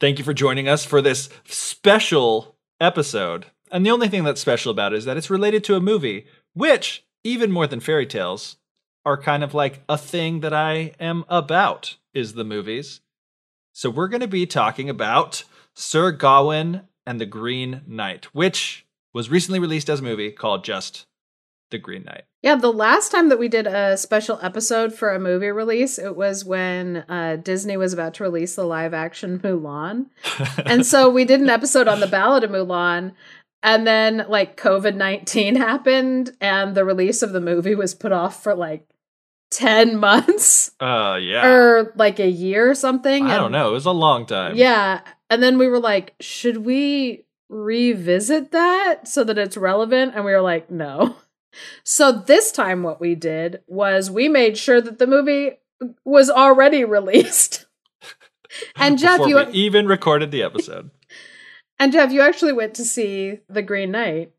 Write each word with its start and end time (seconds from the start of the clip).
Thank 0.00 0.18
you 0.18 0.24
for 0.24 0.32
joining 0.32 0.68
us 0.68 0.84
for 0.84 1.02
this 1.02 1.28
special 1.44 2.56
episode. 2.80 3.46
And 3.72 3.84
the 3.84 3.90
only 3.90 4.08
thing 4.08 4.22
that's 4.22 4.40
special 4.40 4.70
about 4.70 4.92
it 4.92 4.98
is 4.98 5.04
that 5.06 5.16
it's 5.16 5.28
related 5.28 5.64
to 5.64 5.74
a 5.74 5.80
movie, 5.80 6.26
which, 6.54 7.04
even 7.24 7.50
more 7.50 7.66
than 7.66 7.80
fairy 7.80 8.06
tales, 8.06 8.58
are 9.04 9.20
kind 9.20 9.42
of 9.42 9.54
like 9.54 9.82
a 9.88 9.98
thing 9.98 10.38
that 10.40 10.54
I 10.54 10.92
am 11.00 11.24
about, 11.28 11.96
is 12.14 12.34
the 12.34 12.44
movies. 12.44 13.00
So 13.72 13.90
we're 13.90 14.06
going 14.06 14.20
to 14.20 14.28
be 14.28 14.46
talking 14.46 14.88
about 14.88 15.42
Sir 15.74 16.12
Gawain 16.12 16.82
and 17.04 17.20
the 17.20 17.26
Green 17.26 17.82
Knight, 17.84 18.26
which 18.26 18.86
was 19.12 19.30
recently 19.30 19.58
released 19.58 19.90
as 19.90 19.98
a 19.98 20.04
movie 20.04 20.30
called 20.30 20.62
just 20.62 21.07
The 21.70 21.78
Green 21.78 22.04
Knight. 22.04 22.24
Yeah, 22.42 22.54
the 22.54 22.72
last 22.72 23.10
time 23.10 23.28
that 23.30 23.38
we 23.38 23.48
did 23.48 23.66
a 23.66 23.96
special 23.96 24.38
episode 24.42 24.94
for 24.94 25.12
a 25.12 25.18
movie 25.18 25.50
release, 25.50 25.98
it 25.98 26.16
was 26.16 26.44
when 26.44 27.04
uh, 27.08 27.36
Disney 27.36 27.76
was 27.76 27.92
about 27.92 28.14
to 28.14 28.22
release 28.22 28.54
the 28.54 28.64
live 28.64 28.94
action 28.94 29.38
Mulan. 29.40 30.06
and 30.64 30.86
so 30.86 31.10
we 31.10 31.24
did 31.24 31.40
an 31.40 31.50
episode 31.50 31.88
on 31.88 32.00
the 32.00 32.06
Ballad 32.06 32.44
of 32.44 32.50
Mulan. 32.50 33.12
And 33.62 33.86
then, 33.86 34.24
like, 34.28 34.56
COVID 34.56 34.94
19 34.94 35.56
happened, 35.56 36.30
and 36.40 36.74
the 36.74 36.84
release 36.84 37.22
of 37.22 37.32
the 37.32 37.40
movie 37.40 37.74
was 37.74 37.94
put 37.94 38.12
off 38.12 38.42
for 38.42 38.54
like 38.54 38.88
10 39.50 39.96
months. 40.00 40.70
Uh, 40.80 41.18
yeah. 41.20 41.46
Or 41.46 41.92
like 41.96 42.20
a 42.20 42.30
year 42.30 42.70
or 42.70 42.74
something. 42.74 43.26
I 43.26 43.34
and, 43.34 43.42
don't 43.42 43.52
know. 43.52 43.70
It 43.70 43.72
was 43.72 43.86
a 43.86 43.90
long 43.90 44.26
time. 44.26 44.56
Yeah. 44.56 45.00
And 45.30 45.42
then 45.42 45.58
we 45.58 45.66
were 45.66 45.80
like, 45.80 46.14
should 46.20 46.58
we 46.58 47.24
revisit 47.48 48.52
that 48.52 49.08
so 49.08 49.24
that 49.24 49.38
it's 49.38 49.56
relevant? 49.56 50.14
And 50.14 50.24
we 50.24 50.32
were 50.32 50.40
like, 50.40 50.70
no. 50.70 51.16
So 51.84 52.12
this 52.12 52.52
time, 52.52 52.82
what 52.82 53.00
we 53.00 53.14
did 53.14 53.60
was 53.66 54.10
we 54.10 54.28
made 54.28 54.56
sure 54.58 54.80
that 54.80 54.98
the 54.98 55.06
movie 55.06 55.58
was 56.04 56.30
already 56.30 56.84
released. 56.84 57.66
and 58.76 58.98
Geoff, 58.98 59.28
you 59.28 59.40
even 59.52 59.86
recorded 59.86 60.30
the 60.30 60.42
episode. 60.42 60.90
and 61.78 61.92
Geoff, 61.92 62.12
you 62.12 62.20
actually 62.20 62.52
went 62.52 62.74
to 62.74 62.84
see 62.84 63.40
The 63.48 63.62
Green 63.62 63.90
Knight. 63.90 64.32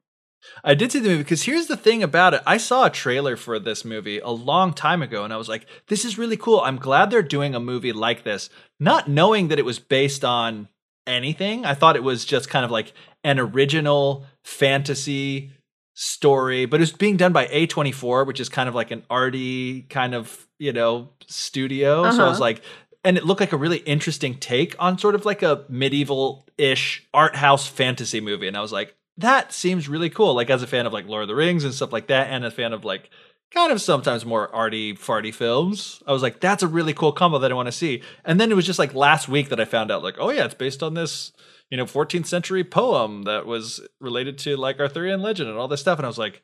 I 0.64 0.74
did 0.74 0.92
see 0.92 1.00
the 1.00 1.10
movie 1.10 1.24
because 1.24 1.44
here's 1.44 1.68
the 1.68 1.78
thing 1.78 2.02
about 2.02 2.34
it. 2.34 2.42
I 2.46 2.58
saw 2.58 2.86
a 2.86 2.90
trailer 2.90 3.36
for 3.36 3.60
this 3.60 3.84
movie 3.84 4.20
a 4.20 4.30
long 4.30 4.74
time 4.74 5.02
ago 5.02 5.24
and 5.24 5.34
I 5.34 5.38
was 5.38 5.50
like, 5.50 5.66
this 5.88 6.06
is 6.06 6.18
really 6.18 6.38
cool. 6.38 6.62
I'm 6.62 6.78
glad 6.78 7.10
they're 7.10 7.22
doing 7.22 7.56
a 7.56 7.60
movie 7.60 7.94
like 7.94 8.24
this, 8.24 8.50
not 8.80 9.10
knowing 9.10 9.50
that 9.50 9.60
it 9.60 9.66
was 9.66 9.80
based 9.80 10.24
on 10.24 10.70
anything. 11.06 11.66
I 11.66 11.74
thought 11.74 11.96
it 11.96 12.04
was 12.04 12.26
just 12.26 12.50
kind 12.50 12.64
of 12.64 12.72
like 12.72 12.94
an 13.24 13.40
original 13.40 14.26
fantasy 14.44 15.52
story, 16.00 16.66
but 16.66 16.82
it's 16.82 16.94
being 16.94 17.18
done 17.18 17.34
by 17.34 17.46
A24, 17.48 18.26
which 18.26 18.40
is 18.40 18.48
kind 18.48 18.70
of 18.70 18.76
like 18.76 18.90
an 18.90 19.04
arty 19.10 19.82
kind 19.90 20.16
of, 20.16 20.48
you 20.58 20.72
know, 20.72 21.10
studio. 21.28 22.04
Uh-huh. 22.04 22.12
So 22.14 22.24
I 22.24 22.30
was 22.30 22.38
uh-huh. 22.38 22.42
like, 22.42 22.62
and 23.04 23.18
it 23.18 23.26
looked 23.26 23.42
like 23.42 23.52
a 23.52 23.58
really 23.58 23.80
interesting 23.80 24.38
take 24.40 24.78
on 24.80 24.98
sort 24.98 25.14
of 25.14 25.26
like 25.26 25.44
a 25.44 25.66
medieval 25.68 26.48
ish 26.58 27.06
art 27.14 27.36
house 27.36 27.68
fantasy 27.68 28.22
movie. 28.22 28.48
And 28.48 28.56
I 28.56 28.62
was 28.62 28.72
like, 28.72 28.96
that 29.18 29.52
seems 29.52 29.90
really 29.90 30.10
cool. 30.10 30.34
Like 30.34 30.50
as 30.50 30.64
a 30.64 30.68
fan 30.68 30.86
of 30.86 30.94
like 30.94 31.06
Lord 31.06 31.24
of 31.24 31.28
the 31.28 31.36
Rings 31.36 31.66
and 31.66 31.74
stuff 31.74 31.92
like 31.92 32.08
that, 32.08 32.28
and 32.30 32.46
a 32.46 32.52
fan 32.52 32.72
of 32.72 32.86
like 32.86 33.10
kind 33.54 33.74
of 33.74 33.82
sometimes 33.82 34.26
more 34.26 34.54
arty 34.56 34.94
farty 34.94 35.34
films. 35.34 36.02
I 36.08 36.14
was 36.14 36.22
like, 36.22 36.40
that's 36.40 36.64
a 36.64 36.68
really 36.70 36.94
cool 36.94 37.12
combo 37.12 37.40
that 37.40 37.52
I 37.52 37.56
want 37.56 37.68
to 37.68 37.74
see. 37.74 38.04
And 38.24 38.40
then 38.40 38.54
it 38.54 38.56
was 38.56 38.66
just 38.66 38.80
like 38.80 38.94
last 38.94 39.28
week 39.28 39.50
that 39.50 39.60
I 39.60 39.66
found 39.66 39.92
out 39.92 40.02
like, 40.02 40.16
oh 40.18 40.30
yeah, 40.30 40.46
it's 40.46 40.54
based 40.54 40.82
on 40.82 40.94
this 40.94 41.34
you 41.70 41.78
know 41.78 41.86
14th 41.86 42.26
century 42.26 42.64
poem 42.64 43.24
that 43.24 43.46
was 43.46 43.82
related 44.00 44.38
to 44.40 44.58
like 44.58 44.80
Arthurian 44.80 45.22
legend 45.22 45.50
and 45.50 45.58
all 45.58 45.68
this 45.68 45.82
stuff 45.82 46.00
and 46.00 46.06
I 46.06 46.10
was 46.10 46.18
like 46.18 46.42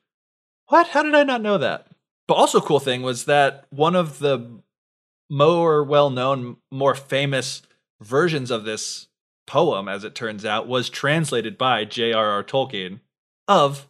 what 0.67 0.87
how 0.89 1.03
did 1.03 1.15
I 1.15 1.23
not 1.23 1.41
know 1.41 1.57
that 1.57 1.87
but 2.27 2.35
also 2.35 2.61
cool 2.61 2.79
thing 2.79 3.01
was 3.01 3.25
that 3.25 3.65
one 3.69 3.95
of 3.95 4.19
the 4.19 4.59
more 5.29 5.83
well-known 5.83 6.57
more 6.71 6.95
famous 6.95 7.61
versions 8.01 8.51
of 8.51 8.63
this 8.63 9.07
poem 9.47 9.87
as 9.87 10.03
it 10.03 10.15
turns 10.15 10.45
out 10.45 10.67
was 10.67 10.89
translated 10.89 11.57
by 11.57 11.85
J.R.R. 11.85 12.43
Tolkien 12.43 12.99
of 13.47 13.87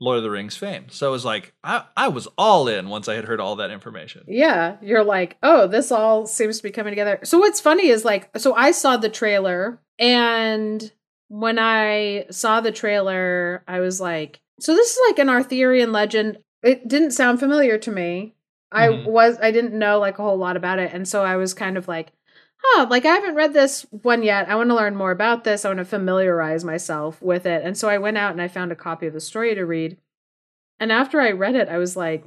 Lord 0.00 0.18
of 0.18 0.22
the 0.22 0.30
Rings 0.30 0.56
fame. 0.56 0.86
So 0.90 1.08
it 1.08 1.10
was 1.10 1.24
like 1.24 1.54
I, 1.64 1.84
I 1.96 2.08
was 2.08 2.28
all 2.36 2.68
in 2.68 2.88
once 2.88 3.08
I 3.08 3.14
had 3.14 3.24
heard 3.24 3.40
all 3.40 3.56
that 3.56 3.70
information. 3.70 4.24
Yeah, 4.28 4.76
you're 4.82 5.04
like, 5.04 5.36
oh, 5.42 5.66
this 5.66 5.90
all 5.90 6.26
seems 6.26 6.58
to 6.58 6.62
be 6.62 6.70
coming 6.70 6.90
together. 6.90 7.20
So 7.24 7.38
what's 7.38 7.60
funny 7.60 7.88
is 7.88 8.04
like, 8.04 8.28
so 8.36 8.54
I 8.54 8.72
saw 8.72 8.96
the 8.96 9.08
trailer, 9.08 9.80
and 9.98 10.92
when 11.28 11.58
I 11.58 12.26
saw 12.30 12.60
the 12.60 12.72
trailer, 12.72 13.64
I 13.66 13.80
was 13.80 14.00
like, 14.00 14.40
so 14.60 14.74
this 14.74 14.90
is 14.90 15.00
like 15.08 15.18
an 15.18 15.30
Arthurian 15.30 15.92
legend. 15.92 16.38
It 16.62 16.86
didn't 16.88 17.12
sound 17.12 17.40
familiar 17.40 17.78
to 17.78 17.90
me. 17.90 18.34
I 18.72 18.88
mm-hmm. 18.88 19.10
was 19.10 19.38
I 19.40 19.50
didn't 19.50 19.78
know 19.78 19.98
like 19.98 20.18
a 20.18 20.22
whole 20.22 20.36
lot 20.36 20.56
about 20.56 20.78
it, 20.78 20.92
and 20.92 21.08
so 21.08 21.24
I 21.24 21.36
was 21.36 21.54
kind 21.54 21.78
of 21.78 21.88
like, 21.88 22.12
huh, 22.58 22.86
like 22.90 23.04
I 23.04 23.14
haven't 23.14 23.34
read 23.34 23.52
this 23.52 23.86
one 23.90 24.22
yet. 24.22 24.48
I 24.48 24.56
want 24.56 24.70
to 24.70 24.76
learn 24.76 24.96
more 24.96 25.10
about 25.10 25.44
this. 25.44 25.64
I 25.64 25.68
want 25.68 25.78
to 25.78 25.84
familiarize 25.84 26.64
myself 26.64 27.20
with 27.22 27.46
it. 27.46 27.64
And 27.64 27.76
so 27.76 27.88
I 27.88 27.98
went 27.98 28.18
out 28.18 28.32
and 28.32 28.42
I 28.42 28.48
found 28.48 28.72
a 28.72 28.76
copy 28.76 29.06
of 29.06 29.12
the 29.12 29.20
story 29.20 29.54
to 29.54 29.64
read. 29.64 29.96
And 30.78 30.92
after 30.92 31.20
I 31.20 31.30
read 31.30 31.54
it, 31.54 31.68
I 31.68 31.78
was 31.78 31.96
like, 31.96 32.24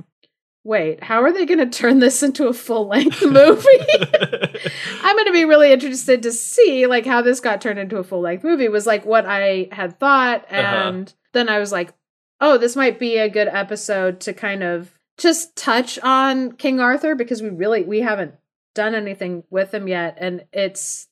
wait, 0.63 1.03
how 1.03 1.23
are 1.23 1.31
they 1.31 1.45
going 1.45 1.59
to 1.59 1.78
turn 1.78 2.00
this 2.00 2.22
into 2.22 2.47
a 2.47 2.53
full 2.53 2.88
length 2.88 3.22
movie? 3.25 3.68
I'm 5.01 5.16
going 5.16 5.25
to 5.25 5.34
be 5.34 5.45
really 5.45 5.72
interested 5.72 6.23
to 6.23 6.31
see 6.31 6.85
like 6.85 7.06
how 7.06 7.22
this 7.22 7.39
got 7.39 7.62
turned 7.62 7.79
into 7.79 7.97
a 7.97 8.03
full 8.03 8.22
length 8.22 8.44
movie 8.44 8.69
was 8.69 8.85
like 8.88 9.06
what 9.06 9.25
I 9.25 9.69
had 9.72 10.00
thought. 10.00 10.45
Uh-huh. 10.45 10.56
And 10.56 11.07
uh-huh. 11.07 11.16
then 11.34 11.50
I 11.50 11.59
was 11.59 11.72
like, 11.72 11.94
oh, 12.41 12.57
this 12.57 12.75
might 12.75 13.00
be 13.00 13.18
a 13.18 13.29
good 13.29 13.47
episode 13.47 14.19
to 14.22 14.34
kind 14.34 14.63
of 14.63 14.94
just 15.18 15.56
touch 15.56 16.00
on 16.00 16.53
King 16.53 16.79
Arthur 16.79 17.13
because 17.13 17.41
we 17.41 17.50
really 17.50 17.84
we 17.84 18.00
haven't 18.00 18.35
done 18.79 18.95
anything 18.95 19.44
with 19.50 19.73
him 19.73 19.90
yet 19.90 20.17
and 20.22 20.45
it's 20.53 21.09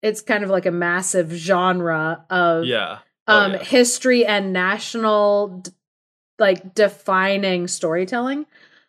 it's 0.00 0.22
kind 0.22 0.42
of 0.42 0.48
like 0.48 0.64
a 0.64 0.70
massive 0.70 1.30
genre 1.30 2.24
of 2.30 2.64
yeah 2.64 3.00
oh, 3.28 3.38
um 3.38 3.52
yeah. 3.52 3.58
history 3.58 4.24
and 4.24 4.54
national 4.54 5.62
like 6.38 6.74
defining 6.74 7.68
storytelling 7.68 8.46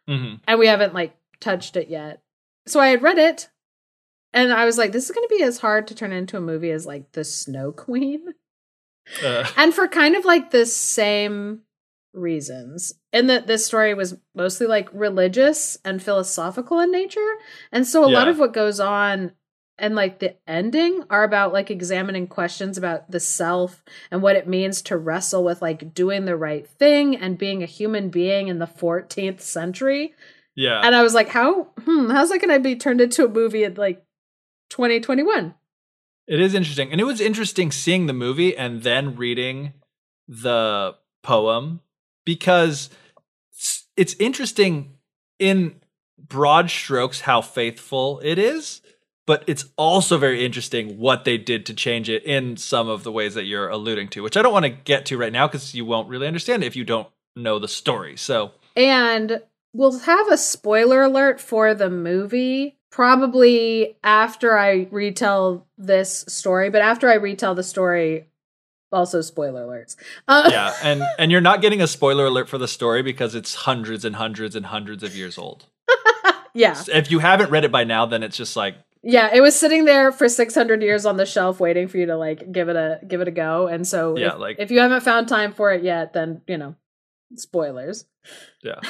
mm-hmm. 0.09 0.35
and 0.47 0.57
we 0.57 0.67
haven't 0.67 0.93
like 0.93 1.13
touched 1.41 1.75
it 1.75 1.89
yet 1.89 2.21
so 2.65 2.79
i 2.79 2.87
had 2.87 3.01
read 3.01 3.17
it 3.17 3.49
and 4.33 4.53
i 4.53 4.63
was 4.63 4.77
like 4.77 4.93
this 4.93 5.03
is 5.03 5.11
going 5.11 5.27
to 5.27 5.35
be 5.35 5.43
as 5.43 5.57
hard 5.57 5.85
to 5.85 5.93
turn 5.93 6.13
into 6.13 6.37
a 6.37 6.41
movie 6.41 6.71
as 6.71 6.85
like 6.85 7.11
the 7.11 7.25
snow 7.25 7.73
queen 7.73 8.33
uh. 9.21 9.43
and 9.57 9.73
for 9.73 9.89
kind 9.89 10.15
of 10.15 10.23
like 10.23 10.51
the 10.51 10.65
same 10.65 11.59
reasons. 12.13 12.93
And 13.13 13.29
that 13.29 13.47
this 13.47 13.65
story 13.65 13.93
was 13.93 14.17
mostly 14.35 14.67
like 14.67 14.89
religious 14.93 15.77
and 15.83 16.01
philosophical 16.01 16.79
in 16.79 16.91
nature. 16.91 17.35
And 17.71 17.87
so 17.87 18.03
a 18.03 18.11
yeah. 18.11 18.17
lot 18.17 18.27
of 18.27 18.39
what 18.39 18.53
goes 18.53 18.79
on 18.79 19.31
and 19.77 19.95
like 19.95 20.19
the 20.19 20.35
ending 20.47 21.03
are 21.09 21.23
about 21.23 21.53
like 21.53 21.71
examining 21.71 22.27
questions 22.27 22.77
about 22.77 23.09
the 23.09 23.19
self 23.19 23.83
and 24.11 24.21
what 24.21 24.35
it 24.35 24.47
means 24.47 24.81
to 24.83 24.97
wrestle 24.97 25.43
with 25.43 25.61
like 25.61 25.93
doing 25.93 26.25
the 26.25 26.35
right 26.35 26.67
thing 26.67 27.15
and 27.15 27.37
being 27.37 27.63
a 27.63 27.67
human 27.67 28.09
being 28.09 28.47
in 28.47 28.59
the 28.59 28.67
14th 28.67 29.41
century. 29.41 30.13
Yeah. 30.55 30.81
And 30.83 30.93
i 30.93 31.01
was 31.01 31.13
like 31.13 31.29
how? 31.29 31.69
Hmm, 31.85 32.09
how's 32.09 32.29
that 32.29 32.41
gonna 32.41 32.59
be 32.59 32.75
turned 32.75 33.01
into 33.01 33.25
a 33.25 33.29
movie 33.29 33.63
in 33.63 33.75
like 33.75 34.03
2021 34.69 35.55
it 36.31 36.39
is 36.39 36.53
interesting. 36.53 36.91
And 36.91 37.01
it 37.01 37.03
was 37.03 37.19
interesting 37.19 37.71
seeing 37.71 38.05
the 38.05 38.13
movie 38.13 38.55
and 38.55 38.83
then 38.83 39.17
reading 39.17 39.73
the 40.29 40.95
poem 41.23 41.81
because 42.31 42.89
it's 43.97 44.13
interesting 44.19 44.95
in 45.37 45.75
broad 46.17 46.69
strokes 46.69 47.19
how 47.19 47.41
faithful 47.41 48.21
it 48.23 48.39
is 48.39 48.79
but 49.27 49.43
it's 49.47 49.65
also 49.75 50.17
very 50.17 50.45
interesting 50.45 50.97
what 50.97 51.25
they 51.25 51.37
did 51.37 51.65
to 51.65 51.73
change 51.73 52.09
it 52.09 52.23
in 52.23 52.55
some 52.55 52.87
of 52.87 53.03
the 53.03 53.11
ways 53.11 53.33
that 53.33 53.43
you're 53.43 53.67
alluding 53.67 54.07
to 54.07 54.23
which 54.23 54.37
i 54.37 54.41
don't 54.41 54.53
want 54.53 54.63
to 54.63 54.69
get 54.69 55.05
to 55.05 55.17
right 55.17 55.33
now 55.33 55.45
because 55.45 55.75
you 55.75 55.83
won't 55.83 56.07
really 56.07 56.25
understand 56.25 56.63
if 56.63 56.73
you 56.73 56.85
don't 56.85 57.09
know 57.35 57.59
the 57.59 57.67
story 57.67 58.15
so. 58.15 58.51
And 58.77 59.41
we'll 59.73 59.99
have 59.99 60.31
a 60.31 60.37
spoiler 60.37 61.03
alert 61.03 61.41
for 61.41 61.73
the 61.73 61.89
movie 61.89 62.77
probably 62.91 63.97
after 64.05 64.57
i 64.57 64.87
retell 64.89 65.67
this 65.77 66.23
story 66.29 66.69
but 66.69 66.81
after 66.81 67.09
i 67.09 67.15
retell 67.15 67.55
the 67.55 67.63
story 67.63 68.25
also 68.91 69.21
spoiler 69.21 69.65
alerts. 69.65 69.95
Uh- 70.27 70.49
yeah, 70.51 70.73
and 70.83 71.01
and 71.19 71.31
you're 71.31 71.41
not 71.41 71.61
getting 71.61 71.81
a 71.81 71.87
spoiler 71.87 72.25
alert 72.25 72.49
for 72.49 72.57
the 72.57 72.67
story 72.67 73.01
because 73.01 73.35
it's 73.35 73.55
hundreds 73.55 74.05
and 74.05 74.15
hundreds 74.15 74.55
and 74.55 74.65
hundreds 74.67 75.03
of 75.03 75.15
years 75.15 75.37
old. 75.37 75.65
yeah. 76.53 76.81
If 76.87 77.11
you 77.11 77.19
haven't 77.19 77.49
read 77.51 77.63
it 77.65 77.71
by 77.71 77.83
now, 77.83 78.05
then 78.05 78.23
it's 78.23 78.37
just 78.37 78.55
like 78.55 78.75
Yeah, 79.03 79.29
it 79.33 79.41
was 79.41 79.55
sitting 79.57 79.85
there 79.85 80.11
for 80.11 80.27
600 80.29 80.81
years 80.81 81.05
on 81.05 81.17
the 81.17 81.25
shelf 81.25 81.59
waiting 81.59 81.87
for 81.87 81.97
you 81.97 82.05
to 82.07 82.17
like 82.17 82.51
give 82.51 82.69
it 82.69 82.75
a 82.75 82.99
give 83.07 83.21
it 83.21 83.27
a 83.27 83.31
go. 83.31 83.67
And 83.67 83.87
so 83.87 84.17
Yeah, 84.17 84.33
if, 84.33 84.39
like- 84.39 84.55
if 84.59 84.71
you 84.71 84.79
haven't 84.79 85.01
found 85.01 85.27
time 85.27 85.53
for 85.53 85.71
it 85.71 85.83
yet, 85.83 86.13
then, 86.13 86.41
you 86.47 86.57
know, 86.57 86.75
spoilers. 87.35 88.05
Yeah. 88.63 88.79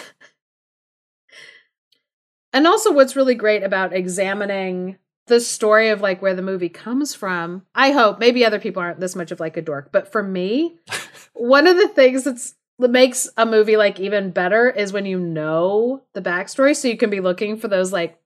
And 2.53 2.67
also 2.67 2.91
what's 2.91 3.15
really 3.15 3.35
great 3.35 3.63
about 3.63 3.93
examining 3.93 4.97
the 5.31 5.39
story 5.39 5.89
of 5.89 6.01
like 6.01 6.21
where 6.21 6.35
the 6.35 6.41
movie 6.41 6.69
comes 6.69 7.15
from. 7.15 7.63
I 7.73 7.91
hope 7.91 8.19
maybe 8.19 8.45
other 8.45 8.59
people 8.59 8.81
aren't 8.81 8.99
this 8.99 9.15
much 9.15 9.31
of 9.31 9.39
like 9.39 9.55
a 9.57 9.61
dork, 9.61 9.91
but 9.91 10.11
for 10.11 10.21
me, 10.21 10.77
one 11.33 11.67
of 11.67 11.77
the 11.77 11.87
things 11.87 12.25
that's 12.25 12.53
that 12.79 12.89
makes 12.91 13.29
a 13.37 13.45
movie 13.45 13.77
like 13.77 13.99
even 13.99 14.31
better 14.31 14.69
is 14.69 14.91
when 14.91 15.05
you 15.05 15.19
know 15.19 16.01
the 16.13 16.21
backstory 16.21 16.75
so 16.75 16.87
you 16.87 16.97
can 16.97 17.09
be 17.11 17.19
looking 17.21 17.55
for 17.55 17.67
those 17.67 17.93
like 17.93 18.17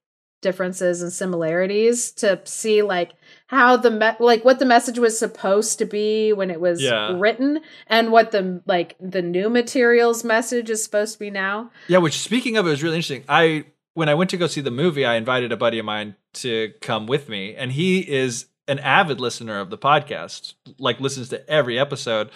differences 0.42 1.02
and 1.02 1.12
similarities 1.12 2.12
to 2.12 2.40
see 2.46 2.82
like 2.82 3.14
how 3.48 3.76
the 3.78 3.92
me- 3.92 4.12
like 4.26 4.46
what 4.46 4.60
the 4.60 4.66
message 4.66 4.98
was 5.00 5.18
supposed 5.20 5.80
to 5.80 5.86
be 5.86 6.32
when 6.34 6.50
it 6.52 6.62
was 6.62 6.82
Yeah. 6.82 7.18
written 7.20 7.62
and 7.88 8.12
what 8.12 8.32
the 8.32 8.62
like 8.66 8.96
the 9.00 9.22
new 9.22 9.50
materials 9.50 10.24
message 10.24 10.70
is 10.70 10.84
supposed 10.84 11.14
to 11.14 11.20
be 11.20 11.30
now 11.32 11.72
Yeah, 11.88 11.98
which 12.00 12.20
speaking 12.20 12.58
of 12.58 12.66
it 12.66 12.70
was 12.70 12.82
really 12.84 12.96
interesting. 12.98 13.24
I 13.28 13.66
when 13.96 14.10
I 14.10 14.14
went 14.14 14.30
to 14.32 14.38
go 14.38 14.46
see 14.46 14.62
the 14.62 14.72
movie, 14.72 15.06
I 15.06 15.16
invited 15.16 15.52
a 15.52 15.58
buddy 15.58 15.80
of 15.80 15.86
mine 15.86 16.16
to 16.34 16.74
come 16.82 17.08
with 17.08 17.28
me, 17.28 17.56
and 17.56 17.72
he 17.72 18.00
is 18.00 18.46
an 18.68 18.78
avid 18.80 19.20
listener 19.20 19.60
of 19.60 19.70
the 19.70 19.78
podcast, 19.78 20.54
like 20.78 21.00
listens 21.00 21.30
to 21.30 21.50
every 21.50 21.80
episode. 21.80 22.30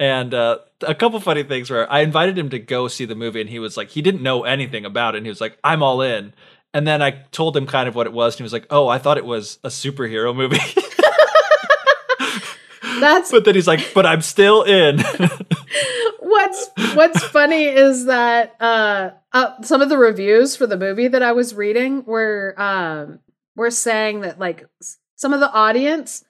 And 0.00 0.34
uh, 0.34 0.58
a 0.82 0.94
couple 0.94 1.20
funny 1.20 1.44
things 1.44 1.70
where 1.70 1.90
I 1.90 2.00
invited 2.00 2.36
him 2.36 2.50
to 2.50 2.58
go 2.58 2.88
see 2.88 3.04
the 3.04 3.14
movie, 3.14 3.40
and 3.40 3.48
he 3.48 3.60
was 3.60 3.76
like, 3.76 3.90
he 3.90 4.02
didn't 4.02 4.22
know 4.22 4.42
anything 4.42 4.84
about 4.84 5.14
it, 5.14 5.18
and 5.18 5.26
he 5.26 5.30
was 5.30 5.40
like, 5.40 5.56
I'm 5.62 5.84
all 5.84 6.02
in. 6.02 6.34
And 6.74 6.84
then 6.84 7.00
I 7.00 7.12
told 7.30 7.56
him 7.56 7.66
kind 7.66 7.88
of 7.88 7.94
what 7.94 8.08
it 8.08 8.12
was, 8.12 8.34
and 8.34 8.38
he 8.38 8.42
was 8.42 8.52
like, 8.52 8.66
Oh, 8.68 8.88
I 8.88 8.98
thought 8.98 9.16
it 9.16 9.24
was 9.24 9.60
a 9.62 9.68
superhero 9.68 10.34
movie. 10.34 10.58
that's 12.98 13.30
but 13.30 13.44
then 13.44 13.54
he's 13.54 13.68
like, 13.68 13.92
But 13.94 14.04
I'm 14.04 14.20
still 14.20 14.64
in. 14.64 14.98
what's 16.34 16.70
what's 16.94 17.22
funny 17.28 17.64
is 17.64 18.06
that 18.06 18.56
uh, 18.60 19.10
uh 19.32 19.62
some 19.62 19.80
of 19.80 19.88
the 19.88 19.98
reviews 19.98 20.56
for 20.56 20.66
the 20.66 20.76
movie 20.76 21.08
that 21.08 21.22
I 21.22 21.32
was 21.32 21.54
reading 21.54 22.04
were 22.04 22.54
um 22.58 23.20
were 23.56 23.70
saying 23.70 24.22
that 24.22 24.38
like 24.38 24.66
some 25.14 25.32
of 25.32 25.40
the 25.40 25.50
audience 25.52 26.24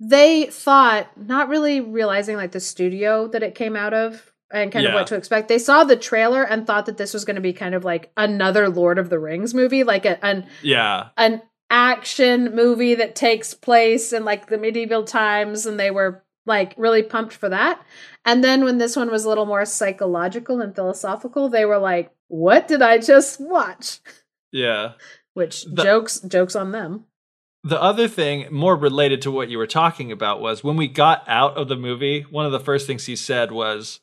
they 0.00 0.46
thought 0.46 1.08
not 1.16 1.48
really 1.48 1.80
realizing 1.80 2.36
like 2.36 2.52
the 2.52 2.60
studio 2.60 3.28
that 3.28 3.42
it 3.42 3.54
came 3.54 3.76
out 3.76 3.94
of 3.94 4.32
and 4.52 4.70
kind 4.70 4.86
of 4.86 4.94
what 4.94 5.06
to 5.08 5.16
expect. 5.16 5.48
They 5.48 5.58
saw 5.58 5.84
the 5.84 5.96
trailer 5.96 6.42
and 6.42 6.66
thought 6.66 6.86
that 6.86 6.98
this 6.98 7.12
was 7.12 7.24
going 7.24 7.36
to 7.36 7.42
be 7.42 7.52
kind 7.52 7.74
of 7.74 7.84
like 7.84 8.12
another 8.16 8.68
Lord 8.68 8.98
of 8.98 9.10
the 9.10 9.18
Rings 9.18 9.54
movie, 9.54 9.84
like 9.84 10.04
a, 10.04 10.24
an 10.24 10.46
yeah. 10.62 11.08
an 11.16 11.42
action 11.70 12.54
movie 12.54 12.94
that 12.94 13.16
takes 13.16 13.54
place 13.54 14.12
in 14.12 14.24
like 14.24 14.46
the 14.46 14.58
medieval 14.58 15.02
times 15.02 15.66
and 15.66 15.80
they 15.80 15.90
were 15.90 16.22
like 16.46 16.74
really 16.76 17.02
pumped 17.02 17.34
for 17.34 17.48
that. 17.48 17.82
And 18.26 18.42
then 18.42 18.64
when 18.64 18.78
this 18.78 18.96
one 18.96 19.10
was 19.10 19.24
a 19.24 19.28
little 19.28 19.46
more 19.46 19.64
psychological 19.64 20.60
and 20.60 20.74
philosophical, 20.74 21.48
they 21.48 21.64
were 21.64 21.78
like, 21.78 22.12
"What 22.26 22.66
did 22.66 22.82
I 22.82 22.98
just 22.98 23.40
watch?" 23.40 24.00
Yeah. 24.52 24.92
Which 25.34 25.64
The- 25.64 25.84
jokes 25.84 26.20
jokes 26.20 26.56
on 26.56 26.72
them. 26.72 27.06
The 27.62 27.80
other 27.80 28.06
thing, 28.08 28.46
more 28.52 28.76
related 28.76 29.22
to 29.22 29.30
what 29.30 29.48
you 29.48 29.58
were 29.58 29.66
talking 29.66 30.12
about, 30.12 30.40
was 30.40 30.62
when 30.62 30.76
we 30.76 30.86
got 30.88 31.24
out 31.26 31.56
of 31.56 31.68
the 31.68 31.76
movie, 31.76 32.22
one 32.22 32.46
of 32.46 32.52
the 32.52 32.60
first 32.60 32.86
things 32.86 33.06
he 33.06 33.16
said 33.16 33.50
was, 33.50 34.00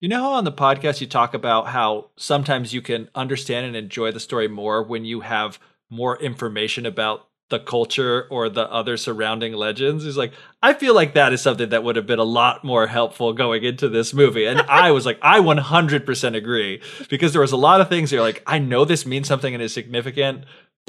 You 0.00 0.08
know 0.10 0.22
how 0.22 0.32
on 0.32 0.44
the 0.44 0.52
podcast 0.52 1.00
you 1.00 1.06
talk 1.06 1.32
about 1.32 1.68
how 1.68 2.10
sometimes 2.16 2.74
you 2.74 2.82
can 2.82 3.08
understand 3.14 3.66
and 3.66 3.74
enjoy 3.76 4.12
the 4.12 4.20
story 4.20 4.48
more 4.48 4.82
when 4.82 5.04
you 5.06 5.20
have 5.20 5.58
more 5.90 6.18
information 6.20 6.84
about 6.84 7.28
the 7.48 7.58
culture 7.58 8.26
or 8.30 8.48
the 8.48 8.70
other 8.70 8.96
surrounding 8.96 9.52
legends? 9.52 10.04
He's 10.04 10.16
like, 10.16 10.32
I 10.62 10.74
feel 10.74 10.94
like 10.94 11.14
that 11.14 11.32
is 11.32 11.40
something 11.40 11.68
that 11.68 11.84
would 11.84 11.96
have 11.96 12.06
been 12.06 12.18
a 12.18 12.24
lot 12.24 12.64
more 12.64 12.86
helpful 12.86 13.32
going 13.32 13.64
into 13.64 13.88
this 13.88 14.12
movie. 14.12 14.46
And 14.46 14.60
I 14.68 14.90
was 14.90 15.06
like, 15.06 15.18
I 15.22 15.40
100% 15.40 16.36
agree 16.36 16.82
because 17.08 17.32
there 17.32 17.42
was 17.42 17.52
a 17.52 17.56
lot 17.56 17.80
of 17.80 17.88
things 17.88 18.10
you're 18.10 18.20
like, 18.20 18.42
I 18.46 18.58
know 18.58 18.84
this 18.84 19.06
means 19.06 19.28
something 19.28 19.54
and 19.54 19.62
is 19.62 19.72
significant, 19.72 20.44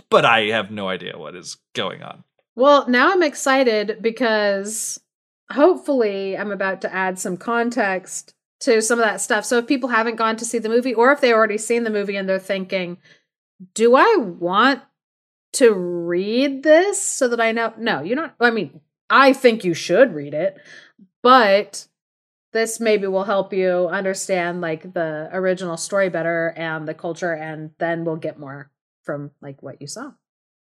but 0.09 0.25
I 0.25 0.45
have 0.45 0.71
no 0.71 0.87
idea 0.87 1.17
what 1.17 1.35
is 1.35 1.57
going 1.73 2.03
on. 2.03 2.23
Well, 2.55 2.89
now 2.89 3.11
I'm 3.11 3.23
excited 3.23 3.97
because 4.01 4.99
hopefully 5.51 6.37
I'm 6.37 6.51
about 6.51 6.81
to 6.81 6.93
add 6.93 7.19
some 7.19 7.37
context 7.37 8.33
to 8.61 8.81
some 8.81 8.99
of 8.99 9.05
that 9.05 9.21
stuff. 9.21 9.45
So 9.45 9.59
if 9.59 9.67
people 9.67 9.89
haven't 9.89 10.15
gone 10.15 10.35
to 10.37 10.45
see 10.45 10.57
the 10.57 10.69
movie 10.69 10.93
or 10.93 11.11
if 11.11 11.21
they 11.21 11.31
already 11.31 11.57
seen 11.57 11.83
the 11.83 11.91
movie 11.91 12.15
and 12.15 12.27
they're 12.27 12.39
thinking, 12.39 12.97
"Do 13.73 13.95
I 13.95 14.15
want 14.17 14.81
to 15.53 15.73
read 15.73 16.63
this 16.63 17.01
so 17.01 17.27
that 17.27 17.41
I 17.41 17.51
know?" 17.51 17.73
No, 17.77 18.01
you 18.01 18.15
don't 18.15 18.31
I 18.39 18.51
mean, 18.51 18.81
I 19.09 19.33
think 19.33 19.63
you 19.63 19.73
should 19.73 20.13
read 20.13 20.33
it, 20.33 20.57
but 21.23 21.87
this 22.53 22.79
maybe 22.79 23.07
will 23.07 23.23
help 23.23 23.53
you 23.53 23.87
understand 23.87 24.61
like 24.61 24.93
the 24.93 25.29
original 25.31 25.77
story 25.77 26.09
better 26.09 26.53
and 26.55 26.87
the 26.87 26.93
culture 26.93 27.33
and 27.33 27.71
then 27.77 28.05
we'll 28.05 28.15
get 28.15 28.39
more 28.39 28.71
from 29.03 29.31
like 29.41 29.61
what 29.61 29.81
you 29.81 29.87
saw. 29.87 30.11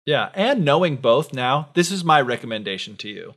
Yeah, 0.06 0.30
and 0.34 0.64
knowing 0.64 0.96
both 0.96 1.32
now, 1.32 1.68
this 1.74 1.90
is 1.90 2.04
my 2.04 2.20
recommendation 2.20 2.96
to 2.98 3.08
you. 3.08 3.34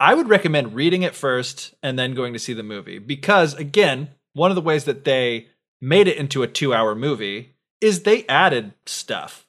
I 0.00 0.14
would 0.14 0.28
recommend 0.28 0.74
reading 0.74 1.02
it 1.02 1.14
first 1.14 1.74
and 1.82 1.98
then 1.98 2.14
going 2.14 2.32
to 2.32 2.38
see 2.38 2.52
the 2.52 2.62
movie 2.62 2.98
because, 2.98 3.54
again, 3.54 4.10
one 4.32 4.50
of 4.50 4.54
the 4.54 4.62
ways 4.62 4.84
that 4.84 5.04
they 5.04 5.48
made 5.80 6.06
it 6.06 6.16
into 6.16 6.42
a 6.42 6.48
two 6.48 6.72
hour 6.72 6.94
movie 6.94 7.56
is 7.80 8.02
they 8.02 8.24
added 8.26 8.74
stuff. 8.86 9.47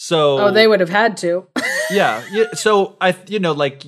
So, 0.00 0.38
Oh, 0.38 0.50
they 0.52 0.68
would 0.68 0.78
have 0.78 0.88
had 0.90 1.16
to. 1.18 1.48
yeah, 1.90 2.22
yeah. 2.30 2.52
So, 2.52 2.96
I, 3.00 3.16
you 3.26 3.40
know, 3.40 3.50
like, 3.50 3.82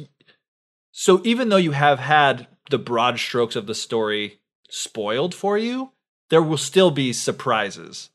so 0.90 1.20
even 1.22 1.50
though 1.50 1.56
you 1.56 1.70
have 1.70 2.00
had 2.00 2.48
the 2.68 2.78
broad 2.78 3.20
strokes 3.20 3.54
of 3.54 3.68
the 3.68 3.76
story 3.76 4.40
spoiled 4.68 5.36
for 5.36 5.56
you, 5.56 5.92
there 6.28 6.42
will 6.42 6.56
still 6.56 6.90
be 6.90 7.12
surprises. 7.12 8.10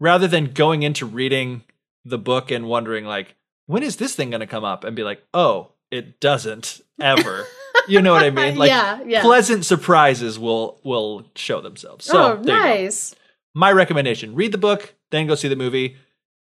Rather 0.00 0.26
than 0.26 0.54
going 0.54 0.82
into 0.82 1.04
reading 1.04 1.62
the 2.06 2.16
book 2.16 2.50
and 2.50 2.68
wondering, 2.68 3.04
like, 3.04 3.34
when 3.66 3.82
is 3.82 3.96
this 3.96 4.14
thing 4.14 4.30
going 4.30 4.40
to 4.40 4.46
come 4.46 4.64
up? 4.64 4.82
And 4.82 4.96
be 4.96 5.02
like, 5.04 5.22
oh, 5.34 5.72
it 5.90 6.20
doesn't 6.20 6.80
ever. 7.02 7.44
you 7.86 8.00
know 8.00 8.14
what 8.14 8.22
I 8.22 8.30
mean? 8.30 8.56
Like, 8.56 8.70
yeah, 8.70 9.02
yeah. 9.04 9.20
pleasant 9.20 9.66
surprises 9.66 10.38
will 10.38 10.80
will 10.84 11.26
show 11.34 11.60
themselves. 11.60 12.06
So, 12.06 12.32
oh, 12.32 12.36
there 12.42 12.56
you 12.56 12.62
go. 12.62 12.66
nice. 12.66 13.14
My 13.54 13.72
recommendation: 13.72 14.34
read 14.34 14.52
the 14.52 14.58
book, 14.58 14.94
then 15.10 15.26
go 15.26 15.34
see 15.34 15.48
the 15.48 15.56
movie, 15.56 15.96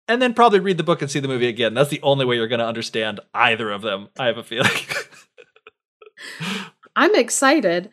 and 0.08 0.22
then 0.22 0.34
probably 0.34 0.60
read 0.60 0.78
the 0.78 0.84
book 0.84 1.02
and 1.02 1.12
see 1.12 1.20
the 1.20 1.28
movie 1.28 1.48
again. 1.48 1.74
That's 1.74 1.90
the 1.90 2.02
only 2.02 2.26
way 2.26 2.36
you're 2.36 2.48
going 2.48 2.60
to 2.60 2.68
understand 2.68 3.20
either 3.34 3.72
of 3.72 3.82
them. 3.82 4.10
I 4.18 4.28
have 4.28 4.38
a 4.38 4.44
feeling. 4.44 4.72
I'm 6.96 7.16
excited. 7.16 7.90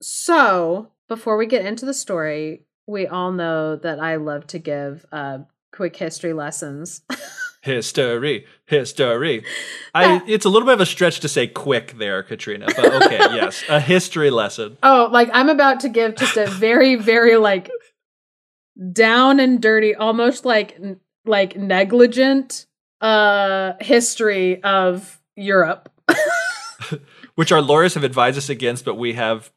So, 0.00 0.88
before 1.08 1.36
we 1.36 1.46
get 1.46 1.66
into 1.66 1.84
the 1.84 1.94
story, 1.94 2.62
we 2.86 3.06
all 3.06 3.32
know 3.32 3.76
that 3.76 4.00
I 4.00 4.16
love 4.16 4.46
to 4.48 4.58
give 4.58 5.04
uh, 5.12 5.38
quick 5.72 5.96
history 5.96 6.32
lessons. 6.32 7.02
history, 7.62 8.46
history. 8.66 9.44
I. 9.94 10.22
It's 10.26 10.44
a 10.44 10.48
little 10.48 10.66
bit 10.66 10.74
of 10.74 10.80
a 10.80 10.86
stretch 10.86 11.20
to 11.20 11.28
say 11.28 11.46
quick 11.46 11.98
there, 11.98 12.22
Katrina, 12.22 12.66
but 12.74 13.04
okay, 13.04 13.18
yes, 13.18 13.62
a 13.68 13.80
history 13.80 14.30
lesson. 14.30 14.76
oh, 14.82 15.08
like 15.12 15.30
I'm 15.32 15.48
about 15.48 15.80
to 15.80 15.88
give 15.88 16.16
just 16.16 16.36
a 16.36 16.46
very, 16.46 16.96
very 16.96 17.36
like 17.36 17.70
down 18.92 19.40
and 19.40 19.60
dirty, 19.60 19.94
almost 19.94 20.44
like 20.44 20.78
like 21.24 21.56
negligent 21.56 22.66
uh 23.00 23.72
history 23.80 24.62
of 24.62 25.20
Europe. 25.36 25.88
which 27.34 27.52
our 27.52 27.62
lawyers 27.62 27.94
have 27.94 28.04
advised 28.04 28.38
us 28.38 28.48
against, 28.48 28.84
but 28.84 28.96
we 28.96 29.14
have, 29.14 29.50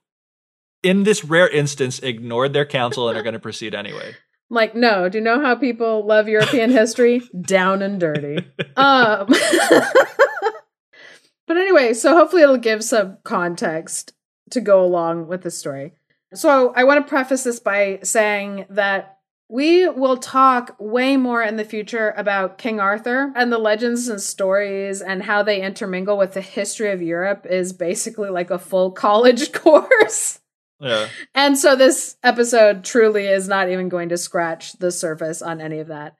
in 0.83 1.03
this 1.03 1.23
rare 1.23 1.49
instance, 1.49 1.99
ignored 1.99 2.53
their 2.53 2.65
counsel 2.65 3.09
and 3.09 3.17
are 3.17 3.23
going 3.23 3.33
to 3.33 3.39
proceed 3.39 3.75
anyway. 3.75 4.15
Like, 4.49 4.75
no, 4.75 5.09
do 5.09 5.17
you 5.17 5.23
know 5.23 5.41
how 5.41 5.55
people 5.55 6.05
love 6.05 6.27
European 6.27 6.69
history? 6.71 7.21
Down 7.39 7.81
and 7.81 7.99
dirty. 7.99 8.37
Um, 8.75 9.27
but 11.47 11.57
anyway, 11.57 11.93
so 11.93 12.15
hopefully 12.15 12.43
it'll 12.43 12.57
give 12.57 12.83
some 12.83 13.17
context 13.23 14.13
to 14.51 14.61
go 14.61 14.83
along 14.83 15.27
with 15.27 15.41
the 15.41 15.51
story. 15.51 15.93
So 16.33 16.73
I 16.75 16.83
want 16.83 17.05
to 17.05 17.09
preface 17.09 17.43
this 17.43 17.59
by 17.59 17.99
saying 18.03 18.65
that 18.69 19.14
we 19.55 19.87
will 19.87 20.17
talk 20.17 20.75
way 20.79 21.15
more 21.15 21.41
in 21.41 21.55
the 21.55 21.63
future 21.63 22.13
about 22.17 22.57
King 22.57 22.81
Arthur 22.81 23.31
and 23.37 23.53
the 23.53 23.57
legends 23.57 24.09
and 24.09 24.19
stories 24.19 25.01
and 25.01 25.23
how 25.23 25.43
they 25.43 25.61
intermingle 25.61 26.17
with 26.17 26.33
the 26.33 26.41
history 26.41 26.91
of 26.91 27.01
Europe 27.01 27.45
is 27.49 27.71
basically 27.71 28.29
like 28.29 28.51
a 28.51 28.59
full 28.59 28.91
college 29.05 29.51
course. 29.53 30.41
Yeah. 30.81 31.07
And 31.33 31.57
so 31.57 31.73
this 31.73 32.17
episode 32.21 32.83
truly 32.83 33.27
is 33.27 33.47
not 33.47 33.69
even 33.69 33.87
going 33.87 34.09
to 34.09 34.17
scratch 34.17 34.73
the 34.73 34.91
surface 34.91 35.41
on 35.41 35.61
any 35.61 35.79
of 35.79 35.87
that. 35.87 36.17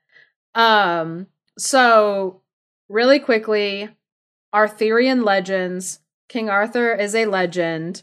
Um 0.54 1.26
so 1.58 2.40
really 2.88 3.18
quickly 3.18 3.90
Arthurian 4.54 5.24
legends, 5.24 5.98
King 6.30 6.48
Arthur 6.48 6.94
is 6.94 7.14
a 7.14 7.26
legend. 7.26 8.02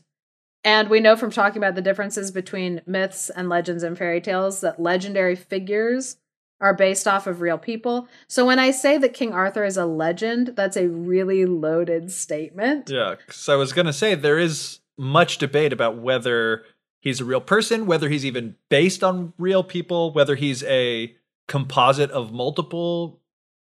And 0.64 0.90
we 0.90 1.00
know 1.00 1.16
from 1.16 1.32
talking 1.32 1.58
about 1.62 1.76
the 1.76 1.82
differences 1.82 2.32
between 2.32 2.82
myths 2.86 3.30
and 3.30 3.50
legends 3.50 3.84
and 3.84 3.98
fairy 3.98 4.22
tales 4.22 4.62
that 4.62 4.80
legendary 4.80 5.36
figures 5.36 6.18
are 6.62 6.74
based 6.74 7.08
off 7.08 7.28
of 7.28 7.42
real 7.42 7.58
people. 7.58 8.08
So 8.28 8.46
when 8.46 8.60
I 8.60 8.72
say 8.72 8.98
that 8.98 9.14
King 9.14 9.34
Arthur 9.34 9.66
is 9.66 9.76
a 9.76 9.86
legend, 9.86 10.54
that's 10.56 10.78
a 10.78 10.88
really 10.88 11.46
loaded 11.46 12.10
statement. 12.12 12.90
Yeah, 12.90 13.16
so 13.30 13.54
I 13.54 13.58
was 13.58 13.74
going 13.74 13.88
to 13.88 13.94
say 13.94 14.16
there 14.16 14.40
is 14.40 14.80
much 14.98 15.40
debate 15.40 15.74
about 15.74 15.98
whether 15.98 16.64
he's 17.02 17.20
a 17.20 17.26
real 17.26 17.42
person, 17.42 17.86
whether 17.86 18.08
he's 18.08 18.26
even 18.26 18.56
based 18.70 19.04
on 19.04 19.34
real 19.38 19.64
people, 19.64 20.14
whether 20.14 20.36
he's 20.36 20.64
a 20.64 21.14
composite 21.50 22.12
of 22.12 22.32
multiple 22.32 23.20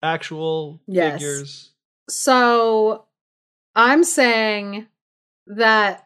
actual 0.04 0.80
Yes. 0.86 1.14
figures. 1.14 1.72
So 2.10 3.06
I'm 3.76 4.04
saying 4.04 4.86
that 5.48 6.03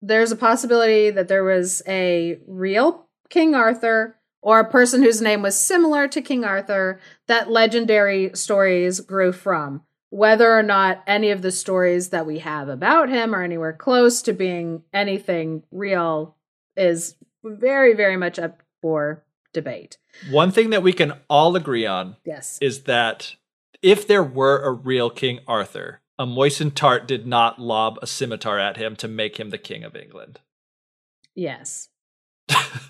there's 0.00 0.32
a 0.32 0.36
possibility 0.36 1.10
that 1.10 1.28
there 1.28 1.44
was 1.44 1.82
a 1.86 2.38
real 2.46 3.06
King 3.28 3.54
Arthur 3.54 4.16
or 4.40 4.60
a 4.60 4.70
person 4.70 5.02
whose 5.02 5.20
name 5.20 5.42
was 5.42 5.58
similar 5.58 6.06
to 6.08 6.22
King 6.22 6.44
Arthur 6.44 7.00
that 7.26 7.50
legendary 7.50 8.30
stories 8.34 9.00
grew 9.00 9.32
from. 9.32 9.82
Whether 10.10 10.56
or 10.56 10.62
not 10.62 11.02
any 11.06 11.30
of 11.30 11.42
the 11.42 11.50
stories 11.52 12.10
that 12.10 12.24
we 12.24 12.38
have 12.38 12.68
about 12.68 13.10
him 13.10 13.34
are 13.34 13.42
anywhere 13.42 13.74
close 13.74 14.22
to 14.22 14.32
being 14.32 14.82
anything 14.92 15.64
real 15.70 16.36
is 16.76 17.16
very, 17.44 17.92
very 17.92 18.16
much 18.16 18.38
up 18.38 18.62
for 18.80 19.24
debate. 19.52 19.98
One 20.30 20.50
thing 20.50 20.70
that 20.70 20.82
we 20.82 20.92
can 20.92 21.14
all 21.28 21.56
agree 21.56 21.84
on 21.84 22.16
Yes. 22.24 22.58
is 22.62 22.84
that 22.84 23.34
if 23.82 24.06
there 24.06 24.22
were 24.22 24.62
a 24.62 24.72
real 24.72 25.10
King 25.10 25.40
Arthur, 25.46 26.00
a 26.18 26.26
moistened 26.26 26.74
tart 26.76 27.06
did 27.06 27.26
not 27.26 27.60
lob 27.60 27.98
a 28.02 28.06
scimitar 28.06 28.58
at 28.58 28.76
him 28.76 28.96
to 28.96 29.08
make 29.08 29.38
him 29.38 29.50
the 29.50 29.58
king 29.58 29.84
of 29.84 29.94
England. 29.96 30.40
Yes. 31.34 31.88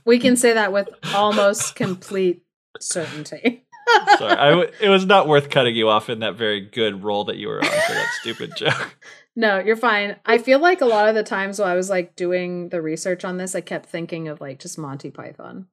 we 0.04 0.18
can 0.18 0.36
say 0.36 0.52
that 0.54 0.72
with 0.72 0.88
almost 1.14 1.74
complete 1.74 2.42
certainty. 2.80 3.64
Sorry, 4.18 4.32
I 4.32 4.50
w- 4.50 4.70
it 4.80 4.88
was 4.88 5.06
not 5.06 5.28
worth 5.28 5.50
cutting 5.50 5.74
you 5.74 5.88
off 5.88 6.08
in 6.10 6.20
that 6.20 6.36
very 6.36 6.60
good 6.60 7.02
role 7.02 7.24
that 7.24 7.36
you 7.36 7.48
were 7.48 7.58
on 7.58 7.64
for 7.70 7.92
that 7.94 8.08
stupid 8.20 8.52
joke. 8.56 8.96
No, 9.34 9.58
you're 9.58 9.76
fine. 9.76 10.16
I 10.26 10.38
feel 10.38 10.58
like 10.58 10.80
a 10.80 10.86
lot 10.86 11.08
of 11.08 11.14
the 11.14 11.22
times 11.22 11.58
while 11.58 11.68
I 11.68 11.74
was 11.74 11.88
like 11.88 12.16
doing 12.16 12.68
the 12.68 12.82
research 12.82 13.24
on 13.24 13.36
this, 13.36 13.54
I 13.54 13.60
kept 13.60 13.86
thinking 13.88 14.28
of 14.28 14.40
like 14.40 14.58
just 14.58 14.78
Monty 14.78 15.10
Python. 15.10 15.66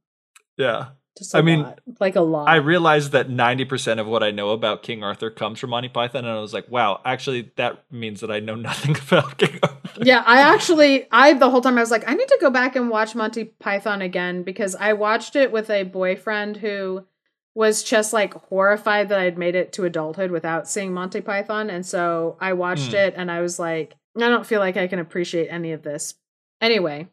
Yeah. 0.58 0.90
I 1.34 1.42
mean, 1.42 1.62
lot. 1.64 1.80
like 2.00 2.16
a 2.16 2.22
lot. 2.22 2.48
I 2.50 2.56
realized 2.58 3.12
that 3.14 3.30
90% 3.30 4.00
of 4.00 4.08
what 4.08 4.22
I 4.24 4.32
know 4.32 4.50
about 4.50 4.84
King 4.84 5.04
Arthur 5.04 5.30
comes 5.30 5.60
from 5.60 5.70
Monty 5.70 5.88
Python, 5.90 6.26
and 6.26 6.38
I 6.38 6.42
was 6.42 6.54
like, 6.54 6.70
wow, 6.70 7.00
actually, 7.06 7.52
that 7.56 7.84
means 7.92 8.22
that 8.22 8.30
I 8.32 8.40
know 8.40 8.56
nothing 8.70 8.96
about 9.08 9.38
King 9.38 9.60
Arthur. 9.64 10.02
yeah, 10.04 10.24
I 10.26 10.42
actually, 10.42 11.08
I 11.12 11.34
the 11.34 11.50
whole 11.50 11.62
time 11.62 11.78
I 11.78 11.82
was 11.82 11.92
like, 11.92 12.08
I 12.08 12.14
need 12.16 12.28
to 12.28 12.38
go 12.42 12.50
back 12.50 12.76
and 12.76 12.90
watch 12.90 13.16
Monty 13.16 13.46
Python 13.46 14.02
again 14.02 14.44
because 14.44 14.76
I 14.76 14.94
watched 14.94 15.36
it 15.36 15.52
with 15.52 15.70
a 15.70 15.84
boyfriend 15.84 16.58
who 16.58 17.06
was 17.54 17.84
just 17.84 18.12
like 18.12 18.34
horrified 18.34 19.08
that 19.08 19.20
I'd 19.20 19.38
made 19.38 19.56
it 19.56 19.72
to 19.74 19.86
adulthood 19.86 20.30
without 20.32 20.68
seeing 20.68 20.94
Monty 20.94 21.22
Python. 21.22 21.70
And 21.70 21.86
so 21.86 22.36
I 22.42 22.52
watched 22.52 22.90
Hmm. 22.90 22.96
it 22.98 23.14
and 23.16 23.32
I 23.32 23.40
was 23.40 23.58
like, 23.58 23.96
I 24.18 24.28
don't 24.28 24.46
feel 24.46 24.60
like 24.60 24.76
I 24.76 24.88
can 24.88 25.00
appreciate 25.00 25.48
any 25.48 25.72
of 25.72 25.82
this. 25.82 26.16
Anyway, 26.60 27.08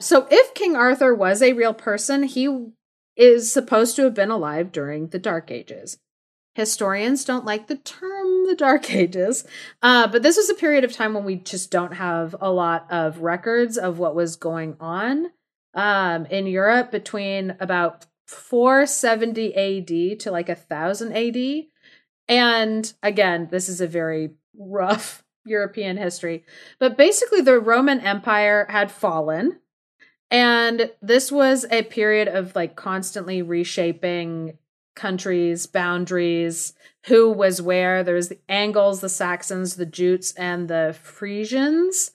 so 0.00 0.26
if 0.30 0.54
King 0.54 0.76
Arthur 0.76 1.14
was 1.14 1.42
a 1.42 1.52
real 1.52 1.74
person, 1.74 2.22
he 2.22 2.68
is 3.16 3.52
supposed 3.52 3.96
to 3.96 4.02
have 4.02 4.14
been 4.14 4.30
alive 4.30 4.72
during 4.72 5.08
the 5.08 5.18
Dark 5.18 5.50
Ages. 5.50 5.98
Historians 6.54 7.24
don't 7.24 7.44
like 7.44 7.66
the 7.66 7.76
term 7.76 8.44
the 8.46 8.54
Dark 8.56 8.92
Ages, 8.92 9.44
uh, 9.82 10.06
but 10.06 10.22
this 10.22 10.36
was 10.36 10.50
a 10.50 10.54
period 10.54 10.84
of 10.84 10.92
time 10.92 11.14
when 11.14 11.24
we 11.24 11.36
just 11.36 11.70
don't 11.70 11.94
have 11.94 12.36
a 12.40 12.50
lot 12.50 12.86
of 12.90 13.20
records 13.20 13.78
of 13.78 13.98
what 13.98 14.14
was 14.14 14.36
going 14.36 14.76
on 14.80 15.30
um, 15.74 16.26
in 16.26 16.46
Europe 16.46 16.90
between 16.90 17.56
about 17.58 18.06
470 18.26 19.54
AD 19.54 20.20
to 20.20 20.30
like 20.30 20.48
a 20.48 20.54
1000 20.54 21.12
AD. 21.12 21.64
And 22.28 22.92
again, 23.02 23.48
this 23.50 23.68
is 23.68 23.80
a 23.80 23.86
very 23.86 24.30
rough 24.56 25.24
European 25.44 25.96
history. 25.96 26.44
But 26.78 26.96
basically, 26.96 27.40
the 27.40 27.60
Roman 27.60 28.00
Empire 28.00 28.66
had 28.70 28.90
fallen. 28.90 29.60
And 30.34 30.90
this 31.00 31.30
was 31.30 31.64
a 31.70 31.84
period 31.84 32.26
of 32.26 32.56
like 32.56 32.74
constantly 32.74 33.40
reshaping 33.40 34.58
countries, 34.96 35.68
boundaries, 35.68 36.72
who 37.06 37.30
was 37.30 37.62
where. 37.62 38.02
There 38.02 38.16
was 38.16 38.30
the 38.30 38.40
Angles, 38.48 39.00
the 39.00 39.08
Saxons, 39.08 39.76
the 39.76 39.86
Jutes, 39.86 40.32
and 40.32 40.66
the 40.66 40.96
Frisians. 41.00 42.10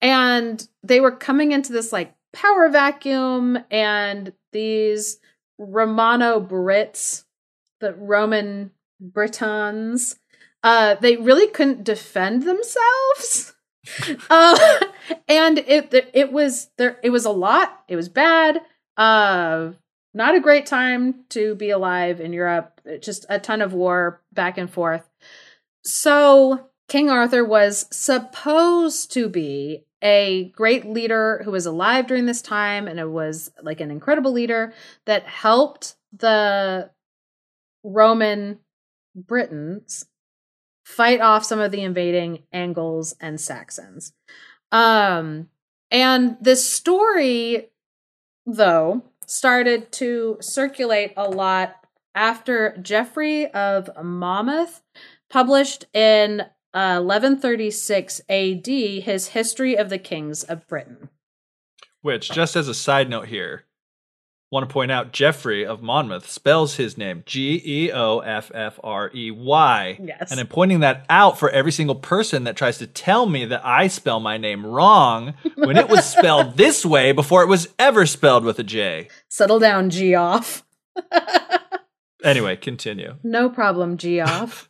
And 0.00 0.66
they 0.82 1.00
were 1.00 1.14
coming 1.14 1.52
into 1.52 1.70
this 1.70 1.92
like 1.92 2.14
power 2.32 2.70
vacuum, 2.70 3.58
and 3.70 4.32
these 4.52 5.18
Romano 5.58 6.40
Brits, 6.40 7.24
the 7.80 7.92
Roman 7.92 8.70
Britons, 8.98 10.16
uh, 10.62 10.94
they 10.94 11.18
really 11.18 11.48
couldn't 11.48 11.84
defend 11.84 12.44
themselves. 12.44 13.52
uh, 14.30 14.80
and 15.28 15.58
it 15.58 16.10
it 16.14 16.32
was 16.32 16.70
there. 16.76 16.98
It 17.02 17.10
was 17.10 17.24
a 17.24 17.30
lot. 17.30 17.84
It 17.88 17.96
was 17.96 18.08
bad. 18.08 18.60
Uh, 18.96 19.72
not 20.12 20.34
a 20.34 20.40
great 20.40 20.66
time 20.66 21.24
to 21.30 21.54
be 21.54 21.70
alive 21.70 22.20
in 22.20 22.32
Europe. 22.32 22.80
Just 23.00 23.26
a 23.28 23.38
ton 23.38 23.62
of 23.62 23.72
war 23.72 24.20
back 24.32 24.58
and 24.58 24.70
forth. 24.70 25.08
So 25.84 26.68
King 26.88 27.10
Arthur 27.10 27.44
was 27.44 27.86
supposed 27.90 29.12
to 29.12 29.28
be 29.28 29.84
a 30.02 30.50
great 30.56 30.86
leader 30.86 31.42
who 31.44 31.50
was 31.50 31.66
alive 31.66 32.06
during 32.06 32.26
this 32.26 32.42
time, 32.42 32.88
and 32.88 32.98
it 32.98 33.08
was 33.08 33.52
like 33.62 33.80
an 33.80 33.90
incredible 33.90 34.32
leader 34.32 34.72
that 35.06 35.24
helped 35.24 35.96
the 36.12 36.90
Roman 37.84 38.58
Britons 39.14 40.06
fight 40.90 41.20
off 41.20 41.44
some 41.44 41.60
of 41.60 41.70
the 41.70 41.82
invading 41.82 42.42
Angles 42.52 43.14
and 43.20 43.40
Saxons. 43.40 44.12
Um, 44.72 45.48
and 45.90 46.36
this 46.40 46.68
story, 46.68 47.70
though, 48.44 49.02
started 49.26 49.92
to 49.92 50.36
circulate 50.40 51.12
a 51.16 51.28
lot 51.28 51.76
after 52.14 52.76
Geoffrey 52.82 53.46
of 53.52 53.88
Monmouth 54.02 54.82
published 55.28 55.84
in 55.94 56.40
uh, 56.74 57.00
1136 57.00 58.20
AD 58.28 58.66
his 58.66 59.28
History 59.28 59.76
of 59.76 59.88
the 59.88 59.98
Kings 59.98 60.42
of 60.42 60.66
Britain. 60.66 61.08
Which, 62.02 62.30
just 62.30 62.56
as 62.56 62.68
a 62.68 62.74
side 62.74 63.10
note 63.10 63.28
here, 63.28 63.66
want 64.50 64.68
to 64.68 64.72
point 64.72 64.90
out 64.90 65.12
Geoffrey 65.12 65.64
of 65.64 65.80
Monmouth 65.82 66.28
spells 66.28 66.74
his 66.76 66.98
name 66.98 67.22
G 67.24 67.62
E 67.64 67.92
O 67.92 68.18
F 68.18 68.50
F 68.52 68.80
R 68.82 69.10
E 69.14 69.30
Y. 69.30 69.98
Yes. 70.02 70.30
And 70.30 70.40
I'm 70.40 70.48
pointing 70.48 70.80
that 70.80 71.06
out 71.08 71.38
for 71.38 71.48
every 71.50 71.72
single 71.72 71.94
person 71.94 72.44
that 72.44 72.56
tries 72.56 72.78
to 72.78 72.86
tell 72.86 73.26
me 73.26 73.44
that 73.44 73.64
I 73.64 73.86
spell 73.86 74.20
my 74.20 74.36
name 74.38 74.66
wrong 74.66 75.34
when 75.56 75.76
it 75.76 75.88
was 75.88 76.04
spelled 76.04 76.56
this 76.56 76.84
way 76.84 77.12
before 77.12 77.42
it 77.42 77.48
was 77.48 77.68
ever 77.78 78.06
spelled 78.06 78.44
with 78.44 78.58
a 78.58 78.64
J. 78.64 79.08
Settle 79.28 79.58
down, 79.58 79.90
Geoff. 79.90 80.64
Anyway, 82.22 82.56
continue. 82.56 83.16
No 83.22 83.48
problem, 83.48 83.96
Geoff. 83.96 84.68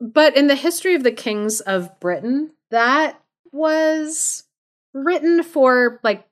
but 0.00 0.36
in 0.36 0.46
the 0.46 0.54
history 0.54 0.94
of 0.94 1.02
the 1.02 1.12
kings 1.12 1.60
of 1.60 1.98
Britain, 2.00 2.52
that 2.70 3.20
was 3.50 4.44
written 4.94 5.42
for 5.42 6.00
like 6.02 6.26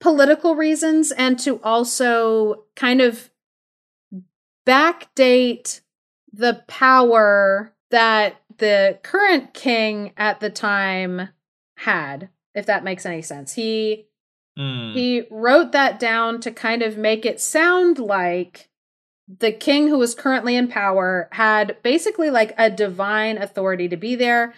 political 0.00 0.54
reasons 0.54 1.10
and 1.12 1.38
to 1.40 1.60
also 1.62 2.64
kind 2.74 3.00
of 3.00 3.30
backdate 4.66 5.80
the 6.32 6.62
power 6.66 7.72
that 7.90 8.36
the 8.58 8.98
current 9.02 9.54
king 9.54 10.12
at 10.16 10.40
the 10.40 10.50
time 10.50 11.28
had, 11.76 12.28
if 12.54 12.66
that 12.66 12.84
makes 12.84 13.06
any 13.06 13.22
sense. 13.22 13.54
He 13.54 14.06
Mm. 14.58 14.94
he 14.94 15.26
wrote 15.30 15.72
that 15.72 16.00
down 16.00 16.40
to 16.40 16.50
kind 16.50 16.82
of 16.82 16.96
make 16.96 17.26
it 17.26 17.40
sound 17.40 17.98
like 17.98 18.70
the 19.28 19.52
king 19.52 19.88
who 19.88 19.98
was 19.98 20.14
currently 20.14 20.56
in 20.56 20.68
power 20.68 21.28
had 21.32 21.76
basically 21.82 22.30
like 22.30 22.54
a 22.56 22.70
divine 22.70 23.36
authority 23.36 23.86
to 23.88 23.96
be 23.98 24.14
there 24.14 24.54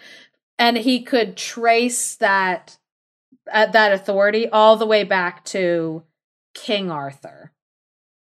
and 0.57 0.77
he 0.77 1.01
could 1.01 1.35
trace 1.35 2.15
that 2.15 2.77
uh, 3.51 3.67
that 3.67 3.91
authority 3.91 4.47
all 4.47 4.75
the 4.75 4.85
way 4.85 5.03
back 5.03 5.43
to 5.45 6.03
King 6.53 6.91
Arthur. 6.91 7.51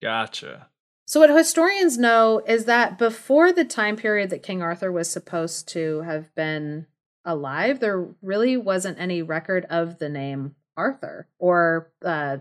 Gotcha. 0.03 0.69
So 1.07 1.21
what 1.21 1.31
historians 1.31 1.99
know 1.99 2.41
is 2.47 2.67
that 2.67 2.97
before 2.97 3.53
the 3.53 3.65
time 3.65 3.97
period 3.97 4.31
that 4.31 4.45
King 4.45 4.63
Arthur 4.63 4.93
was 4.93 5.11
supposed 5.11 5.69
to 5.71 6.03
have 6.03 6.33
been 6.37 6.87
alive, 7.25 7.81
there 7.81 8.09
really 8.23 8.57
wasn't 8.57 9.01
any 9.01 9.21
record 9.21 9.67
of 9.69 9.99
the 9.99 10.09
name 10.09 10.55
Arthur 10.77 11.27
or 11.39 11.91
uh, 12.05 12.39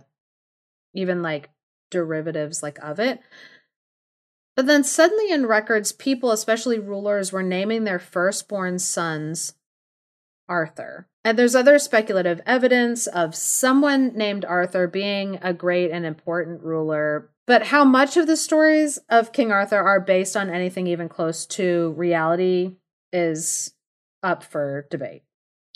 even 0.94 1.22
like 1.22 1.50
derivatives 1.90 2.62
like 2.62 2.78
of 2.80 3.00
it. 3.00 3.20
But 4.56 4.68
then 4.68 4.84
suddenly 4.84 5.32
in 5.32 5.46
records, 5.46 5.92
people, 5.92 6.32
especially 6.32 6.80
rulers, 6.80 7.32
were 7.32 7.42
naming 7.42 7.86
their 7.86 7.98
firstborn 7.98 8.78
sons 8.78 9.54
Arthur. 10.48 11.09
And 11.24 11.38
there's 11.38 11.56
other 11.56 11.80
speculative 11.80 12.42
evidence 12.46 13.08
of 13.08 13.36
someone 13.36 14.16
named 14.16 14.46
Arthur 14.46 14.88
being 14.88 15.38
a 15.42 15.54
great 15.54 15.92
and 15.92 16.06
important 16.06 16.64
ruler 16.64 17.30
But 17.46 17.68
how 17.68 17.84
much 17.84 18.16
of 18.16 18.28
the 18.28 18.38
stories 18.38 19.00
of 19.10 19.34
King 19.34 19.52
Arthur 19.52 19.80
are 19.80 20.00
based 20.00 20.38
on 20.38 20.52
anything 20.52 20.86
even 20.86 21.10
close 21.10 21.46
to 21.48 21.94
reality 21.98 22.76
is 23.12 23.74
up 24.22 24.44
for 24.44 24.86
debate. 24.92 25.24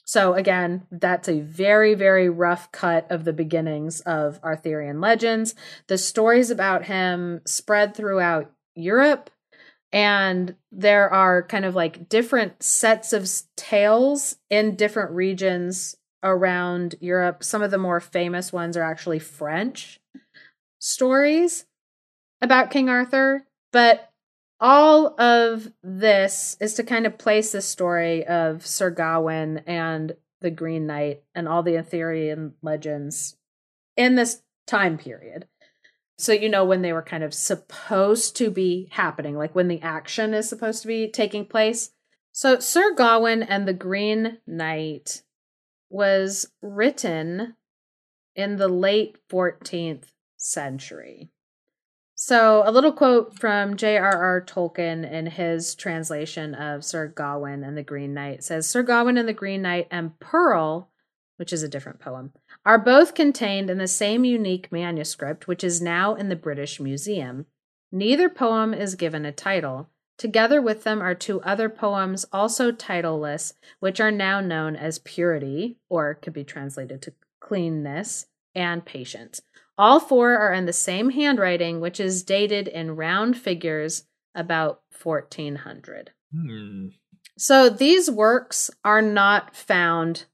So 0.06 0.34
again, 0.34 0.86
that's 0.92 1.28
a 1.28 1.40
very, 1.40 1.96
very 1.96 2.30
rough 2.30 2.72
cut 2.72 3.10
of 3.10 3.26
the 3.26 3.34
beginnings 3.34 4.02
of 4.02 4.40
Arthurian 4.44 5.02
legends. 5.02 5.56
The 5.88 5.98
stories 5.98 6.52
about 6.52 6.86
him 6.86 7.42
spread 7.46 7.96
throughout 7.96 8.52
Europe, 8.76 9.30
and 9.94 10.56
there 10.72 11.08
are 11.14 11.44
kind 11.44 11.66
of 11.66 11.76
like 11.76 12.10
different 12.10 12.64
sets 12.64 13.14
of 13.14 13.30
tales 13.56 14.38
in 14.50 14.76
different 14.76 15.12
regions 15.12 15.96
around 16.24 16.96
Europe. 17.00 17.44
Some 17.44 17.62
of 17.62 17.70
the 17.70 17.78
more 17.78 18.00
famous 18.00 18.52
ones 18.52 18.76
are 18.76 18.82
actually 18.82 19.20
French 19.20 20.02
stories 20.80 21.66
about 22.42 22.72
King 22.72 22.90
Arthur, 22.90 23.46
but 23.72 24.10
all 24.60 25.20
of 25.22 25.72
this 25.84 26.58
is 26.60 26.74
to 26.74 26.84
kind 26.84 27.06
of 27.06 27.20
place 27.20 27.52
the 27.52 27.62
story 27.62 28.26
of 28.26 28.66
Sir 28.66 28.90
Gawain 28.90 29.62
and 29.68 30.16
the 30.42 30.52
Green 30.52 30.88
Knight 30.88 31.22
and 31.36 31.48
all 31.48 31.62
the 31.62 31.78
Arthurian 31.78 32.54
legends 32.64 33.38
in 33.96 34.16
this 34.16 34.42
time 34.66 34.98
period. 34.98 35.48
So 36.17 36.32
you 36.32 36.50
know 36.50 36.63
when 36.63 36.82
they 36.82 36.93
were 36.93 37.01
kind 37.01 37.24
of 37.24 37.34
supposed 37.34 38.36
to 38.38 38.50
be 38.50 38.88
happening, 38.91 39.36
like 39.36 39.55
when 39.55 39.67
the 39.67 39.82
action 39.82 40.34
is 40.34 40.48
supposed 40.48 40.82
to 40.84 40.88
be 40.88 41.10
taking 41.10 41.46
place. 41.46 41.91
So 42.32 42.60
Sir 42.60 42.93
Gawain 42.96 43.43
and 43.43 43.67
the 43.67 43.74
Green 43.74 44.39
Knight 44.46 45.24
was 45.89 46.48
written 46.62 47.55
in 48.36 48.58
the 48.58 48.67
late 48.67 49.17
14th 49.29 50.05
century. 50.38 51.29
So, 52.15 52.63
a 52.65 52.72
little 52.72 52.93
quote 52.93 53.38
from 53.38 53.75
J.R.R. 53.75 54.46
Tolkien 54.46 55.10
in 55.10 55.25
his 55.25 55.75
translation 55.75 56.55
of 56.55 56.86
Sir 56.86 57.08
Gawain 57.08 57.63
and 57.63 57.77
the 57.77 57.84
Green 57.84 58.13
Knight 58.13 58.43
says 58.43 58.70
Sir 58.70 58.82
Gawain 58.82 59.17
and 59.17 59.27
the 59.27 59.34
Green 59.34 59.62
Knight 59.62 59.88
and 59.91 60.17
Pearl, 60.20 60.89
which 61.38 61.51
is 61.51 61.63
a 61.63 61.67
different 61.67 62.00
poem, 62.00 62.32
are 62.65 62.77
both 62.77 63.13
contained 63.13 63.70
in 63.70 63.77
the 63.77 63.88
same 63.88 64.24
unique 64.24 64.72
manuscript, 64.72 65.48
which 65.48 65.63
is 65.63 65.82
now 65.82 66.15
in 66.15 66.29
the 66.29 66.36
British 66.36 66.79
Museum. 66.79 67.46
Neither 67.91 68.29
poem 68.29 68.74
is 68.74 68.96
given 68.96 69.25
a 69.25 69.32
title. 69.32 69.89
Together 70.17 70.62
with 70.62 70.84
them 70.84 71.01
are 71.01 71.15
two 71.15 71.41
other 71.41 71.70
poems, 71.70 72.25
also 72.32 72.72
titleless, 72.72 73.53
which 73.79 74.00
are 74.00 74.12
now 74.12 74.39
known 74.39 74.75
as 74.75 75.00
Purity, 75.00 75.77
or 75.89 76.13
could 76.15 76.34
be 76.34 76.43
translated 76.43 77.01
to 77.01 77.13
cleanness, 77.39 78.27
and 78.55 78.86
Patience. 78.86 79.41
All 79.77 80.00
four 80.00 80.38
are 80.38 80.53
in 80.53 80.65
the 80.65 80.74
same 80.74 81.10
handwriting, 81.10 81.82
which 81.82 82.00
is 82.00 82.24
dated 82.24 82.67
in 82.67 82.96
round 82.96 83.38
figures 83.38 84.05
about 84.36 84.82
1400. 85.01 86.12
Hmm. 86.34 86.88
So 87.38 87.70
these 87.70 88.10
works 88.10 88.70
are 88.84 89.01
not 89.01 89.55
found 89.55 90.25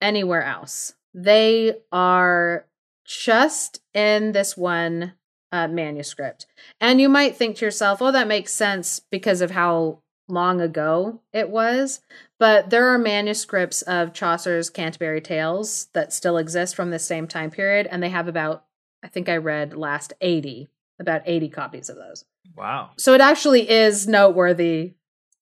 anywhere 0.00 0.42
else. 0.42 0.94
They 1.16 1.76
are 1.90 2.66
just 3.06 3.80
in 3.94 4.32
this 4.32 4.56
one 4.56 5.14
uh, 5.50 5.66
manuscript. 5.66 6.46
And 6.80 7.00
you 7.00 7.08
might 7.08 7.36
think 7.36 7.56
to 7.56 7.64
yourself, 7.64 8.02
oh, 8.02 8.12
that 8.12 8.28
makes 8.28 8.52
sense 8.52 9.00
because 9.00 9.40
of 9.40 9.52
how 9.52 10.02
long 10.28 10.60
ago 10.60 11.22
it 11.32 11.48
was. 11.48 12.00
But 12.38 12.68
there 12.68 12.88
are 12.88 12.98
manuscripts 12.98 13.80
of 13.82 14.12
Chaucer's 14.12 14.68
Canterbury 14.68 15.22
Tales 15.22 15.86
that 15.94 16.12
still 16.12 16.36
exist 16.36 16.76
from 16.76 16.90
the 16.90 16.98
same 16.98 17.26
time 17.26 17.50
period, 17.50 17.88
and 17.90 18.02
they 18.02 18.10
have 18.10 18.28
about 18.28 18.64
I 19.02 19.08
think 19.08 19.28
I 19.28 19.36
read 19.36 19.76
last 19.76 20.14
80, 20.20 20.68
about 20.98 21.22
80 21.26 21.48
copies 21.50 21.88
of 21.88 21.96
those. 21.96 22.24
Wow. 22.56 22.90
So 22.98 23.14
it 23.14 23.20
actually 23.20 23.70
is 23.70 24.08
noteworthy 24.08 24.94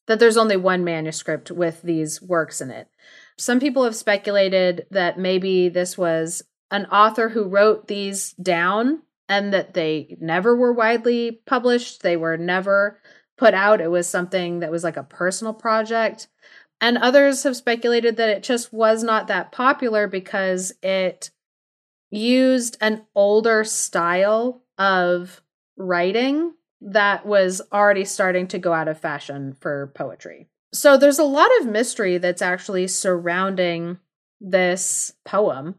that 0.06 0.18
there's 0.18 0.36
only 0.36 0.56
one 0.56 0.84
manuscript 0.84 1.50
with 1.50 1.80
these 1.82 2.20
works 2.20 2.60
in 2.60 2.70
it. 2.70 2.88
Some 3.36 3.60
people 3.60 3.84
have 3.84 3.96
speculated 3.96 4.86
that 4.90 5.18
maybe 5.18 5.68
this 5.68 5.98
was 5.98 6.42
an 6.70 6.86
author 6.86 7.28
who 7.28 7.48
wrote 7.48 7.88
these 7.88 8.32
down 8.32 9.02
and 9.28 9.52
that 9.52 9.74
they 9.74 10.16
never 10.20 10.56
were 10.56 10.72
widely 10.72 11.40
published. 11.46 12.02
They 12.02 12.16
were 12.16 12.36
never 12.36 13.00
put 13.36 13.54
out. 13.54 13.80
It 13.80 13.90
was 13.90 14.06
something 14.06 14.60
that 14.60 14.70
was 14.70 14.84
like 14.84 14.96
a 14.96 15.02
personal 15.02 15.54
project. 15.54 16.28
And 16.80 16.98
others 16.98 17.42
have 17.44 17.56
speculated 17.56 18.16
that 18.16 18.28
it 18.28 18.42
just 18.42 18.72
was 18.72 19.02
not 19.02 19.28
that 19.28 19.52
popular 19.52 20.06
because 20.06 20.72
it 20.82 21.30
used 22.10 22.76
an 22.80 23.06
older 23.14 23.64
style 23.64 24.62
of 24.78 25.40
writing 25.76 26.54
that 26.80 27.24
was 27.26 27.62
already 27.72 28.04
starting 28.04 28.46
to 28.48 28.58
go 28.58 28.72
out 28.72 28.88
of 28.88 29.00
fashion 29.00 29.56
for 29.58 29.92
poetry. 29.94 30.48
So 30.74 30.96
there's 30.96 31.20
a 31.20 31.24
lot 31.24 31.50
of 31.60 31.66
mystery 31.66 32.18
that's 32.18 32.42
actually 32.42 32.88
surrounding 32.88 33.98
this 34.40 35.12
poem. 35.24 35.76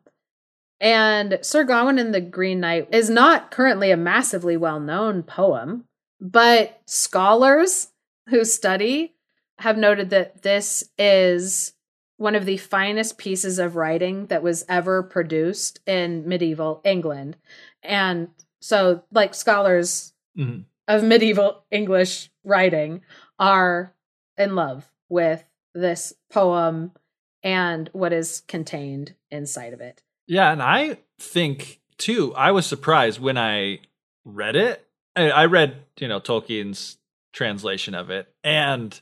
And 0.79 1.37
Sir 1.41 1.65
Gawain 1.65 1.99
and 1.99 2.13
the 2.13 2.21
Green 2.21 2.61
Knight 2.61 2.87
is 2.93 3.09
not 3.09 3.51
currently 3.51 3.91
a 3.91 3.97
massively 3.97 4.55
well 4.55 4.79
known 4.79 5.21
poem, 5.21 5.83
but 6.21 6.81
scholars 6.85 7.89
who 8.29 8.45
study 8.45 9.15
have 9.59 9.77
noted 9.77 10.11
that 10.11 10.43
this 10.43 10.89
is 10.97 11.73
one 12.17 12.35
of 12.35 12.45
the 12.45 12.57
finest 12.57 13.17
pieces 13.17 13.59
of 13.59 13.75
writing 13.75 14.27
that 14.27 14.43
was 14.43 14.63
ever 14.69 15.03
produced 15.03 15.81
in 15.85 16.27
medieval 16.27 16.79
England. 16.85 17.35
And 17.83 18.29
so, 18.61 19.03
like, 19.11 19.33
scholars 19.33 20.13
mm-hmm. 20.37 20.61
of 20.87 21.03
medieval 21.03 21.65
English 21.69 22.29
writing 22.45 23.01
are 23.37 23.94
in 24.37 24.55
love 24.55 24.91
with 25.09 25.43
this 25.73 26.13
poem 26.31 26.91
and 27.43 27.89
what 27.93 28.13
is 28.13 28.43
contained 28.47 29.13
inside 29.29 29.73
of 29.73 29.81
it. 29.81 30.01
Yeah. 30.27 30.51
And 30.51 30.61
I 30.61 30.97
think, 31.19 31.79
too, 31.97 32.33
I 32.35 32.51
was 32.51 32.65
surprised 32.65 33.19
when 33.19 33.37
I 33.37 33.79
read 34.23 34.55
it. 34.55 34.85
I 35.15 35.45
read, 35.45 35.77
you 35.99 36.07
know, 36.07 36.19
Tolkien's 36.19 36.97
translation 37.31 37.95
of 37.95 38.09
it. 38.09 38.27
And 38.43 38.99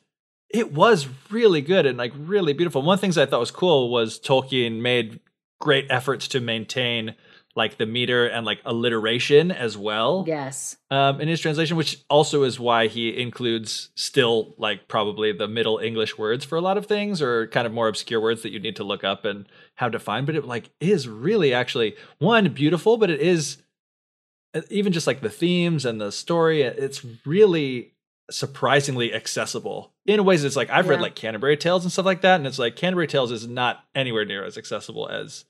it 0.50 0.72
was 0.72 1.08
really 1.32 1.62
good 1.62 1.86
and 1.86 1.98
like 1.98 2.14
really 2.16 2.54
beautiful. 2.54 2.84
One 2.84 2.96
of 2.96 3.00
the 3.00 3.02
things 3.02 3.18
I 3.18 3.26
thought 3.26 3.40
was 3.40 3.50
cool 3.50 3.90
was 3.90 4.20
Tolkien 4.20 4.82
made 4.82 5.20
great 5.60 5.88
efforts 5.90 6.28
to 6.30 6.40
maintain 6.40 7.16
like 7.56 7.78
the 7.78 7.86
meter 7.86 8.26
and 8.26 8.46
like 8.46 8.60
alliteration 8.66 9.52
as 9.52 9.78
well. 9.78 10.24
Yes. 10.28 10.78
Um, 10.90 11.22
in 11.22 11.28
his 11.28 11.40
translation, 11.40 11.78
which 11.78 12.04
also 12.10 12.44
is 12.44 12.60
why 12.60 12.88
he 12.88 13.22
includes 13.22 13.90
still 13.96 14.56
like 14.58 14.88
probably 14.88 15.32
the 15.32 15.48
Middle 15.48 15.78
English 15.78 16.18
words 16.18 16.44
for 16.44 16.58
a 16.58 16.62
lot 16.62 16.78
of 16.78 16.88
things, 16.88 17.22
or 17.22 17.48
kind 17.48 17.68
of 17.68 17.74
more 17.74 17.88
obscure 17.88 18.22
words 18.22 18.42
that 18.42 18.52
you 18.52 18.60
need 18.60 18.76
to 18.78 18.84
look 18.84 19.04
up 19.04 19.24
and 19.26 19.46
how 19.76 19.90
to 19.90 20.00
find. 20.00 20.26
But 20.26 20.36
it 20.36 20.46
like 20.46 20.72
is 20.80 21.08
really 21.08 21.54
actually 21.54 21.96
one 22.18 22.52
beautiful, 22.54 22.98
but 22.98 23.12
it 23.12 23.22
is 23.22 23.58
uh, 24.56 24.62
even 24.70 24.92
just 24.92 25.08
like 25.08 25.22
the 25.22 25.30
themes 25.30 25.86
and 25.86 26.02
the 26.02 26.12
story. 26.12 26.64
It's 26.64 27.06
really 27.26 27.92
surprisingly 28.32 29.14
accessible 29.14 29.94
in 30.06 30.24
ways 30.24 30.44
it's 30.44 30.56
like 30.56 30.70
I've 30.70 30.86
yeah. 30.86 30.92
read 30.92 31.02
like 31.02 31.16
Canterbury 31.16 31.58
Tales 31.58 31.84
and 31.84 31.92
stuff 31.92 32.06
like 32.06 32.22
that, 32.22 32.38
and 32.38 32.48
it's 32.48 32.60
like 32.60 32.76
Canterbury 32.76 33.08
Tales 33.08 33.32
is 33.32 33.48
not 33.48 33.84
anywhere 33.94 34.26
near 34.26 34.44
as 34.44 34.58
accessible 34.58 35.08
as 35.08 35.46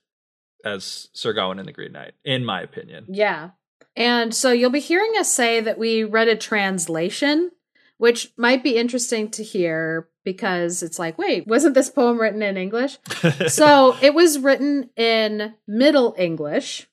as 0.64 1.10
Sir 1.14 1.34
Gawain 1.34 1.60
and 1.60 1.68
the 1.68 1.74
Green 1.74 1.92
Knight, 1.92 2.14
in 2.24 2.46
my 2.46 2.62
opinion. 2.62 3.06
Yeah. 3.10 3.52
And 3.96 4.34
so 4.34 4.52
you'll 4.52 4.70
be 4.70 4.80
hearing 4.80 5.14
us 5.18 5.32
say 5.32 5.60
that 5.62 5.78
we 5.78 6.04
read 6.04 6.28
a 6.28 6.36
translation, 6.36 7.52
which 7.98 8.32
might 8.38 8.64
be 8.64 8.78
interesting 8.78 9.30
to 9.32 9.44
hear 9.44 10.10
because 10.24 10.82
it's 10.82 10.98
like, 10.98 11.18
wait, 11.18 11.48
wasn't 11.48 11.76
this 11.76 11.90
poem 11.90 12.20
written 12.20 12.42
in 12.42 12.58
English? 12.58 12.98
so 13.48 13.96
it 14.02 14.14
was 14.14 14.40
written 14.40 14.90
in 14.96 15.54
Middle 15.68 16.16
English. 16.18 16.88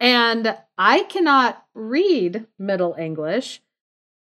And 0.00 0.56
I 0.76 1.04
cannot 1.04 1.64
read 1.74 2.46
Middle 2.58 2.94
English 2.98 3.62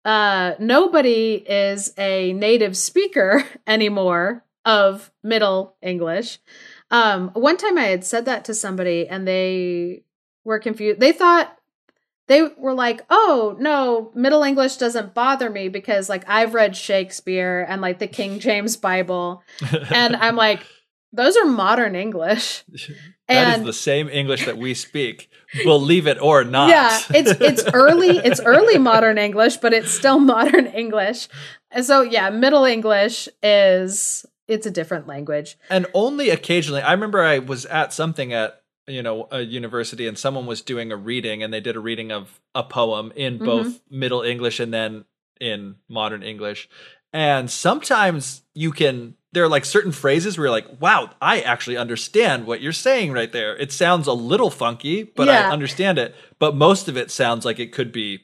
uh, 0.05 0.53
nobody 0.59 1.33
is 1.33 1.91
a 1.97 2.31
native 2.33 2.77
speaker 2.77 3.43
anymore 3.67 4.45
of 4.63 5.11
Middle 5.23 5.75
English. 5.81 6.39
Um, 6.95 7.29
one 7.33 7.57
time 7.57 7.77
I 7.77 7.85
had 7.85 8.05
said 8.05 8.23
that 8.25 8.45
to 8.45 8.53
somebody 8.53 9.05
and 9.05 9.27
they 9.27 10.03
were 10.45 10.59
confused. 10.59 11.01
They 11.01 11.11
thought 11.11 11.57
they 12.27 12.43
were 12.57 12.73
like, 12.73 13.01
"Oh, 13.09 13.57
no, 13.59 14.11
Middle 14.15 14.43
English 14.43 14.77
doesn't 14.77 15.13
bother 15.13 15.49
me 15.49 15.67
because 15.67 16.07
like 16.07 16.23
I've 16.27 16.53
read 16.53 16.75
Shakespeare 16.77 17.65
and 17.67 17.81
like 17.81 17.99
the 17.99 18.07
King 18.07 18.39
James 18.39 18.77
Bible." 18.77 19.43
and 19.89 20.15
I'm 20.21 20.37
like, 20.37 20.65
"Those 21.11 21.35
are 21.35 21.45
modern 21.45 21.95
English." 21.95 22.63
That 23.27 23.53
and, 23.55 23.61
is 23.61 23.65
the 23.65 23.73
same 23.73 24.07
English 24.07 24.45
that 24.45 24.59
we 24.59 24.75
speak, 24.75 25.31
believe 25.63 26.05
it 26.05 26.21
or 26.21 26.43
not. 26.43 26.69
Yeah, 26.69 26.99
it's 27.09 27.31
it's 27.41 27.63
early 27.73 28.19
it's 28.19 28.39
early 28.39 28.77
modern 28.77 29.17
English, 29.17 29.57
but 29.57 29.73
it's 29.73 29.89
still 29.89 30.19
modern 30.35 30.67
English. 30.67 31.27
And 31.71 31.83
so 31.83 32.03
yeah, 32.03 32.29
Middle 32.29 32.65
English 32.65 33.27
is 33.41 34.27
it's 34.47 34.65
a 34.65 34.71
different 34.71 35.07
language. 35.07 35.57
And 35.69 35.87
only 35.93 36.29
occasionally, 36.29 36.81
I 36.81 36.91
remember 36.91 37.21
I 37.21 37.39
was 37.39 37.65
at 37.65 37.93
something 37.93 38.33
at 38.33 38.61
you 38.87 39.01
know 39.01 39.27
a 39.31 39.41
university 39.41 40.07
and 40.07 40.17
someone 40.17 40.45
was 40.45 40.61
doing 40.61 40.91
a 40.91 40.95
reading 40.95 41.43
and 41.43 41.53
they 41.53 41.59
did 41.59 41.75
a 41.75 41.79
reading 41.79 42.11
of 42.11 42.39
a 42.53 42.63
poem 42.63 43.11
in 43.15 43.37
both 43.37 43.67
mm-hmm. 43.67 43.99
middle 43.99 44.21
english 44.21 44.59
and 44.59 44.73
then 44.73 45.05
in 45.41 45.75
modern 45.89 46.23
english 46.23 46.69
and 47.11 47.49
sometimes 47.49 48.43
you 48.53 48.71
can 48.71 49.15
there 49.31 49.43
are 49.43 49.49
like 49.49 49.65
certain 49.65 49.91
phrases 49.91 50.37
where 50.37 50.45
you're 50.45 50.51
like 50.51 50.67
wow 50.79 51.09
i 51.21 51.41
actually 51.41 51.77
understand 51.77 52.45
what 52.45 52.61
you're 52.61 52.71
saying 52.71 53.11
right 53.11 53.31
there 53.31 53.57
it 53.57 53.71
sounds 53.71 54.07
a 54.07 54.13
little 54.13 54.51
funky 54.51 55.03
but 55.03 55.27
yeah. 55.27 55.49
i 55.49 55.51
understand 55.51 55.97
it 55.97 56.13
but 56.39 56.55
most 56.55 56.87
of 56.87 56.95
it 56.95 57.09
sounds 57.09 57.43
like 57.43 57.59
it 57.59 57.71
could 57.71 57.91
be 57.91 58.19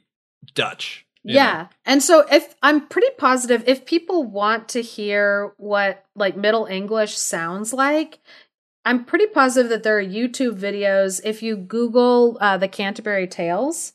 dutch 0.54 1.06
yeah. 1.24 1.68
And 1.86 2.02
so 2.02 2.26
if 2.32 2.56
I'm 2.62 2.88
pretty 2.88 3.14
positive 3.18 3.64
if 3.68 3.86
people 3.86 4.24
want 4.24 4.70
to 4.70 4.82
hear 4.82 5.54
what 5.58 6.06
like 6.16 6.36
middle 6.36 6.66
English 6.66 7.18
sounds 7.18 7.74
like, 7.74 8.20
I'm 8.84 9.06
pretty 9.06 9.28
positive 9.28 9.70
that 9.70 9.84
there 9.84 9.98
are 9.98 10.04
YouTube 10.04 10.58
videos 10.58 11.22
if 11.24 11.44
you 11.44 11.56
Google 11.56 12.38
uh, 12.42 12.58
the 12.58 12.68
Canterbury 12.68 13.28
Tales, 13.28 13.94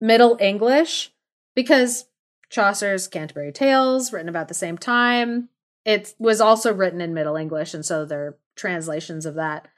Middle 0.00 0.36
English, 0.40 1.12
because 1.54 2.06
Chaucer's 2.50 3.06
Canterbury 3.06 3.52
Tales, 3.52 4.12
written 4.12 4.28
about 4.28 4.48
the 4.48 4.54
same 4.54 4.78
time, 4.78 5.48
it 5.84 6.14
was 6.18 6.40
also 6.40 6.74
written 6.74 7.00
in 7.00 7.14
Middle 7.14 7.36
English, 7.36 7.72
and 7.72 7.86
so 7.86 8.04
there 8.04 8.26
are 8.26 8.38
translations 8.56 9.26
of 9.26 9.34
that. 9.34 9.68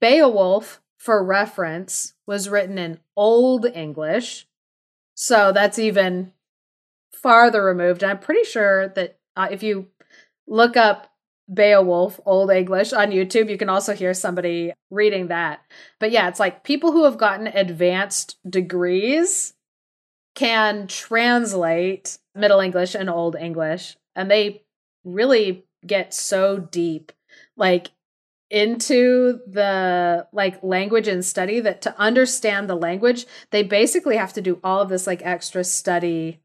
Beowulf, 0.00 0.80
for 0.96 1.24
reference, 1.24 2.14
was 2.26 2.48
written 2.48 2.78
in 2.78 3.00
Old 3.16 3.66
English, 3.66 4.46
so 5.22 5.52
that's 5.52 5.78
even 5.78 6.32
farther 7.12 7.64
removed. 7.64 8.02
I'm 8.02 8.18
pretty 8.18 8.42
sure 8.42 8.88
that 8.88 9.20
uh, 9.36 9.46
if 9.52 9.62
you 9.62 9.86
look 10.48 10.76
up 10.76 11.12
Beowulf, 11.52 12.18
Old 12.26 12.50
English 12.50 12.92
on 12.92 13.10
YouTube. 13.10 13.48
You 13.48 13.58
can 13.58 13.68
also 13.68 13.94
hear 13.94 14.14
somebody 14.14 14.72
reading 14.90 15.28
that. 15.28 15.60
But 16.00 16.10
yeah, 16.10 16.28
it's 16.28 16.40
like 16.40 16.64
people 16.64 16.90
who 16.90 17.04
have 17.04 17.18
gotten 17.18 17.46
advanced 17.46 18.36
degrees 18.48 19.54
can 20.34 20.88
translate 20.88 22.18
Middle 22.34 22.60
English 22.60 22.96
and 22.96 23.08
Old 23.08 23.36
English, 23.36 23.96
and 24.16 24.28
they 24.30 24.62
really 25.04 25.64
get 25.86 26.14
so 26.14 26.58
deep, 26.58 27.12
like 27.56 27.90
into 28.52 29.40
the 29.46 30.26
like 30.32 30.62
language 30.62 31.08
and 31.08 31.24
study 31.24 31.58
that 31.58 31.82
to 31.82 31.98
understand 31.98 32.68
the 32.68 32.74
language 32.74 33.26
they 33.50 33.62
basically 33.62 34.16
have 34.16 34.32
to 34.32 34.42
do 34.42 34.60
all 34.62 34.82
of 34.82 34.90
this 34.90 35.06
like 35.06 35.22
extra 35.24 35.64
study 35.64 36.42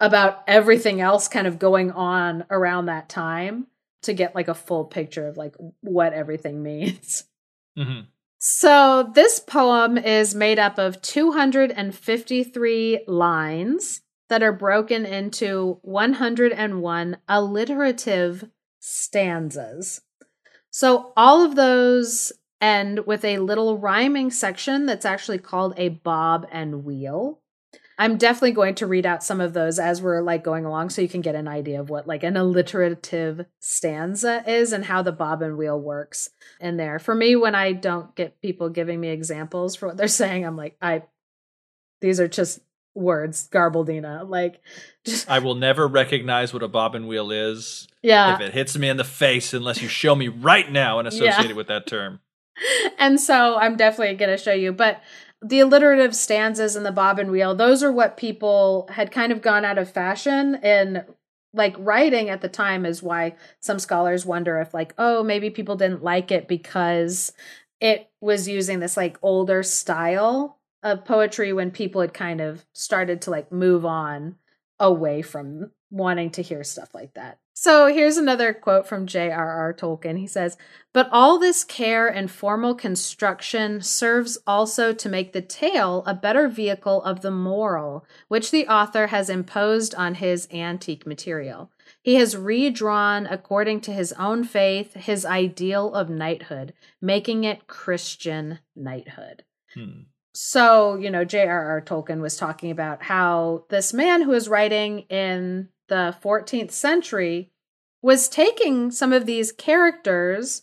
about 0.00 0.42
everything 0.46 1.00
else 1.00 1.28
kind 1.28 1.46
of 1.46 1.58
going 1.58 1.90
on 1.90 2.44
around 2.50 2.86
that 2.86 3.08
time 3.08 3.66
to 4.02 4.14
get 4.14 4.34
like 4.34 4.48
a 4.48 4.54
full 4.54 4.84
picture 4.84 5.26
of 5.26 5.36
like 5.36 5.54
what 5.80 6.12
everything 6.12 6.62
means. 6.62 7.24
Mm-hmm. 7.76 8.00
So 8.38 9.10
this 9.14 9.40
poem 9.40 9.98
is 9.98 10.34
made 10.34 10.58
up 10.58 10.78
of 10.78 11.02
253 11.02 13.04
lines 13.08 14.00
that 14.28 14.42
are 14.42 14.52
broken 14.52 15.06
into 15.06 15.78
101 15.82 17.16
alliterative 17.28 18.50
stanzas. 18.78 20.02
So 20.70 21.12
all 21.16 21.44
of 21.44 21.56
those 21.56 22.32
end 22.60 23.06
with 23.06 23.24
a 23.24 23.38
little 23.38 23.78
rhyming 23.78 24.30
section 24.30 24.86
that's 24.86 25.04
actually 25.04 25.38
called 25.38 25.74
a 25.76 25.88
bob 25.88 26.46
and 26.50 26.84
wheel. 26.84 27.40
I'm 28.00 28.16
definitely 28.16 28.52
going 28.52 28.76
to 28.76 28.86
read 28.86 29.06
out 29.06 29.24
some 29.24 29.40
of 29.40 29.54
those 29.54 29.80
as 29.80 30.00
we're 30.00 30.22
like 30.22 30.44
going 30.44 30.64
along 30.64 30.90
so 30.90 31.02
you 31.02 31.08
can 31.08 31.20
get 31.20 31.34
an 31.34 31.48
idea 31.48 31.80
of 31.80 31.90
what 31.90 32.06
like 32.06 32.22
an 32.22 32.36
alliterative 32.36 33.44
stanza 33.58 34.44
is 34.46 34.72
and 34.72 34.84
how 34.84 35.02
the 35.02 35.10
bob 35.10 35.42
and 35.42 35.58
wheel 35.58 35.78
works 35.78 36.30
in 36.60 36.76
there. 36.76 37.00
For 37.00 37.14
me, 37.14 37.34
when 37.34 37.56
I 37.56 37.72
don't 37.72 38.14
get 38.14 38.40
people 38.40 38.68
giving 38.68 39.00
me 39.00 39.08
examples 39.08 39.74
for 39.74 39.88
what 39.88 39.96
they're 39.96 40.06
saying, 40.06 40.46
I'm 40.46 40.56
like, 40.56 40.76
I 40.80 41.02
these 42.00 42.20
are 42.20 42.28
just 42.28 42.60
words, 42.98 43.48
garbledina. 43.48 44.28
Like 44.28 44.60
just 45.04 45.30
I 45.30 45.38
will 45.38 45.54
never 45.54 45.86
recognize 45.86 46.52
what 46.52 46.62
a 46.62 46.68
bob 46.68 46.94
and 46.94 47.08
wheel 47.08 47.30
is. 47.30 47.88
Yeah. 48.02 48.34
If 48.34 48.40
it 48.40 48.52
hits 48.52 48.76
me 48.76 48.88
in 48.88 48.96
the 48.96 49.04
face 49.04 49.54
unless 49.54 49.80
you 49.80 49.88
show 49.88 50.14
me 50.14 50.28
right 50.28 50.70
now 50.70 50.98
and 50.98 51.08
associate 51.08 51.50
yeah. 51.50 51.54
with 51.54 51.68
that 51.68 51.86
term. 51.86 52.20
and 52.98 53.20
so 53.20 53.56
I'm 53.56 53.76
definitely 53.76 54.16
going 54.16 54.36
to 54.36 54.42
show 54.42 54.52
you. 54.52 54.72
But 54.72 55.02
the 55.40 55.60
alliterative 55.60 56.16
stanzas 56.16 56.76
and 56.76 56.84
the 56.84 56.92
bob 56.92 57.18
and 57.18 57.30
wheel, 57.30 57.54
those 57.54 57.82
are 57.82 57.92
what 57.92 58.16
people 58.16 58.88
had 58.90 59.12
kind 59.12 59.32
of 59.32 59.42
gone 59.42 59.64
out 59.64 59.78
of 59.78 59.90
fashion 59.90 60.56
in 60.56 61.04
like 61.54 61.74
writing 61.78 62.28
at 62.28 62.40
the 62.40 62.48
time 62.48 62.84
is 62.84 63.02
why 63.02 63.34
some 63.60 63.78
scholars 63.78 64.26
wonder 64.26 64.60
if 64.60 64.74
like 64.74 64.92
oh 64.98 65.24
maybe 65.24 65.48
people 65.48 65.76
didn't 65.76 66.04
like 66.04 66.30
it 66.30 66.46
because 66.46 67.32
it 67.80 68.10
was 68.20 68.46
using 68.46 68.80
this 68.80 68.98
like 68.98 69.18
older 69.22 69.62
style 69.62 70.57
of 70.82 71.04
poetry 71.04 71.52
when 71.52 71.70
people 71.70 72.00
had 72.00 72.14
kind 72.14 72.40
of 72.40 72.64
started 72.72 73.22
to 73.22 73.30
like 73.30 73.50
move 73.50 73.84
on 73.84 74.36
away 74.78 75.22
from 75.22 75.70
wanting 75.90 76.30
to 76.30 76.42
hear 76.42 76.62
stuff 76.62 76.94
like 76.94 77.14
that. 77.14 77.38
So 77.60 77.92
here's 77.92 78.18
another 78.18 78.54
quote 78.54 78.86
from 78.86 79.08
J.R.R. 79.08 79.74
Tolkien. 79.74 80.16
He 80.16 80.28
says, 80.28 80.56
But 80.92 81.08
all 81.10 81.40
this 81.40 81.64
care 81.64 82.06
and 82.06 82.30
formal 82.30 82.76
construction 82.76 83.82
serves 83.82 84.38
also 84.46 84.92
to 84.92 85.08
make 85.08 85.32
the 85.32 85.42
tale 85.42 86.04
a 86.06 86.14
better 86.14 86.46
vehicle 86.46 87.02
of 87.02 87.20
the 87.20 87.32
moral 87.32 88.06
which 88.28 88.52
the 88.52 88.68
author 88.68 89.08
has 89.08 89.28
imposed 89.28 89.92
on 89.96 90.14
his 90.14 90.46
antique 90.52 91.04
material. 91.04 91.72
He 92.00 92.14
has 92.14 92.36
redrawn, 92.36 93.26
according 93.26 93.80
to 93.82 93.92
his 93.92 94.12
own 94.12 94.44
faith, 94.44 94.94
his 94.94 95.26
ideal 95.26 95.92
of 95.94 96.08
knighthood, 96.08 96.74
making 97.02 97.42
it 97.42 97.66
Christian 97.66 98.60
knighthood. 98.76 99.42
Hmm. 99.74 100.02
So, 100.34 100.96
you 100.96 101.10
know, 101.10 101.24
J.R.R. 101.24 101.80
Tolkien 101.80 102.20
was 102.20 102.36
talking 102.36 102.70
about 102.70 103.02
how 103.04 103.64
this 103.70 103.92
man 103.92 104.22
who 104.22 104.30
was 104.30 104.48
writing 104.48 105.00
in 105.08 105.68
the 105.88 106.16
14th 106.22 106.70
century 106.70 107.50
was 108.02 108.28
taking 108.28 108.90
some 108.90 109.12
of 109.12 109.26
these 109.26 109.50
characters 109.52 110.62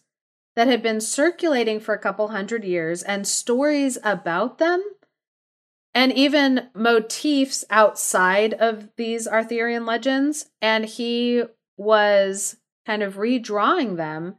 that 0.55 0.67
had 0.67 0.81
been 0.81 1.01
circulating 1.01 1.79
for 1.79 1.93
a 1.93 1.99
couple 1.99 2.29
hundred 2.29 2.63
years 2.63 3.03
and 3.03 3.27
stories 3.27 3.97
about 4.03 4.57
them 4.57 4.83
and 5.93 6.11
even 6.13 6.67
motifs 6.73 7.63
outside 7.69 8.53
of 8.53 8.89
these 8.97 9.27
Arthurian 9.27 9.85
legends. 9.85 10.47
And 10.61 10.85
he 10.85 11.43
was 11.77 12.57
kind 12.85 13.03
of 13.03 13.15
redrawing 13.15 13.97
them 13.97 14.35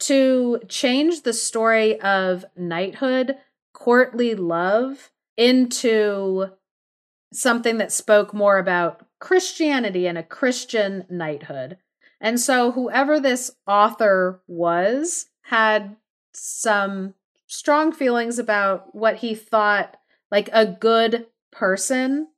to 0.00 0.60
change 0.68 1.22
the 1.22 1.32
story 1.32 2.00
of 2.00 2.44
knighthood, 2.56 3.36
courtly 3.78 4.34
love, 4.34 5.10
into 5.36 6.50
something 7.32 7.78
that 7.78 7.92
spoke 7.92 8.34
more 8.34 8.58
about 8.58 9.06
Christianity 9.20 10.06
and 10.06 10.18
a 10.18 10.22
Christian 10.22 11.04
knighthood. 11.08 11.78
And 12.20 12.40
so, 12.40 12.72
whoever 12.72 13.20
this 13.20 13.52
author 13.66 14.42
was 14.48 15.26
had 15.42 15.96
some 16.32 17.14
strong 17.46 17.92
feelings 17.92 18.38
about 18.38 18.94
what 18.94 19.16
he 19.16 19.34
thought 19.34 19.96
like 20.30 20.50
a 20.52 20.66
good 20.66 21.26
person, 21.52 22.28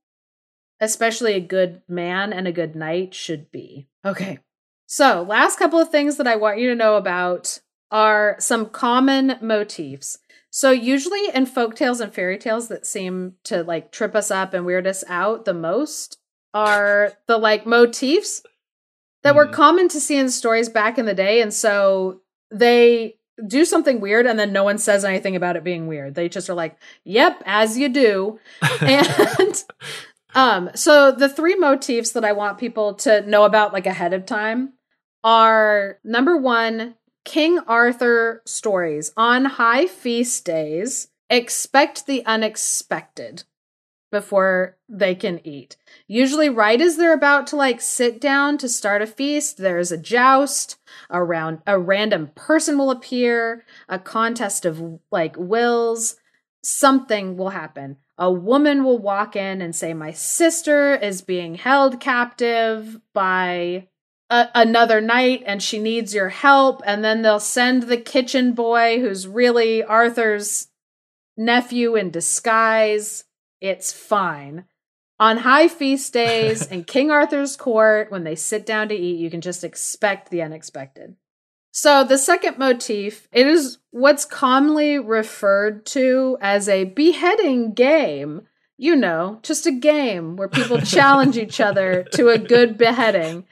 especially 0.78 1.34
a 1.34 1.40
good 1.40 1.80
man 1.88 2.32
and 2.32 2.46
a 2.46 2.52
good 2.52 2.76
knight, 2.76 3.14
should 3.14 3.50
be. 3.50 3.88
Okay. 4.04 4.38
So, 4.86 5.22
last 5.22 5.58
couple 5.58 5.78
of 5.78 5.90
things 5.90 6.18
that 6.18 6.26
I 6.26 6.36
want 6.36 6.58
you 6.58 6.68
to 6.68 6.74
know 6.74 6.96
about 6.96 7.60
are 7.90 8.36
some 8.38 8.66
common 8.66 9.38
motifs. 9.40 10.18
So 10.50 10.72
usually 10.72 11.28
in 11.32 11.46
folk 11.46 11.76
tales 11.76 12.00
and 12.00 12.12
fairy 12.12 12.36
tales 12.36 12.68
that 12.68 12.84
seem 12.84 13.34
to 13.44 13.62
like 13.62 13.92
trip 13.92 14.14
us 14.16 14.30
up 14.30 14.52
and 14.52 14.66
weird 14.66 14.86
us 14.86 15.04
out 15.08 15.44
the 15.44 15.54
most 15.54 16.18
are 16.52 17.12
the 17.28 17.38
like 17.38 17.66
motifs 17.66 18.42
that 19.22 19.34
mm. 19.34 19.36
were 19.36 19.46
common 19.46 19.88
to 19.88 20.00
see 20.00 20.16
in 20.16 20.28
stories 20.28 20.68
back 20.68 20.98
in 20.98 21.06
the 21.06 21.14
day. 21.14 21.40
And 21.40 21.54
so 21.54 22.20
they 22.50 23.16
do 23.46 23.64
something 23.64 24.00
weird 24.00 24.26
and 24.26 24.38
then 24.38 24.52
no 24.52 24.64
one 24.64 24.78
says 24.78 25.04
anything 25.04 25.36
about 25.36 25.56
it 25.56 25.64
being 25.64 25.86
weird. 25.86 26.16
They 26.16 26.28
just 26.28 26.50
are 26.50 26.54
like, 26.54 26.76
yep, 27.04 27.40
as 27.46 27.78
you 27.78 27.88
do. 27.88 28.40
and 28.80 29.64
um 30.34 30.70
so 30.74 31.12
the 31.12 31.28
three 31.28 31.54
motifs 31.54 32.10
that 32.12 32.24
I 32.24 32.32
want 32.32 32.58
people 32.58 32.94
to 32.94 33.22
know 33.22 33.44
about 33.44 33.72
like 33.72 33.86
ahead 33.86 34.12
of 34.12 34.26
time 34.26 34.74
are 35.22 35.98
number 36.02 36.36
1, 36.36 36.94
King 37.24 37.58
Arthur 37.60 38.42
stories. 38.46 39.12
On 39.16 39.44
high 39.44 39.86
feast 39.86 40.44
days, 40.44 41.08
expect 41.28 42.06
the 42.06 42.24
unexpected 42.26 43.44
before 44.10 44.76
they 44.88 45.14
can 45.14 45.40
eat. 45.46 45.76
Usually, 46.08 46.48
right 46.48 46.80
as 46.80 46.96
they're 46.96 47.14
about 47.14 47.46
to 47.48 47.56
like 47.56 47.80
sit 47.80 48.20
down 48.20 48.58
to 48.58 48.68
start 48.68 49.02
a 49.02 49.06
feast, 49.06 49.58
there's 49.58 49.92
a 49.92 49.98
joust 49.98 50.76
around 51.10 51.60
a 51.66 51.78
random 51.78 52.30
person 52.34 52.76
will 52.76 52.90
appear, 52.90 53.64
a 53.88 53.98
contest 53.98 54.64
of 54.64 55.00
like 55.12 55.36
wills, 55.38 56.16
something 56.62 57.36
will 57.36 57.50
happen. 57.50 57.96
A 58.18 58.30
woman 58.30 58.84
will 58.84 58.98
walk 58.98 59.36
in 59.36 59.62
and 59.62 59.74
say, 59.74 59.94
My 59.94 60.10
sister 60.10 60.94
is 60.94 61.22
being 61.22 61.54
held 61.54 62.00
captive 62.00 63.00
by 63.14 63.88
a, 64.30 64.48
another 64.54 65.00
knight 65.00 65.42
and 65.44 65.62
she 65.62 65.78
needs 65.78 66.14
your 66.14 66.28
help 66.30 66.80
and 66.86 67.04
then 67.04 67.22
they'll 67.22 67.40
send 67.40 67.84
the 67.84 67.96
kitchen 67.96 68.52
boy 68.52 69.00
who's 69.00 69.26
really 69.26 69.82
Arthur's 69.82 70.68
nephew 71.36 71.96
in 71.96 72.10
disguise. 72.10 73.24
It's 73.60 73.92
fine. 73.92 74.64
On 75.18 75.38
high 75.38 75.68
feast 75.68 76.12
days 76.14 76.66
in 76.66 76.84
King 76.84 77.10
Arthur's 77.10 77.56
court, 77.56 78.10
when 78.10 78.24
they 78.24 78.36
sit 78.36 78.64
down 78.64 78.88
to 78.88 78.94
eat, 78.94 79.18
you 79.18 79.30
can 79.30 79.42
just 79.42 79.64
expect 79.64 80.30
the 80.30 80.40
unexpected. 80.40 81.16
So 81.72 82.04
the 82.04 82.18
second 82.18 82.58
motif, 82.58 83.28
it 83.32 83.46
is 83.46 83.78
what's 83.90 84.24
commonly 84.24 84.98
referred 84.98 85.86
to 85.86 86.38
as 86.40 86.68
a 86.68 86.84
beheading 86.84 87.74
game. 87.74 88.42
You 88.76 88.96
know, 88.96 89.40
just 89.42 89.66
a 89.66 89.72
game 89.72 90.36
where 90.36 90.48
people 90.48 90.78
challenge 90.80 91.36
each 91.36 91.60
other 91.60 92.04
to 92.14 92.30
a 92.30 92.38
good 92.38 92.78
beheading. 92.78 93.44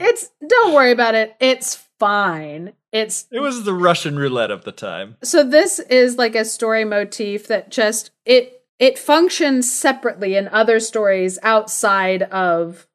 It's 0.00 0.30
don't 0.46 0.74
worry 0.74 0.92
about 0.92 1.14
it. 1.14 1.36
It's 1.40 1.86
fine. 1.98 2.72
It's 2.92 3.26
It 3.30 3.40
was 3.40 3.64
the 3.64 3.74
Russian 3.74 4.18
roulette 4.18 4.50
of 4.50 4.64
the 4.64 4.72
time. 4.72 5.16
so 5.22 5.42
this 5.42 5.78
is 5.78 6.18
like 6.18 6.34
a 6.34 6.44
story 6.44 6.84
motif 6.84 7.46
that 7.48 7.70
just 7.70 8.10
it 8.24 8.64
it 8.78 8.98
functions 8.98 9.72
separately 9.72 10.36
in 10.36 10.48
other 10.48 10.80
stories 10.80 11.38
outside 11.42 12.22
of 12.24 12.86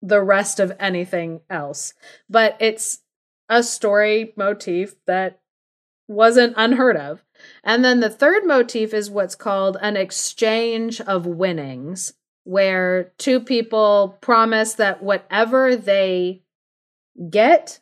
the 0.00 0.22
rest 0.22 0.58
of 0.58 0.74
anything 0.80 1.40
else. 1.50 1.94
But 2.28 2.56
it's 2.60 3.00
a 3.48 3.62
story 3.62 4.32
motif 4.36 4.94
that 5.06 5.40
wasn't 6.08 6.54
unheard 6.56 6.96
of. 6.96 7.22
And 7.62 7.84
then 7.84 8.00
the 8.00 8.10
third 8.10 8.46
motif 8.46 8.94
is 8.94 9.10
what's 9.10 9.34
called 9.34 9.76
an 9.80 9.96
exchange 9.96 11.00
of 11.02 11.26
winnings, 11.26 12.14
where 12.44 13.12
two 13.18 13.40
people 13.40 14.18
promise 14.20 14.74
that 14.74 15.02
whatever 15.02 15.76
they 15.76 16.42
get, 17.30 17.80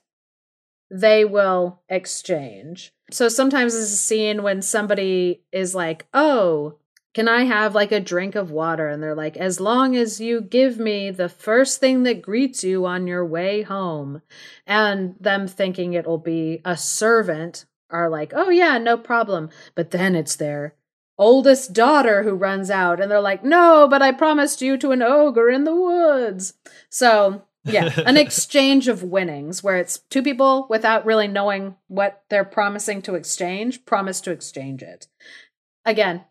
they 0.90 1.24
will 1.24 1.80
exchange. 1.88 2.92
So 3.10 3.28
sometimes 3.28 3.74
it's 3.74 3.92
a 3.92 3.96
scene 3.96 4.42
when 4.42 4.62
somebody 4.62 5.42
is 5.52 5.74
like, 5.74 6.06
oh, 6.12 6.76
can 7.12 7.28
I 7.28 7.44
have 7.44 7.74
like 7.74 7.90
a 7.90 8.00
drink 8.00 8.34
of 8.36 8.50
water? 8.50 8.86
And 8.86 9.02
they're 9.02 9.16
like, 9.16 9.36
as 9.36 9.60
long 9.60 9.96
as 9.96 10.20
you 10.20 10.40
give 10.40 10.78
me 10.78 11.10
the 11.10 11.28
first 11.28 11.80
thing 11.80 12.04
that 12.04 12.22
greets 12.22 12.62
you 12.62 12.86
on 12.86 13.06
your 13.06 13.24
way 13.26 13.62
home. 13.62 14.22
And 14.66 15.16
them 15.18 15.48
thinking 15.48 15.94
it'll 15.94 16.18
be 16.18 16.60
a 16.64 16.76
servant 16.76 17.64
are 17.90 18.08
like, 18.08 18.32
oh, 18.34 18.50
yeah, 18.50 18.78
no 18.78 18.96
problem. 18.96 19.50
But 19.74 19.90
then 19.90 20.14
it's 20.14 20.36
their 20.36 20.74
oldest 21.20 21.72
daughter 21.72 22.24
who 22.24 22.34
runs 22.34 22.70
out. 22.70 23.00
And 23.00 23.08
they're 23.08 23.20
like, 23.20 23.44
no, 23.44 23.86
but 23.88 24.02
I 24.02 24.10
promised 24.10 24.60
you 24.60 24.76
to 24.78 24.90
an 24.90 25.02
ogre 25.02 25.50
in 25.50 25.62
the 25.62 25.74
woods. 25.74 26.54
So. 26.88 27.42
yeah, 27.62 27.92
an 28.06 28.16
exchange 28.16 28.88
of 28.88 29.02
winnings 29.02 29.62
where 29.62 29.76
it's 29.76 29.98
two 30.08 30.22
people 30.22 30.66
without 30.70 31.04
really 31.04 31.28
knowing 31.28 31.76
what 31.88 32.24
they're 32.30 32.42
promising 32.42 33.02
to 33.02 33.16
exchange, 33.16 33.84
promise 33.84 34.22
to 34.22 34.30
exchange 34.30 34.82
it. 34.82 35.08
Again, 35.84 36.24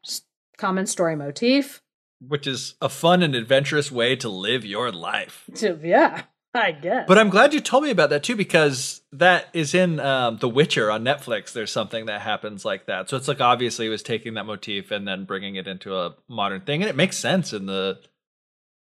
common 0.57 0.87
story 0.87 1.15
motif. 1.15 1.83
Which 2.19 2.47
is 2.47 2.73
a 2.81 2.89
fun 2.89 3.21
and 3.21 3.35
adventurous 3.35 3.91
way 3.91 4.15
to 4.15 4.27
live 4.27 4.65
your 4.65 4.91
life. 4.91 5.47
Yeah, 5.61 6.23
I 6.53 6.71
guess. 6.71 7.05
But 7.07 7.17
I'm 7.19 7.29
glad 7.29 7.53
you 7.53 7.59
told 7.59 7.83
me 7.83 7.91
about 7.91 8.09
that 8.09 8.23
too, 8.23 8.35
because 8.35 9.01
that 9.11 9.47
is 9.53 9.75
in 9.75 9.99
um, 9.99 10.37
The 10.37 10.49
Witcher 10.49 10.89
on 10.89 11.03
Netflix. 11.03 11.53
There's 11.53 11.71
something 11.71 12.07
that 12.07 12.21
happens 12.21 12.65
like 12.65 12.87
that. 12.87 13.07
So 13.09 13.17
it's 13.17 13.27
like 13.27 13.39
obviously 13.41 13.85
he 13.85 13.89
was 13.89 14.01
taking 14.01 14.33
that 14.33 14.45
motif 14.45 14.89
and 14.91 15.07
then 15.07 15.25
bringing 15.25 15.55
it 15.55 15.67
into 15.67 15.95
a 15.95 16.15
modern 16.27 16.61
thing, 16.61 16.81
and 16.81 16.89
it 16.89 16.95
makes 16.95 17.17
sense 17.17 17.53
in 17.53 17.65
the 17.67 17.99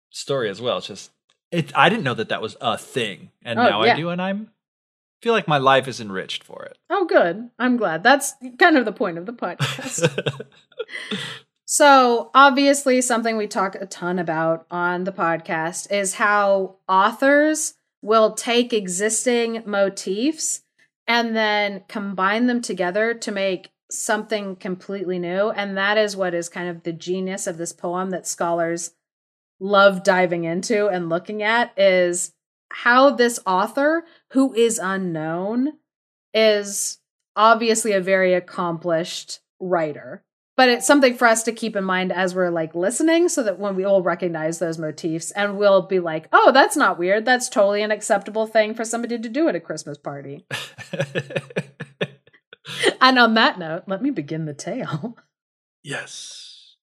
story 0.09 0.49
as 0.49 0.61
well. 0.61 0.77
It's 0.77 0.87
just 0.87 1.11
it. 1.51 1.71
I 1.75 1.89
didn't 1.89 2.03
know 2.05 2.13
that 2.13 2.29
that 2.29 2.41
was 2.41 2.55
a 2.61 2.77
thing, 2.77 3.31
and 3.43 3.59
Oh, 3.59 3.63
now 3.63 3.83
yeah. 3.83 3.93
I 3.93 3.95
do, 3.97 4.09
and 4.09 4.21
I'm 4.21 4.51
feel 5.21 5.33
like 5.33 5.49
my 5.49 5.57
life 5.57 5.89
is 5.89 5.99
enriched 5.99 6.45
for 6.45 6.63
it. 6.63 6.77
oh, 6.89 7.03
good. 7.03 7.49
I'm 7.59 7.75
glad. 7.75 8.03
That's 8.03 8.35
kind 8.57 8.77
of 8.77 8.85
the 8.85 8.93
point 8.93 9.17
of 9.17 9.25
the 9.25 9.33
podcast. 9.45 10.45
So, 11.71 12.31
obviously, 12.33 12.99
something 12.99 13.37
we 13.37 13.45
talk 13.45 13.75
a 13.75 13.85
ton 13.85 14.17
about 14.17 14.65
on 14.71 15.03
the 15.03 15.11
podcast 15.11 15.91
is 15.91 16.15
how 16.15 16.77
authors 16.87 17.75
will 18.01 18.33
take 18.33 18.73
existing 18.73 19.61
motifs 19.67 20.61
and 21.05 21.35
then 21.35 21.83
combine 21.87 22.47
them 22.47 22.63
together 22.63 23.13
to 23.13 23.31
make 23.31 23.69
something 23.91 24.55
completely 24.55 25.19
new. 25.19 25.51
And 25.51 25.77
that 25.77 25.99
is 25.99 26.17
what 26.17 26.33
is 26.33 26.49
kind 26.49 26.69
of 26.69 26.81
the 26.81 26.91
genius 26.91 27.45
of 27.45 27.59
this 27.59 27.71
poem 27.71 28.09
that 28.09 28.25
scholars 28.25 28.93
love 29.59 30.03
diving 30.03 30.45
into 30.45 30.87
and 30.87 31.07
looking 31.07 31.43
at 31.43 31.77
is 31.77 32.33
how 32.71 33.11
this 33.11 33.39
author, 33.45 34.05
who 34.31 34.55
is 34.55 34.79
unknown, 34.81 35.73
is 36.33 36.97
obviously 37.35 37.91
a 37.91 38.01
very 38.01 38.33
accomplished 38.33 39.41
writer 39.59 40.23
but 40.59 40.67
it's 40.67 40.85
something 40.85 41.15
for 41.15 41.25
us 41.25 41.43
to 41.43 41.53
keep 41.53 41.77
in 41.77 41.85
mind 41.85 42.11
as 42.11 42.35
we're 42.35 42.49
like 42.49 42.75
listening 42.75 43.29
so 43.29 43.41
that 43.43 43.59
when 43.59 43.77
we 43.77 43.85
all 43.85 44.01
recognize 44.01 44.59
those 44.59 44.77
motifs 44.77 45.31
and 45.31 45.57
we'll 45.57 45.83
be 45.83 46.01
like 46.01 46.27
oh 46.33 46.51
that's 46.51 46.75
not 46.75 46.99
weird. 46.99 47.23
That's 47.23 47.47
totally 47.47 47.81
an 47.81 47.91
acceptable 47.91 48.45
thing 48.45 48.73
for 48.73 48.83
somebody 48.83 49.17
to 49.17 49.29
do 49.29 49.47
at 49.47 49.55
a 49.55 49.61
christmas 49.61 49.97
party. 49.97 50.45
And 53.01 53.17
on 53.17 53.35
that 53.35 53.57
note 53.57 53.83
let 53.87 54.01
me 54.01 54.09
begin 54.09 54.43
the 54.43 54.53
tale. 54.53 55.15
Yes. 55.81 56.75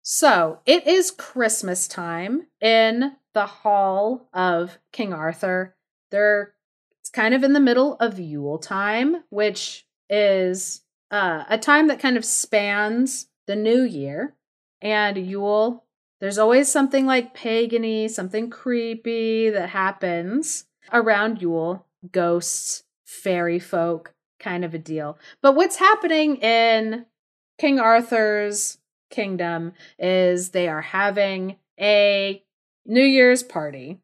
so 0.00 0.60
it 0.64 0.86
is 0.86 1.10
christmas 1.10 1.86
time 1.86 2.46
in 2.58 3.12
the 3.34 3.44
hall 3.44 4.30
of 4.32 4.78
king 4.92 5.12
arthur. 5.12 5.76
They're 6.10 6.54
it's 7.00 7.10
kind 7.10 7.34
of 7.34 7.44
in 7.44 7.52
the 7.52 7.60
middle 7.60 7.96
of 7.96 8.18
yule 8.18 8.58
time 8.58 9.24
which 9.28 9.86
is 10.08 10.80
uh, 11.10 11.44
a 11.48 11.58
time 11.58 11.88
that 11.88 12.00
kind 12.00 12.16
of 12.16 12.24
spans 12.24 13.28
the 13.46 13.56
new 13.56 13.82
year 13.82 14.34
and 14.80 15.16
Yule. 15.16 15.84
There's 16.20 16.38
always 16.38 16.70
something 16.70 17.06
like 17.06 17.36
pagany, 17.36 18.10
something 18.10 18.50
creepy 18.50 19.50
that 19.50 19.70
happens 19.70 20.64
around 20.92 21.42
Yule, 21.42 21.86
ghosts, 22.10 22.84
fairy 23.04 23.58
folk, 23.58 24.14
kind 24.38 24.64
of 24.64 24.74
a 24.74 24.78
deal. 24.78 25.18
But 25.42 25.54
what's 25.54 25.76
happening 25.76 26.36
in 26.36 27.06
King 27.58 27.78
Arthur's 27.78 28.78
kingdom 29.10 29.72
is 29.98 30.50
they 30.50 30.68
are 30.68 30.82
having 30.82 31.56
a 31.78 32.42
New 32.84 33.04
Year's 33.04 33.42
party. 33.42 34.00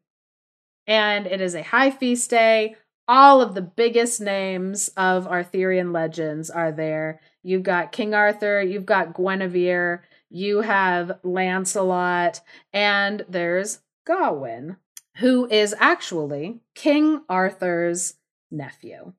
And 0.85 1.27
it 1.27 1.41
is 1.41 1.55
a 1.55 1.63
high 1.63 1.91
feast 1.91 2.29
day 2.29 2.75
all 3.07 3.41
of 3.41 3.53
the 3.55 3.61
biggest 3.61 4.21
names 4.21 4.89
of 4.95 5.27
Arthurian 5.27 5.91
legends 5.91 6.49
are 6.49 6.71
there. 6.71 7.19
You've 7.41 7.63
got 7.63 7.91
King 7.91 8.13
Arthur, 8.13 8.61
you've 8.61 8.85
got 8.85 9.13
Guinevere, 9.13 10.03
you 10.29 10.61
have 10.61 11.19
Lancelot, 11.23 12.41
and 12.71 13.25
there's 13.27 13.79
Gawain, 14.05 14.77
who 15.17 15.47
is 15.49 15.75
actually 15.79 16.61
King 16.75 17.21
Arthur's 17.29 18.15
nephew. 18.49 19.13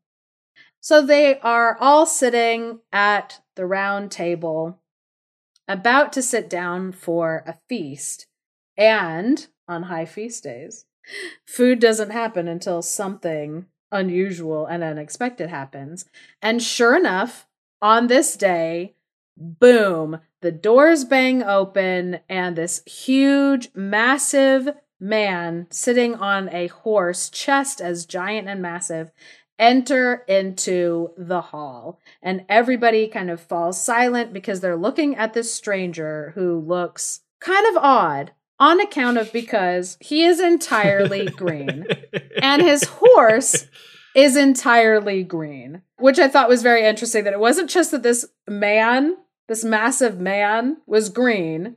So 0.80 1.04
they 1.04 1.38
are 1.40 1.78
all 1.80 2.04
sitting 2.04 2.80
at 2.92 3.40
the 3.54 3.66
round 3.66 4.10
table, 4.10 4.80
about 5.68 6.12
to 6.14 6.22
sit 6.22 6.50
down 6.50 6.92
for 6.92 7.42
a 7.46 7.56
feast. 7.68 8.26
And 8.76 9.46
on 9.68 9.84
high 9.84 10.04
feast 10.04 10.44
days, 10.44 10.84
food 11.46 11.78
doesn't 11.78 12.10
happen 12.10 12.48
until 12.48 12.82
something 12.82 13.66
unusual 13.94 14.66
and 14.66 14.82
unexpected 14.82 15.48
happens. 15.48 16.04
And 16.42 16.62
sure 16.62 16.94
enough, 16.94 17.46
on 17.80 18.08
this 18.08 18.36
day, 18.36 18.94
boom, 19.36 20.20
the 20.42 20.52
doors 20.52 21.04
bang 21.04 21.42
open, 21.42 22.20
and 22.28 22.56
this 22.56 22.82
huge, 22.84 23.70
massive 23.74 24.68
man 25.00 25.66
sitting 25.70 26.14
on 26.14 26.48
a 26.50 26.66
horse, 26.68 27.30
chest 27.30 27.80
as 27.80 28.06
giant 28.06 28.48
and 28.48 28.60
massive, 28.60 29.10
enter 29.58 30.24
into 30.28 31.10
the 31.16 31.40
hall. 31.40 32.00
And 32.22 32.44
everybody 32.48 33.08
kind 33.08 33.30
of 33.30 33.40
falls 33.40 33.80
silent 33.80 34.32
because 34.32 34.60
they're 34.60 34.76
looking 34.76 35.16
at 35.16 35.32
this 35.32 35.54
stranger 35.54 36.32
who 36.34 36.58
looks 36.58 37.20
kind 37.40 37.66
of 37.68 37.82
odd 37.82 38.32
on 38.58 38.80
account 38.80 39.18
of 39.18 39.32
because 39.32 39.96
he 40.00 40.24
is 40.24 40.40
entirely 40.40 41.26
green 41.36 41.86
and 42.40 42.62
his 42.62 42.84
horse 42.84 43.66
is 44.14 44.36
entirely 44.36 45.24
green, 45.24 45.82
which 45.98 46.18
I 46.18 46.28
thought 46.28 46.48
was 46.48 46.62
very 46.62 46.84
interesting 46.84 47.24
that 47.24 47.32
it 47.32 47.40
wasn't 47.40 47.70
just 47.70 47.90
that 47.90 48.02
this 48.02 48.24
man, 48.48 49.16
this 49.48 49.64
massive 49.64 50.20
man, 50.20 50.78
was 50.86 51.08
green, 51.08 51.76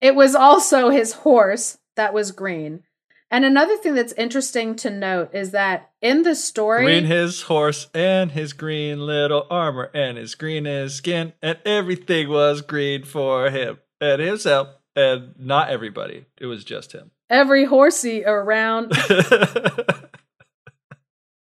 it 0.00 0.14
was 0.14 0.34
also 0.34 0.90
his 0.90 1.12
horse 1.12 1.78
that 1.96 2.14
was 2.14 2.32
green. 2.32 2.82
And 3.30 3.44
another 3.44 3.76
thing 3.76 3.94
that's 3.94 4.12
interesting 4.14 4.74
to 4.76 4.90
note 4.90 5.32
is 5.32 5.52
that 5.52 5.90
in 6.02 6.22
the 6.24 6.34
story, 6.34 6.84
Green 6.84 7.04
his 7.04 7.42
horse 7.42 7.88
and 7.94 8.32
his 8.32 8.52
green 8.52 9.06
little 9.06 9.46
armor 9.48 9.90
and 9.94 10.18
his 10.18 10.34
green 10.34 10.64
his 10.64 10.96
skin 10.96 11.32
and 11.40 11.58
everything 11.64 12.28
was 12.28 12.60
green 12.60 13.04
for 13.04 13.48
him 13.50 13.78
and 14.00 14.20
himself 14.20 14.68
and 14.96 15.34
not 15.38 15.70
everybody. 15.70 16.26
It 16.40 16.46
was 16.46 16.64
just 16.64 16.92
him. 16.92 17.10
every 17.28 17.64
horsey 17.64 18.24
around. 18.24 18.90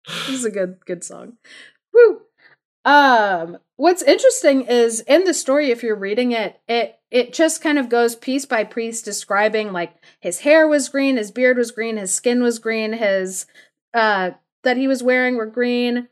this 0.08 0.30
is 0.30 0.46
a 0.46 0.52
good 0.52 0.78
good 0.86 1.04
song. 1.04 1.34
Woo. 1.94 2.22
Um 2.86 3.58
what's 3.76 4.02
interesting 4.02 4.62
is 4.62 5.02
in 5.02 5.24
the 5.24 5.34
story 5.34 5.72
if 5.72 5.84
you're 5.84 5.96
reading 5.96 6.32
it, 6.32 6.60
it 6.68 7.00
it 7.12 7.34
just 7.34 7.62
kind 7.62 7.80
of 7.80 7.90
goes 7.90 8.16
piece 8.16 8.46
by 8.46 8.64
piece 8.64 9.02
describing 9.02 9.72
like 9.72 9.94
his 10.20 10.40
hair 10.40 10.68
was 10.68 10.90
green, 10.90 11.18
his 11.18 11.32
beard 11.32 11.58
was 11.58 11.72
green, 11.72 11.98
his 11.98 12.14
skin 12.14 12.42
was 12.44 12.60
green, 12.60 12.94
his 12.94 13.46
uh 13.94 14.32
that 14.64 14.78
he 14.78 14.88
was 14.88 15.04
wearing 15.04 15.36
were 15.38 15.46
green. 15.46 16.08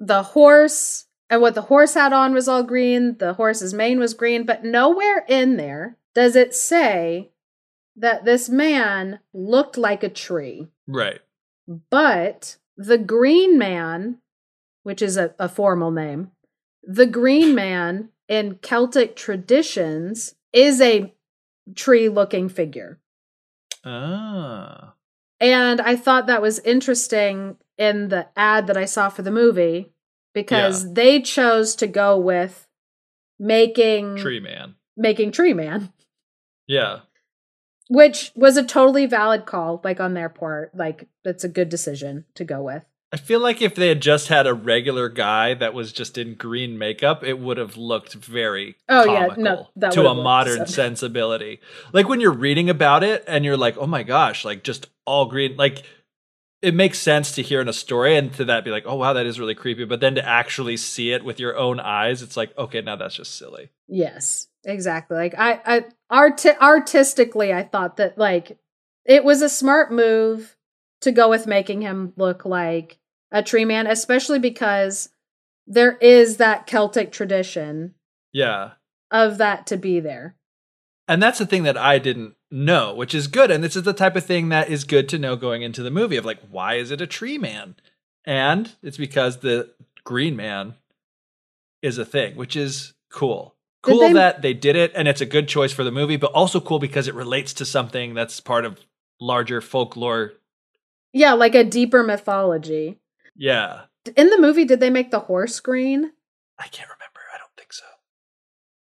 The 0.00 0.22
horse 0.22 1.06
and 1.30 1.40
what 1.42 1.54
the 1.54 1.62
horse 1.62 1.94
had 1.94 2.12
on 2.12 2.32
was 2.32 2.48
all 2.48 2.62
green, 2.62 3.18
the 3.18 3.34
horse's 3.34 3.74
mane 3.74 3.98
was 3.98 4.14
green, 4.14 4.44
but 4.44 4.64
nowhere 4.64 5.24
in 5.28 5.56
there 5.56 5.96
does 6.14 6.36
it 6.36 6.54
say 6.54 7.30
that 7.96 8.24
this 8.24 8.48
man 8.48 9.20
looked 9.32 9.76
like 9.76 10.02
a 10.02 10.08
tree. 10.08 10.68
right. 10.86 11.20
But 11.90 12.56
the 12.78 12.96
Green 12.96 13.58
Man, 13.58 14.18
which 14.84 15.02
is 15.02 15.18
a, 15.18 15.34
a 15.38 15.48
formal 15.48 15.90
name, 15.90 16.30
the 16.82 17.06
Green 17.06 17.54
Man 17.54 18.08
in 18.28 18.54
Celtic 18.62 19.16
traditions 19.16 20.34
is 20.52 20.80
a 20.80 21.12
tree 21.74 22.08
looking 22.08 22.48
figure. 22.48 22.98
Ah. 23.84 24.94
And 25.40 25.80
I 25.80 25.96
thought 25.96 26.26
that 26.26 26.42
was 26.42 26.58
interesting 26.60 27.56
in 27.76 28.08
the 28.08 28.28
ad 28.36 28.66
that 28.66 28.76
I 28.76 28.86
saw 28.86 29.08
for 29.08 29.22
the 29.22 29.30
movie 29.30 29.92
because 30.34 30.92
they 30.92 31.20
chose 31.20 31.76
to 31.76 31.86
go 31.86 32.18
with 32.18 32.66
making 33.38 34.16
Tree 34.16 34.40
man. 34.40 34.74
making 34.96 35.32
Tree 35.32 35.54
Man, 35.54 35.92
Yeah. 36.68 37.00
which 37.88 38.30
was 38.36 38.56
a 38.56 38.64
totally 38.64 39.06
valid 39.06 39.46
call 39.46 39.80
like 39.82 39.98
on 39.98 40.14
their 40.14 40.28
part. 40.28 40.74
Like 40.76 41.08
that's 41.24 41.42
a 41.44 41.48
good 41.48 41.68
decision 41.68 42.26
to 42.34 42.44
go 42.44 42.62
with. 42.62 42.84
I 43.10 43.16
feel 43.16 43.40
like 43.40 43.62
if 43.62 43.74
they 43.74 43.88
had 43.88 44.02
just 44.02 44.28
had 44.28 44.46
a 44.46 44.52
regular 44.52 45.08
guy 45.08 45.54
that 45.54 45.72
was 45.72 45.94
just 45.94 46.18
in 46.18 46.34
green 46.34 46.76
makeup, 46.76 47.24
it 47.24 47.38
would 47.38 47.56
have 47.56 47.78
looked 47.78 48.12
very 48.12 48.76
Oh, 48.86 49.06
yeah, 49.10 49.28
no, 49.38 49.68
that 49.76 49.92
to 49.92 50.06
a 50.06 50.14
modern 50.14 50.66
so- 50.66 50.72
sensibility. 50.74 51.60
Like 51.94 52.06
when 52.06 52.20
you're 52.20 52.30
reading 52.32 52.68
about 52.68 53.02
it 53.02 53.24
and 53.26 53.46
you're 53.46 53.56
like, 53.56 53.78
"Oh 53.78 53.86
my 53.86 54.02
gosh!" 54.02 54.44
Like 54.44 54.62
just 54.62 54.88
all 55.06 55.24
green. 55.24 55.56
Like 55.56 55.84
it 56.60 56.74
makes 56.74 56.98
sense 56.98 57.34
to 57.36 57.42
hear 57.42 57.62
in 57.62 57.68
a 57.68 57.72
story 57.72 58.14
and 58.16 58.30
to 58.34 58.44
that 58.44 58.62
be 58.62 58.70
like, 58.70 58.84
"Oh 58.84 58.96
wow, 58.96 59.14
that 59.14 59.24
is 59.24 59.40
really 59.40 59.54
creepy." 59.54 59.84
But 59.86 60.00
then 60.00 60.16
to 60.16 60.28
actually 60.28 60.76
see 60.76 61.12
it 61.12 61.24
with 61.24 61.40
your 61.40 61.56
own 61.56 61.80
eyes, 61.80 62.20
it's 62.20 62.36
like, 62.36 62.52
okay, 62.58 62.82
now 62.82 62.96
that's 62.96 63.14
just 63.14 63.38
silly. 63.38 63.70
Yes, 63.86 64.48
exactly. 64.64 65.16
Like 65.16 65.34
I, 65.38 65.62
I 65.64 65.84
art 66.10 66.44
artistically, 66.46 67.52
I 67.52 67.62
thought 67.62 67.96
that 67.96 68.18
like 68.18 68.58
it 69.04 69.24
was 69.24 69.42
a 69.42 69.48
smart 69.48 69.92
move 69.92 70.56
to 71.00 71.12
go 71.12 71.28
with 71.30 71.46
making 71.46 71.82
him 71.82 72.12
look 72.16 72.44
like 72.44 72.98
a 73.30 73.42
tree 73.42 73.64
man, 73.64 73.86
especially 73.86 74.38
because 74.38 75.10
there 75.66 75.96
is 75.98 76.38
that 76.38 76.66
Celtic 76.66 77.12
tradition 77.12 77.94
Yeah. 78.32 78.72
of 79.10 79.38
that 79.38 79.66
to 79.68 79.76
be 79.76 80.00
there. 80.00 80.34
And 81.06 81.22
that's 81.22 81.38
the 81.38 81.46
thing 81.46 81.62
that 81.62 81.76
I 81.76 81.98
didn't 81.98 82.34
know, 82.50 82.94
which 82.94 83.14
is 83.14 83.28
good. 83.28 83.50
And 83.50 83.62
this 83.62 83.76
is 83.76 83.82
the 83.82 83.92
type 83.92 84.16
of 84.16 84.24
thing 84.24 84.48
that 84.48 84.68
is 84.68 84.84
good 84.84 85.08
to 85.10 85.18
know 85.18 85.36
going 85.36 85.62
into 85.62 85.82
the 85.82 85.90
movie 85.90 86.16
of 86.16 86.24
like, 86.24 86.40
why 86.50 86.74
is 86.74 86.90
it 86.90 87.00
a 87.00 87.06
tree 87.06 87.38
man? 87.38 87.76
And 88.24 88.74
it's 88.82 88.98
because 88.98 89.38
the 89.38 89.72
green 90.04 90.36
man 90.36 90.74
is 91.80 91.96
a 91.96 92.04
thing, 92.04 92.36
which 92.36 92.56
is 92.56 92.94
cool. 93.10 93.54
Cool 93.82 94.00
they- 94.00 94.12
that 94.14 94.42
they 94.42 94.54
did 94.54 94.76
it 94.76 94.92
and 94.94 95.06
it's 95.06 95.20
a 95.20 95.26
good 95.26 95.48
choice 95.48 95.72
for 95.72 95.84
the 95.84 95.92
movie, 95.92 96.16
but 96.16 96.32
also 96.32 96.60
cool 96.60 96.78
because 96.78 97.06
it 97.08 97.14
relates 97.14 97.52
to 97.54 97.64
something 97.64 98.14
that's 98.14 98.40
part 98.40 98.64
of 98.64 98.78
larger 99.20 99.60
folklore. 99.60 100.32
Yeah, 101.12 101.32
like 101.34 101.54
a 101.54 101.64
deeper 101.64 102.02
mythology. 102.02 102.98
Yeah. 103.36 103.82
In 104.16 104.30
the 104.30 104.38
movie, 104.40 104.64
did 104.64 104.80
they 104.80 104.90
make 104.90 105.10
the 105.10 105.20
horse 105.20 105.60
green? 105.60 106.12
I 106.58 106.66
can't 106.68 106.88
remember. 106.88 107.20
I 107.34 107.38
don't 107.38 107.50
think 107.56 107.72
so. 107.72 107.84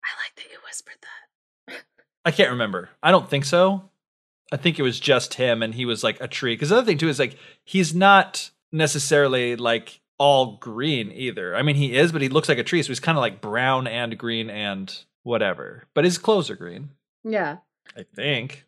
I 0.04 0.10
like 0.24 0.36
that 0.36 0.52
you 0.52 0.58
whispered 0.66 0.96
that. 1.02 1.84
I 2.26 2.32
can't 2.32 2.52
remember. 2.52 2.90
I 3.02 3.12
don't 3.12 3.30
think 3.30 3.46
so. 3.46 3.90
I 4.52 4.58
think 4.58 4.78
it 4.78 4.84
was 4.84 5.00
just 5.00 5.36
him 5.36 5.64
and 5.64 5.74
he 5.74 5.86
was 5.86 6.04
like 6.04 6.20
a 6.20 6.28
tree. 6.28 6.54
Because 6.54 6.70
the 6.70 6.78
other 6.78 6.86
thing 6.86 6.98
too 6.98 7.08
is 7.08 7.18
like 7.20 7.38
he's 7.64 7.96
not 7.96 8.52
necessarily 8.74 9.56
like 9.56 10.01
all 10.22 10.58
green 10.58 11.12
either. 11.12 11.56
I 11.56 11.64
mean 11.64 11.76
he 11.76 11.98
is, 11.98 12.12
but 12.12 12.22
he 12.22 12.30
looks 12.30 12.48
like 12.48 12.60
a 12.60 12.64
tree, 12.64 12.84
so 12.84 12.90
he's 12.90 13.00
kind 13.00 13.18
of 13.18 13.24
like 13.24 13.42
brown 13.42 13.88
and 13.88 14.16
green 14.20 14.52
and 14.52 14.96
whatever. 15.24 15.88
But 15.96 16.06
his 16.06 16.20
clothes 16.20 16.52
are 16.52 16.56
green. 16.56 16.92
Yeah. 17.24 17.58
I 17.98 18.06
think. 18.16 18.64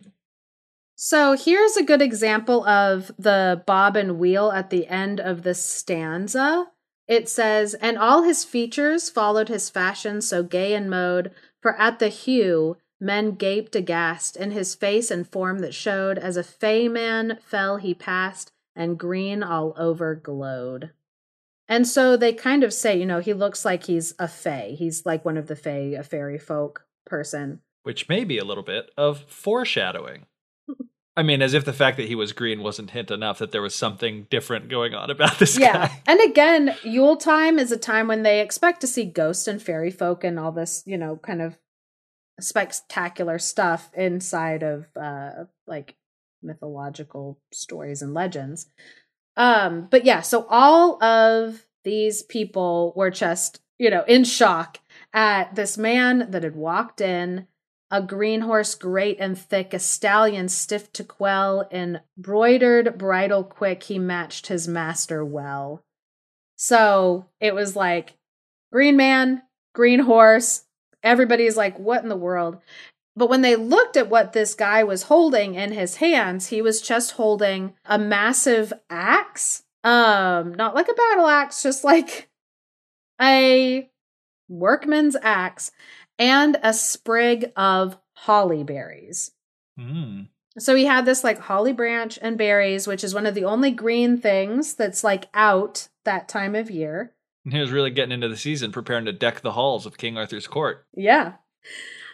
So 0.95 1.33
here's 1.33 1.77
a 1.77 1.83
good 1.83 2.01
example 2.01 2.65
of 2.65 3.11
the 3.19 3.61
bob 3.67 3.95
and 3.95 4.17
wheel 4.17 4.51
at 4.51 4.71
the 4.71 4.87
end 4.87 5.19
of 5.19 5.43
the 5.43 5.53
stanza. 5.53 6.71
It 7.07 7.29
says, 7.29 7.75
And 7.75 7.99
all 7.99 8.23
his 8.23 8.43
features 8.43 9.11
followed 9.11 9.49
his 9.49 9.69
fashion 9.69 10.21
so 10.21 10.41
gay 10.41 10.73
in 10.73 10.89
mode, 10.89 11.31
for 11.61 11.79
at 11.79 11.99
the 11.99 12.07
hue 12.07 12.77
men 12.99 13.35
gaped 13.35 13.75
aghast, 13.75 14.35
in 14.37 14.51
his 14.51 14.73
face 14.73 15.11
and 15.11 15.27
form 15.27 15.59
that 15.59 15.75
showed, 15.75 16.17
as 16.17 16.35
a 16.35 16.43
fey 16.43 16.87
man 16.87 17.37
fell 17.43 17.77
he 17.77 17.93
passed, 17.93 18.51
and 18.75 18.97
green 18.97 19.43
all 19.43 19.75
over 19.77 20.15
glowed. 20.15 20.91
And 21.73 21.87
so 21.87 22.15
they 22.15 22.33
kind 22.33 22.63
of 22.63 22.71
say, 22.71 22.99
you 22.99 23.05
know, 23.07 23.19
he 23.19 23.33
looks 23.33 23.65
like 23.65 23.85
he's 23.85 24.13
a 24.19 24.27
fey. 24.27 24.75
He's 24.77 25.07
like 25.07 25.25
one 25.25 25.37
of 25.37 25.47
the 25.47 25.55
fey, 25.55 25.95
a 25.95 26.03
fairy 26.03 26.37
folk 26.37 26.85
person. 27.07 27.61
Which 27.81 28.07
may 28.07 28.23
be 28.25 28.37
a 28.37 28.45
little 28.45 28.61
bit 28.61 28.91
of 28.95 29.21
foreshadowing. 29.21 30.27
I 31.17 31.23
mean, 31.23 31.41
as 31.41 31.55
if 31.55 31.65
the 31.65 31.73
fact 31.73 31.97
that 31.97 32.07
he 32.07 32.13
was 32.13 32.31
green 32.31 32.61
wasn't 32.61 32.91
hint 32.91 33.09
enough 33.09 33.39
that 33.39 33.51
there 33.51 33.63
was 33.63 33.73
something 33.73 34.27
different 34.29 34.69
going 34.69 34.93
on 34.93 35.09
about 35.09 35.39
this 35.39 35.57
guy. 35.57 35.65
yeah. 35.65 35.87
guy. 35.87 36.01
And 36.05 36.21
again, 36.21 36.75
Yule 36.83 37.17
time 37.17 37.57
is 37.57 37.71
a 37.71 37.77
time 37.77 38.07
when 38.07 38.21
they 38.21 38.39
expect 38.39 38.81
to 38.81 38.87
see 38.87 39.05
ghosts 39.05 39.47
and 39.47 39.59
fairy 39.59 39.89
folk 39.89 40.23
and 40.23 40.39
all 40.39 40.51
this, 40.51 40.83
you 40.85 40.99
know, 40.99 41.15
kind 41.23 41.41
of 41.41 41.57
spectacular 42.39 43.39
stuff 43.39 43.89
inside 43.95 44.61
of 44.61 44.85
uh 44.95 45.45
like 45.65 45.95
mythological 46.43 47.39
stories 47.51 48.03
and 48.03 48.13
legends. 48.13 48.67
Um 49.35 49.87
but 49.89 50.05
yeah, 50.05 50.21
so 50.21 50.45
all 50.49 51.01
of 51.03 51.65
these 51.83 52.23
people 52.23 52.93
were 52.95 53.11
just, 53.11 53.61
you 53.77 53.89
know, 53.89 54.03
in 54.07 54.23
shock 54.23 54.79
at 55.13 55.55
this 55.55 55.77
man 55.77 56.31
that 56.31 56.43
had 56.43 56.55
walked 56.55 57.01
in 57.01 57.47
a 57.91 58.01
green 58.01 58.41
horse 58.41 58.73
great 58.73 59.17
and 59.19 59.37
thick, 59.37 59.71
a 59.71 59.77
stallion 59.77 60.49
stiff 60.49 60.91
to 60.93 61.03
quell, 61.03 61.67
in 61.69 61.99
broidered 62.17 62.97
bridle 62.97 63.43
quick, 63.43 63.83
he 63.83 63.99
matched 63.99 64.47
his 64.47 64.67
master 64.67 65.23
well. 65.23 65.83
So 66.55 67.27
it 67.39 67.53
was 67.53 67.75
like 67.75 68.15
green 68.71 68.97
man, 68.97 69.43
green 69.75 69.99
horse. 69.99 70.63
Everybody's 71.03 71.55
like, 71.55 71.77
what 71.77 72.01
in 72.01 72.09
the 72.09 72.15
world? 72.15 72.57
But 73.15 73.29
when 73.29 73.41
they 73.41 73.55
looked 73.55 73.95
at 73.95 74.09
what 74.09 74.33
this 74.33 74.55
guy 74.55 74.83
was 74.83 75.03
holding 75.03 75.55
in 75.55 75.71
his 75.71 75.97
hands, 75.97 76.47
he 76.47 76.61
was 76.61 76.81
just 76.81 77.11
holding 77.11 77.73
a 77.85 77.99
massive 77.99 78.73
axe. 78.89 79.63
Um, 79.83 80.53
not 80.55 80.73
like 80.73 80.87
a 80.87 80.93
battle 80.93 81.27
axe, 81.27 81.61
just 81.61 81.83
like 81.83 82.29
a 83.21 83.89
workman's 84.49 85.15
axe 85.21 85.71
and 86.17 86.57
a 86.63 86.73
sprig 86.73 87.51
of 87.55 87.97
holly 88.13 88.63
berries. 88.63 89.31
Hmm. 89.77 90.21
So 90.57 90.75
he 90.75 90.85
had 90.85 91.05
this 91.05 91.23
like 91.23 91.39
holly 91.39 91.73
branch 91.73 92.19
and 92.21 92.37
berries, 92.37 92.87
which 92.87 93.03
is 93.03 93.13
one 93.13 93.25
of 93.25 93.33
the 93.33 93.45
only 93.45 93.71
green 93.71 94.19
things 94.19 94.75
that's 94.75 95.03
like 95.03 95.27
out 95.33 95.87
that 96.05 96.27
time 96.29 96.55
of 96.55 96.69
year. 96.69 97.13
And 97.43 97.53
he 97.53 97.59
was 97.59 97.71
really 97.71 97.89
getting 97.89 98.13
into 98.13 98.29
the 98.29 98.37
season, 98.37 98.71
preparing 98.71 99.05
to 99.05 99.11
deck 99.11 99.41
the 99.41 99.51
halls 99.51 99.85
of 99.85 99.97
King 99.97 100.17
Arthur's 100.17 100.47
court. 100.47 100.85
Yeah. 100.95 101.33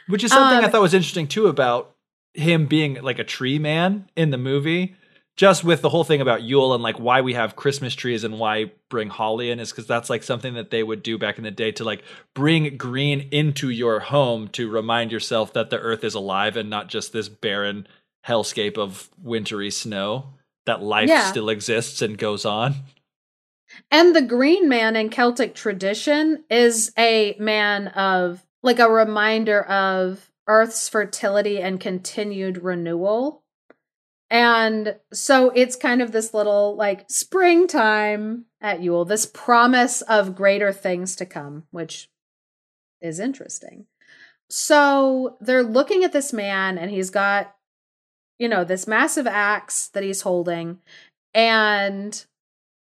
Which 0.10 0.24
is 0.24 0.32
something 0.32 0.60
I 0.60 0.66
Um, 0.66 0.72
thought 0.72 0.82
was 0.82 0.94
interesting 0.94 1.28
too 1.28 1.48
about 1.48 1.96
him 2.34 2.66
being 2.66 2.96
like 3.02 3.20
a 3.20 3.24
tree 3.24 3.60
man 3.60 4.10
in 4.16 4.32
the 4.32 4.38
movie. 4.38 4.96
Just 5.38 5.64
with 5.64 5.82
the 5.82 5.88
whole 5.90 6.04
thing 6.04 6.20
about 6.20 6.42
Yule 6.44 6.74
and 6.74 6.84
like 6.84 7.00
why 7.00 7.22
we 7.22 7.34
have 7.34 7.56
Christmas 7.56 7.96
trees 7.96 8.26
and 8.26 8.40
why 8.40 8.72
bring 8.90 9.08
holly 9.10 9.52
in 9.52 9.60
is 9.62 9.72
because 9.72 9.88
that's 9.88 10.10
like 10.10 10.22
something 10.22 10.54
that 10.56 10.70
they 10.70 10.84
would 10.84 11.02
do 11.02 11.18
back 11.18 11.38
in 11.38 11.46
the 11.46 11.52
day 11.52 11.72
to 11.74 11.86
like 11.86 12.04
bring 12.34 12.76
green 12.76 13.30
into 13.32 13.70
your 13.70 14.02
home 14.02 14.50
to 14.50 14.70
remind 14.70 15.14
yourself 15.14 15.54
that 15.54 15.70
the 15.70 15.80
earth 15.80 16.04
is 16.04 16.14
alive 16.14 16.58
and 16.58 16.70
not 16.70 16.90
just 16.90 17.14
this 17.14 17.30
barren 17.30 17.88
hellscape 18.28 18.78
of 18.78 19.10
wintry 19.22 19.72
snow. 19.72 20.34
That 20.66 20.82
life 20.84 21.08
Yeah. 21.08 21.30
still 21.32 21.48
exists 21.50 22.02
and 22.02 22.18
goes 22.18 22.44
on. 22.46 22.76
And 23.92 24.14
the 24.16 24.22
green 24.22 24.68
man 24.68 24.96
in 24.98 25.10
Celtic 25.10 25.56
tradition 25.56 26.44
is 26.50 26.92
a 26.98 27.36
man 27.40 27.88
of 27.90 28.44
like 28.62 28.80
a 28.80 28.90
reminder 28.90 29.64
of 29.64 30.32
Earth's 30.48 30.90
fertility 30.90 31.62
and 31.62 31.80
continued 31.80 32.64
renewal. 32.64 33.44
And 34.30 34.96
so 35.12 35.52
it's 35.56 35.76
kind 35.76 36.02
of 36.02 36.12
this 36.12 36.34
little 36.34 36.76
like 36.76 37.06
springtime 37.10 38.46
at 38.62 38.82
Yule, 38.82 39.06
this 39.06 39.26
promise 39.26 40.02
of 40.04 40.36
greater 40.36 40.72
things 40.72 41.16
to 41.18 41.26
come, 41.26 41.64
which 41.72 42.10
is 43.02 43.20
interesting. 43.20 43.86
So 44.50 45.38
they're 45.40 45.64
looking 45.64 46.04
at 46.04 46.14
this 46.14 46.34
man 46.34 46.78
and 46.78 46.92
he's 46.92 47.10
got 47.10 47.56
you 48.40 48.48
know, 48.48 48.64
this 48.64 48.88
massive 48.88 49.28
axe 49.28 49.90
that 49.90 50.02
he's 50.02 50.22
holding 50.22 50.80
and 51.34 52.26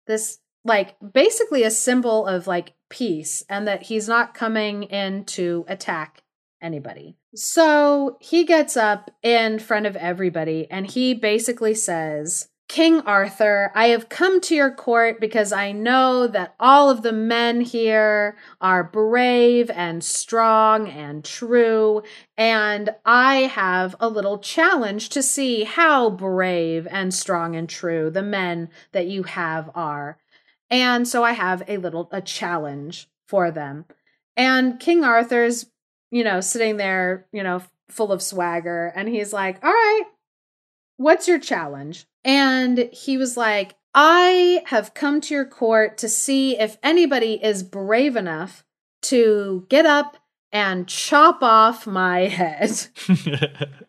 this 0.06 0.40
like 0.64 0.96
basically 1.14 1.64
a 1.64 1.72
symbol 1.72 2.26
of 2.26 2.48
like 2.48 2.74
peace 2.90 3.44
and 3.50 3.68
that 3.68 3.84
he's 3.84 4.08
not 4.08 4.34
coming 4.34 4.84
in 4.84 5.26
to 5.26 5.66
attack 5.68 6.24
anybody. 6.62 7.18
So 7.36 8.18
he 8.20 8.44
gets 8.44 8.76
up 8.76 9.12
in 9.22 9.60
front 9.60 9.86
of 9.86 9.96
everybody 9.96 10.70
and 10.72 10.88
he 10.88 11.14
basically 11.14 11.76
says, 11.76 12.50
King 12.68 13.00
Arthur, 13.02 13.72
I 13.74 13.88
have 13.88 14.10
come 14.10 14.42
to 14.42 14.56
your 14.56 14.72
court 14.72 15.22
because 15.22 15.54
I 15.54 15.72
know 15.72 16.28
that 16.28 16.54
all 16.60 16.90
of 16.90 17.02
the 17.02 17.14
men 17.14 17.62
here 17.62 18.36
are 18.60 18.84
brave 18.84 19.70
and 19.70 20.04
strong 20.04 20.90
and 20.90 21.24
true, 21.24 22.04
and 22.38 22.90
I 23.06 23.36
have 23.44 23.96
a 24.02 24.10
little 24.10 24.38
challenge 24.40 25.08
to 25.10 25.24
see 25.24 25.64
how 25.64 26.10
brave 26.10 26.88
and 26.92 27.14
strong 27.14 27.56
and 27.56 27.70
true 27.70 28.10
the 28.10 28.22
men 28.22 28.70
that 28.92 29.08
you 29.08 29.24
have 29.24 29.70
are. 29.74 30.18
And 30.70 31.08
so 31.08 31.24
I 31.24 31.32
have 31.32 31.64
a 31.68 31.78
little 31.78 32.10
a 32.12 32.22
challenge 32.22 33.10
for 33.28 33.52
them. 33.52 33.86
And 34.36 34.80
King 34.80 35.04
Arthur's, 35.04 35.66
you 36.12 36.24
know, 36.24 36.42
sitting 36.42 36.78
there, 36.78 37.26
you 37.32 37.44
know, 37.44 37.62
full 37.90 38.12
of 38.12 38.22
swagger, 38.22 38.92
and 38.96 39.08
he's 39.08 39.34
like, 39.34 39.64
"All 39.64 39.72
right, 39.72 40.04
what's 40.98 41.28
your 41.28 41.40
challenge?" 41.40 42.06
And 42.24 42.90
he 42.92 43.18
was 43.18 43.38
like, 43.38 43.76
I 44.00 44.62
have 44.68 44.94
come 44.94 45.22
to 45.22 45.34
your 45.34 45.46
court 45.46 45.98
to 45.98 46.08
see 46.08 46.56
if 46.60 46.78
anybody 46.84 47.44
is 47.44 47.64
brave 47.64 48.16
enough 48.16 48.64
to 49.04 49.66
get 49.70 49.88
up 49.88 50.18
and 50.52 50.88
chop 50.88 51.42
off 51.42 51.88
my 51.88 52.28
head. 52.28 52.88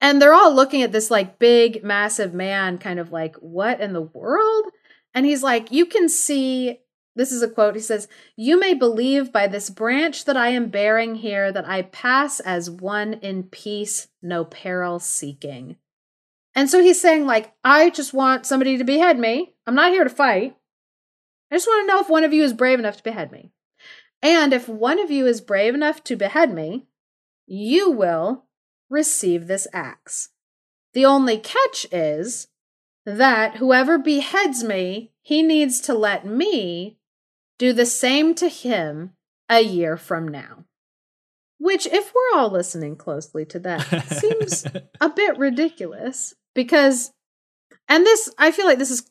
and 0.00 0.22
they're 0.22 0.32
all 0.32 0.54
looking 0.54 0.80
at 0.80 0.92
this 0.92 1.10
like 1.10 1.38
big, 1.38 1.84
massive 1.84 2.32
man, 2.32 2.78
kind 2.78 2.98
of 2.98 3.12
like, 3.12 3.36
what 3.36 3.82
in 3.82 3.92
the 3.92 4.00
world? 4.00 4.64
And 5.16 5.24
he's 5.24 5.42
like, 5.42 5.72
You 5.72 5.86
can 5.86 6.08
see. 6.08 6.80
This 7.16 7.32
is 7.32 7.42
a 7.42 7.48
quote. 7.48 7.74
He 7.74 7.80
says, 7.80 8.06
You 8.36 8.60
may 8.60 8.74
believe 8.74 9.32
by 9.32 9.46
this 9.46 9.70
branch 9.70 10.26
that 10.26 10.36
I 10.36 10.48
am 10.48 10.68
bearing 10.68 11.14
here 11.16 11.50
that 11.50 11.66
I 11.66 11.82
pass 11.82 12.38
as 12.38 12.70
one 12.70 13.14
in 13.14 13.44
peace, 13.44 14.08
no 14.22 14.44
peril 14.44 15.00
seeking. 15.00 15.76
And 16.54 16.68
so 16.68 16.82
he's 16.82 17.00
saying, 17.00 17.26
like, 17.26 17.54
I 17.64 17.88
just 17.88 18.12
want 18.12 18.44
somebody 18.44 18.76
to 18.76 18.84
behead 18.84 19.18
me. 19.18 19.54
I'm 19.66 19.74
not 19.74 19.92
here 19.92 20.04
to 20.04 20.10
fight. 20.10 20.56
I 21.50 21.56
just 21.56 21.66
want 21.66 21.88
to 21.88 21.94
know 21.94 22.00
if 22.00 22.10
one 22.10 22.24
of 22.24 22.34
you 22.34 22.44
is 22.44 22.52
brave 22.52 22.78
enough 22.78 22.98
to 22.98 23.02
behead 23.02 23.32
me. 23.32 23.52
And 24.22 24.52
if 24.52 24.68
one 24.68 24.98
of 24.98 25.10
you 25.10 25.26
is 25.26 25.40
brave 25.40 25.74
enough 25.74 26.04
to 26.04 26.16
behead 26.16 26.52
me, 26.52 26.86
you 27.46 27.90
will 27.90 28.44
receive 28.90 29.46
this 29.46 29.66
axe. 29.72 30.30
The 30.92 31.06
only 31.06 31.38
catch 31.38 31.86
is 31.92 32.48
that 33.06 33.56
whoever 33.56 33.96
beheads 33.96 34.64
me, 34.64 35.12
he 35.22 35.42
needs 35.42 35.80
to 35.82 35.94
let 35.94 36.26
me 36.26 36.98
do 37.58 37.72
the 37.72 37.86
same 37.86 38.34
to 38.34 38.48
him 38.48 39.12
a 39.48 39.60
year 39.60 39.96
from 39.96 40.28
now. 40.28 40.64
Which, 41.58 41.86
if 41.86 42.12
we're 42.12 42.38
all 42.38 42.50
listening 42.50 42.96
closely 42.96 43.46
to 43.46 43.58
that, 43.60 44.08
seems 44.08 44.66
a 45.00 45.08
bit 45.08 45.38
ridiculous 45.38 46.34
because 46.54 47.12
and 47.88 48.04
this 48.04 48.28
I 48.36 48.50
feel 48.50 48.66
like 48.66 48.78
this 48.78 48.90
is 48.90 49.10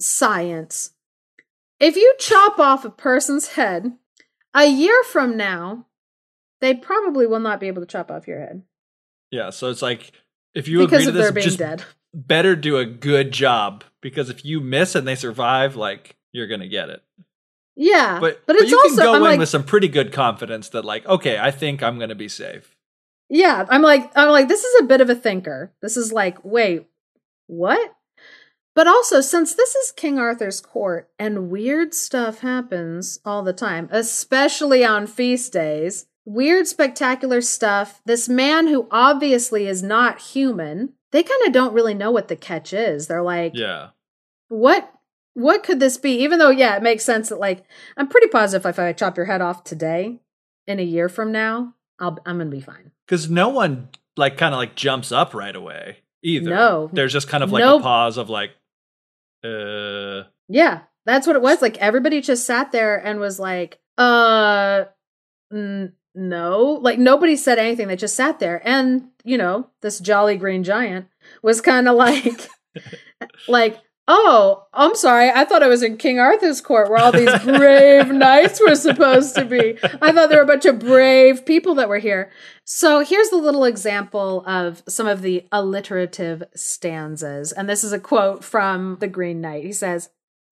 science. 0.00 0.90
If 1.80 1.96
you 1.96 2.14
chop 2.18 2.58
off 2.58 2.84
a 2.84 2.90
person's 2.90 3.48
head, 3.48 3.92
a 4.54 4.66
year 4.66 5.02
from 5.04 5.36
now, 5.36 5.86
they 6.60 6.74
probably 6.74 7.26
will 7.26 7.40
not 7.40 7.58
be 7.58 7.68
able 7.68 7.82
to 7.82 7.86
chop 7.86 8.10
off 8.10 8.28
your 8.28 8.38
head. 8.38 8.62
Yeah, 9.30 9.50
so 9.50 9.70
it's 9.70 9.82
like 9.82 10.12
if 10.54 10.68
you 10.68 10.80
because 10.80 11.02
agree 11.02 11.06
to 11.06 11.12
this, 11.12 11.22
their 11.22 11.32
being 11.32 11.44
just 11.44 11.58
dead. 11.58 11.84
Better 12.14 12.56
do 12.56 12.78
a 12.78 12.84
good 12.84 13.32
job 13.32 13.84
because 14.00 14.30
if 14.30 14.44
you 14.44 14.60
miss 14.60 14.94
and 14.94 15.06
they 15.06 15.14
survive, 15.14 15.76
like 15.76 16.16
you're 16.32 16.48
gonna 16.48 16.68
get 16.68 16.88
it. 16.90 17.02
Yeah, 17.76 18.18
But 18.20 18.46
but, 18.46 18.54
but, 18.54 18.56
it's 18.56 18.70
you 18.70 18.76
also 18.78 18.96
can 18.96 19.04
go 19.04 19.10
I'm 19.12 19.16
in 19.16 19.22
like, 19.22 19.38
with 19.38 19.48
some 19.48 19.64
pretty 19.64 19.88
good 19.88 20.12
confidence 20.12 20.68
that 20.70 20.84
like, 20.84 21.06
okay, 21.06 21.38
I 21.38 21.50
think 21.50 21.82
I'm 21.82 21.98
gonna 21.98 22.14
be 22.14 22.28
safe. 22.28 22.76
yeah, 23.30 23.64
I'm 23.70 23.82
like 23.82 24.10
I'm 24.14 24.28
like 24.28 24.48
this 24.48 24.62
is 24.64 24.80
a 24.80 24.84
bit 24.84 25.00
of 25.00 25.08
a 25.08 25.14
thinker. 25.14 25.72
This 25.80 25.96
is 25.96 26.12
like, 26.12 26.44
wait, 26.44 26.86
what? 27.46 27.94
But 28.74 28.86
also, 28.86 29.20
since 29.20 29.54
this 29.54 29.74
is 29.74 29.92
King 29.92 30.18
Arthur's 30.18 30.60
court 30.62 31.10
and 31.18 31.50
weird 31.50 31.92
stuff 31.92 32.40
happens 32.40 33.20
all 33.22 33.42
the 33.42 33.52
time, 33.52 33.86
especially 33.90 34.82
on 34.82 35.06
feast 35.06 35.52
days, 35.52 36.06
weird, 36.24 36.66
spectacular 36.66 37.42
stuff, 37.42 38.00
this 38.06 38.30
man 38.30 38.68
who 38.68 38.88
obviously 38.90 39.66
is 39.66 39.82
not 39.82 40.20
human, 40.20 40.94
they 41.12 41.22
kind 41.22 41.46
of 41.46 41.52
don't 41.52 41.72
really 41.74 41.94
know 41.94 42.10
what 42.10 42.28
the 42.28 42.36
catch 42.36 42.72
is. 42.72 43.06
They're 43.06 43.22
like, 43.22 43.52
Yeah. 43.54 43.88
what 44.48 44.92
what 45.34 45.62
could 45.62 45.80
this 45.80 45.96
be 45.96 46.20
even 46.22 46.38
though 46.38 46.50
yeah 46.50 46.76
it 46.76 46.82
makes 46.82 47.02
sense 47.04 47.30
that 47.30 47.40
like 47.40 47.64
i'm 47.96 48.06
pretty 48.06 48.26
positive 48.26 48.66
if 48.66 48.78
i 48.78 48.92
chop 48.92 49.16
your 49.16 49.24
head 49.24 49.40
off 49.40 49.64
today 49.64 50.20
in 50.66 50.78
a 50.78 50.82
year 50.82 51.08
from 51.08 51.32
now 51.32 51.72
I'll, 51.98 52.18
i'm 52.26 52.36
gonna 52.36 52.50
be 52.50 52.60
fine 52.60 52.90
Because 53.06 53.30
no 53.30 53.48
one 53.48 53.88
like 54.18 54.36
kind 54.36 54.52
of 54.52 54.58
like 54.58 54.74
jumps 54.74 55.10
up 55.10 55.32
right 55.32 55.56
away 55.56 55.96
either. 56.22 56.50
No. 56.50 56.90
There's 56.92 57.14
just 57.14 57.28
kind 57.28 57.42
of 57.42 57.50
like 57.50 57.64
a 57.64 57.80
pause 57.80 58.18
of 58.18 58.28
like, 58.28 58.50
uh 59.42 60.24
yeah 60.48 60.80
that's 61.06 61.26
what 61.26 61.34
it 61.34 61.40
was 61.42 61.62
like 61.62 61.78
everybody 61.78 62.20
just 62.20 62.44
sat 62.44 62.70
there 62.70 62.96
and 62.98 63.18
was 63.18 63.40
like 63.40 63.80
uh 63.96 64.84
no 66.14 66.78
like 66.82 66.98
nobody 66.98 67.36
said 67.36 67.58
anything. 67.58 67.88
They 67.88 67.96
just 67.96 68.16
sat 68.16 68.38
there. 68.38 68.60
And 68.64 69.08
you 69.24 69.38
know 69.38 69.68
this 69.80 69.98
jolly 69.98 70.36
green 70.36 70.64
giant 70.64 71.06
was 71.42 71.60
kind 71.60 71.88
of 71.88 71.96
like 71.96 72.48
like 73.48 73.78
oh 74.08 74.64
i'm 74.74 74.94
sorry. 74.94 75.30
I 75.30 75.44
thought 75.44 75.62
i 75.62 75.68
was 75.68 75.82
in 75.82 75.96
king 75.96 76.18
arthur's 76.18 76.60
court 76.60 76.90
where 76.90 76.98
all 76.98 77.12
these 77.12 77.38
brave 77.40 78.08
knights 78.12 78.60
were 78.60 78.74
supposed 78.74 79.34
to 79.36 79.44
be. 79.44 79.78
I 80.00 80.12
thought 80.12 80.28
there 80.28 80.38
were 80.38 80.44
a 80.44 80.54
bunch 80.54 80.66
of 80.66 80.80
brave 80.80 81.46
people 81.46 81.74
that 81.76 81.88
were 81.88 81.98
here. 81.98 82.30
So 82.64 83.00
here's 83.00 83.30
the 83.30 83.36
little 83.36 83.64
example 83.64 84.44
of 84.46 84.82
some 84.88 85.06
of 85.06 85.22
the 85.22 85.46
alliterative 85.50 86.44
stanzas. 86.54 87.52
And 87.52 87.68
this 87.68 87.82
is 87.82 87.92
a 87.92 87.98
quote 87.98 88.44
from 88.44 88.98
the 89.00 89.08
green 89.08 89.40
knight. 89.40 89.64
He 89.64 89.72
says 89.72 90.10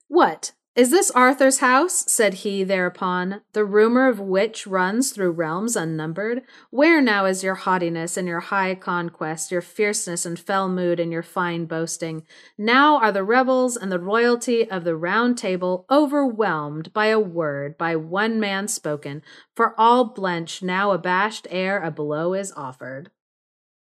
what 0.09 0.53
is 0.77 0.91
this 0.93 1.11
Arthur's 1.11 1.59
house? 1.59 2.05
said 2.11 2.35
he 2.35 2.63
thereupon, 2.63 3.43
the 3.55 3.65
rumor 3.65 4.07
of 4.09 4.21
which 4.21 4.69
runs 4.69 5.11
through 5.11 5.33
realms 5.33 5.75
unnumbered? 5.75 6.43
Where 6.71 7.03
now 7.03 7.25
is 7.27 7.43
your 7.43 7.57
haughtiness 7.57 8.17
and 8.17 8.29
your 8.29 8.39
high 8.39 8.77
conquest, 8.77 9.51
your 9.51 9.63
fierceness 9.63 10.25
and 10.25 10.39
fell 10.39 10.69
mood 10.69 11.01
and 11.01 11.11
your 11.11 11.25
fine 11.25 11.67
boasting? 11.67 12.23
Now 12.57 12.99
are 12.99 13.11
the 13.11 13.25
rebels 13.25 13.77
and 13.77 13.91
the 13.91 13.99
royalty 13.99 14.71
of 14.71 14.85
the 14.85 14.95
round 14.95 15.37
table 15.37 15.87
overwhelmed 15.91 16.93
by 16.93 17.07
a 17.07 17.19
word, 17.19 17.77
by 17.77 17.97
one 17.97 18.39
man 18.39 18.69
spoken, 18.69 19.23
for 19.57 19.75
all 19.77 20.15
blench 20.15 20.63
now 20.63 20.93
abashed 20.93 21.49
ere 21.51 21.83
a 21.83 21.91
blow 21.91 22.33
is 22.33 22.53
offered. 22.53 23.11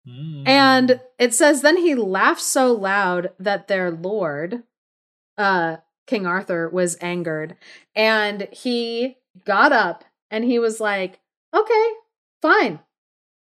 mm. 0.08 0.48
And 0.48 1.02
it 1.18 1.34
says, 1.34 1.60
then 1.60 1.76
he 1.76 1.94
laughed 1.94 2.40
so 2.40 2.72
loud 2.72 3.32
that 3.38 3.68
their 3.68 3.90
lord, 3.90 4.62
uh, 5.36 5.76
King 6.06 6.26
Arthur, 6.26 6.68
was 6.68 6.96
angered. 7.00 7.56
And 7.94 8.48
he 8.52 9.18
got 9.44 9.72
up 9.72 10.04
and 10.30 10.44
he 10.44 10.58
was 10.58 10.80
like, 10.80 11.20
okay, 11.54 11.86
fine, 12.40 12.80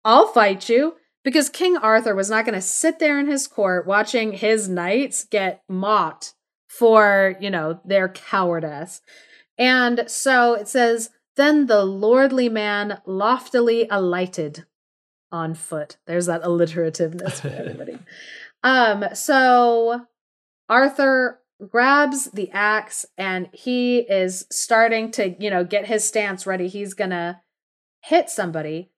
I'll 0.05 0.27
fight 0.27 0.69
you. 0.69 0.95
Because 1.23 1.51
King 1.51 1.77
Arthur 1.77 2.15
was 2.15 2.31
not 2.31 2.47
going 2.47 2.55
to 2.55 2.63
sit 2.63 2.99
there 2.99 3.21
in 3.21 3.27
his 3.27 3.47
court 3.47 3.87
watching 3.87 4.33
his 4.33 4.71
knights 4.71 5.25
get 5.25 5.63
mocked 5.69 6.33
for, 6.67 7.37
you 7.41 7.51
know, 7.51 7.81
their 7.85 8.09
cowardice. 8.09 9.03
And 9.59 10.05
so 10.07 10.55
it 10.55 10.67
says, 10.67 11.11
then 11.37 11.67
the 11.67 11.85
lordly 11.85 12.49
man 12.49 13.01
loftily 13.05 13.87
alighted 13.91 14.65
on 15.31 15.55
foot. 15.55 15.99
There's 16.07 16.27
that 16.27 16.43
alliterativeness 16.43 17.41
for 17.41 17.49
everybody. 17.49 17.99
um, 18.63 19.05
so 19.15 20.07
Arthur 20.69 21.40
grabs 21.69 22.31
the 22.31 22.51
axe 22.51 23.07
and 23.19 23.49
he 23.53 23.99
is 23.99 24.47
starting 24.51 25.11
to, 25.13 25.31
you 25.43 25.51
know, 25.51 25.65
get 25.65 25.87
his 25.87 26.07
stance 26.07 26.47
ready. 26.47 26.69
He's 26.69 26.95
gonna 26.95 27.43
hit 28.03 28.31
somebody. 28.31 28.91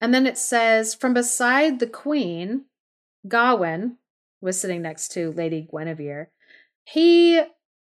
And 0.00 0.12
then 0.12 0.26
it 0.26 0.38
says, 0.38 0.94
from 0.94 1.14
beside 1.14 1.78
the 1.78 1.86
queen, 1.86 2.66
Gawain 3.26 3.96
was 4.40 4.60
sitting 4.60 4.82
next 4.82 5.08
to 5.12 5.32
Lady 5.32 5.66
Guinevere. 5.70 6.30
He 6.84 7.42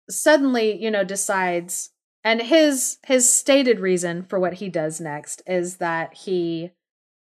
suddenly, 0.09 0.82
you 0.82 0.91
know, 0.91 1.03
decides 1.03 1.91
and 2.24 2.41
his 2.41 2.97
his 3.05 3.32
stated 3.32 3.80
reason 3.80 4.24
for 4.24 4.39
what 4.39 4.55
he 4.55 4.68
does 4.68 4.99
next 4.99 5.43
is 5.45 5.78
that 5.78 6.13
he 6.16 6.72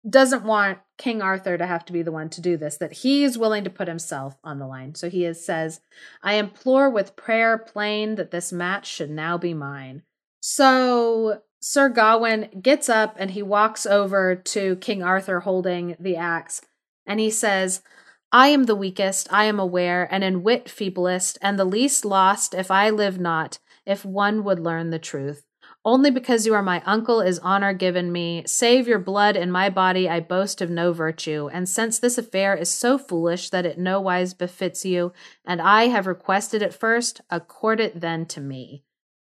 doesn't 0.08 0.44
want 0.44 0.80
King 0.98 1.22
Arthur 1.22 1.58
to 1.58 1.66
have 1.66 1.86
to 1.86 1.94
be 1.94 2.02
the 2.02 2.12
one 2.12 2.30
to 2.30 2.42
do 2.42 2.58
this, 2.58 2.78
that 2.78 2.94
he 2.94 3.24
is 3.24 3.38
willing 3.38 3.64
to 3.64 3.70
put 3.70 3.88
himself 3.88 4.38
on 4.44 4.60
the 4.60 4.68
line. 4.68 4.96
So 4.96 5.10
he 5.10 5.26
is, 5.26 5.46
says, 5.46 5.82
I 6.24 6.34
implore 6.34 6.90
with 6.90 7.16
prayer 7.16 7.58
plain 7.58 8.16
that 8.16 8.32
this 8.32 8.52
match 8.52 8.88
should 8.88 9.12
now 9.12 9.38
be 9.38 9.54
mine. 9.54 10.04
So 10.40 11.42
Sir 11.60 11.90
Gawain 11.90 12.50
gets 12.62 12.90
up 12.90 13.16
and 13.20 13.32
he 13.32 13.44
walks 13.44 13.86
over 13.86 14.36
to 14.36 14.76
King 14.78 15.04
Arthur 15.04 15.42
holding 15.42 15.96
the 16.00 16.16
axe. 16.16 16.62
And 17.06 17.20
he 17.20 17.30
says, 17.30 17.84
I 18.32 18.48
am 18.48 18.64
the 18.64 18.76
weakest, 18.76 19.32
I 19.32 19.46
am 19.46 19.60
aware, 19.60 20.08
and 20.12 20.24
in 20.24 20.42
wit 20.42 20.66
feeblest, 20.66 21.38
and 21.42 21.60
the 21.60 21.66
least 21.66 22.06
lost 22.06 22.54
if 22.54 22.72
I 22.72 22.90
live 22.90 23.20
not, 23.20 23.60
if 23.86 24.06
one 24.06 24.44
would 24.46 24.60
learn 24.60 24.90
the 24.90 25.00
truth. 25.00 25.44
Only 25.84 26.12
because 26.12 26.46
you 26.46 26.54
are 26.54 26.62
my 26.62 26.84
uncle 26.86 27.22
is 27.22 27.40
honor 27.40 27.74
given 27.74 28.12
me. 28.12 28.44
Save 28.46 28.88
your 28.88 29.00
blood 29.00 29.36
in 29.36 29.52
my 29.52 29.70
body, 29.70 30.08
I 30.08 30.20
boast 30.20 30.62
of 30.62 30.70
no 30.70 30.94
virtue. 30.94 31.50
And 31.52 31.68
since 31.68 31.98
this 31.98 32.20
affair 32.20 32.56
is 32.56 32.72
so 32.72 33.00
foolish 33.00 33.50
that 33.50 33.66
it 33.66 33.80
nowise 33.80 34.36
befits 34.36 34.86
you, 34.86 35.12
and 35.44 35.60
I 35.60 35.88
have 35.88 36.06
requested 36.06 36.62
it 36.62 36.74
first, 36.74 37.22
accord 37.32 37.80
it 37.80 38.00
then 38.00 38.28
to 38.28 38.40
me. 38.40 38.84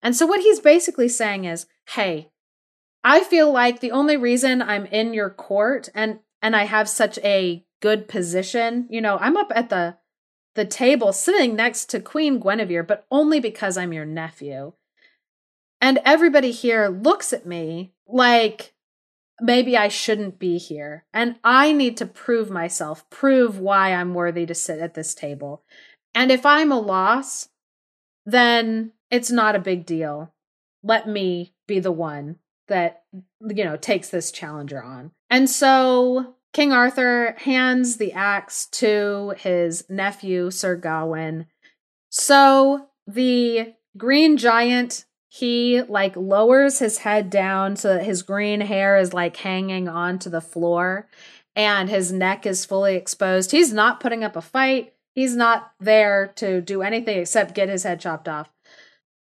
And 0.01 0.15
so 0.15 0.25
what 0.25 0.39
he's 0.39 0.59
basically 0.59 1.09
saying 1.09 1.45
is, 1.45 1.67
hey, 1.89 2.31
I 3.03 3.23
feel 3.23 3.51
like 3.51 3.79
the 3.79 3.91
only 3.91 4.17
reason 4.17 4.61
I'm 4.61 4.85
in 4.85 5.13
your 5.13 5.29
court 5.29 5.89
and 5.93 6.19
and 6.41 6.55
I 6.55 6.63
have 6.63 6.87
such 6.87 7.19
a 7.19 7.65
good 7.81 8.07
position, 8.07 8.87
you 8.89 9.01
know, 9.01 9.17
I'm 9.19 9.37
up 9.37 9.51
at 9.53 9.69
the 9.69 9.97
the 10.55 10.65
table 10.65 11.13
sitting 11.13 11.55
next 11.55 11.89
to 11.91 11.99
Queen 11.99 12.39
Guinevere, 12.39 12.83
but 12.83 13.05
only 13.11 13.39
because 13.39 13.77
I'm 13.77 13.93
your 13.93 14.05
nephew. 14.05 14.73
And 15.81 15.99
everybody 16.05 16.51
here 16.51 16.87
looks 16.87 17.31
at 17.33 17.45
me 17.45 17.93
like 18.07 18.73
maybe 19.41 19.77
I 19.77 19.87
shouldn't 19.87 20.39
be 20.39 20.57
here. 20.57 21.05
And 21.13 21.35
I 21.43 21.71
need 21.71 21.97
to 21.97 22.05
prove 22.05 22.49
myself, 22.49 23.09
prove 23.09 23.59
why 23.59 23.93
I'm 23.93 24.13
worthy 24.13 24.45
to 24.45 24.55
sit 24.55 24.79
at 24.79 24.93
this 24.93 25.15
table. 25.15 25.63
And 26.13 26.31
if 26.31 26.45
I'm 26.45 26.71
a 26.71 26.79
loss, 26.79 27.49
then 28.25 28.91
it's 29.09 29.31
not 29.31 29.55
a 29.55 29.59
big 29.59 29.85
deal. 29.85 30.33
Let 30.83 31.07
me 31.07 31.53
be 31.67 31.79
the 31.79 31.91
one 31.91 32.37
that, 32.67 33.03
you 33.13 33.63
know, 33.63 33.77
takes 33.77 34.09
this 34.09 34.31
challenger 34.31 34.83
on. 34.83 35.11
And 35.29 35.49
so 35.49 36.35
King 36.53 36.73
Arthur 36.73 37.35
hands 37.39 37.97
the 37.97 38.13
axe 38.13 38.65
to 38.67 39.33
his 39.37 39.85
nephew, 39.89 40.51
Sir 40.51 40.75
Gawain. 40.75 41.47
So 42.09 42.87
the 43.07 43.73
green 43.97 44.37
giant 44.37 45.05
he 45.29 45.83
like 45.83 46.15
lowers 46.15 46.79
his 46.79 46.99
head 46.99 47.29
down 47.29 47.75
so 47.75 47.93
that 47.93 48.03
his 48.03 48.23
green 48.23 48.61
hair 48.61 48.97
is 48.97 49.13
like 49.13 49.37
hanging 49.37 49.87
onto 49.87 50.29
the 50.29 50.41
floor 50.41 51.07
and 51.55 51.89
his 51.89 52.11
neck 52.11 52.45
is 52.45 52.65
fully 52.65 52.95
exposed. 52.95 53.51
He's 53.51 53.71
not 53.71 53.99
putting 53.99 54.23
up 54.23 54.35
a 54.35 54.41
fight. 54.41 54.93
He's 55.13 55.35
not 55.35 55.71
there 55.79 56.33
to 56.37 56.61
do 56.61 56.81
anything 56.81 57.19
except 57.19 57.53
get 57.53 57.69
his 57.69 57.83
head 57.83 57.99
chopped 57.99 58.27
off. 58.27 58.49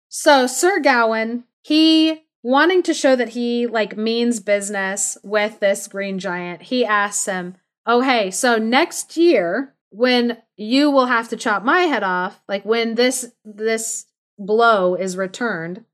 So 0.08 0.46
Sir 0.46 0.78
Gawain, 0.78 1.44
he 1.62 2.24
wanting 2.42 2.82
to 2.82 2.94
show 2.94 3.16
that 3.16 3.30
he 3.30 3.66
like 3.66 3.96
means 3.96 4.40
business 4.40 5.16
with 5.24 5.58
this 5.60 5.88
green 5.88 6.18
giant, 6.18 6.62
he 6.62 6.84
asks 6.84 7.24
him, 7.26 7.56
"Oh 7.86 8.02
hey, 8.02 8.30
so 8.30 8.58
next 8.58 9.16
year 9.16 9.74
when 9.90 10.38
you 10.56 10.90
will 10.90 11.06
have 11.06 11.28
to 11.28 11.36
chop 11.36 11.62
my 11.62 11.82
head 11.82 12.02
off, 12.02 12.42
like 12.48 12.64
when 12.64 12.96
this 12.96 13.32
this 13.44 14.06
blow 14.38 14.94
is 14.94 15.16
returned, 15.16 15.84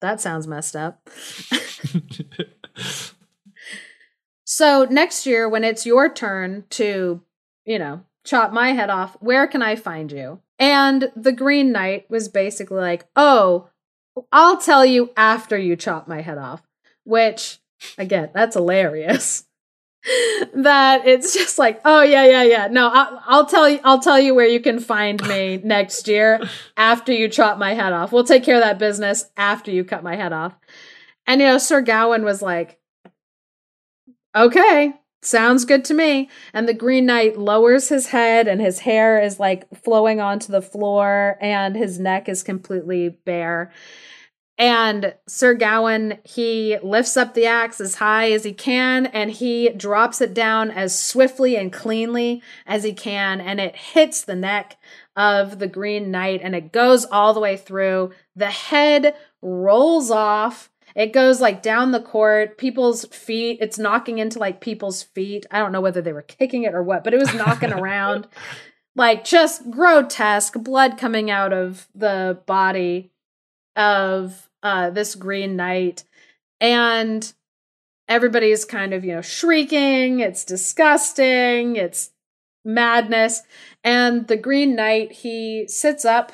that 0.00 0.20
sounds 0.20 0.46
messed 0.46 0.76
up. 0.76 1.08
so 4.44 4.86
next 4.90 5.26
year, 5.26 5.48
when 5.48 5.64
it's 5.64 5.86
your 5.86 6.12
turn 6.12 6.64
to, 6.70 7.22
you 7.64 7.78
know, 7.78 8.02
chop 8.24 8.52
my 8.52 8.72
head 8.72 8.90
off, 8.90 9.16
where 9.20 9.46
can 9.46 9.62
I 9.62 9.76
find 9.76 10.12
you? 10.12 10.40
And 10.58 11.10
the 11.16 11.32
Green 11.32 11.72
Knight 11.72 12.10
was 12.10 12.28
basically 12.28 12.80
like, 12.80 13.06
oh, 13.16 13.68
I'll 14.32 14.58
tell 14.58 14.84
you 14.84 15.10
after 15.16 15.56
you 15.56 15.76
chop 15.76 16.08
my 16.08 16.20
head 16.20 16.38
off, 16.38 16.62
which, 17.04 17.58
again, 17.96 18.30
that's 18.34 18.56
hilarious. 18.56 19.44
that 20.54 21.06
it's 21.06 21.34
just 21.34 21.58
like, 21.58 21.80
oh 21.84 22.02
yeah, 22.02 22.24
yeah, 22.24 22.42
yeah. 22.42 22.68
No, 22.68 22.88
I, 22.88 23.20
I'll 23.26 23.46
tell 23.46 23.68
you. 23.68 23.80
I'll 23.84 24.00
tell 24.00 24.18
you 24.18 24.34
where 24.34 24.46
you 24.46 24.60
can 24.60 24.80
find 24.80 25.26
me 25.28 25.56
next 25.64 26.08
year 26.08 26.40
after 26.76 27.12
you 27.12 27.28
chop 27.28 27.58
my 27.58 27.74
head 27.74 27.92
off. 27.92 28.12
We'll 28.12 28.24
take 28.24 28.44
care 28.44 28.56
of 28.56 28.62
that 28.62 28.78
business 28.78 29.26
after 29.36 29.70
you 29.70 29.84
cut 29.84 30.02
my 30.02 30.16
head 30.16 30.32
off. 30.32 30.54
And 31.26 31.40
you 31.40 31.46
know, 31.46 31.58
Sir 31.58 31.82
Gawain 31.82 32.24
was 32.24 32.40
like, 32.40 32.78
okay, 34.34 34.94
sounds 35.22 35.64
good 35.64 35.84
to 35.86 35.94
me. 35.94 36.30
And 36.54 36.68
the 36.68 36.74
Green 36.74 37.06
Knight 37.06 37.38
lowers 37.38 37.88
his 37.88 38.08
head, 38.08 38.48
and 38.48 38.60
his 38.60 38.80
hair 38.80 39.20
is 39.20 39.38
like 39.38 39.66
flowing 39.82 40.20
onto 40.20 40.52
the 40.52 40.62
floor, 40.62 41.36
and 41.40 41.76
his 41.76 41.98
neck 41.98 42.28
is 42.28 42.42
completely 42.42 43.10
bare. 43.24 43.72
And 44.58 45.14
Sir 45.28 45.54
Gawain, 45.54 46.18
he 46.24 46.78
lifts 46.82 47.16
up 47.16 47.34
the 47.34 47.46
axe 47.46 47.80
as 47.80 47.94
high 47.94 48.32
as 48.32 48.42
he 48.42 48.52
can 48.52 49.06
and 49.06 49.30
he 49.30 49.68
drops 49.68 50.20
it 50.20 50.34
down 50.34 50.72
as 50.72 50.98
swiftly 50.98 51.56
and 51.56 51.72
cleanly 51.72 52.42
as 52.66 52.82
he 52.82 52.92
can. 52.92 53.40
And 53.40 53.60
it 53.60 53.76
hits 53.76 54.22
the 54.22 54.34
neck 54.34 54.76
of 55.14 55.60
the 55.60 55.68
Green 55.68 56.10
Knight 56.10 56.40
and 56.42 56.56
it 56.56 56.72
goes 56.72 57.04
all 57.04 57.32
the 57.32 57.40
way 57.40 57.56
through. 57.56 58.10
The 58.34 58.50
head 58.50 59.14
rolls 59.40 60.10
off. 60.10 60.70
It 60.96 61.12
goes 61.12 61.40
like 61.40 61.62
down 61.62 61.92
the 61.92 62.02
court, 62.02 62.58
people's 62.58 63.04
feet. 63.06 63.58
It's 63.60 63.78
knocking 63.78 64.18
into 64.18 64.40
like 64.40 64.60
people's 64.60 65.04
feet. 65.04 65.46
I 65.52 65.60
don't 65.60 65.70
know 65.70 65.80
whether 65.80 66.02
they 66.02 66.12
were 66.12 66.22
kicking 66.22 66.64
it 66.64 66.74
or 66.74 66.82
what, 66.82 67.04
but 67.04 67.14
it 67.14 67.20
was 67.20 67.32
knocking 67.32 67.72
around. 67.78 68.26
Like 68.96 69.22
just 69.22 69.70
grotesque, 69.70 70.54
blood 70.54 70.98
coming 70.98 71.30
out 71.30 71.52
of 71.52 71.86
the 71.94 72.42
body 72.46 73.12
of 73.76 74.47
uh, 74.62 74.90
this 74.90 75.14
Green 75.14 75.56
Knight, 75.56 76.04
and 76.60 77.32
everybody's 78.08 78.64
kind 78.64 78.94
of 78.94 79.04
you 79.04 79.14
know 79.14 79.22
shrieking. 79.22 80.20
It's 80.20 80.44
disgusting. 80.44 81.76
It's 81.76 82.10
madness. 82.64 83.42
And 83.82 84.28
the 84.28 84.36
Green 84.36 84.76
Knight 84.76 85.12
he 85.12 85.66
sits 85.68 86.04
up 86.04 86.32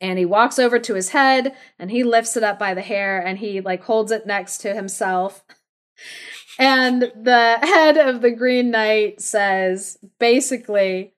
and 0.00 0.18
he 0.18 0.24
walks 0.24 0.58
over 0.58 0.78
to 0.78 0.94
his 0.94 1.10
head 1.10 1.54
and 1.78 1.90
he 1.90 2.04
lifts 2.04 2.36
it 2.36 2.42
up 2.42 2.58
by 2.58 2.74
the 2.74 2.82
hair 2.82 3.18
and 3.18 3.38
he 3.38 3.60
like 3.60 3.84
holds 3.84 4.12
it 4.12 4.26
next 4.26 4.58
to 4.58 4.74
himself. 4.74 5.44
And 6.58 7.02
the 7.02 7.58
head 7.62 7.96
of 7.96 8.20
the 8.20 8.30
Green 8.30 8.70
Knight 8.70 9.20
says 9.20 9.98
basically, 10.20 11.14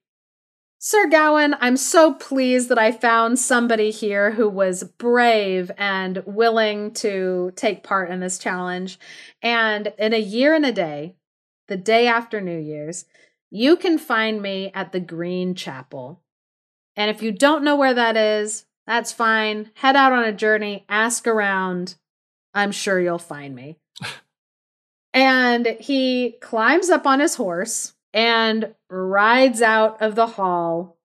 Sir 0.81 1.09
Gawain, 1.09 1.57
I'm 1.61 1.77
so 1.77 2.15
pleased 2.15 2.69
that 2.69 2.79
I 2.79 2.93
found 2.93 3.41
somebody 3.41 3.91
here 3.91 4.31
who 4.31 4.49
was 4.49 4.85
brave 4.85 5.73
and 5.77 6.23
willing 6.25 6.93
to 6.95 7.53
take 7.57 7.83
part 7.83 8.11
in 8.11 8.21
this 8.21 8.39
challenge. 8.39 8.97
And 9.43 9.93
in 9.99 10.13
a 10.13 10.21
year 10.21 10.55
and 10.55 10.65
a 10.65 10.71
day, 10.71 11.17
the 11.67 11.77
day 11.77 12.07
after 12.07 12.41
New 12.41 12.59
Year's, 12.59 13.07
you 13.51 13.77
can 13.77 13.99
find 13.99 14.41
me 14.41 14.71
at 14.73 14.93
the 14.93 15.01
Green 15.01 15.57
Chapel. 15.57 16.23
And 16.95 17.11
if 17.11 17.23
you 17.23 17.33
don't 17.33 17.65
know 17.65 17.75
where 17.75 17.95
that 17.95 18.17
is, 18.17 18.65
that's 18.87 19.11
fine. 19.11 19.73
Head 19.75 19.97
out 19.97 20.13
on 20.13 20.23
a 20.23 20.33
journey, 20.33 20.85
ask 20.89 21.27
around. 21.27 21.97
I'm 22.55 22.71
sure 22.71 23.01
you'll 23.01 23.19
find 23.19 23.53
me. 23.53 23.79
and 25.13 25.77
he 25.81 26.37
climbs 26.41 26.89
up 26.89 27.05
on 27.05 27.19
his 27.19 27.35
horse 27.35 27.95
and 28.19 28.75
rides 28.91 29.63
out 29.63 30.03
of 30.03 30.17
the 30.17 30.27
hall 30.27 30.99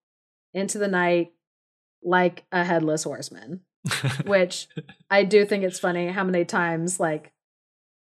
into 0.51 0.79
the 0.79 0.87
night 0.87 1.31
like 2.03 2.43
a 2.51 2.63
headless 2.63 3.03
horseman. 3.03 3.61
which 4.25 4.67
I 5.11 5.23
do 5.23 5.45
think 5.45 5.63
it's 5.63 5.77
funny 5.77 6.07
how 6.07 6.23
many 6.23 6.45
times 6.45 6.99
like 6.99 7.33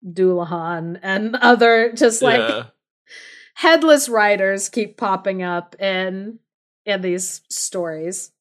Dullahan 0.06 1.00
and 1.02 1.36
other 1.42 1.94
just 1.94 2.22
like 2.24 2.40
yeah. 2.40 2.64
headless 3.54 4.10
riders 4.10 4.68
keep 4.68 4.98
popping 4.98 5.44
up 5.44 5.80
in 5.80 6.40
in 6.86 7.02
these 7.02 7.42
stories. 7.50 8.32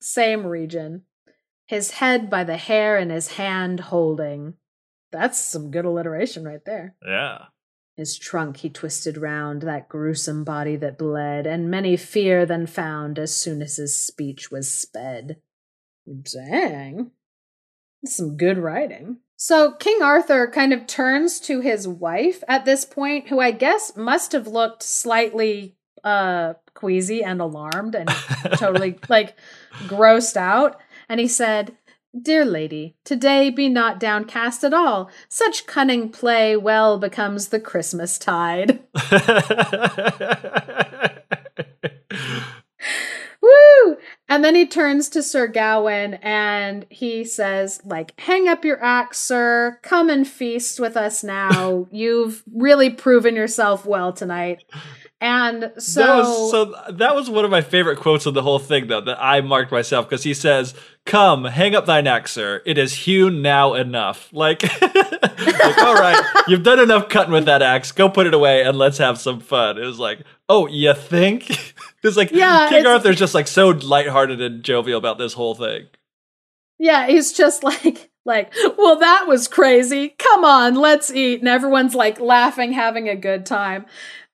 Same 0.00 0.46
region. 0.46 1.02
His 1.66 1.92
head 1.92 2.28
by 2.28 2.44
the 2.44 2.58
hair 2.58 2.98
and 2.98 3.10
his 3.10 3.32
hand 3.32 3.80
holding. 3.80 4.54
That's 5.10 5.40
some 5.40 5.70
good 5.70 5.86
alliteration 5.86 6.44
right 6.44 6.64
there. 6.64 6.94
Yeah. 7.04 7.46
His 7.96 8.18
trunk 8.18 8.58
he 8.58 8.70
twisted 8.70 9.16
round 9.16 9.62
that 9.62 9.88
gruesome 9.88 10.42
body 10.42 10.74
that 10.76 10.98
bled, 10.98 11.46
and 11.46 11.70
many 11.70 11.96
fear 11.96 12.44
then 12.44 12.66
found 12.66 13.18
as 13.18 13.34
soon 13.34 13.62
as 13.62 13.76
his 13.76 13.96
speech 13.96 14.50
was 14.50 14.72
sped. 14.72 15.36
Dang. 16.06 17.12
Some 18.04 18.36
good 18.36 18.58
writing. 18.58 19.18
So 19.36 19.72
King 19.72 20.02
Arthur 20.02 20.48
kind 20.48 20.72
of 20.72 20.86
turns 20.86 21.38
to 21.40 21.60
his 21.60 21.86
wife 21.86 22.42
at 22.48 22.64
this 22.64 22.84
point, 22.84 23.28
who 23.28 23.40
I 23.40 23.52
guess 23.52 23.96
must 23.96 24.32
have 24.32 24.46
looked 24.46 24.82
slightly 24.82 25.76
uh 26.02 26.54
queasy 26.74 27.22
and 27.22 27.40
alarmed 27.40 27.94
and 27.94 28.08
totally 28.54 28.98
like 29.08 29.36
grossed 29.86 30.36
out. 30.36 30.80
And 31.08 31.20
he 31.20 31.28
said, 31.28 31.76
Dear 32.22 32.44
lady, 32.44 32.94
today 33.02 33.50
be 33.50 33.68
not 33.68 33.98
downcast 33.98 34.62
at 34.62 34.72
all. 34.72 35.10
Such 35.28 35.66
cunning 35.66 36.10
play 36.10 36.56
well 36.56 36.96
becomes 36.96 37.48
the 37.48 37.58
Christmas 37.58 38.18
tide. 38.18 38.78
Woo! 43.42 43.96
And 44.28 44.42
then 44.42 44.54
he 44.54 44.66
turns 44.66 45.10
to 45.10 45.22
Sir 45.22 45.46
Gawain 45.46 46.14
and 46.14 46.86
he 46.88 47.24
says, 47.24 47.80
like, 47.84 48.18
hang 48.18 48.48
up 48.48 48.64
your 48.64 48.82
axe, 48.82 49.18
sir. 49.18 49.78
Come 49.82 50.08
and 50.08 50.26
feast 50.26 50.80
with 50.80 50.96
us 50.96 51.22
now. 51.22 51.86
You've 51.92 52.42
really 52.52 52.88
proven 52.88 53.36
yourself 53.36 53.84
well 53.84 54.12
tonight. 54.12 54.64
And 55.20 55.72
so 55.78 56.00
that 56.00 56.16
was 56.16 56.50
so 56.50 56.92
that 56.92 57.14
was 57.14 57.30
one 57.30 57.46
of 57.46 57.50
my 57.50 57.62
favorite 57.62 57.98
quotes 57.98 58.26
of 58.26 58.34
the 58.34 58.42
whole 58.42 58.58
thing 58.58 58.88
though 58.88 59.00
that 59.00 59.16
I 59.18 59.40
marked 59.40 59.72
myself 59.72 60.06
because 60.06 60.22
he 60.22 60.34
says, 60.34 60.74
"Come, 61.06 61.46
hang 61.46 61.74
up 61.74 61.86
thine 61.86 62.06
axe, 62.06 62.32
sir. 62.32 62.60
It 62.66 62.76
is 62.76 62.92
hewn 62.92 63.40
now 63.40 63.72
enough." 63.72 64.30
Like, 64.34 64.62
like 64.82 65.78
all 65.78 65.94
right, 65.94 66.22
you've 66.48 66.62
done 66.62 66.78
enough 66.78 67.08
cutting 67.08 67.32
with 67.32 67.46
that 67.46 67.62
axe. 67.62 67.90
Go 67.90 68.10
put 68.10 68.26
it 68.26 68.34
away 68.34 68.64
and 68.64 68.76
let's 68.76 68.98
have 68.98 69.18
some 69.18 69.40
fun. 69.40 69.78
It 69.78 69.86
was 69.86 69.98
like, 69.98 70.20
oh, 70.48 70.66
you 70.66 70.92
think? 70.92 71.50
It's 72.08 72.16
like 72.16 72.30
Yeah, 72.32 72.68
King 72.68 72.80
it's- 72.80 72.92
Arthur's 72.92 73.18
just 73.18 73.34
like 73.34 73.48
so 73.48 73.68
lighthearted 73.68 74.40
and 74.40 74.62
jovial 74.62 74.98
about 74.98 75.18
this 75.18 75.32
whole 75.34 75.54
thing. 75.54 75.86
Yeah, 76.78 77.06
he's 77.06 77.32
just 77.32 77.62
like 77.64 78.10
like, 78.26 78.52
well 78.78 78.98
that 78.98 79.26
was 79.26 79.48
crazy. 79.48 80.14
Come 80.18 80.44
on, 80.44 80.74
let's 80.76 81.10
eat. 81.12 81.40
And 81.40 81.48
everyone's 81.48 81.94
like 81.94 82.18
laughing, 82.20 82.72
having 82.72 83.08
a 83.08 83.16
good 83.16 83.44
time. 83.46 83.86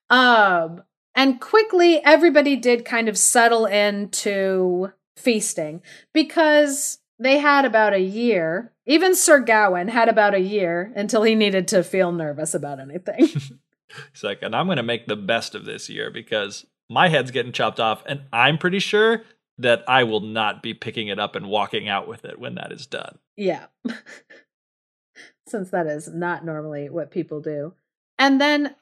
Um 0.09 0.83
and 1.13 1.41
quickly 1.41 2.01
everybody 2.05 2.55
did 2.55 2.85
kind 2.85 3.09
of 3.09 3.17
settle 3.17 3.65
into 3.65 4.91
feasting 5.17 5.81
because 6.13 6.99
they 7.19 7.37
had 7.37 7.65
about 7.65 7.93
a 7.93 7.99
year. 7.99 8.71
Even 8.87 9.13
Sir 9.15 9.39
Gawain 9.39 9.89
had 9.89 10.09
about 10.09 10.33
a 10.33 10.39
year 10.39 10.91
until 10.95 11.23
he 11.23 11.35
needed 11.35 11.67
to 11.69 11.83
feel 11.83 12.11
nervous 12.11 12.53
about 12.53 12.79
anything. 12.79 13.27
He's 14.13 14.23
like, 14.23 14.39
and 14.41 14.55
I'm 14.55 14.65
going 14.67 14.77
to 14.77 14.83
make 14.83 15.05
the 15.05 15.15
best 15.17 15.53
of 15.53 15.65
this 15.65 15.89
year 15.89 16.09
because 16.09 16.65
my 16.91 17.07
head's 17.07 17.31
getting 17.31 17.53
chopped 17.53 17.79
off, 17.79 18.03
and 18.05 18.21
I'm 18.33 18.57
pretty 18.57 18.79
sure 18.79 19.23
that 19.57 19.83
I 19.87 20.03
will 20.03 20.19
not 20.19 20.61
be 20.61 20.73
picking 20.73 21.07
it 21.07 21.19
up 21.19 21.35
and 21.35 21.47
walking 21.47 21.87
out 21.87 22.07
with 22.07 22.25
it 22.25 22.39
when 22.39 22.55
that 22.55 22.71
is 22.71 22.85
done. 22.85 23.19
Yeah. 23.37 23.67
Since 25.47 25.69
that 25.69 25.87
is 25.87 26.07
not 26.07 26.43
normally 26.43 26.89
what 26.89 27.11
people 27.11 27.41
do. 27.41 27.73
And 28.19 28.41
then 28.41 28.75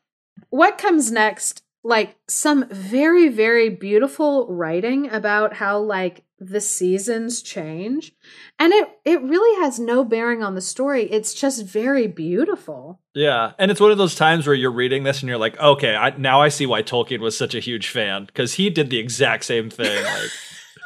what 0.49 0.77
comes 0.77 1.11
next? 1.11 1.63
Like 1.83 2.17
some 2.27 2.67
very, 2.69 3.29
very 3.29 3.69
beautiful 3.69 4.47
writing 4.47 5.09
about 5.09 5.53
how 5.53 5.79
like 5.79 6.23
the 6.39 6.61
seasons 6.61 7.41
change. 7.41 8.13
And 8.57 8.73
it 8.73 8.89
it 9.05 9.21
really 9.21 9.61
has 9.61 9.79
no 9.79 10.03
bearing 10.03 10.43
on 10.43 10.55
the 10.55 10.61
story. 10.61 11.03
It's 11.11 11.33
just 11.33 11.65
very 11.65 12.07
beautiful. 12.07 13.01
Yeah, 13.13 13.53
and 13.59 13.71
it's 13.71 13.79
one 13.81 13.91
of 13.91 13.97
those 13.97 14.15
times 14.15 14.47
where 14.47 14.55
you're 14.55 14.71
reading 14.71 15.03
this 15.03 15.21
and 15.21 15.29
you're 15.29 15.37
like, 15.37 15.59
okay, 15.59 15.95
I, 15.95 16.11
now 16.17 16.41
I 16.41 16.49
see 16.49 16.65
why 16.65 16.81
Tolkien 16.83 17.19
was 17.19 17.37
such 17.37 17.55
a 17.55 17.59
huge 17.59 17.89
fan 17.89 18.25
because 18.25 18.53
he 18.53 18.69
did 18.69 18.89
the 18.89 18.97
exact 18.97 19.45
same 19.45 19.69
thing. 19.69 20.03
Like, 20.03 20.29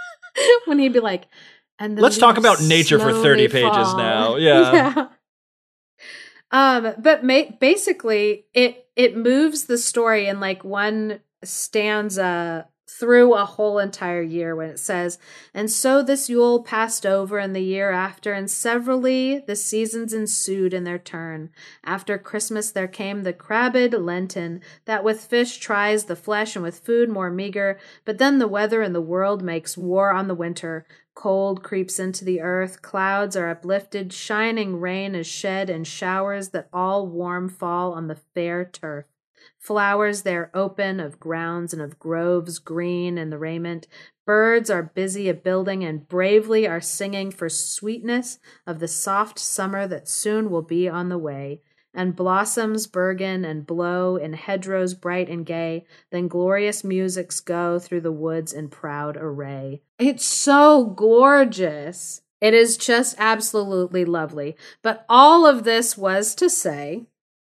when 0.65 0.79
he'd 0.79 0.93
be 0.93 0.99
like, 0.99 1.27
and 1.79 1.99
Let's 1.99 2.17
talk 2.17 2.37
about 2.37 2.61
nature 2.61 2.99
for 2.99 3.11
30 3.11 3.21
slowly 3.21 3.47
pages 3.47 3.93
now. 3.95 4.35
Yeah. 4.43 4.73
yeah. 4.73 5.07
Um, 6.51 6.93
but 6.99 7.23
ma- 7.23 7.49
basically, 7.59 8.45
it 8.53 8.87
it 8.95 9.17
moves 9.17 9.65
the 9.65 9.77
story 9.77 10.27
in 10.27 10.39
like 10.39 10.63
one 10.63 11.19
stanza 11.43 12.67
through 12.99 13.33
a 13.33 13.45
whole 13.45 13.79
entire 13.79 14.21
year 14.21 14.55
when 14.55 14.69
it 14.69 14.79
says, 14.79 15.17
And 15.53 15.71
so 15.71 16.03
this 16.03 16.29
Yule 16.29 16.63
passed 16.63 17.05
over 17.05 17.39
and 17.39 17.55
the 17.55 17.61
year 17.61 17.91
after, 17.91 18.33
and 18.33 18.49
severally 18.49 19.39
the 19.39 19.55
seasons 19.55 20.13
ensued 20.13 20.73
in 20.73 20.83
their 20.83 20.99
turn. 20.99 21.49
After 21.83 22.17
Christmas 22.17 22.71
there 22.71 22.87
came 22.87 23.23
the 23.23 23.33
crabbed 23.33 23.93
Lenten, 23.93 24.61
that 24.85 25.03
with 25.03 25.25
fish 25.25 25.57
tries 25.57 26.05
the 26.05 26.15
flesh 26.15 26.55
and 26.55 26.63
with 26.63 26.79
food 26.79 27.09
more 27.09 27.29
meager, 27.29 27.79
but 28.05 28.17
then 28.17 28.39
the 28.39 28.47
weather 28.47 28.81
and 28.81 28.93
the 28.93 29.01
world 29.01 29.43
makes 29.43 29.77
war 29.77 30.11
on 30.11 30.27
the 30.27 30.35
winter. 30.35 30.85
Cold 31.15 31.63
creeps 31.63 31.99
into 31.99 32.25
the 32.25 32.41
earth, 32.41 32.81
clouds 32.81 33.35
are 33.35 33.49
uplifted, 33.49 34.11
shining 34.11 34.79
rain 34.79 35.13
is 35.13 35.27
shed, 35.27 35.69
and 35.69 35.85
showers 35.85 36.49
that 36.49 36.69
all 36.73 37.07
warm 37.07 37.49
fall 37.49 37.93
on 37.93 38.07
the 38.07 38.15
fair 38.15 38.65
turf. 38.65 39.12
Flowers 39.63 40.23
there 40.23 40.51
open 40.53 40.99
of 40.99 41.21
grounds 41.21 41.71
and 41.71 41.81
of 41.81 41.97
groves 41.97 42.59
green 42.59 43.17
in 43.17 43.29
the 43.29 43.37
raiment. 43.37 43.87
Birds 44.25 44.69
are 44.69 44.83
busy 44.83 45.29
a 45.29 45.33
building 45.33 45.85
and 45.85 46.05
bravely 46.05 46.67
are 46.67 46.81
singing 46.81 47.31
for 47.31 47.47
sweetness 47.47 48.39
of 48.67 48.79
the 48.79 48.89
soft 48.89 49.39
summer 49.39 49.87
that 49.87 50.09
soon 50.09 50.49
will 50.49 50.63
be 50.63 50.89
on 50.89 51.07
the 51.07 51.17
way. 51.17 51.61
And 51.93 52.13
blossoms 52.13 52.87
burgen 52.87 53.45
and 53.45 53.65
blow 53.65 54.17
in 54.17 54.33
hedgerows 54.33 54.95
bright 54.95 55.29
and 55.29 55.45
gay. 55.45 55.85
Then 56.11 56.27
glorious 56.27 56.83
musics 56.83 57.39
go 57.39 57.79
through 57.79 58.01
the 58.01 58.11
woods 58.11 58.51
in 58.51 58.67
proud 58.67 59.15
array. 59.15 59.81
It's 59.97 60.25
so 60.25 60.87
gorgeous. 60.87 62.21
It 62.41 62.53
is 62.53 62.75
just 62.75 63.15
absolutely 63.17 64.03
lovely. 64.03 64.57
But 64.81 65.05
all 65.07 65.45
of 65.45 65.63
this 65.63 65.97
was 65.97 66.35
to 66.35 66.49
say 66.49 67.05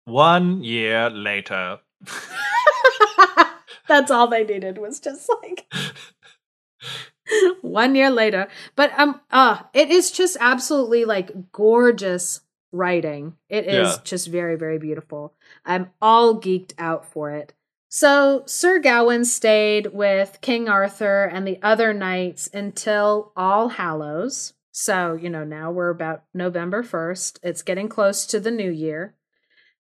One 0.03 0.61
year 0.61 1.09
later. 1.09 1.79
That's 3.87 4.11
all 4.11 4.27
they 4.27 4.43
needed 4.43 4.77
was 4.77 4.99
just 4.99 5.29
like 5.43 5.71
one 7.61 7.95
year 7.95 8.09
later. 8.09 8.47
But 8.75 8.97
um 8.97 9.21
uh 9.31 9.63
it 9.73 9.89
is 9.89 10.11
just 10.11 10.37
absolutely 10.39 11.05
like 11.05 11.51
gorgeous 11.51 12.41
writing. 12.71 13.35
It 13.49 13.65
is 13.65 13.73
Yeah. 13.73 14.01
just 14.03 14.27
very, 14.27 14.55
very 14.55 14.77
beautiful. 14.79 15.33
I'm 15.65 15.91
all 16.01 16.39
geeked 16.39 16.73
out 16.77 17.05
for 17.05 17.31
it. 17.31 17.53
So 17.89 18.43
Sir 18.45 18.79
Gawain 18.79 19.25
stayed 19.25 19.87
with 19.87 20.39
King 20.41 20.69
Arthur 20.69 21.25
and 21.25 21.45
the 21.45 21.59
other 21.61 21.93
knights 21.93 22.49
until 22.53 23.33
All 23.35 23.69
Hallows. 23.69 24.53
So, 24.71 25.15
you 25.15 25.29
know, 25.29 25.43
now 25.43 25.69
we're 25.71 25.89
about 25.89 26.23
November 26.33 26.81
1st. 26.83 27.39
It's 27.43 27.61
getting 27.61 27.89
close 27.89 28.25
to 28.27 28.39
the 28.39 28.51
new 28.51 28.71
year. 28.71 29.15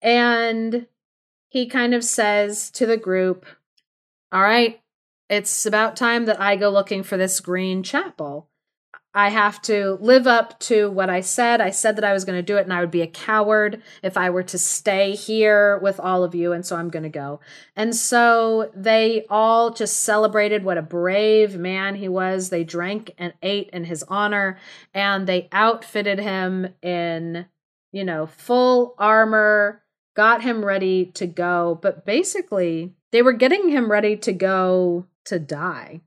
And 0.03 0.87
he 1.49 1.67
kind 1.67 1.95
of 1.95 2.05
says 2.05 2.71
to 2.73 2.87
the 2.87 2.97
group, 2.97 3.47
All 4.33 4.43
right, 4.43 4.81
it's 5.29 5.67
about 5.67 5.97
time 5.97 6.27
that 6.27 6.41
I 6.41 6.57
go 6.57 6.71
looking 6.71 7.03
for 7.03 7.17
this 7.17 7.41
green 7.41 7.83
chapel. 7.83 8.49
I 9.17 9.31
have 9.31 9.63
to 9.63 9.97
live 10.03 10.27
up 10.27 10.61
to 10.61 10.91
what 10.91 11.09
I 11.09 11.23
said. 11.23 11.63
I 11.63 11.71
said 11.71 11.97
that 11.97 12.05
I 12.05 12.13
was 12.13 12.27
going 12.27 12.39
to 12.39 12.43
do 12.43 12.59
it, 12.59 12.65
and 12.65 12.73
I 12.73 12.81
would 12.81 12.91
be 12.91 13.01
a 13.01 13.07
coward 13.07 13.83
if 14.03 14.19
I 14.19 14.29
were 14.29 14.43
to 14.43 14.59
stay 14.59 15.15
here 15.15 15.79
with 15.79 15.99
all 15.99 16.23
of 16.23 16.35
you, 16.35 16.53
and 16.53 16.67
so 16.67 16.77
I'm 16.77 16.91
going 16.91 17.03
to 17.03 17.09
go. 17.09 17.41
And 17.75 17.97
so 17.97 18.71
they 18.75 19.25
all 19.31 19.71
just 19.71 20.03
celebrated 20.03 20.65
what 20.65 20.77
a 20.77 20.83
brave 20.83 21.57
man 21.57 21.95
he 21.95 22.11
was. 22.11 22.51
They 22.51 22.63
drank 22.63 23.15
and 23.17 23.33
ate 23.43 23.71
in 23.71 23.85
his 23.85 24.03
honor, 24.03 24.59
and 24.93 25.27
they 25.27 25.49
outfitted 25.51 26.19
him 26.19 26.75
in, 26.83 27.47
you 27.93 28.05
know, 28.05 28.27
full 28.27 28.95
armor, 28.99 29.83
got 30.17 30.43
him 30.43 30.65
ready 30.65 31.07
to 31.15 31.27
go. 31.27 31.79
But 31.81 32.05
basically, 32.05 32.95
they 33.13 33.23
were 33.23 33.33
getting 33.33 33.69
him 33.69 33.91
ready 33.91 34.17
to 34.17 34.33
go 34.33 35.07
to 35.27 35.39
die. 35.39 36.01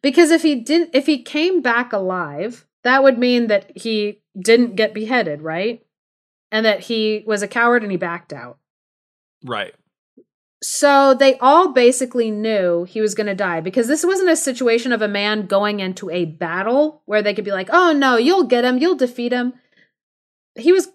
Because 0.00 0.30
if 0.30 0.42
he 0.42 0.56
didn't 0.56 0.90
if 0.94 1.06
he 1.06 1.22
came 1.22 1.60
back 1.60 1.92
alive, 1.92 2.66
that 2.82 3.02
would 3.02 3.18
mean 3.18 3.48
that 3.48 3.70
he 3.76 4.22
didn't 4.38 4.76
get 4.76 4.94
beheaded, 4.94 5.42
right? 5.42 5.84
And 6.50 6.64
that 6.66 6.80
he 6.80 7.24
was 7.26 7.42
a 7.42 7.48
coward 7.48 7.82
and 7.82 7.92
he 7.92 7.98
backed 7.98 8.32
out. 8.32 8.58
Right. 9.44 9.74
So 10.62 11.12
they 11.14 11.36
all 11.38 11.72
basically 11.72 12.30
knew 12.30 12.84
he 12.84 13.00
was 13.00 13.14
going 13.16 13.26
to 13.26 13.34
die 13.34 13.60
because 13.60 13.88
this 13.88 14.06
wasn't 14.06 14.30
a 14.30 14.36
situation 14.36 14.92
of 14.92 15.02
a 15.02 15.08
man 15.08 15.46
going 15.46 15.80
into 15.80 16.08
a 16.08 16.24
battle 16.24 17.02
where 17.04 17.20
they 17.20 17.34
could 17.34 17.44
be 17.44 17.50
like, 17.50 17.68
"Oh 17.72 17.92
no, 17.92 18.16
you'll 18.16 18.44
get 18.44 18.64
him, 18.64 18.78
you'll 18.78 18.94
defeat 18.94 19.32
him." 19.32 19.54
He 20.56 20.72
was 20.72 20.88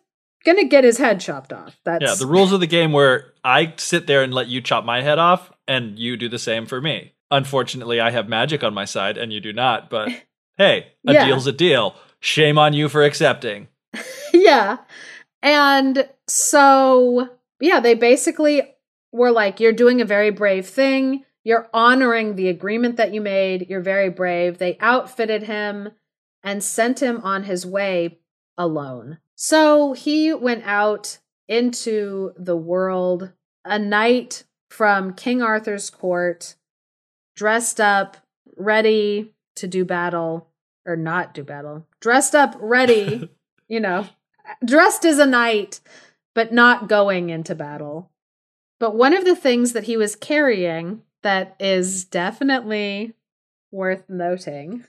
to 0.46 0.66
get 0.68 0.84
his 0.84 0.98
head 0.98 1.20
chopped 1.20 1.52
off. 1.52 1.78
That's 1.84 2.04
Yeah, 2.04 2.16
the 2.16 2.28
rules 2.32 2.52
of 2.54 2.60
the 2.60 2.68
game 2.68 2.92
where 2.94 3.34
I 3.44 3.74
sit 3.78 4.08
there 4.08 4.24
and 4.24 4.34
let 4.34 4.48
you 4.48 4.62
chop 4.62 4.86
my 4.86 5.02
head 5.02 5.20
off 5.20 5.52
and 5.68 5.98
you 6.00 6.16
do 6.18 6.30
the 6.30 6.40
same 6.40 6.66
for 6.66 6.80
me. 6.82 7.14
Unfortunately, 7.32 8.00
I 8.00 8.12
have 8.12 8.30
magic 8.30 8.64
on 8.64 8.74
my 8.74 8.86
side 8.86 9.18
and 9.18 9.34
you 9.34 9.40
do 9.42 9.52
not, 9.52 9.90
but 9.90 10.10
hey, 10.58 10.88
a 11.06 11.14
Yeah. 11.14 11.26
deal's 11.26 11.48
a 11.48 11.52
deal. 11.52 11.96
Shame 12.20 12.58
on 12.58 12.74
you 12.74 12.88
for 12.90 13.04
accepting. 13.04 13.68
yeah. 14.34 14.78
And 15.44 16.08
so, 16.28 17.30
yeah, 17.60 17.80
they 17.80 17.94
basically 17.94 18.62
were 19.12 19.32
like, 19.32 19.60
You're 19.60 19.74
doing 19.74 20.02
a 20.02 20.06
very 20.06 20.30
brave 20.32 20.68
thing. 20.68 21.24
You're 21.44 21.70
honoring 21.74 22.36
the 22.36 22.50
agreement 22.50 22.98
that 22.98 23.14
you 23.14 23.22
made. 23.22 23.68
You're 23.70 23.82
very 23.82 24.10
brave. 24.10 24.58
They 24.58 24.78
outfitted 24.82 25.44
him 25.44 25.90
and 26.44 26.64
sent 26.64 27.02
him 27.02 27.22
on 27.24 27.44
his 27.44 27.66
way 27.66 28.20
alone. 28.58 29.20
So 29.40 29.94
he 29.94 30.34
went 30.34 30.66
out 30.66 31.20
into 31.48 32.34
the 32.38 32.58
world, 32.58 33.32
a 33.64 33.78
knight 33.78 34.44
from 34.72 35.14
King 35.14 35.44
Arthur's 35.44 35.92
court, 35.92 36.56
dressed 37.36 37.80
up, 37.80 38.18
ready 38.58 39.36
to 39.56 39.68
do 39.68 39.86
battle, 39.86 40.50
or 40.88 40.96
not 40.96 41.36
do 41.36 41.44
battle, 41.44 41.86
dressed 42.00 42.34
up, 42.34 42.56
ready, 42.60 43.30
you 43.68 43.80
know, 43.80 44.08
dressed 44.66 45.06
as 45.06 45.20
a 45.20 45.26
knight, 45.28 45.82
but 46.34 46.52
not 46.52 46.90
going 46.90 47.30
into 47.30 47.54
battle. 47.54 48.10
But 48.80 48.96
one 48.96 49.14
of 49.14 49.24
the 49.24 49.36
things 49.36 49.74
that 49.74 49.84
he 49.84 49.98
was 49.98 50.16
carrying 50.16 51.04
that 51.22 51.56
is 51.60 52.06
definitely 52.06 53.14
worth 53.72 54.10
noting. 54.10 54.86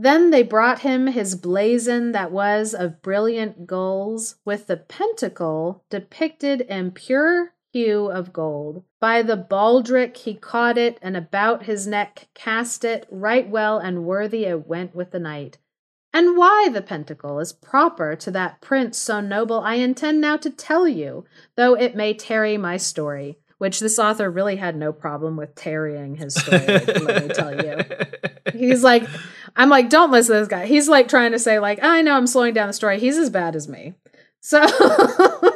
Then 0.00 0.30
they 0.30 0.44
brought 0.44 0.82
him 0.82 1.08
his 1.08 1.34
blazon 1.34 2.12
that 2.12 2.30
was 2.30 2.72
of 2.72 3.02
brilliant 3.02 3.66
gules, 3.66 4.36
with 4.44 4.68
the 4.68 4.76
pentacle 4.76 5.82
depicted 5.90 6.60
in 6.60 6.92
pure 6.92 7.52
hue 7.72 8.08
of 8.08 8.32
gold. 8.32 8.84
By 9.00 9.22
the 9.22 9.36
baldric 9.36 10.16
he 10.18 10.34
caught 10.34 10.78
it, 10.78 10.98
and 11.02 11.16
about 11.16 11.64
his 11.64 11.88
neck 11.88 12.28
cast 12.32 12.84
it, 12.84 13.08
right 13.10 13.48
well 13.48 13.78
and 13.78 14.04
worthy 14.04 14.44
it 14.44 14.68
went 14.68 14.94
with 14.94 15.10
the 15.10 15.18
knight. 15.18 15.58
And 16.12 16.36
why 16.36 16.68
the 16.72 16.80
pentacle 16.80 17.40
is 17.40 17.52
proper 17.52 18.14
to 18.16 18.30
that 18.30 18.60
prince 18.60 18.96
so 18.96 19.20
noble, 19.20 19.58
I 19.60 19.74
intend 19.74 20.20
now 20.20 20.36
to 20.36 20.48
tell 20.50 20.86
you, 20.86 21.24
though 21.56 21.74
it 21.74 21.96
may 21.96 22.14
tarry 22.14 22.56
my 22.56 22.76
story, 22.76 23.40
which 23.58 23.80
this 23.80 23.98
author 23.98 24.30
really 24.30 24.56
had 24.56 24.76
no 24.76 24.92
problem 24.92 25.36
with 25.36 25.54
tarrying 25.54 26.16
his 26.16 26.34
story, 26.34 26.60
let 26.66 27.28
me 27.28 27.34
tell 27.34 27.64
you. 27.64 27.82
He's 28.52 28.82
like, 28.82 29.04
I'm 29.56 29.68
like, 29.68 29.90
don't 29.90 30.10
listen 30.10 30.34
to 30.34 30.40
this 30.40 30.48
guy. 30.48 30.66
He's 30.66 30.88
like 30.88 31.08
trying 31.08 31.32
to 31.32 31.38
say, 31.38 31.58
like, 31.58 31.82
I 31.82 32.02
know 32.02 32.16
I'm 32.16 32.26
slowing 32.26 32.54
down 32.54 32.68
the 32.68 32.72
story. 32.72 32.98
He's 32.98 33.18
as 33.18 33.30
bad 33.30 33.56
as 33.56 33.68
me. 33.68 33.94
So 34.40 34.62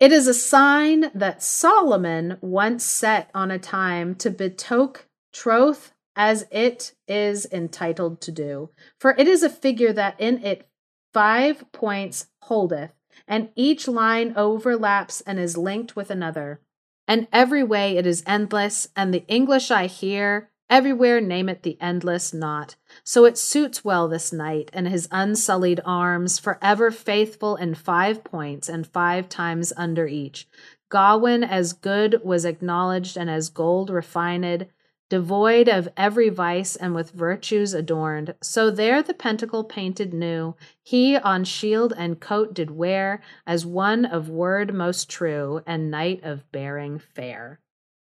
it 0.00 0.12
is 0.12 0.26
a 0.26 0.34
sign 0.34 1.10
that 1.14 1.42
Solomon 1.42 2.38
once 2.40 2.84
set 2.84 3.30
on 3.34 3.50
a 3.50 3.58
time 3.58 4.14
to 4.16 4.30
betoke 4.30 5.02
troth 5.32 5.92
as 6.16 6.46
it 6.50 6.94
is 7.06 7.46
entitled 7.52 8.20
to 8.22 8.32
do. 8.32 8.70
For 8.98 9.14
it 9.16 9.28
is 9.28 9.42
a 9.42 9.50
figure 9.50 9.92
that 9.92 10.20
in 10.20 10.44
it 10.44 10.68
five 11.12 11.70
points 11.72 12.26
holdeth, 12.44 12.90
and 13.32 13.48
each 13.56 13.88
line 13.88 14.34
overlaps 14.36 15.22
and 15.22 15.38
is 15.40 15.56
linked 15.56 15.96
with 15.96 16.10
another. 16.10 16.60
And 17.08 17.26
every 17.32 17.64
way 17.64 17.96
it 17.96 18.06
is 18.06 18.22
endless, 18.26 18.88
and 18.94 19.12
the 19.12 19.24
English 19.26 19.70
I 19.70 19.86
hear 19.86 20.50
everywhere 20.68 21.18
name 21.18 21.48
it 21.48 21.62
the 21.62 21.78
endless 21.80 22.34
knot. 22.34 22.76
So 23.04 23.24
it 23.24 23.38
suits 23.38 23.82
well 23.82 24.06
this 24.06 24.34
knight 24.34 24.70
and 24.74 24.86
his 24.86 25.08
unsullied 25.10 25.80
arms, 25.82 26.38
forever 26.38 26.90
faithful 26.90 27.56
in 27.56 27.74
five 27.74 28.22
points 28.22 28.68
and 28.68 28.86
five 28.86 29.30
times 29.30 29.72
under 29.78 30.06
each. 30.06 30.46
Gawain 30.90 31.42
as 31.42 31.72
good 31.72 32.20
was 32.22 32.44
acknowledged 32.44 33.16
and 33.16 33.30
as 33.30 33.48
gold 33.48 33.88
refined, 33.88 34.66
devoid 35.12 35.68
of 35.68 35.90
every 35.94 36.30
vice 36.30 36.74
and 36.74 36.94
with 36.94 37.10
virtues 37.10 37.74
adorned. 37.74 38.34
So 38.40 38.70
there 38.70 39.02
the 39.02 39.12
pentacle 39.12 39.62
painted 39.62 40.14
new, 40.14 40.56
he 40.82 41.18
on 41.18 41.44
shield 41.44 41.92
and 41.94 42.18
coat 42.18 42.54
did 42.54 42.70
wear, 42.70 43.20
as 43.46 43.66
one 43.66 44.06
of 44.06 44.30
word 44.30 44.72
most 44.72 45.10
true, 45.10 45.60
and 45.66 45.90
knight 45.90 46.24
of 46.24 46.50
bearing 46.50 46.98
fair. 46.98 47.60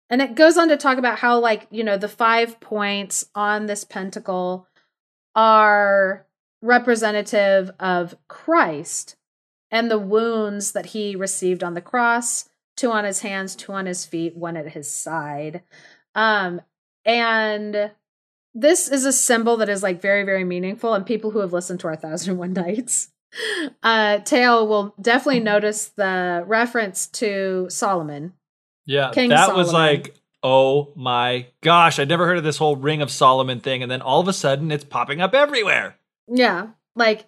And 0.09 0.21
it 0.21 0.35
goes 0.35 0.57
on 0.57 0.67
to 0.67 0.75
talk 0.75 0.97
about 0.97 1.19
how, 1.19 1.39
like, 1.39 1.67
you 1.71 1.85
know, 1.85 1.97
the 1.97 2.09
five 2.09 2.59
points 2.59 3.29
on 3.33 3.67
this 3.67 3.85
pentacle 3.85 4.67
are 5.33 6.25
representative 6.61 7.71
of 7.79 8.17
Christ 8.27 9.15
and 9.71 9.89
the 9.89 9.97
wounds 9.97 10.73
that 10.73 10.87
he 10.87 11.15
received 11.15 11.63
on 11.63 11.75
the 11.75 11.81
cross 11.81 12.49
two 12.75 12.91
on 12.91 13.05
his 13.05 13.21
hands, 13.21 13.55
two 13.55 13.71
on 13.71 13.85
his 13.85 14.05
feet, 14.05 14.35
one 14.35 14.57
at 14.57 14.69
his 14.69 14.91
side. 14.91 15.63
Um, 16.15 16.61
and 17.09 17.91
this 18.53 18.87
is 18.87 19.05
a 19.05 19.13
symbol 19.13 19.57
that 19.57 19.69
is 19.69 19.81
like 19.81 20.01
very, 20.01 20.23
very 20.23 20.43
meaningful. 20.43 20.93
And 20.93 21.05
people 21.05 21.31
who 21.31 21.39
have 21.39 21.53
listened 21.53 21.79
to 21.81 21.87
our 21.87 21.95
Thousand 21.95 22.31
and 22.31 22.39
One 22.39 22.53
Nights 22.65 23.09
uh, 23.83 24.19
tale 24.19 24.67
will 24.67 24.93
definitely 25.01 25.39
notice 25.39 25.89
the 25.89 26.43
reference 26.45 27.07
to 27.07 27.67
Solomon. 27.69 28.33
Yeah, 28.85 29.11
King 29.11 29.29
that 29.29 29.47
Solomon. 29.47 29.57
was 29.57 29.73
like, 29.73 30.15
oh 30.43 30.91
my 30.95 31.47
gosh, 31.61 31.99
I'd 31.99 32.09
never 32.09 32.25
heard 32.25 32.37
of 32.37 32.43
this 32.43 32.57
whole 32.57 32.75
Ring 32.75 33.01
of 33.01 33.11
Solomon 33.11 33.59
thing. 33.59 33.81
And 33.81 33.91
then 33.91 34.01
all 34.01 34.19
of 34.19 34.27
a 34.27 34.33
sudden 34.33 34.71
it's 34.71 34.83
popping 34.83 35.21
up 35.21 35.33
everywhere. 35.33 35.95
Yeah, 36.27 36.67
like 36.95 37.25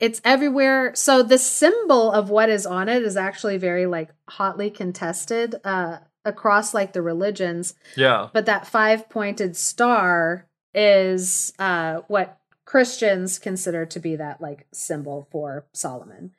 it's 0.00 0.20
everywhere. 0.24 0.94
So 0.94 1.22
the 1.22 1.38
symbol 1.38 2.10
of 2.10 2.30
what 2.30 2.48
is 2.48 2.66
on 2.66 2.88
it 2.88 3.02
is 3.02 3.16
actually 3.16 3.58
very 3.58 3.86
like 3.86 4.10
hotly 4.28 4.70
contested. 4.70 5.56
Uh, 5.64 5.98
across 6.24 6.74
like 6.74 6.92
the 6.92 7.02
religions. 7.02 7.74
Yeah. 7.96 8.28
But 8.32 8.46
that 8.46 8.66
five 8.66 9.08
pointed 9.08 9.56
star 9.56 10.46
is 10.74 11.52
uh, 11.58 12.02
what 12.08 12.38
Christians 12.64 13.38
consider 13.38 13.84
to 13.86 13.98
be 13.98 14.16
that 14.16 14.40
like 14.40 14.66
symbol 14.72 15.26
for 15.32 15.64
Solomon. 15.72 16.32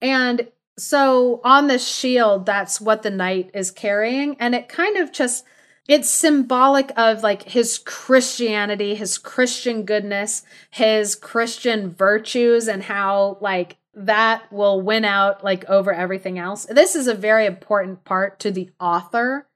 And 0.00 0.48
so 0.76 1.40
on 1.44 1.66
this 1.66 1.86
shield, 1.86 2.46
that's 2.46 2.80
what 2.80 3.02
the 3.02 3.10
knight 3.10 3.50
is 3.54 3.70
carrying. 3.70 4.36
And 4.38 4.54
it 4.54 4.68
kind 4.68 4.96
of 4.96 5.12
just, 5.12 5.44
it's 5.88 6.08
symbolic 6.08 6.92
of 6.96 7.22
like 7.22 7.42
his 7.44 7.78
Christianity, 7.78 8.94
his 8.94 9.18
Christian 9.18 9.84
goodness, 9.84 10.42
his 10.70 11.14
Christian 11.14 11.90
virtues, 11.90 12.68
and 12.68 12.84
how 12.84 13.38
like 13.40 13.76
that 13.96 14.50
will 14.52 14.80
win 14.80 15.04
out 15.04 15.44
like 15.44 15.64
over 15.66 15.92
everything 15.92 16.38
else. 16.38 16.66
This 16.66 16.94
is 16.94 17.06
a 17.06 17.14
very 17.14 17.46
important 17.46 18.04
part 18.04 18.40
to 18.40 18.50
the 18.50 18.70
author. 18.80 19.46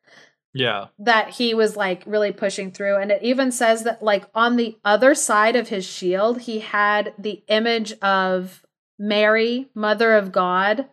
Yeah. 0.55 0.87
That 0.99 1.31
he 1.31 1.55
was 1.55 1.77
like 1.77 2.03
really 2.07 2.33
pushing 2.33 2.73
through. 2.73 2.97
And 2.97 3.11
it 3.11 3.23
even 3.23 3.53
says 3.53 3.85
that 3.85 4.03
like 4.03 4.25
on 4.35 4.57
the 4.57 4.77
other 4.85 5.15
side 5.15 5.57
of 5.57 5.69
his 5.69 5.87
shield, 5.87 6.43
he 6.43 6.61
had 6.61 7.13
the 7.19 7.43
image 7.49 7.93
of 8.01 8.65
Mary, 8.99 9.69
Mother 9.75 10.15
of 10.15 10.33
God, 10.33 10.89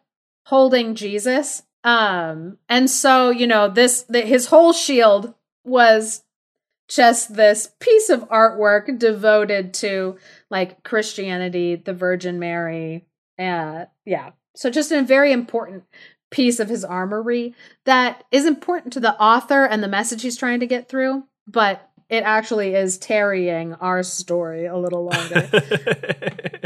holding 0.45 0.95
Jesus. 0.95 1.63
Um, 1.83 2.57
and 2.67 2.89
so, 2.89 3.29
you 3.29 3.47
know, 3.47 3.69
this 3.69 4.03
the, 4.03 4.21
his 4.21 4.47
whole 4.47 4.73
shield 4.73 5.33
was 5.63 6.23
just 6.87 7.35
this 7.35 7.71
piece 7.79 8.09
of 8.09 8.29
artwork 8.29 8.99
devoted 8.99 9.73
to 9.75 10.17
like 10.49 10.83
Christianity, 10.83 11.75
the 11.75 11.93
Virgin 11.93 12.37
Mary, 12.39 13.05
uh, 13.39 13.86
yeah. 14.05 14.31
So 14.55 14.69
just 14.69 14.91
a 14.91 15.01
very 15.01 15.31
important 15.31 15.83
piece 16.31 16.59
of 16.59 16.69
his 16.69 16.83
armory 16.83 17.53
that 17.86 18.23
is 18.31 18.45
important 18.45 18.93
to 18.93 18.99
the 18.99 19.19
author 19.19 19.65
and 19.65 19.83
the 19.83 19.88
message 19.88 20.21
he's 20.21 20.38
trying 20.38 20.59
to 20.61 20.67
get 20.67 20.89
through, 20.89 21.23
but 21.47 21.89
it 22.09 22.23
actually 22.23 22.75
is 22.75 22.97
tarrying 22.97 23.73
our 23.75 24.03
story 24.03 24.65
a 24.65 24.77
little 24.77 25.05
longer. 25.05 25.49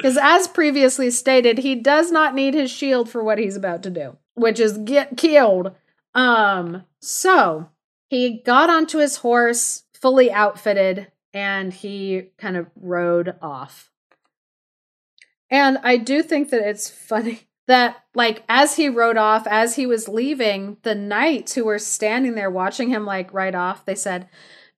Because 0.00 0.16
as 0.16 0.48
previously 0.48 1.10
stated, 1.10 1.58
he 1.58 1.74
does 1.74 2.10
not 2.10 2.34
need 2.34 2.54
his 2.54 2.70
shield 2.70 3.10
for 3.10 3.22
what 3.22 3.36
he's 3.36 3.54
about 3.54 3.82
to 3.82 3.90
do, 3.90 4.16
which 4.32 4.58
is 4.58 4.78
get 4.78 5.18
killed. 5.18 5.72
Um, 6.14 6.84
so 7.00 7.68
he 8.08 8.42
got 8.42 8.70
onto 8.70 8.96
his 8.96 9.16
horse, 9.16 9.84
fully 9.92 10.32
outfitted, 10.32 11.08
and 11.34 11.70
he 11.70 12.30
kind 12.38 12.56
of 12.56 12.70
rode 12.76 13.34
off. 13.42 13.89
And 15.50 15.78
I 15.82 15.96
do 15.96 16.22
think 16.22 16.50
that 16.50 16.66
it's 16.66 16.88
funny 16.88 17.48
that, 17.66 17.96
like, 18.14 18.42
as 18.48 18.76
he 18.76 18.88
rode 18.88 19.16
off, 19.16 19.46
as 19.46 19.76
he 19.76 19.86
was 19.86 20.08
leaving, 20.08 20.76
the 20.82 20.94
knights 20.94 21.54
who 21.54 21.64
were 21.64 21.78
standing 21.78 22.34
there 22.34 22.50
watching 22.50 22.90
him, 22.90 23.04
like, 23.04 23.32
ride 23.32 23.54
off, 23.54 23.84
they 23.84 23.94
said, 23.94 24.28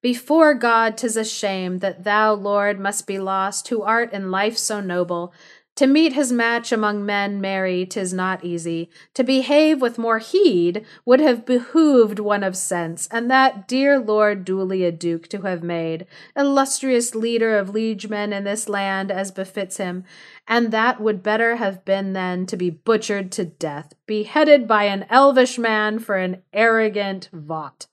Before 0.02 0.54
God, 0.54 0.96
'tis 0.96 1.16
a 1.16 1.24
shame 1.24 1.78
that 1.78 2.04
thou, 2.04 2.34
Lord, 2.34 2.80
must 2.80 3.06
be 3.06 3.18
lost, 3.18 3.68
who 3.68 3.82
art 3.82 4.12
in 4.12 4.30
life 4.30 4.58
so 4.58 4.80
noble, 4.80 5.32
to 5.74 5.86
meet 5.86 6.12
his 6.12 6.30
match 6.30 6.70
among 6.70 7.04
men 7.04 7.40
merry, 7.40 7.86
tis 7.86 8.12
not 8.12 8.44
easy. 8.44 8.90
To 9.14 9.24
behave 9.24 9.80
with 9.80 9.98
more 9.98 10.18
heed 10.18 10.84
would 11.04 11.20
have 11.20 11.46
behooved 11.46 12.18
one 12.18 12.44
of 12.44 12.56
sense, 12.56 13.08
and 13.10 13.30
that 13.30 13.66
dear 13.66 13.98
lord 13.98 14.44
duly 14.44 14.84
a 14.84 14.92
duke 14.92 15.28
to 15.28 15.42
have 15.42 15.62
made, 15.62 16.06
illustrious 16.36 17.14
leader 17.14 17.58
of 17.58 17.70
liegemen 17.70 18.32
in 18.32 18.44
this 18.44 18.68
land 18.68 19.10
as 19.10 19.30
befits 19.30 19.78
him, 19.78 20.04
and 20.46 20.72
that 20.72 21.00
would 21.00 21.22
better 21.22 21.56
have 21.56 21.84
been 21.84 22.12
than 22.12 22.44
to 22.46 22.56
be 22.56 22.68
butchered 22.68 23.32
to 23.32 23.44
death, 23.44 23.94
beheaded 24.06 24.68
by 24.68 24.84
an 24.84 25.06
elvish 25.08 25.58
man 25.58 25.98
for 25.98 26.16
an 26.16 26.42
arrogant 26.52 27.30
vaught. 27.32 27.86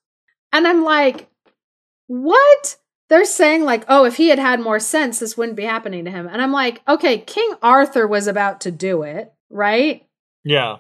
And 0.52 0.68
I'm 0.68 0.84
like, 0.84 1.30
what? 2.08 2.78
They're 3.10 3.26
saying 3.26 3.64
like, 3.64 3.84
oh, 3.88 4.06
if 4.06 4.18
he 4.18 4.30
had 4.30 4.40
had 4.40 4.60
more 4.60 4.80
sense, 4.80 5.20
this 5.20 5.36
wouldn't 5.36 5.58
be 5.58 5.64
happening 5.64 6.06
to 6.06 6.12
him. 6.12 6.28
And 6.28 6.42
I'm 6.42 6.52
like, 6.52 6.82
okay, 6.88 7.18
King 7.18 7.54
Arthur 7.62 8.08
was 8.08 8.28
about 8.28 8.62
to 8.62 8.72
do 8.72 9.02
it, 9.02 9.34
right? 9.50 10.08
Yeah. 10.44 10.78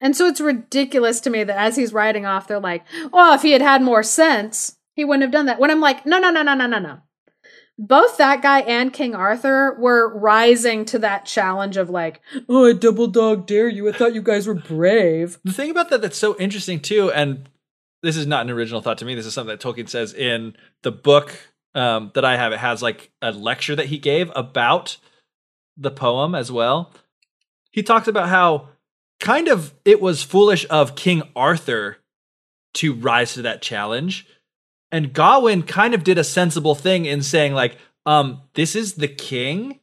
And 0.00 0.16
so 0.16 0.26
it's 0.26 0.40
ridiculous 0.40 1.20
to 1.20 1.30
me 1.30 1.44
that 1.44 1.58
as 1.58 1.76
he's 1.76 1.92
riding 1.92 2.26
off, 2.26 2.48
they're 2.48 2.58
like, 2.58 2.84
oh, 3.12 3.34
if 3.34 3.42
he 3.42 3.52
had 3.52 3.62
had 3.62 3.82
more 3.82 4.02
sense, 4.02 4.78
he 4.94 5.04
wouldn't 5.04 5.22
have 5.22 5.30
done 5.30 5.46
that. 5.46 5.60
When 5.60 5.70
I'm 5.70 5.80
like, 5.80 6.04
no, 6.04 6.18
no, 6.18 6.30
no, 6.30 6.42
no, 6.42 6.54
no, 6.54 6.66
no, 6.66 6.78
no. 6.78 6.98
Both 7.78 8.18
that 8.18 8.42
guy 8.42 8.60
and 8.60 8.92
King 8.92 9.14
Arthur 9.14 9.74
were 9.78 10.18
rising 10.18 10.84
to 10.86 10.98
that 10.98 11.24
challenge 11.24 11.76
of 11.76 11.88
like, 11.88 12.20
oh, 12.48 12.66
I 12.66 12.72
double 12.72 13.06
dog 13.06 13.46
dare 13.46 13.68
you. 13.68 13.88
I 13.88 13.92
thought 13.92 14.14
you 14.14 14.22
guys 14.22 14.46
were 14.46 14.54
brave. 14.54 15.38
The 15.44 15.52
thing 15.52 15.70
about 15.70 15.88
that 15.90 16.02
that's 16.02 16.18
so 16.18 16.36
interesting 16.38 16.80
too, 16.80 17.10
and 17.12 17.48
this 18.02 18.16
is 18.16 18.26
not 18.26 18.44
an 18.44 18.50
original 18.50 18.82
thought 18.82 18.98
to 18.98 19.04
me. 19.04 19.14
This 19.14 19.24
is 19.24 19.32
something 19.32 19.56
that 19.56 19.66
Tolkien 19.66 19.88
says 19.88 20.12
in 20.12 20.56
the 20.82 20.92
book 20.92 21.32
um, 21.74 22.10
that 22.14 22.24
I 22.24 22.36
have. 22.36 22.52
It 22.52 22.58
has 22.58 22.82
like 22.82 23.10
a 23.22 23.32
lecture 23.32 23.76
that 23.76 23.86
he 23.86 23.98
gave 23.98 24.30
about 24.34 24.96
the 25.76 25.90
poem 25.90 26.34
as 26.34 26.50
well. 26.50 26.92
He 27.70 27.82
talks 27.82 28.08
about 28.08 28.28
how 28.28 28.68
kind 29.20 29.48
of 29.48 29.74
it 29.84 30.00
was 30.00 30.22
foolish 30.22 30.66
of 30.70 30.96
King 30.96 31.22
Arthur 31.36 31.98
to 32.74 32.94
rise 32.94 33.34
to 33.34 33.42
that 33.42 33.62
challenge. 33.62 34.26
And 34.92 35.12
Gawain 35.12 35.62
kind 35.62 35.94
of 35.94 36.02
did 36.02 36.18
a 36.18 36.24
sensible 36.24 36.74
thing 36.74 37.04
in 37.04 37.22
saying, 37.22 37.54
like, 37.54 37.78
um, 38.06 38.42
this 38.54 38.74
is 38.74 38.94
the 38.94 39.08
king. 39.08 39.78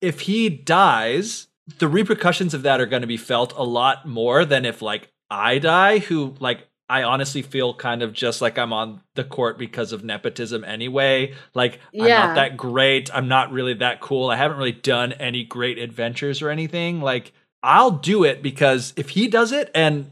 If 0.00 0.20
he 0.20 0.48
dies, 0.48 1.48
the 1.78 1.88
repercussions 1.88 2.54
of 2.54 2.62
that 2.62 2.80
are 2.80 2.86
going 2.86 3.02
to 3.02 3.08
be 3.08 3.16
felt 3.16 3.52
a 3.56 3.64
lot 3.64 4.06
more 4.06 4.44
than 4.44 4.64
if 4.64 4.82
like 4.82 5.10
I 5.30 5.58
die, 5.58 5.98
who 5.98 6.34
like 6.38 6.68
I 6.88 7.02
honestly 7.02 7.42
feel 7.42 7.74
kind 7.74 8.02
of 8.02 8.12
just 8.12 8.42
like 8.42 8.58
I'm 8.58 8.72
on 8.72 9.00
the 9.14 9.24
court 9.24 9.58
because 9.58 9.92
of 9.92 10.04
nepotism 10.04 10.64
anyway. 10.64 11.34
Like 11.54 11.80
I'm 11.98 12.06
not 12.28 12.34
that 12.34 12.56
great. 12.56 13.10
I'm 13.14 13.28
not 13.28 13.52
really 13.52 13.74
that 13.74 14.00
cool. 14.00 14.28
I 14.30 14.36
haven't 14.36 14.58
really 14.58 14.72
done 14.72 15.12
any 15.14 15.44
great 15.44 15.78
adventures 15.78 16.42
or 16.42 16.50
anything. 16.50 17.00
Like 17.00 17.32
I'll 17.62 17.90
do 17.92 18.24
it 18.24 18.42
because 18.42 18.92
if 18.96 19.10
he 19.10 19.28
does 19.28 19.50
it 19.52 19.70
and 19.74 20.10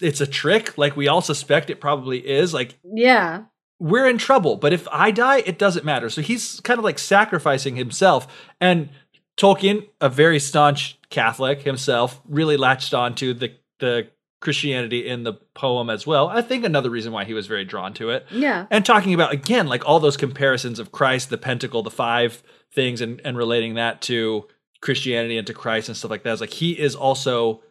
it's 0.00 0.22
a 0.22 0.26
trick, 0.26 0.78
like 0.78 0.96
we 0.96 1.08
all 1.08 1.20
suspect 1.20 1.68
it 1.68 1.78
probably 1.80 2.26
is, 2.26 2.54
like 2.54 2.78
Yeah. 2.82 3.42
we're 3.78 4.08
in 4.08 4.16
trouble. 4.16 4.56
But 4.56 4.72
if 4.72 4.88
I 4.90 5.10
die, 5.10 5.42
it 5.44 5.58
doesn't 5.58 5.84
matter. 5.84 6.08
So 6.08 6.22
he's 6.22 6.58
kind 6.60 6.78
of 6.78 6.84
like 6.84 6.98
sacrificing 6.98 7.76
himself. 7.76 8.26
And 8.62 8.88
Tolkien, 9.36 9.86
a 10.00 10.08
very 10.08 10.40
staunch 10.40 10.98
Catholic 11.10 11.62
himself, 11.62 12.20
really 12.26 12.56
latched 12.56 12.94
on 12.94 13.14
to 13.16 13.34
the 13.34 13.52
the 13.78 14.08
Christianity 14.40 15.08
in 15.08 15.24
the 15.24 15.34
poem 15.54 15.90
as 15.90 16.06
well. 16.06 16.28
I 16.28 16.42
think 16.42 16.64
another 16.64 16.90
reason 16.90 17.12
why 17.12 17.24
he 17.24 17.34
was 17.34 17.46
very 17.46 17.64
drawn 17.64 17.92
to 17.94 18.10
it. 18.10 18.26
Yeah. 18.30 18.66
And 18.70 18.84
talking 18.84 19.14
about 19.14 19.32
again, 19.32 19.66
like 19.66 19.86
all 19.86 20.00
those 20.00 20.16
comparisons 20.16 20.78
of 20.78 20.92
Christ, 20.92 21.30
the 21.30 21.38
pentacle, 21.38 21.82
the 21.82 21.90
five 21.90 22.42
things, 22.72 23.00
and, 23.00 23.20
and 23.24 23.36
relating 23.36 23.74
that 23.74 24.00
to 24.02 24.46
Christianity 24.80 25.38
and 25.38 25.46
to 25.46 25.54
Christ 25.54 25.88
and 25.88 25.96
stuff 25.96 26.10
like 26.10 26.22
that. 26.22 26.32
It's 26.32 26.40
like 26.40 26.50
he 26.50 26.72
is 26.72 26.94
also 26.94 27.62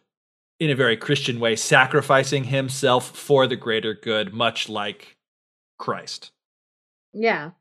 in 0.60 0.70
a 0.70 0.74
very 0.74 0.96
Christian 0.96 1.40
way, 1.40 1.56
sacrificing 1.56 2.44
himself 2.44 3.16
for 3.16 3.46
the 3.46 3.56
greater 3.56 3.94
good, 3.94 4.34
much 4.34 4.68
like 4.68 5.16
Christ. 5.78 6.32
Yeah. 7.12 7.52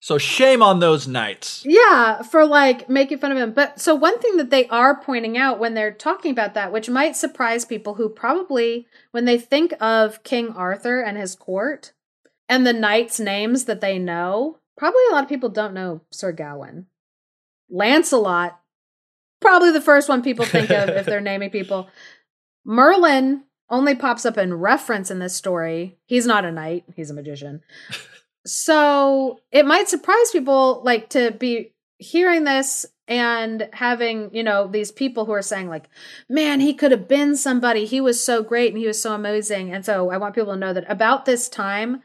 So 0.00 0.16
shame 0.16 0.62
on 0.62 0.78
those 0.78 1.08
knights. 1.08 1.64
Yeah, 1.66 2.22
for 2.22 2.46
like 2.46 2.88
making 2.88 3.18
fun 3.18 3.32
of 3.32 3.38
him. 3.38 3.52
But 3.52 3.80
so 3.80 3.94
one 3.94 4.18
thing 4.20 4.36
that 4.36 4.50
they 4.50 4.68
are 4.68 5.00
pointing 5.00 5.36
out 5.36 5.58
when 5.58 5.74
they're 5.74 5.92
talking 5.92 6.30
about 6.30 6.54
that, 6.54 6.72
which 6.72 6.88
might 6.88 7.16
surprise 7.16 7.64
people 7.64 7.94
who 7.94 8.08
probably, 8.08 8.86
when 9.10 9.24
they 9.24 9.38
think 9.38 9.74
of 9.80 10.22
King 10.22 10.50
Arthur 10.50 11.00
and 11.00 11.18
his 11.18 11.34
court 11.34 11.92
and 12.48 12.66
the 12.66 12.72
knights' 12.72 13.18
names 13.18 13.64
that 13.64 13.80
they 13.80 13.98
know, 13.98 14.58
probably 14.76 15.02
a 15.10 15.14
lot 15.14 15.24
of 15.24 15.28
people 15.28 15.48
don't 15.48 15.74
know 15.74 16.02
Sir 16.10 16.30
Gawain. 16.30 16.86
Lancelot, 17.68 18.60
probably 19.40 19.72
the 19.72 19.80
first 19.80 20.08
one 20.08 20.22
people 20.22 20.44
think 20.44 20.70
of 20.70 20.90
if 20.90 21.06
they're 21.06 21.20
naming 21.20 21.50
people. 21.50 21.88
Merlin 22.64 23.44
only 23.68 23.96
pops 23.96 24.24
up 24.24 24.38
in 24.38 24.54
reference 24.54 25.10
in 25.10 25.18
this 25.18 25.34
story. 25.34 25.98
He's 26.06 26.24
not 26.24 26.44
a 26.44 26.52
knight, 26.52 26.84
he's 26.94 27.10
a 27.10 27.14
magician. 27.14 27.62
So 28.48 29.40
it 29.52 29.66
might 29.66 29.88
surprise 29.88 30.30
people 30.30 30.82
like 30.84 31.10
to 31.10 31.32
be 31.32 31.74
hearing 31.98 32.44
this 32.44 32.86
and 33.06 33.68
having, 33.72 34.34
you 34.34 34.42
know, 34.42 34.66
these 34.66 34.90
people 34.90 35.26
who 35.26 35.32
are 35.32 35.42
saying 35.42 35.68
like, 35.68 35.88
man, 36.28 36.60
he 36.60 36.74
could 36.74 36.90
have 36.90 37.08
been 37.08 37.36
somebody. 37.36 37.84
He 37.84 38.00
was 38.00 38.22
so 38.22 38.42
great 38.42 38.72
and 38.72 38.78
he 38.78 38.86
was 38.86 39.00
so 39.00 39.14
amazing. 39.14 39.72
And 39.72 39.84
so 39.84 40.10
I 40.10 40.16
want 40.16 40.34
people 40.34 40.52
to 40.54 40.58
know 40.58 40.72
that 40.72 40.90
about 40.90 41.24
this 41.24 41.48
time, 41.48 42.02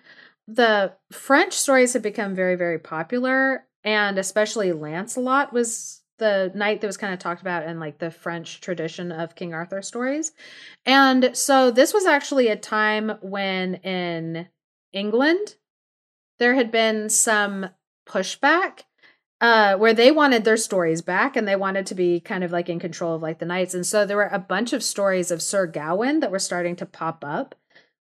the 0.47 0.93
French 1.11 1.53
stories 1.53 1.93
had 1.93 2.01
become 2.01 2.35
very, 2.35 2.55
very 2.55 2.79
popular. 2.79 3.65
And 3.83 4.17
especially 4.17 4.71
Lancelot 4.71 5.53
was 5.53 6.01
the 6.19 6.51
knight 6.55 6.81
that 6.81 6.87
was 6.87 6.97
kind 6.97 7.13
of 7.13 7.19
talked 7.19 7.41
about 7.41 7.65
in 7.67 7.79
like 7.79 7.99
the 7.99 8.11
French 8.11 8.61
tradition 8.61 9.11
of 9.11 9.35
King 9.35 9.53
Arthur 9.53 9.81
stories. 9.81 10.31
And 10.85 11.35
so 11.35 11.71
this 11.71 11.93
was 11.93 12.05
actually 12.05 12.47
a 12.47 12.55
time 12.55 13.13
when 13.21 13.75
in 13.75 14.47
England, 14.93 15.55
there 16.39 16.55
had 16.55 16.71
been 16.71 17.09
some 17.09 17.69
pushback 18.07 18.81
uh 19.41 19.77
where 19.77 19.93
they 19.93 20.11
wanted 20.11 20.43
their 20.43 20.57
stories 20.57 21.01
back 21.01 21.35
and 21.35 21.47
they 21.47 21.55
wanted 21.55 21.85
to 21.85 21.95
be 21.95 22.19
kind 22.19 22.43
of 22.43 22.51
like 22.51 22.69
in 22.69 22.79
control 22.79 23.15
of 23.15 23.21
like 23.21 23.39
the 23.39 23.45
knights 23.45 23.73
and 23.73 23.85
so 23.85 24.05
there 24.05 24.17
were 24.17 24.27
a 24.27 24.39
bunch 24.39 24.73
of 24.73 24.83
stories 24.83 25.31
of 25.31 25.41
Sir 25.41 25.65
Gawain 25.65 26.19
that 26.19 26.31
were 26.31 26.39
starting 26.39 26.75
to 26.77 26.85
pop 26.85 27.23
up 27.25 27.55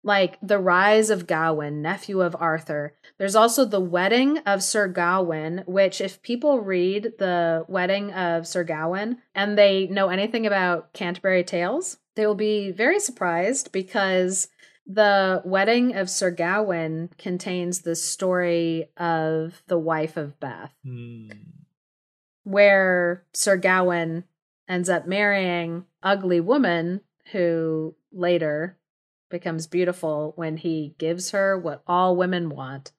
like 0.02 0.38
the 0.40 0.58
rise 0.58 1.10
of 1.10 1.26
Gawain 1.26 1.82
nephew 1.82 2.20
of 2.20 2.36
Arthur. 2.38 2.94
There's 3.18 3.34
also 3.34 3.64
the 3.64 3.80
wedding 3.80 4.38
of 4.38 4.62
Sir 4.62 4.86
Gawain 4.86 5.64
which 5.66 6.00
if 6.00 6.22
people 6.22 6.60
read 6.60 7.14
the 7.18 7.64
wedding 7.68 8.12
of 8.12 8.46
Sir 8.46 8.62
Gawain 8.62 9.18
and 9.34 9.58
they 9.58 9.88
know 9.88 10.08
anything 10.08 10.46
about 10.46 10.92
Canterbury 10.92 11.42
Tales 11.42 11.98
they 12.16 12.26
will 12.26 12.34
be 12.34 12.72
very 12.72 12.98
surprised 12.98 13.70
because 13.72 14.48
the 14.86 15.42
wedding 15.44 15.96
of 15.96 16.08
Sir 16.08 16.30
Gawain 16.30 17.10
contains 17.18 17.80
the 17.80 17.96
story 17.96 18.88
of 18.96 19.62
the 19.66 19.78
wife 19.78 20.16
of 20.16 20.38
Bath, 20.38 20.72
Hmm. 20.84 21.28
where 22.44 23.24
Sir 23.32 23.56
Gawain 23.56 24.24
ends 24.68 24.88
up 24.88 25.06
marrying 25.06 25.86
ugly 26.02 26.40
woman 26.40 27.00
who 27.32 27.96
later 28.12 28.78
becomes 29.28 29.66
beautiful 29.66 30.32
when 30.36 30.56
he 30.56 30.94
gives 30.98 31.32
her 31.32 31.58
what 31.58 31.82
all 31.86 32.16
women 32.16 32.48
want 32.48 32.92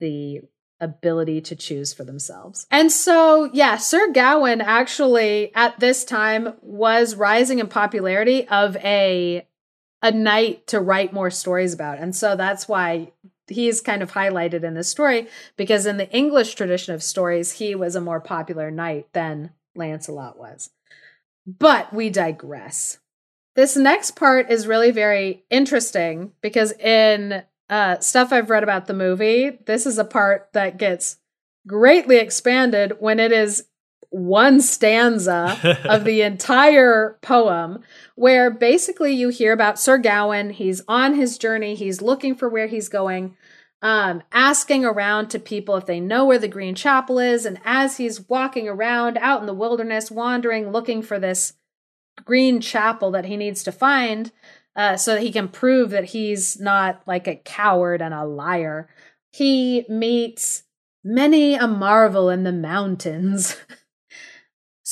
the 0.00 0.42
ability 0.80 1.40
to 1.40 1.56
choose 1.56 1.94
for 1.94 2.04
themselves. 2.04 2.66
And 2.70 2.92
so, 2.92 3.48
yeah, 3.54 3.78
Sir 3.78 4.10
Gawain 4.12 4.60
actually 4.60 5.54
at 5.54 5.80
this 5.80 6.04
time 6.04 6.54
was 6.60 7.14
rising 7.14 7.58
in 7.58 7.68
popularity 7.68 8.46
of 8.48 8.76
a 8.78 9.46
a 10.04 10.12
knight 10.12 10.66
to 10.66 10.80
write 10.80 11.14
more 11.14 11.30
stories 11.30 11.72
about. 11.72 11.98
And 11.98 12.14
so 12.14 12.36
that's 12.36 12.68
why 12.68 13.12
he's 13.48 13.80
kind 13.80 14.02
of 14.02 14.12
highlighted 14.12 14.62
in 14.62 14.74
this 14.74 14.88
story 14.88 15.28
because 15.56 15.86
in 15.86 15.96
the 15.96 16.10
English 16.10 16.54
tradition 16.54 16.94
of 16.94 17.02
stories, 17.02 17.52
he 17.52 17.74
was 17.74 17.96
a 17.96 18.02
more 18.02 18.20
popular 18.20 18.70
knight 18.70 19.08
than 19.14 19.50
Lancelot 19.74 20.38
was. 20.38 20.68
But 21.46 21.92
we 21.94 22.10
digress. 22.10 22.98
This 23.56 23.76
next 23.76 24.10
part 24.10 24.50
is 24.50 24.66
really 24.66 24.90
very 24.90 25.44
interesting 25.48 26.32
because 26.42 26.72
in 26.72 27.42
uh, 27.70 27.98
stuff 28.00 28.30
I've 28.30 28.50
read 28.50 28.62
about 28.62 28.86
the 28.86 28.92
movie, 28.92 29.58
this 29.64 29.86
is 29.86 29.96
a 29.96 30.04
part 30.04 30.50
that 30.52 30.76
gets 30.76 31.16
greatly 31.66 32.16
expanded 32.16 32.96
when 32.98 33.18
it 33.18 33.32
is 33.32 33.64
one 34.14 34.60
stanza 34.60 35.58
of 35.84 36.04
the 36.04 36.22
entire 36.22 37.18
poem 37.20 37.82
where 38.14 38.48
basically 38.48 39.12
you 39.12 39.28
hear 39.28 39.52
about 39.52 39.78
Sir 39.78 39.98
Gawain. 39.98 40.50
He's 40.50 40.82
on 40.86 41.14
his 41.14 41.36
journey, 41.36 41.74
he's 41.74 42.00
looking 42.00 42.36
for 42.36 42.48
where 42.48 42.68
he's 42.68 42.88
going, 42.88 43.36
um, 43.82 44.22
asking 44.30 44.84
around 44.84 45.28
to 45.28 45.40
people 45.40 45.76
if 45.76 45.86
they 45.86 45.98
know 45.98 46.24
where 46.24 46.38
the 46.38 46.46
Green 46.46 46.76
Chapel 46.76 47.18
is. 47.18 47.44
And 47.44 47.60
as 47.64 47.96
he's 47.96 48.28
walking 48.28 48.68
around 48.68 49.18
out 49.18 49.40
in 49.40 49.46
the 49.46 49.52
wilderness, 49.52 50.12
wandering, 50.12 50.70
looking 50.70 51.02
for 51.02 51.18
this 51.18 51.54
Green 52.24 52.60
Chapel 52.60 53.10
that 53.10 53.24
he 53.24 53.36
needs 53.36 53.64
to 53.64 53.72
find 53.72 54.30
uh, 54.76 54.96
so 54.96 55.14
that 55.14 55.22
he 55.22 55.32
can 55.32 55.48
prove 55.48 55.90
that 55.90 56.04
he's 56.04 56.60
not 56.60 57.02
like 57.04 57.26
a 57.26 57.34
coward 57.34 58.00
and 58.00 58.14
a 58.14 58.24
liar, 58.24 58.88
he 59.32 59.84
meets 59.88 60.62
many 61.02 61.54
a 61.56 61.66
marvel 61.66 62.30
in 62.30 62.44
the 62.44 62.52
mountains. 62.52 63.56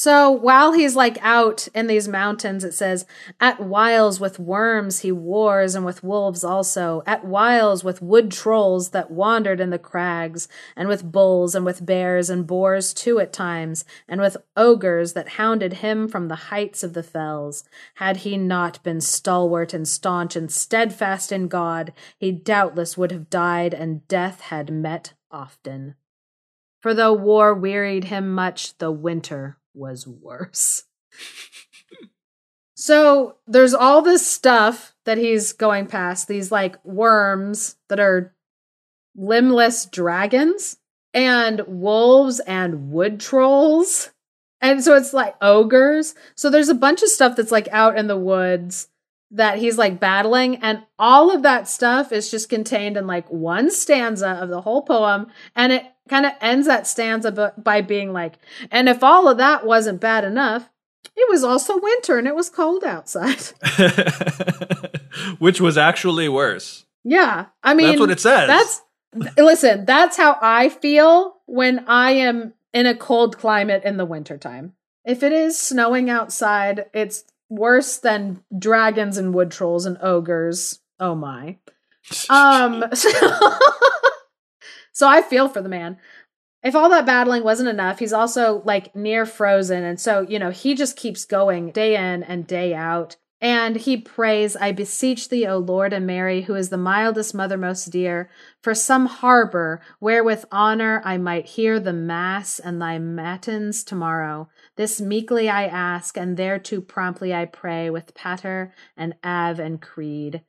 So 0.03 0.33
while 0.33 0.73
he's 0.73 0.97
like 0.97 1.17
out 1.23 1.69
in 1.77 1.87
these 1.87 2.09
mountains, 2.09 2.65
it 2.65 2.75
says, 2.75 3.07
At 3.39 3.61
whiles 3.61 4.19
with 4.19 4.41
worms 4.41 5.03
he 5.03 5.13
wars, 5.13 5.77
and 5.77 5.85
with 5.85 6.03
wolves 6.03 6.43
also, 6.43 7.05
at 7.07 7.25
whiles 7.25 7.85
with 7.85 8.03
wood 8.03 8.33
trolls 8.33 8.91
that 8.91 9.13
wandered 9.13 9.61
in 9.61 9.71
the 9.71 9.79
crags, 9.79 10.49
and 10.75 10.89
with 10.89 11.13
bulls, 11.13 11.55
and 11.55 11.65
with 11.65 11.87
bears, 11.87 12.31
and 12.31 12.49
boars 12.49 12.93
too 12.93 13.21
at 13.21 13.33
times, 13.33 13.85
and 14.09 14.21
with 14.21 14.37
ogres 14.57 15.13
that 15.13 15.39
hounded 15.39 15.75
him 15.75 16.09
from 16.09 16.27
the 16.27 16.51
heights 16.51 16.83
of 16.83 16.95
the 16.95 17.05
fells. 17.05 17.63
Had 17.95 18.17
he 18.17 18.37
not 18.37 18.83
been 18.83 19.01
stalwart 19.01 19.73
and 19.73 19.87
staunch 19.87 20.35
and 20.35 20.51
steadfast 20.51 21.31
in 21.31 21.47
God, 21.47 21.93
he 22.19 22.33
doubtless 22.33 22.99
would 22.99 23.13
have 23.13 23.31
died, 23.31 23.73
and 23.73 24.09
death 24.09 24.41
had 24.41 24.69
met 24.69 25.13
often. 25.31 25.95
For 26.81 26.93
though 26.93 27.13
war 27.13 27.55
wearied 27.55 28.07
him 28.07 28.35
much, 28.35 28.77
the 28.79 28.91
winter 28.91 29.59
was 29.75 30.07
worse. 30.07 30.85
so 32.75 33.37
there's 33.47 33.75
all 33.75 34.03
this 34.03 34.27
stuff 34.27 34.95
that 35.05 35.19
he's 35.19 35.53
going 35.53 35.87
past, 35.87 36.29
these 36.29 36.53
like 36.53 36.83
worms 36.85 37.77
that 37.89 38.01
are 38.01 38.35
limbless 39.15 39.87
dragons 39.87 40.79
and 41.15 41.63
wolves 41.67 42.41
and 42.41 42.91
wood 42.91 43.21
trolls. 43.21 44.11
And 44.61 44.83
so 44.83 44.95
it's 44.97 45.13
like 45.13 45.35
ogres. 45.43 46.15
So 46.35 46.49
there's 46.49 46.69
a 46.69 46.75
bunch 46.75 47.03
of 47.03 47.09
stuff 47.09 47.37
that's 47.37 47.53
like 47.53 47.69
out 47.73 47.99
in 47.99 48.07
the 48.07 48.17
woods 48.17 48.89
that 49.35 49.59
he's 49.59 49.79
like 49.79 49.99
battling 49.99 50.57
and 50.57 50.83
all 50.99 51.35
of 51.35 51.43
that 51.43 51.67
stuff 51.67 52.13
is 52.13 52.31
just 52.31 52.49
contained 52.49 52.97
in 52.97 53.07
like 53.07 53.27
one 53.29 53.71
stanza 53.71 54.29
of 54.33 54.49
the 54.51 54.61
whole 54.61 54.83
poem 54.83 55.27
and 55.57 55.73
it 55.73 55.85
kind 56.09 56.27
of 56.27 56.33
ends 56.41 56.67
that 56.67 56.87
stanza 56.87 57.53
by 57.57 57.81
being 57.81 58.13
like 58.13 58.35
and 58.71 58.89
if 58.89 59.03
all 59.03 59.27
of 59.29 59.39
that 59.39 59.65
wasn't 59.67 60.01
bad 60.01 60.23
enough 60.25 60.69
it 61.17 61.29
was 61.31 61.43
also 61.43 61.79
winter 61.81 62.19
and 62.19 62.29
it 62.29 62.35
was 62.37 62.49
cold 62.51 62.85
outside 62.85 63.41
Which 65.39 65.61
was 65.61 65.77
actually 65.79 66.29
worse. 66.29 66.85
yeah 67.05 67.47
i 67.63 67.75
mean 67.75 67.89
That's 67.89 68.01
what 68.01 68.11
it 68.11 68.21
says. 68.21 68.47
that's 68.49 68.83
listen 69.39 69.85
that's 69.85 70.17
how 70.17 70.39
i 70.41 70.69
feel 70.69 71.37
when 71.47 71.85
i 71.89 72.13
am 72.13 72.55
in 72.73 72.87
a 72.87 72.95
cold 72.95 73.37
climate 73.39 73.83
in 73.85 73.97
the 73.97 74.05
wintertime 74.07 74.73
if 75.05 75.23
it 75.23 75.33
is 75.33 75.59
snowing 75.59 76.09
outside 76.09 76.87
it's 76.95 77.25
worse 77.57 77.99
than 77.99 78.43
dragons 78.59 79.19
and 79.19 79.35
wood 79.35 79.51
trolls 79.51 79.87
and 79.87 79.99
ogres. 80.01 80.81
Oh 80.99 81.15
my. 81.15 81.59
Um 82.29 82.85
so, 82.95 83.11
so 84.93 85.09
I 85.09 85.23
feel 85.23 85.49
for 85.49 85.63
the 85.63 85.69
man. 85.69 85.99
If 86.65 86.75
all 86.75 86.91
that 86.91 87.07
battling 87.07 87.45
wasn't 87.45 87.69
enough, 87.69 88.01
he's 88.01 88.13
also 88.13 88.61
like 88.65 88.95
near 88.97 89.25
frozen 89.25 89.85
and 89.85 90.01
so, 90.01 90.23
you 90.29 90.39
know, 90.39 90.51
he 90.51 90.75
just 90.75 90.97
keeps 90.97 91.25
going 91.25 91.71
day 91.71 91.95
in 91.95 92.25
and 92.25 92.45
day 92.45 92.75
out. 92.75 93.17
And 93.43 93.75
he 93.75 93.97
prays, 93.97 94.55
I 94.55 94.71
beseech 94.71 95.29
thee, 95.29 95.49
O 95.49 95.59
Lord 95.59 95.93
and 95.93 96.07
Mary, 96.07 96.43
who 96.43 96.55
is 96.55 96.69
the 96.69 96.77
mildest 96.77 97.35
mother 97.35 97.59
most 97.59 97.87
dear, 97.87 98.31
for 98.63 98.73
some 98.73 99.07
harbor 99.07 99.83
where 99.99 100.23
with 100.23 100.45
honor 100.53 101.03
I 101.05 101.19
might 101.19 101.47
hear 101.47 101.81
the 101.81 101.93
mass 101.93 102.61
and 102.61 102.81
thy 102.81 103.01
matins 103.01 103.83
tomorrow. 103.83 104.49
This 104.77 105.01
meekly 105.01 105.49
I 105.49 105.67
ask, 105.67 106.17
and 106.17 106.37
thereto 106.37 106.81
promptly 106.81 107.35
I 107.35 107.47
pray 107.47 107.91
with 107.91 108.15
pater 108.15 108.73
and 108.97 109.15
ave 109.25 109.61
and 109.61 109.83
creed. 109.83 110.43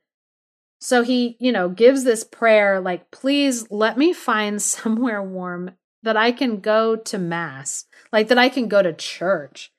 So 0.80 1.02
he, 1.02 1.36
you 1.40 1.50
know, 1.50 1.68
gives 1.68 2.04
this 2.04 2.22
prayer 2.22 2.80
like, 2.80 3.10
please 3.10 3.68
let 3.72 3.98
me 3.98 4.12
find 4.12 4.62
somewhere 4.62 5.20
warm 5.20 5.72
that 6.04 6.16
I 6.16 6.30
can 6.30 6.60
go 6.60 6.94
to 6.94 7.18
mass, 7.18 7.86
like 8.12 8.28
that 8.28 8.38
I 8.38 8.48
can 8.48 8.68
go 8.68 8.82
to 8.82 8.92
church 8.92 9.72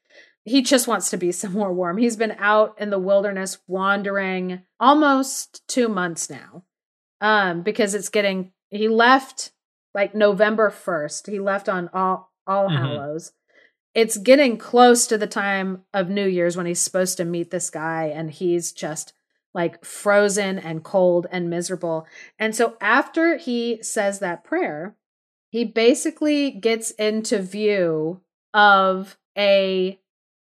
he 0.45 0.61
just 0.61 0.87
wants 0.87 1.09
to 1.09 1.17
be 1.17 1.31
somewhere 1.31 1.71
warm. 1.71 1.97
He's 1.97 2.15
been 2.15 2.35
out 2.37 2.75
in 2.79 2.91
the 2.91 2.99
wilderness 2.99 3.57
wandering 3.67 4.61
almost 4.79 5.67
two 5.67 5.89
months 5.89 6.29
now. 6.29 6.63
Um, 7.19 7.63
because 7.63 7.95
it's 7.95 8.09
getting 8.09 8.51
he 8.69 8.87
left 8.87 9.51
like 9.93 10.13
November 10.13 10.69
1st. 10.69 11.31
He 11.31 11.39
left 11.39 11.67
on 11.67 11.89
all 11.93 12.31
all 12.45 12.69
mm-hmm. 12.69 12.77
hallows. 12.77 13.31
It's 13.95 14.17
getting 14.17 14.57
close 14.57 15.07
to 15.07 15.17
the 15.17 15.25
time 15.25 15.83
of 15.93 16.09
New 16.09 16.27
Year's 16.27 16.57
when 16.57 16.65
he's 16.65 16.81
supposed 16.81 17.17
to 17.17 17.25
meet 17.25 17.49
this 17.49 17.69
guy, 17.69 18.11
and 18.13 18.29
he's 18.29 18.71
just 18.71 19.13
like 19.53 19.83
frozen 19.85 20.59
and 20.59 20.83
cold 20.83 21.25
and 21.31 21.49
miserable. 21.49 22.05
And 22.37 22.53
so 22.53 22.75
after 22.81 23.37
he 23.37 23.81
says 23.81 24.19
that 24.19 24.43
prayer, 24.43 24.95
he 25.49 25.63
basically 25.63 26.51
gets 26.51 26.91
into 26.91 27.41
view 27.41 28.19
of 28.53 29.17
a 29.37 29.97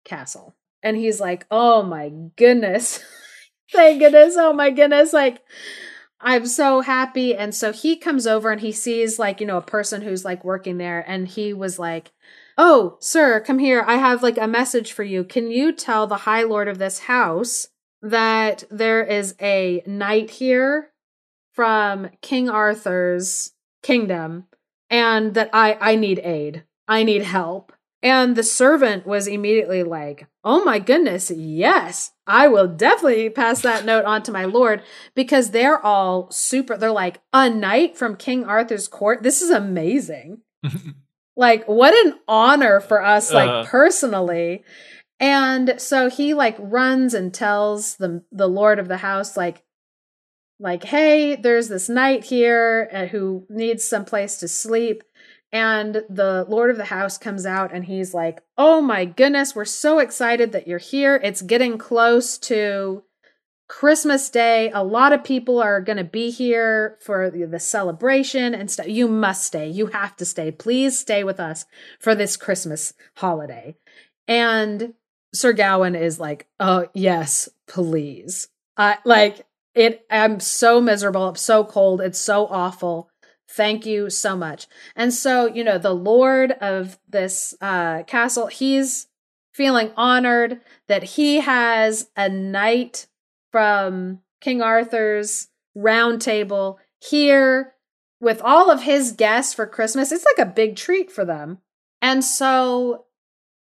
castle. 0.04 0.54
And 0.82 0.96
he's 0.96 1.20
like, 1.20 1.46
oh 1.50 1.82
my 1.82 2.10
goodness. 2.36 3.00
Thank 3.72 4.00
goodness. 4.00 4.34
Oh 4.36 4.52
my 4.52 4.70
goodness. 4.70 5.12
Like, 5.12 5.42
I'm 6.20 6.46
so 6.46 6.80
happy. 6.80 7.34
And 7.34 7.54
so 7.54 7.72
he 7.72 7.96
comes 7.96 8.26
over 8.26 8.50
and 8.50 8.60
he 8.60 8.72
sees, 8.72 9.18
like, 9.18 9.40
you 9.40 9.46
know, 9.46 9.56
a 9.56 9.62
person 9.62 10.02
who's 10.02 10.24
like 10.24 10.44
working 10.44 10.78
there. 10.78 11.04
And 11.06 11.26
he 11.26 11.52
was 11.52 11.78
like, 11.78 12.12
Oh, 12.58 12.98
sir, 13.00 13.40
come 13.40 13.58
here. 13.58 13.82
I 13.86 13.96
have 13.96 14.22
like 14.22 14.38
a 14.38 14.46
message 14.46 14.92
for 14.92 15.02
you. 15.02 15.24
Can 15.24 15.50
you 15.50 15.72
tell 15.72 16.06
the 16.06 16.18
High 16.18 16.42
Lord 16.42 16.68
of 16.68 16.78
this 16.78 17.00
house 17.00 17.68
that 18.02 18.64
there 18.70 19.02
is 19.02 19.34
a 19.40 19.82
knight 19.86 20.30
here 20.30 20.90
from 21.52 22.10
King 22.20 22.48
Arthur's 22.50 23.52
kingdom 23.82 24.44
and 24.90 25.34
that 25.34 25.50
I, 25.52 25.78
I 25.80 25.96
need 25.96 26.20
aid? 26.22 26.64
I 26.86 27.04
need 27.04 27.22
help. 27.22 27.72
And 28.02 28.34
the 28.34 28.42
servant 28.42 29.06
was 29.06 29.28
immediately 29.28 29.84
like, 29.84 30.26
Oh 30.42 30.64
my 30.64 30.80
goodness, 30.80 31.30
yes, 31.30 32.10
I 32.26 32.48
will 32.48 32.66
definitely 32.66 33.30
pass 33.30 33.62
that 33.62 33.84
note 33.84 34.04
on 34.04 34.22
to 34.24 34.32
my 34.32 34.44
lord 34.44 34.82
because 35.14 35.50
they're 35.50 35.84
all 35.84 36.30
super. 36.30 36.76
They're 36.76 36.90
like, 36.90 37.20
A 37.32 37.48
knight 37.48 37.96
from 37.96 38.16
King 38.16 38.44
Arthur's 38.44 38.88
court? 38.88 39.22
This 39.22 39.40
is 39.40 39.50
amazing. 39.50 40.40
like, 41.36 41.64
what 41.66 41.94
an 42.06 42.18
honor 42.26 42.80
for 42.80 43.04
us, 43.04 43.32
like 43.32 43.48
uh 43.48 43.64
personally. 43.64 44.64
And 45.20 45.80
so 45.80 46.10
he 46.10 46.34
like 46.34 46.56
runs 46.58 47.14
and 47.14 47.32
tells 47.32 47.96
the 47.96 48.24
the 48.32 48.48
lord 48.48 48.80
of 48.80 48.88
the 48.88 48.96
house, 48.96 49.36
like, 49.36 49.62
like, 50.58 50.82
hey, 50.84 51.36
there's 51.36 51.68
this 51.68 51.88
knight 51.88 52.24
here 52.24 52.88
uh, 52.92 53.06
who 53.06 53.46
needs 53.48 53.84
some 53.84 54.04
place 54.04 54.38
to 54.38 54.48
sleep 54.48 55.04
and 55.52 56.02
the 56.08 56.46
lord 56.48 56.70
of 56.70 56.76
the 56.76 56.86
house 56.86 57.18
comes 57.18 57.44
out 57.44 57.70
and 57.72 57.84
he's 57.84 58.14
like 58.14 58.42
oh 58.56 58.80
my 58.80 59.04
goodness 59.04 59.54
we're 59.54 59.64
so 59.64 59.98
excited 59.98 60.52
that 60.52 60.68
you're 60.68 60.78
here. 60.78 61.20
It's 61.22 61.42
getting 61.42 61.78
close 61.78 62.38
to 62.38 63.02
christmas 63.68 64.28
day. 64.30 64.70
A 64.72 64.84
lot 64.84 65.12
of 65.12 65.24
people 65.24 65.60
are 65.60 65.80
going 65.80 65.96
to 65.96 66.04
be 66.04 66.30
here 66.30 66.98
for 67.00 67.30
the 67.30 67.58
celebration 67.58 68.54
and 68.54 68.70
stuff. 68.70 68.88
You 68.88 69.08
must 69.08 69.44
stay. 69.44 69.68
You 69.68 69.86
have 69.86 70.14
to 70.16 70.24
stay. 70.24 70.50
Please 70.50 70.98
stay 70.98 71.24
with 71.24 71.40
us 71.40 71.64
for 71.98 72.14
this 72.14 72.36
christmas 72.36 72.94
holiday. 73.16 73.76
And 74.28 74.94
sir 75.34 75.52
gawain 75.52 75.94
is 75.94 76.20
like 76.20 76.48
oh 76.60 76.88
yes 76.94 77.48
please. 77.66 78.48
Uh, 78.76 78.94
like 79.04 79.46
it 79.74 80.04
i'm 80.10 80.40
so 80.40 80.80
miserable. 80.80 81.28
I'm 81.28 81.36
so 81.36 81.64
cold. 81.64 82.00
It's 82.00 82.20
so 82.20 82.46
awful 82.46 83.10
Thank 83.52 83.84
you 83.84 84.08
so 84.08 84.34
much. 84.34 84.66
And 84.96 85.12
so, 85.12 85.46
you 85.46 85.62
know, 85.62 85.76
the 85.76 85.94
lord 85.94 86.52
of 86.52 86.98
this 87.08 87.54
uh, 87.60 88.02
castle, 88.04 88.46
he's 88.46 89.08
feeling 89.52 89.90
honored 89.94 90.60
that 90.88 91.02
he 91.02 91.40
has 91.40 92.08
a 92.16 92.30
knight 92.30 93.06
from 93.50 94.20
King 94.40 94.62
Arthur's 94.62 95.48
round 95.74 96.22
table 96.22 96.78
here 96.98 97.74
with 98.20 98.40
all 98.40 98.70
of 98.70 98.82
his 98.82 99.12
guests 99.12 99.52
for 99.52 99.66
Christmas. 99.66 100.12
It's 100.12 100.24
like 100.24 100.46
a 100.46 100.50
big 100.50 100.74
treat 100.76 101.12
for 101.12 101.24
them. 101.26 101.58
And 102.00 102.24
so, 102.24 103.04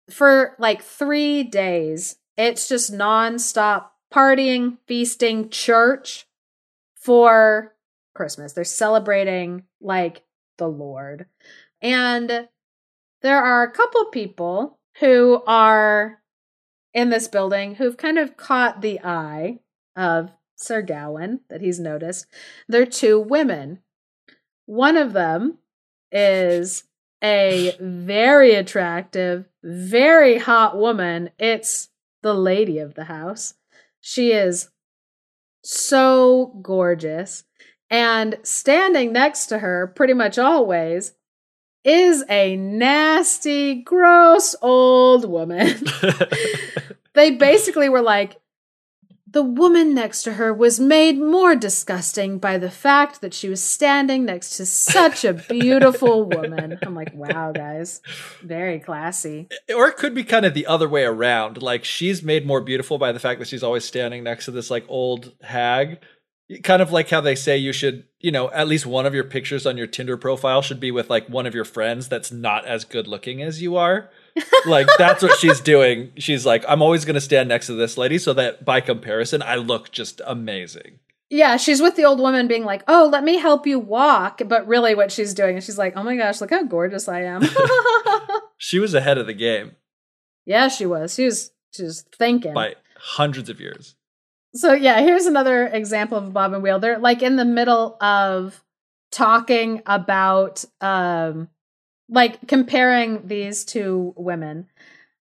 for 0.09 0.55
like 0.59 0.82
three 0.82 1.43
days, 1.43 2.16
it's 2.36 2.68
just 2.68 2.93
nonstop 2.93 3.86
partying, 4.12 4.78
feasting, 4.86 5.51
church 5.51 6.26
for 6.95 7.74
Christmas. 8.21 8.53
They're 8.53 8.64
celebrating 8.64 9.62
like 9.81 10.25
the 10.59 10.68
Lord. 10.68 11.25
And 11.81 12.49
there 13.23 13.43
are 13.43 13.62
a 13.62 13.73
couple 13.73 14.05
people 14.11 14.79
who 14.99 15.43
are 15.47 16.18
in 16.93 17.09
this 17.09 17.29
building 17.29 17.77
who've 17.77 17.97
kind 17.97 18.18
of 18.18 18.37
caught 18.37 18.83
the 18.83 19.01
eye 19.01 19.61
of 19.97 20.33
Sir 20.55 20.83
Gawain 20.83 21.41
that 21.49 21.62
he's 21.62 21.81
noticed. 21.81 22.27
They're 22.68 22.85
two 22.85 23.18
women. 23.18 23.79
One 24.66 24.99
of 24.99 25.14
them 25.14 25.57
is 26.12 26.85
a 27.25 27.75
very 27.81 28.55
attractive, 28.55 29.47
very 29.64 30.37
hot 30.37 30.77
woman. 30.77 31.31
It's 31.39 31.89
the 32.21 32.35
lady 32.35 32.81
of 32.81 32.97
the 32.97 33.05
house. 33.05 33.55
She 34.03 34.33
is 34.33 34.68
so 35.64 36.59
gorgeous. 36.61 37.45
And 37.91 38.38
standing 38.43 39.12
next 39.12 39.47
to 39.47 39.59
her, 39.59 39.88
pretty 39.88 40.14
much 40.14 40.38
always, 40.38 41.12
is 41.84 42.24
a 42.28 42.57
nasty, 42.57 43.82
gross 43.82 44.55
old 44.62 45.28
woman. 45.28 45.82
they 47.14 47.32
basically 47.32 47.88
were 47.88 48.03
like, 48.03 48.36
the 49.32 49.43
woman 49.45 49.95
next 49.95 50.24
to 50.24 50.32
her 50.34 50.53
was 50.53 50.80
made 50.80 51.16
more 51.16 51.55
disgusting 51.55 52.38
by 52.38 52.59
the 52.59 52.70
fact 52.70 53.20
that 53.20 53.32
she 53.32 53.49
was 53.49 53.62
standing 53.62 54.24
next 54.24 54.57
to 54.57 54.66
such 54.66 55.24
a 55.24 55.32
beautiful 55.32 56.24
woman. 56.24 56.76
I'm 56.82 56.97
like, 56.97 57.14
wow, 57.14 57.53
guys, 57.53 58.01
very 58.43 58.80
classy. 58.80 59.49
Or 59.74 59.86
it 59.86 59.97
could 59.97 60.14
be 60.14 60.24
kind 60.24 60.45
of 60.45 60.55
the 60.55 60.66
other 60.66 60.88
way 60.88 61.05
around. 61.05 61.62
Like, 61.62 61.84
she's 61.84 62.24
made 62.24 62.45
more 62.45 62.61
beautiful 62.61 62.99
by 62.99 63.12
the 63.12 63.20
fact 63.20 63.38
that 63.38 63.47
she's 63.47 63.62
always 63.62 63.84
standing 63.84 64.24
next 64.24 64.47
to 64.47 64.51
this, 64.51 64.68
like, 64.68 64.84
old 64.88 65.32
hag 65.43 66.01
kind 66.59 66.83
of 66.83 66.91
like 66.91 67.09
how 67.09 67.21
they 67.21 67.35
say 67.35 67.57
you 67.57 67.73
should, 67.73 68.05
you 68.19 68.33
know, 68.33 68.51
at 68.51 68.69
least 68.69 68.87
one 68.87 69.07
of 69.07 69.15
your 69.15 69.25
pictures 69.25 69.67
on 69.67 69.77
your 69.77 69.87
Tinder 69.87 70.17
profile 70.17 70.63
should 70.63 70.81
be 70.81 70.91
with 70.91 71.09
like 71.09 71.29
one 71.29 71.47
of 71.47 71.55
your 71.55 71.65
friends 71.65 72.09
that's 72.09 72.33
not 72.33 72.67
as 72.67 72.85
good 72.85 73.07
looking 73.07 73.43
as 73.43 73.63
you 73.63 73.77
are. 73.77 74.11
like 74.67 74.89
that's 74.99 75.23
what 75.23 75.39
she's 75.39 75.61
doing. 75.61 76.13
She's 76.17 76.45
like, 76.45 76.65
I'm 76.69 76.83
always 76.83 77.05
going 77.05 77.15
to 77.15 77.21
stand 77.21 77.49
next 77.49 77.67
to 77.67 77.75
this 77.75 77.97
lady 77.97 78.19
so 78.19 78.33
that 78.35 78.65
by 78.65 78.81
comparison, 78.81 79.43
I 79.43 79.57
look 79.57 79.93
just 79.93 80.21
amazing. 80.27 80.99
Yeah, 81.33 81.57
she's 81.59 81.81
with 81.81 81.95
the 81.95 82.05
old 82.05 82.19
woman 82.19 82.49
being 82.49 82.65
like, 82.65 82.83
"Oh, 82.89 83.09
let 83.11 83.23
me 83.23 83.39
help 83.39 83.65
you 83.65 83.79
walk," 83.79 84.43
but 84.47 84.67
really 84.67 84.97
what 84.97 85.13
she's 85.13 85.33
doing 85.33 85.57
is 85.57 85.65
she's 85.65 85.79
like, 85.79 85.93
"Oh 85.95 86.03
my 86.03 86.17
gosh, 86.17 86.41
look 86.41 86.51
how 86.51 86.65
gorgeous 86.65 87.09
I 87.09 87.23
am." 87.23 87.43
she 88.59 88.81
was 88.81 88.95
ahead 88.95 89.17
of 89.17 89.29
the 89.29 89.33
game. 89.33 89.77
Yeah, 90.45 90.67
she 90.67 90.87
was. 90.87 91.15
She 91.15 91.27
was 91.27 91.53
she 91.73 91.85
was 91.85 92.03
thinking 92.19 92.53
by 92.53 92.75
hundreds 92.97 93.49
of 93.49 93.61
years. 93.61 93.95
So 94.55 94.73
yeah, 94.73 95.01
here's 95.01 95.27
another 95.27 95.67
example 95.67 96.19
of 96.19 96.33
Bob 96.33 96.53
and 96.53 96.63
Wheel. 96.63 96.81
They're 96.81 96.99
like 96.99 97.23
in 97.23 97.37
the 97.37 97.45
middle 97.45 97.97
of 98.01 98.63
talking 99.13 99.83
about 99.87 100.65
um 100.81 101.49
like 102.09 102.47
comparing 102.49 103.27
these 103.27 103.65
two 103.65 104.13
women. 104.17 104.67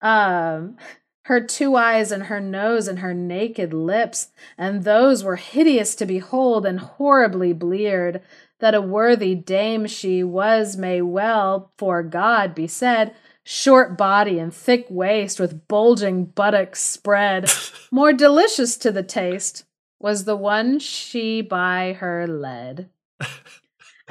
Um 0.02 0.78
her 1.26 1.40
two 1.40 1.76
eyes 1.76 2.12
and 2.12 2.24
her 2.24 2.40
nose 2.40 2.88
and 2.88 3.00
her 3.00 3.14
naked 3.14 3.74
lips, 3.74 4.30
and 4.58 4.84
those 4.84 5.24
were 5.24 5.36
hideous 5.36 5.94
to 5.96 6.06
behold 6.06 6.66
and 6.66 6.80
horribly 6.80 7.54
bleared, 7.54 8.22
that 8.60 8.74
a 8.74 8.82
worthy 8.82 9.36
dame 9.36 9.86
she 9.86 10.24
was 10.24 10.76
may 10.78 11.00
well, 11.00 11.72
for 11.78 12.02
God 12.02 12.56
be 12.56 12.68
said, 12.68 13.14
short 13.44 13.98
body 13.98 14.40
and 14.40 14.54
thick 14.54 14.86
waist 14.90 15.40
with 15.40 15.68
bulging 15.68 16.26
buttocks 16.26 16.82
spread. 16.82 17.52
More 17.92 18.14
delicious 18.14 18.78
to 18.78 18.92
the 18.92 19.04
taste 19.04 19.66
was 20.00 20.26
the 20.26 20.36
one 20.36 20.80
she 20.80 21.42
by 21.42 21.94
her 22.00 22.28
led. 22.28 22.90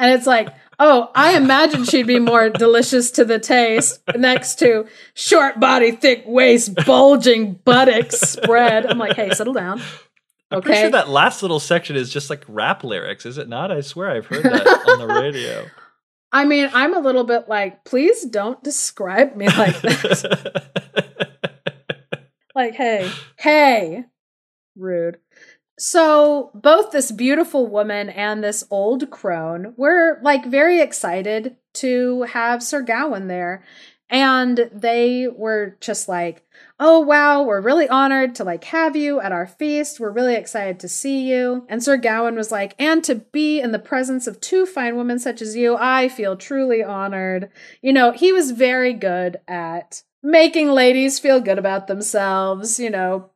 And 0.01 0.13
it's 0.13 0.27
like, 0.27 0.49
oh, 0.79 1.11
I 1.15 1.37
imagine 1.37 1.85
she'd 1.85 2.07
be 2.07 2.19
more 2.19 2.49
delicious 2.49 3.11
to 3.13 3.25
the 3.27 3.39
taste 3.39 4.01
next 4.17 4.55
to 4.61 4.87
short 5.13 5.61
body, 5.61 5.91
thick 5.91 6.25
waist, 6.27 6.75
bulging 6.87 7.53
buttocks 7.53 8.19
spread. 8.19 8.87
I'm 8.87 8.97
like, 8.97 9.15
hey, 9.15 9.31
settle 9.35 9.53
down. 9.53 9.83
I'm 10.51 10.63
pretty 10.63 10.81
sure 10.81 10.91
that 10.91 11.11
last 11.11 11.43
little 11.43 11.61
section 11.61 11.97
is 11.97 12.11
just 12.11 12.31
like 12.31 12.45
rap 12.49 12.83
lyrics, 12.83 13.27
is 13.27 13.37
it 13.37 13.49
not? 13.49 13.71
I 13.71 13.83
swear 13.83 14.11
I've 14.11 14.27
heard 14.27 14.43
that 14.43 14.67
on 14.89 15.07
the 15.07 15.15
radio. 15.21 15.67
I 16.33 16.45
mean, 16.45 16.71
I'm 16.73 16.95
a 16.95 17.01
little 17.01 17.25
bit 17.25 17.49
like, 17.49 17.85
please 17.85 18.25
don't 18.25 18.63
describe 18.63 19.37
me 19.37 19.47
like 19.49 19.81
that. 19.83 21.07
like, 22.55 22.75
hey, 22.75 23.11
hey, 23.37 24.05
rude. 24.77 25.19
So, 25.79 26.51
both 26.55 26.93
this 26.93 27.11
beautiful 27.11 27.67
woman 27.67 28.11
and 28.11 28.45
this 28.45 28.65
old 28.71 29.11
crone 29.11 29.73
were 29.77 30.21
like 30.23 30.45
very 30.45 30.81
excited 30.81 31.57
to 31.75 32.23
have 32.25 32.63
Sir 32.63 32.83
Gawain 32.83 33.29
there. 33.29 33.65
And 34.11 34.69
they 34.73 35.27
were 35.27 35.77
just 35.81 36.09
like, 36.09 36.45
oh, 36.81 36.99
wow, 36.99 37.43
we're 37.43 37.61
really 37.61 37.89
honored 37.89 38.35
to 38.35 38.43
like 38.43 38.65
have 38.65 38.97
you 38.97 39.21
at 39.21 39.33
our 39.33 39.47
feast. 39.47 40.01
We're 40.01 40.11
really 40.11 40.35
excited 40.35 40.81
to 40.81 40.89
see 40.89 41.29
you. 41.29 41.67
And 41.69 41.85
Sir 41.85 41.99
Gawain 41.99 42.35
was 42.35 42.51
like, 42.51 42.75
and 42.79 43.05
to 43.05 43.17
be 43.17 43.61
in 43.61 43.71
the 43.71 43.79
presence 43.79 44.27
of 44.27 44.41
two 44.41 44.65
fine 44.65 44.97
women 44.97 45.19
such 45.19 45.43
as 45.43 45.55
you, 45.55 45.77
I 45.79 46.09
feel 46.09 46.37
truly 46.37 46.83
honored. 46.83 47.51
You 47.83 47.93
know, 47.93 48.13
he 48.13 48.33
was 48.33 48.53
very 48.53 48.95
good 48.95 49.37
at 49.47 50.03
making 50.23 50.71
ladies 50.71 51.19
feel 51.19 51.41
good 51.41 51.59
about 51.59 51.87
themselves, 51.87 52.81
you 52.81 52.91
know, 52.91 53.31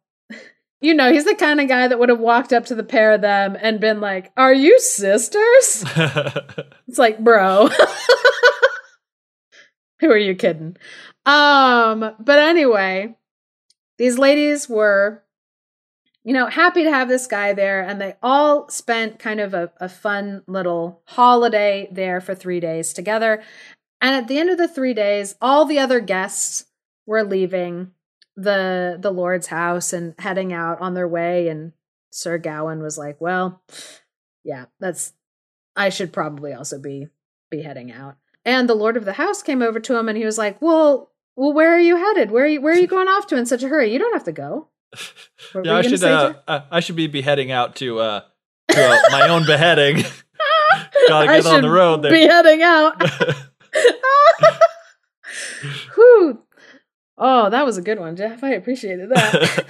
you 0.80 0.94
know, 0.94 1.12
he's 1.12 1.24
the 1.24 1.34
kind 1.34 1.60
of 1.60 1.68
guy 1.68 1.88
that 1.88 1.98
would 1.98 2.10
have 2.10 2.20
walked 2.20 2.52
up 2.52 2.66
to 2.66 2.74
the 2.74 2.82
pair 2.82 3.12
of 3.12 3.22
them 3.22 3.56
and 3.58 3.80
been 3.80 4.00
like, 4.00 4.32
Are 4.36 4.54
you 4.54 4.80
sisters? 4.80 5.84
It's 6.86 6.98
like, 6.98 7.18
bro. 7.18 7.70
Who 10.00 10.10
are 10.10 10.18
you 10.18 10.34
kidding? 10.34 10.76
Um, 11.24 12.14
but 12.20 12.38
anyway, 12.38 13.16
these 13.98 14.18
ladies 14.18 14.68
were, 14.68 15.22
you 16.24 16.32
know, 16.32 16.46
happy 16.46 16.84
to 16.84 16.90
have 16.90 17.08
this 17.08 17.26
guy 17.26 17.52
there, 17.52 17.82
and 17.82 18.00
they 18.00 18.16
all 18.22 18.68
spent 18.68 19.18
kind 19.18 19.40
of 19.40 19.54
a, 19.54 19.72
a 19.80 19.88
fun 19.88 20.42
little 20.46 21.02
holiday 21.06 21.88
there 21.92 22.20
for 22.20 22.34
three 22.34 22.60
days 22.60 22.92
together. 22.92 23.42
And 24.00 24.14
at 24.14 24.28
the 24.28 24.38
end 24.38 24.50
of 24.50 24.58
the 24.58 24.68
three 24.68 24.94
days, 24.94 25.34
all 25.40 25.64
the 25.64 25.78
other 25.78 26.00
guests 26.00 26.66
were 27.06 27.24
leaving 27.24 27.92
the 28.36 28.98
the 29.00 29.10
Lord's 29.10 29.46
house 29.46 29.92
and 29.92 30.14
heading 30.18 30.52
out 30.52 30.80
on 30.80 30.94
their 30.94 31.08
way. 31.08 31.48
And 31.48 31.72
Sir 32.10 32.38
Gawain 32.38 32.82
was 32.82 32.98
like, 32.98 33.20
Well, 33.20 33.62
yeah, 34.42 34.66
that's 34.80 35.12
I 35.76 35.88
should 35.88 36.12
probably 36.12 36.52
also 36.52 36.78
be 36.78 37.08
be 37.50 37.62
heading 37.62 37.92
out. 37.92 38.16
And 38.44 38.68
the 38.68 38.74
Lord 38.74 38.96
of 38.96 39.04
the 39.04 39.14
house 39.14 39.42
came 39.42 39.62
over 39.62 39.80
to 39.80 39.96
him 39.96 40.08
and 40.08 40.18
he 40.18 40.24
was 40.24 40.38
like, 40.38 40.60
Well, 40.60 41.10
well, 41.36 41.52
where 41.52 41.74
are 41.74 41.80
you 41.80 41.96
headed? 41.96 42.30
Where 42.30 42.44
are 42.44 42.48
you 42.48 42.60
where 42.60 42.74
are 42.74 42.78
you 42.78 42.86
going 42.96 43.08
off 43.08 43.26
to 43.28 43.36
in 43.36 43.46
such 43.46 43.62
a 43.62 43.68
hurry? 43.68 43.92
You 43.92 43.98
don't 43.98 44.12
have 44.12 44.24
to 44.24 44.32
go. 44.32 44.68
What 45.52 45.66
yeah, 45.66 45.76
I 45.76 45.82
should 45.82 46.02
uh, 46.02 46.34
I 46.48 46.80
should 46.80 46.96
be 46.96 47.06
beheading 47.06 47.52
out 47.52 47.76
to 47.76 47.98
uh, 48.00 48.20
to 48.70 48.90
uh, 48.90 48.98
my 49.10 49.28
own 49.28 49.44
beheading. 49.46 50.04
Gotta 51.08 51.26
get 51.26 51.46
on 51.46 51.62
the 51.62 51.70
road 51.70 52.02
there. 52.02 52.10
Be 52.10 52.22
heading 52.22 52.62
out. 52.62 53.00
Whew. 55.94 56.42
Oh, 57.18 57.50
that 57.50 57.64
was 57.64 57.76
a 57.76 57.82
good 57.82 58.00
one, 58.00 58.16
Geoff. 58.16 58.42
I 58.42 58.50
appreciated 58.50 59.10
that. 59.10 59.64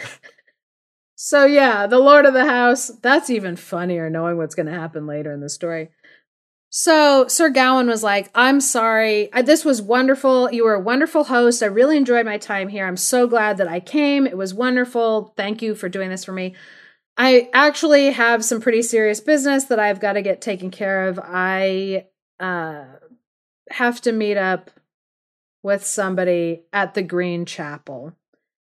so 1.17 1.45
yeah, 1.45 1.87
the 1.87 1.99
Lord 1.99 2.25
of 2.25 2.33
the 2.35 2.47
House. 2.47 2.91
That's 3.03 3.29
even 3.29 3.57
funnier 3.57 4.09
knowing 4.09 4.37
what's 4.37 4.55
going 4.55 4.67
to 4.67 4.73
happen 4.73 5.07
later 5.07 5.33
in 5.33 5.41
the 5.41 5.51
story. 5.51 5.91
So 6.77 7.29
Sir 7.29 7.51
Gawain 7.51 7.87
was 7.87 8.03
like, 8.03 8.31
"I'm 8.35 8.61
sorry. 8.61 9.33
I, 9.33 9.43
this 9.43 9.65
was 9.65 9.81
wonderful. 9.81 10.51
You 10.51 10.65
were 10.65 10.75
a 10.75 10.81
wonderful 10.81 11.23
host. 11.23 11.63
I 11.63 11.67
really 11.67 11.97
enjoyed 11.97 12.27
my 12.27 12.37
time 12.37 12.69
here. 12.69 12.85
I'm 12.85 12.97
so 12.97 13.29
glad 13.29 13.59
that 13.59 13.69
I 13.69 13.79
came. 13.79 14.27
It 14.27 14.37
was 14.37 14.53
wonderful. 14.53 15.33
Thank 15.37 15.63
you 15.63 15.77
for 15.77 15.89
doing 15.89 16.11
this 16.11 16.25
for 16.25 16.33
me." 16.33 16.57
I 17.17 17.49
actually 17.55 18.11
have 18.11 18.45
some 18.45 18.61
pretty 18.61 18.83
serious 18.83 19.21
business 19.21 19.67
that 19.67 19.79
I've 19.79 20.01
got 20.01 20.15
to 20.15 20.23
get 20.23 20.41
taken 20.41 20.73
care 20.73 21.07
of. 21.07 21.21
I 21.23 22.07
uh, 22.41 22.87
have 23.71 24.01
to 24.01 24.11
meet 24.11 24.37
up 24.37 24.73
with 25.63 25.87
somebody 25.87 26.65
at 26.73 26.95
the 26.95 27.05
Green 27.05 27.47
Chapel. 27.47 28.17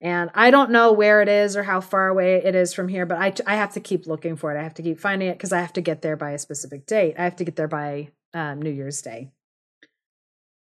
And 0.00 0.30
I 0.34 0.50
don't 0.50 0.70
know 0.70 0.92
where 0.92 1.22
it 1.22 1.28
is 1.28 1.56
or 1.56 1.64
how 1.64 1.80
far 1.80 2.08
away 2.08 2.36
it 2.36 2.54
is 2.54 2.72
from 2.72 2.88
here, 2.88 3.04
but 3.04 3.18
I, 3.18 3.32
I 3.52 3.56
have 3.56 3.72
to 3.72 3.80
keep 3.80 4.06
looking 4.06 4.36
for 4.36 4.54
it. 4.54 4.58
I 4.58 4.62
have 4.62 4.74
to 4.74 4.82
keep 4.82 5.00
finding 5.00 5.28
it 5.28 5.36
because 5.36 5.52
I 5.52 5.60
have 5.60 5.72
to 5.72 5.80
get 5.80 6.02
there 6.02 6.16
by 6.16 6.30
a 6.30 6.38
specific 6.38 6.86
date. 6.86 7.16
I 7.18 7.24
have 7.24 7.36
to 7.36 7.44
get 7.44 7.56
there 7.56 7.68
by 7.68 8.10
um, 8.32 8.62
New 8.62 8.70
Year's 8.70 9.02
Day. 9.02 9.30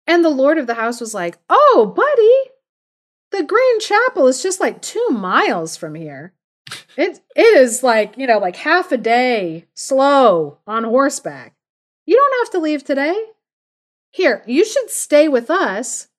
And 0.05 0.25
the 0.25 0.29
Lord 0.29 0.57
of 0.57 0.67
the 0.67 0.73
house 0.73 0.99
was 0.99 1.13
like, 1.13 1.37
Oh, 1.49 1.93
buddy, 1.95 2.51
the 3.31 3.47
Green 3.47 3.79
Chapel 3.79 4.27
is 4.27 4.43
just 4.43 4.59
like 4.59 4.81
two 4.81 5.07
miles 5.09 5.77
from 5.77 5.95
here. 5.95 6.33
It 6.97 7.21
it 7.35 7.57
is 7.57 7.83
like, 7.83 8.17
you 8.17 8.27
know, 8.27 8.37
like 8.37 8.57
half 8.57 8.91
a 8.91 8.97
day 8.97 9.67
slow 9.73 10.57
on 10.67 10.83
horseback. 10.83 11.55
You 12.05 12.17
don't 12.17 12.45
have 12.45 12.51
to 12.51 12.59
leave 12.59 12.83
today. 12.83 13.15
Here, 14.09 14.43
you 14.45 14.65
should 14.65 14.89
stay 14.89 15.29
with 15.29 15.49
us 15.49 16.09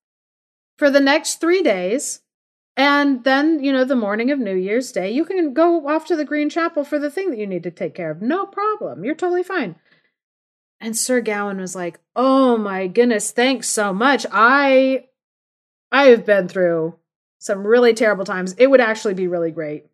for 0.79 0.89
the 0.89 1.01
next 1.01 1.41
3 1.41 1.63
days. 1.63 2.22
And 2.77 3.25
then, 3.25 3.63
you 3.63 3.73
know, 3.73 3.85
the 3.85 3.97
morning 3.97 4.31
of 4.31 4.39
New 4.39 4.55
Year's 4.55 4.93
Day, 4.93 5.11
you 5.11 5.25
can 5.25 5.53
go 5.53 5.87
off 5.87 6.07
to 6.07 6.17
the 6.17 6.25
Green 6.25 6.49
Chapel 6.49 6.85
for 6.85 6.99
the 6.99 7.11
thing 7.11 7.31
that 7.31 7.39
you 7.39 7.47
need 7.47 7.63
to 7.65 7.71
take 7.71 7.95
care 7.95 8.11
of. 8.11 8.23
No 8.23 8.47
problem. 8.47 9.05
You're 9.05 9.15
totally 9.15 9.43
fine. 9.43 9.77
And 10.81 10.97
Sir 10.97 11.21
Gawain 11.21 11.59
was 11.59 11.77
like, 11.77 12.01
"Oh 12.17 12.57
my 12.57 12.89
goodness, 12.89 13.31
thanks 13.31 13.69
so 13.69 13.93
much. 13.93 14.27
I 14.33 15.07
I 15.93 16.07
have 16.07 16.27
been 16.27 16.49
through 16.49 16.97
some 17.39 17.67
really 17.67 17.95
terrible 17.95 18.25
times. 18.25 18.55
It 18.59 18.69
would 18.69 18.81
actually 18.81 19.15
be 19.15 19.29
really 19.29 19.51
great 19.51 19.87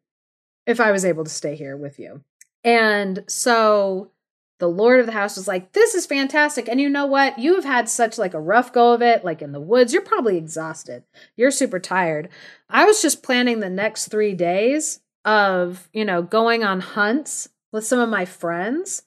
if 0.67 0.81
I 0.81 0.93
was 0.93 1.05
able 1.05 1.25
to 1.25 1.31
stay 1.31 1.57
here 1.57 1.77
with 1.77 1.99
you. 1.99 2.23
And 2.65 3.25
so 3.27 4.13
the 4.59 4.69
Lord 4.69 5.01
of 5.01 5.07
the 5.07 5.13
house 5.13 5.37
was 5.37 5.49
like, 5.49 5.73
This 5.73 5.95
is 5.95 6.07
fantastic. 6.07 6.69
And 6.69 6.81
you 6.81 6.89
know 6.89 7.07
what? 7.07 7.39
You 7.39 7.55
have 7.55 7.65
had 7.65 7.89
such 7.89 8.19
like 8.19 8.35
a 8.35 8.41
rough 8.41 8.73
go 8.73 8.93
of 8.93 9.03
it, 9.03 9.25
like 9.25 9.43
in 9.43 9.53
the 9.53 9.61
woods. 9.61 9.93
You're 9.93 10.03
probably 10.03 10.37
exhausted. 10.37 11.05
You're 11.37 11.51
super 11.51 11.79
tired. 11.79 12.29
I 12.69 12.85
was 12.85 13.01
just 13.01 13.23
planning 13.23 13.61
the 13.61 13.71
next 13.71 14.09
three 14.09 14.35
days 14.35 15.01
of, 15.25 15.89
you 15.93 16.05
know, 16.05 16.23
going 16.23 16.65
on 16.65 16.81
hunts 16.81 17.49
with 17.73 17.87
some 17.87 18.01
of 18.01 18.09
my 18.09 18.25
friends. 18.25 19.03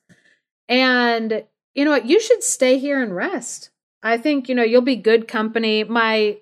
And 0.70 1.44
you 1.76 1.86
know 1.86 1.92
what? 1.92 2.06
You 2.06 2.20
should 2.20 2.44
stay 2.44 2.78
here 2.78 3.02
and 3.02 3.16
rest. 3.16 3.70
I 4.04 4.18
think, 4.18 4.50
you 4.50 4.56
know, 4.56 4.64
you'll 4.64 4.82
be 4.82 4.96
good 4.96 5.28
company. 5.28 5.84
My 5.84 6.38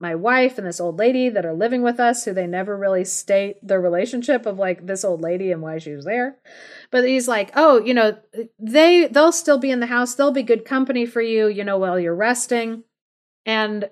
my 0.00 0.14
wife 0.14 0.58
and 0.58 0.66
this 0.66 0.80
old 0.80 0.98
lady 0.98 1.28
that 1.28 1.44
are 1.44 1.52
living 1.52 1.82
with 1.82 1.98
us 1.98 2.24
who 2.24 2.32
they 2.32 2.46
never 2.46 2.76
really 2.76 3.04
state 3.04 3.56
their 3.66 3.80
relationship 3.80 4.46
of 4.46 4.58
like 4.58 4.86
this 4.86 5.04
old 5.04 5.20
lady 5.20 5.50
and 5.50 5.60
why 5.60 5.78
she 5.78 5.92
was 5.92 6.04
there. 6.04 6.36
But 6.90 7.06
he's 7.06 7.28
like 7.28 7.50
oh 7.54 7.80
you 7.80 7.94
know 7.94 8.18
they 8.58 9.06
they'll 9.08 9.32
still 9.32 9.58
be 9.58 9.70
in 9.70 9.80
the 9.80 9.86
house. 9.86 10.14
They'll 10.14 10.32
be 10.32 10.42
good 10.42 10.64
company 10.64 11.06
for 11.06 11.20
you 11.20 11.48
you 11.48 11.64
know 11.64 11.78
while 11.78 11.98
you're 11.98 12.14
resting. 12.14 12.84
And 13.44 13.90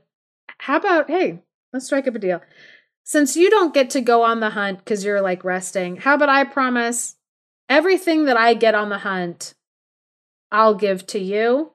how 0.58 0.76
about 0.76 1.10
hey 1.10 1.42
let's 1.72 1.86
strike 1.86 2.06
up 2.06 2.14
a 2.14 2.18
deal. 2.18 2.40
Since 3.04 3.36
you 3.36 3.50
don't 3.50 3.74
get 3.74 3.90
to 3.90 4.00
go 4.00 4.22
on 4.22 4.40
the 4.40 4.50
hunt 4.50 4.78
because 4.78 5.04
you're 5.04 5.20
like 5.20 5.44
resting 5.44 5.96
how 5.96 6.14
about 6.14 6.28
i 6.28 6.44
promise 6.44 7.16
everything 7.68 8.26
that 8.26 8.36
i 8.36 8.54
get 8.54 8.74
on 8.74 8.88
the 8.88 8.98
hunt 8.98 9.54
i'll 10.52 10.74
give 10.74 11.06
to 11.08 11.18
you. 11.18 11.72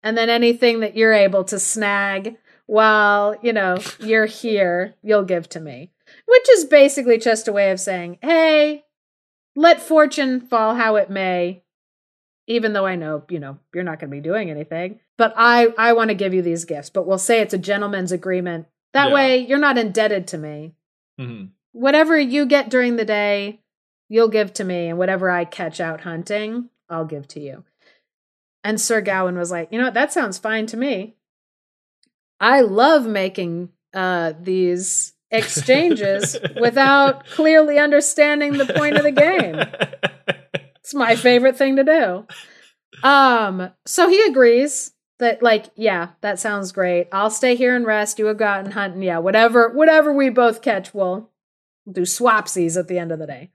And 0.00 0.16
then 0.16 0.30
anything 0.30 0.78
that 0.80 0.96
you're 0.96 1.12
able 1.12 1.42
to 1.44 1.58
snag 1.58 2.36
while, 2.68 3.34
you 3.42 3.52
know, 3.54 3.78
you're 3.98 4.26
here, 4.26 4.94
you'll 5.02 5.24
give 5.24 5.48
to 5.48 5.58
me. 5.58 5.90
Which 6.26 6.48
is 6.50 6.66
basically 6.66 7.16
just 7.18 7.48
a 7.48 7.52
way 7.52 7.70
of 7.70 7.80
saying, 7.80 8.18
hey, 8.22 8.84
let 9.56 9.80
fortune 9.80 10.40
fall 10.42 10.74
how 10.74 10.96
it 10.96 11.08
may, 11.10 11.62
even 12.46 12.74
though 12.74 12.84
I 12.86 12.94
know, 12.96 13.24
you 13.30 13.40
know, 13.40 13.58
you're 13.74 13.84
not 13.84 13.98
going 13.98 14.10
to 14.10 14.16
be 14.16 14.20
doing 14.20 14.50
anything. 14.50 15.00
But 15.16 15.32
I, 15.36 15.68
I 15.78 15.94
want 15.94 16.10
to 16.10 16.14
give 16.14 16.34
you 16.34 16.42
these 16.42 16.66
gifts, 16.66 16.90
but 16.90 17.06
we'll 17.06 17.18
say 17.18 17.40
it's 17.40 17.54
a 17.54 17.58
gentleman's 17.58 18.12
agreement. 18.12 18.66
That 18.92 19.08
Yeah. 19.08 19.14
way 19.14 19.38
you're 19.38 19.58
not 19.58 19.78
indebted 19.78 20.28
to 20.28 20.38
me. 20.38 20.74
Mhm. 21.18 21.48
Whatever 21.72 22.18
you 22.18 22.44
get 22.46 22.68
during 22.68 22.96
the 22.96 23.04
day, 23.06 23.60
you'll 24.10 24.28
give 24.28 24.52
to 24.54 24.64
me, 24.64 24.88
and 24.88 24.98
whatever 24.98 25.30
I 25.30 25.44
catch 25.46 25.80
out 25.80 26.02
hunting, 26.02 26.68
I'll 26.90 27.04
give 27.06 27.26
to 27.28 27.40
you. 27.40 27.64
And 28.62 28.78
Sir 28.80 29.00
Gawain 29.00 29.36
was 29.38 29.50
like, 29.50 29.72
you 29.72 29.78
know 29.78 29.84
what, 29.86 29.94
that 29.94 30.12
sounds 30.12 30.36
fine 30.38 30.66
to 30.66 30.76
me. 30.76 31.16
I 32.40 32.60
love 32.60 33.06
making 33.06 33.70
uh, 33.94 34.32
these 34.40 35.12
exchanges 35.30 36.36
without 36.60 37.26
clearly 37.26 37.78
understanding 37.78 38.54
the 38.54 38.66
point 38.66 38.96
of 38.96 39.02
the 39.02 39.12
game. 39.12 39.60
It's 40.88 40.94
my 40.94 41.16
favorite 41.16 41.58
thing 41.58 41.76
to 41.76 41.84
do. 41.84 42.26
Um, 43.06 43.70
so 43.84 44.08
he 44.08 44.22
agrees 44.22 44.92
that 45.18 45.42
like 45.42 45.66
yeah 45.76 46.10
that 46.22 46.38
sounds 46.38 46.72
great. 46.72 47.08
I'll 47.12 47.28
stay 47.28 47.56
here 47.56 47.76
and 47.76 47.84
rest. 47.84 48.18
You 48.18 48.24
will 48.24 48.32
go 48.32 48.46
out 48.46 48.64
and 48.64 48.72
hunt 48.72 48.94
and 48.94 49.04
yeah 49.04 49.18
whatever 49.18 49.68
whatever 49.68 50.14
we 50.14 50.30
both 50.30 50.62
catch 50.62 50.94
we'll 50.94 51.30
do 51.92 52.02
swapsies 52.02 52.78
at 52.78 52.88
the 52.88 52.98
end 52.98 53.12
of 53.12 53.18
the 53.18 53.26
day. 53.26 53.50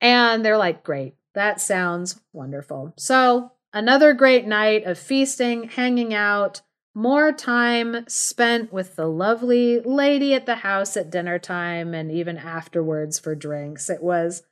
And 0.00 0.44
they're 0.44 0.58
like 0.58 0.82
great. 0.82 1.14
That 1.34 1.60
sounds 1.60 2.20
wonderful. 2.32 2.94
So 2.96 3.52
another 3.72 4.12
great 4.12 4.44
night 4.44 4.84
of 4.86 4.98
feasting 4.98 5.68
hanging 5.68 6.14
out 6.14 6.62
more 6.96 7.30
time 7.30 8.04
spent 8.08 8.72
with 8.72 8.96
the 8.96 9.06
lovely 9.06 9.78
lady 9.80 10.34
at 10.34 10.46
the 10.46 10.56
house 10.56 10.96
at 10.96 11.10
dinner 11.10 11.38
time 11.38 11.94
and 11.94 12.10
even 12.10 12.36
afterwards 12.36 13.18
for 13.20 13.34
drinks 13.34 13.88
it 13.88 14.02
was 14.02 14.42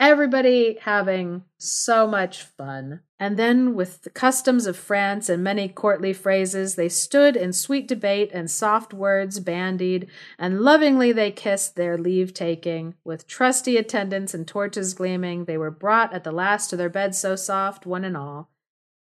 Everybody 0.00 0.78
having 0.80 1.44
so 1.58 2.06
much 2.06 2.42
fun. 2.42 3.00
And 3.18 3.36
then, 3.36 3.74
with 3.74 4.00
the 4.00 4.08
customs 4.08 4.64
of 4.64 4.74
France 4.74 5.28
and 5.28 5.44
many 5.44 5.68
courtly 5.68 6.14
phrases, 6.14 6.74
they 6.74 6.88
stood 6.88 7.36
in 7.36 7.52
sweet 7.52 7.86
debate 7.86 8.30
and 8.32 8.50
soft 8.50 8.94
words 8.94 9.40
bandied, 9.40 10.08
and 10.38 10.62
lovingly 10.62 11.12
they 11.12 11.30
kissed 11.30 11.76
their 11.76 11.98
leave 11.98 12.32
taking. 12.32 12.94
With 13.04 13.28
trusty 13.28 13.76
attendants 13.76 14.32
and 14.32 14.48
torches 14.48 14.94
gleaming, 14.94 15.44
they 15.44 15.58
were 15.58 15.70
brought 15.70 16.14
at 16.14 16.24
the 16.24 16.32
last 16.32 16.70
to 16.70 16.78
their 16.78 16.88
beds 16.88 17.18
so 17.18 17.36
soft, 17.36 17.84
one 17.84 18.02
and 18.02 18.16
all. 18.16 18.48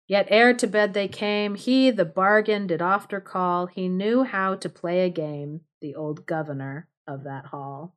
Yet 0.09 0.27
ere 0.31 0.55
to 0.55 0.67
bed 0.67 0.95
they 0.95 1.07
came, 1.07 1.55
he 1.55 1.91
the 1.91 2.07
bargain 2.07 2.67
did 2.67 2.81
ofter 2.81 3.23
call. 3.23 3.67
He 3.67 3.89
knew 3.89 4.25
how 4.25 4.55
to 4.57 4.69
play 4.69 5.05
a 5.05 5.11
game, 5.11 5.61
the 5.83 5.95
old 5.95 6.25
governor 6.25 6.89
of 7.07 7.25
that 7.25 7.47
hall. 7.47 7.95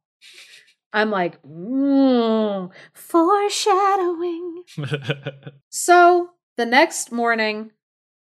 I'm 0.94 1.10
like, 1.10 1.42
mm, 1.42 2.70
foreshadowing. 2.94 4.64
so 5.70 6.32
the 6.58 6.66
next 6.66 7.14
morning, 7.14 7.72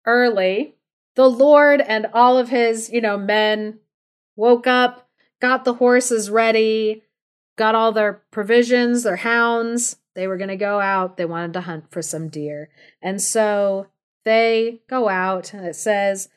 early, 0.04 0.76
the 1.16 1.30
Lord 1.30 1.80
and 1.80 2.06
all 2.12 2.36
of 2.36 2.50
his, 2.50 2.90
you 2.90 3.00
know, 3.00 3.16
men 3.16 3.80
woke 4.36 4.66
up, 4.66 5.08
got 5.40 5.64
the 5.64 5.74
horses 5.74 6.30
ready, 6.30 7.04
got 7.56 7.74
all 7.74 7.92
their 7.92 8.22
provisions, 8.30 9.02
their 9.02 9.16
hounds. 9.16 9.96
They 10.18 10.26
were 10.26 10.36
going 10.36 10.48
to 10.48 10.56
go 10.56 10.80
out. 10.80 11.16
They 11.16 11.26
wanted 11.26 11.52
to 11.52 11.60
hunt 11.60 11.92
for 11.92 12.02
some 12.02 12.28
deer. 12.28 12.70
And 13.00 13.22
so 13.22 13.86
they 14.24 14.80
go 14.90 15.08
out, 15.08 15.54
and 15.54 15.64
it 15.64 15.76
says, 15.76 16.28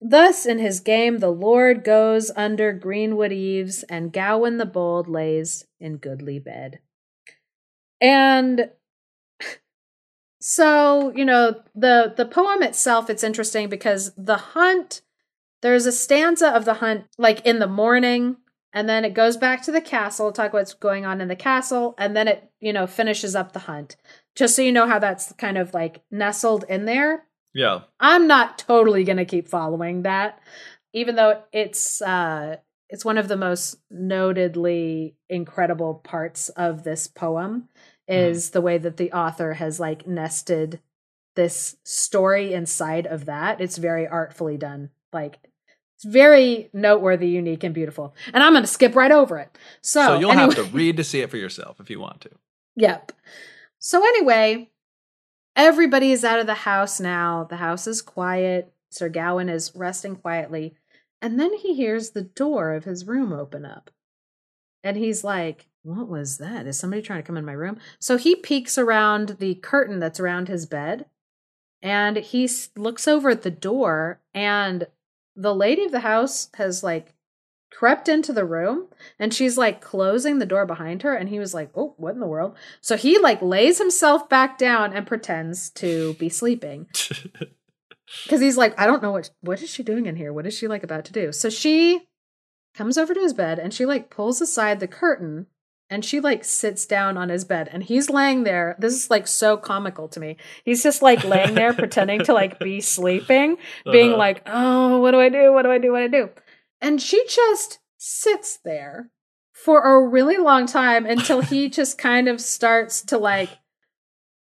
Thus 0.00 0.46
in 0.46 0.60
his 0.60 0.78
game 0.78 1.18
the 1.18 1.32
Lord 1.32 1.82
goes 1.82 2.30
under 2.36 2.72
greenwood 2.72 3.32
eaves, 3.32 3.82
and 3.88 4.12
Gawain 4.12 4.58
the 4.58 4.66
bold 4.66 5.08
lays 5.08 5.66
in 5.80 5.96
goodly 5.96 6.38
bed. 6.38 6.78
And 8.00 8.70
so, 10.40 11.12
you 11.16 11.24
know, 11.24 11.60
the 11.74 12.14
the 12.16 12.26
poem 12.26 12.62
itself 12.62 13.10
it's 13.10 13.24
interesting 13.24 13.68
because 13.68 14.12
the 14.16 14.36
hunt 14.36 15.02
there's 15.60 15.86
a 15.86 15.92
stanza 15.92 16.54
of 16.54 16.64
the 16.64 16.74
hunt 16.74 17.06
like 17.18 17.44
in 17.44 17.58
the 17.58 17.66
morning 17.66 18.36
and 18.72 18.88
then 18.88 19.04
it 19.04 19.14
goes 19.14 19.36
back 19.36 19.62
to 19.62 19.72
the 19.72 19.80
castle, 19.80 20.32
talk 20.32 20.52
what's 20.52 20.74
going 20.74 21.04
on 21.04 21.20
in 21.20 21.28
the 21.28 21.36
castle, 21.36 21.94
and 21.98 22.16
then 22.16 22.28
it, 22.28 22.50
you 22.60 22.72
know, 22.72 22.86
finishes 22.86 23.36
up 23.36 23.52
the 23.52 23.60
hunt. 23.60 23.96
Just 24.34 24.56
so 24.56 24.62
you 24.62 24.72
know 24.72 24.86
how 24.86 24.98
that's 24.98 25.32
kind 25.32 25.58
of 25.58 25.74
like 25.74 26.02
nestled 26.10 26.64
in 26.68 26.86
there. 26.86 27.24
Yeah. 27.54 27.80
I'm 28.00 28.26
not 28.26 28.58
totally 28.58 29.04
going 29.04 29.18
to 29.18 29.26
keep 29.26 29.48
following 29.48 30.02
that 30.02 30.40
even 30.92 31.16
though 31.16 31.42
it's 31.52 32.00
uh 32.02 32.56
it's 32.88 33.04
one 33.04 33.16
of 33.16 33.28
the 33.28 33.36
most 33.36 33.76
notedly 33.90 35.14
incredible 35.30 35.94
parts 35.94 36.50
of 36.50 36.84
this 36.84 37.06
poem 37.06 37.68
is 38.06 38.50
mm. 38.50 38.52
the 38.52 38.60
way 38.60 38.76
that 38.76 38.98
the 38.98 39.12
author 39.12 39.54
has 39.54 39.80
like 39.80 40.06
nested 40.06 40.78
this 41.34 41.76
story 41.84 42.52
inside 42.52 43.06
of 43.06 43.24
that. 43.24 43.62
It's 43.62 43.78
very 43.78 44.06
artfully 44.06 44.58
done. 44.58 44.90
Like 45.10 45.38
it's 46.02 46.12
very 46.12 46.68
noteworthy, 46.72 47.28
unique, 47.28 47.64
and 47.64 47.74
beautiful. 47.74 48.14
And 48.32 48.42
I'm 48.42 48.52
going 48.52 48.64
to 48.64 48.68
skip 48.68 48.96
right 48.96 49.12
over 49.12 49.38
it. 49.38 49.56
So, 49.80 50.06
so 50.06 50.18
you'll 50.18 50.32
anyway. 50.32 50.54
have 50.54 50.66
to 50.66 50.72
read 50.72 50.96
to 50.96 51.04
see 51.04 51.20
it 51.20 51.30
for 51.30 51.36
yourself 51.36 51.80
if 51.80 51.90
you 51.90 52.00
want 52.00 52.20
to. 52.22 52.30
Yep. 52.76 53.12
So 53.78 54.04
anyway, 54.04 54.70
Everybody 55.54 56.12
is 56.12 56.24
out 56.24 56.40
of 56.40 56.46
the 56.46 56.54
house 56.54 56.98
now. 56.98 57.44
The 57.44 57.56
house 57.56 57.86
is 57.86 58.00
quiet. 58.00 58.72
Sir 58.90 59.08
Gawain 59.08 59.48
is 59.48 59.72
resting 59.74 60.16
quietly. 60.16 60.74
And 61.20 61.38
then 61.38 61.56
he 61.56 61.74
hears 61.74 62.10
the 62.10 62.22
door 62.22 62.72
of 62.72 62.84
his 62.84 63.06
room 63.06 63.32
open 63.32 63.64
up. 63.64 63.90
And 64.82 64.96
he's 64.96 65.22
like, 65.22 65.68
What 65.82 66.08
was 66.08 66.38
that? 66.38 66.66
Is 66.66 66.78
somebody 66.78 67.02
trying 67.02 67.20
to 67.22 67.26
come 67.26 67.36
in 67.36 67.44
my 67.44 67.52
room? 67.52 67.78
So 67.98 68.16
he 68.16 68.34
peeks 68.34 68.78
around 68.78 69.36
the 69.40 69.54
curtain 69.56 70.00
that's 70.00 70.20
around 70.20 70.48
his 70.48 70.64
bed 70.66 71.06
and 71.82 72.16
he 72.16 72.48
looks 72.76 73.06
over 73.06 73.30
at 73.30 73.42
the 73.42 73.50
door. 73.50 74.20
And 74.32 74.86
the 75.34 75.54
lady 75.54 75.84
of 75.84 75.92
the 75.92 76.00
house 76.00 76.48
has 76.54 76.82
like 76.82 77.14
crept 77.72 78.08
into 78.08 78.32
the 78.32 78.44
room 78.44 78.86
and 79.18 79.32
she's 79.32 79.56
like 79.56 79.80
closing 79.80 80.38
the 80.38 80.46
door 80.46 80.66
behind 80.66 81.02
her 81.02 81.14
and 81.14 81.30
he 81.30 81.38
was 81.38 81.54
like 81.54 81.70
oh 81.74 81.94
what 81.96 82.14
in 82.14 82.20
the 82.20 82.26
world? 82.26 82.56
So 82.80 82.96
he 82.96 83.18
like 83.18 83.40
lays 83.40 83.78
himself 83.78 84.28
back 84.28 84.58
down 84.58 84.92
and 84.92 85.06
pretends 85.06 85.70
to 85.70 86.14
be 86.14 86.28
sleeping. 86.28 86.86
Because 88.24 88.42
he's 88.42 88.58
like 88.58 88.78
i 88.78 88.86
don't 88.86 89.02
know 89.02 89.12
what 89.12 89.30
what 89.40 89.62
is 89.62 89.70
she 89.70 89.82
doing 89.82 90.06
in 90.06 90.16
here? 90.16 90.32
What 90.32 90.46
is 90.46 90.54
she 90.54 90.68
like 90.68 90.82
about 90.82 91.06
to 91.06 91.12
do? 91.12 91.32
So 91.32 91.48
she 91.48 92.08
comes 92.74 92.98
over 92.98 93.14
to 93.14 93.20
his 93.20 93.32
bed 93.34 93.58
and 93.58 93.72
she 93.72 93.86
like 93.86 94.10
pulls 94.10 94.40
aside 94.40 94.80
the 94.80 94.88
curtain 94.88 95.46
and 95.92 96.04
she 96.04 96.20
like 96.20 96.42
sits 96.42 96.86
down 96.86 97.18
on 97.18 97.28
his 97.28 97.44
bed 97.44 97.68
and 97.70 97.84
he's 97.84 98.08
laying 98.08 98.44
there. 98.44 98.76
This 98.78 98.94
is 98.94 99.10
like 99.10 99.26
so 99.26 99.58
comical 99.58 100.08
to 100.08 100.20
me. 100.20 100.38
He's 100.64 100.82
just 100.82 101.02
like 101.02 101.22
laying 101.22 101.54
there 101.54 101.74
pretending 101.74 102.24
to 102.24 102.32
like 102.32 102.58
be 102.58 102.80
sleeping 102.80 103.58
being 103.84 104.10
uh-huh. 104.10 104.18
like 104.18 104.42
oh 104.46 105.00
what 105.00 105.10
do 105.10 105.20
i 105.20 105.28
do? 105.28 105.52
What 105.52 105.62
do 105.62 105.70
i 105.70 105.76
do? 105.76 105.92
What 105.92 105.98
do 105.98 106.04
i 106.04 106.08
do? 106.08 106.30
And 106.80 107.00
she 107.00 107.24
just 107.28 107.78
sits 107.98 108.58
there 108.64 109.10
for 109.52 109.82
a 109.82 110.08
really 110.08 110.38
long 110.38 110.66
time 110.66 111.04
until 111.04 111.42
he 111.42 111.68
just 111.78 111.98
kind 111.98 112.26
of 112.26 112.40
starts 112.40 113.02
to 113.02 113.18
like 113.18 113.50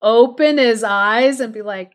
open 0.01 0.57
his 0.57 0.83
eyes 0.83 1.39
and 1.39 1.53
be 1.53 1.61
like, 1.61 1.93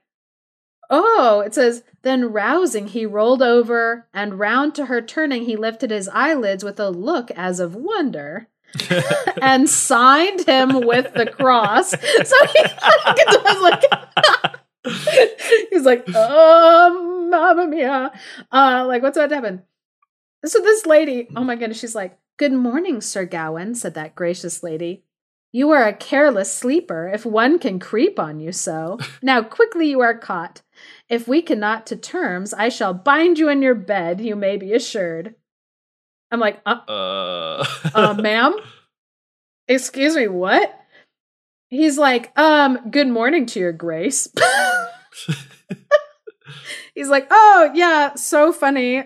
Oh, 0.88 1.40
it 1.40 1.54
says, 1.54 1.82
then 2.02 2.32
rousing, 2.32 2.88
he 2.88 3.06
rolled 3.06 3.42
over, 3.42 4.08
and 4.12 4.38
round 4.38 4.74
to 4.74 4.86
her 4.86 5.00
turning, 5.00 5.44
he 5.44 5.56
lifted 5.56 5.90
his 5.90 6.08
eyelids 6.08 6.62
with 6.62 6.78
a 6.78 6.90
look 6.90 7.30
as 7.30 7.60
of 7.60 7.74
wonder. 7.74 8.48
and 9.42 9.68
signed 9.68 10.46
him 10.46 10.80
with 10.80 11.12
the 11.14 11.26
cross. 11.26 11.90
So 11.90 12.46
he 12.46 12.62
was 13.44 13.62
like, 13.62 13.82
he's 15.70 15.84
like, 15.84 16.04
oh, 16.14 17.28
mamma 17.30 17.66
mia. 17.66 18.12
Uh, 18.50 18.84
like, 18.86 19.02
what's 19.02 19.16
about 19.16 19.28
to 19.28 19.34
happen? 19.34 19.62
So 20.44 20.60
this 20.60 20.86
lady, 20.86 21.28
oh 21.36 21.44
my 21.44 21.56
goodness, 21.56 21.78
she's 21.78 21.94
like, 21.94 22.18
Good 22.38 22.52
morning, 22.52 23.00
Sir 23.02 23.26
Gawain, 23.26 23.74
said 23.74 23.94
that 23.94 24.14
gracious 24.14 24.62
lady. 24.62 25.04
You 25.52 25.70
are 25.70 25.86
a 25.86 25.92
careless 25.92 26.52
sleeper, 26.52 27.08
if 27.12 27.26
one 27.26 27.58
can 27.58 27.78
creep 27.78 28.18
on 28.18 28.40
you 28.40 28.52
so. 28.52 28.98
Now 29.20 29.42
quickly 29.42 29.90
you 29.90 30.00
are 30.00 30.16
caught. 30.16 30.62
If 31.10 31.28
we 31.28 31.42
cannot 31.42 31.86
to 31.86 31.96
terms, 31.96 32.54
I 32.54 32.70
shall 32.70 32.94
bind 32.94 33.38
you 33.38 33.50
in 33.50 33.60
your 33.60 33.74
bed, 33.74 34.22
you 34.22 34.34
may 34.34 34.56
be 34.56 34.72
assured. 34.72 35.34
I'm 36.32 36.40
like, 36.40 36.60
uh, 36.64 36.80
uh. 36.88 37.64
uh 37.94 38.14
ma'am? 38.14 38.56
Excuse 39.68 40.16
me, 40.16 40.28
what? 40.28 40.74
He's 41.68 41.98
like, 41.98 42.36
um, 42.38 42.90
good 42.90 43.08
morning 43.08 43.44
to 43.46 43.60
your 43.60 43.72
grace. 43.72 44.28
He's 46.94 47.08
like, 47.08 47.26
oh, 47.30 47.70
yeah, 47.74 48.14
so 48.14 48.52
funny. 48.52 49.04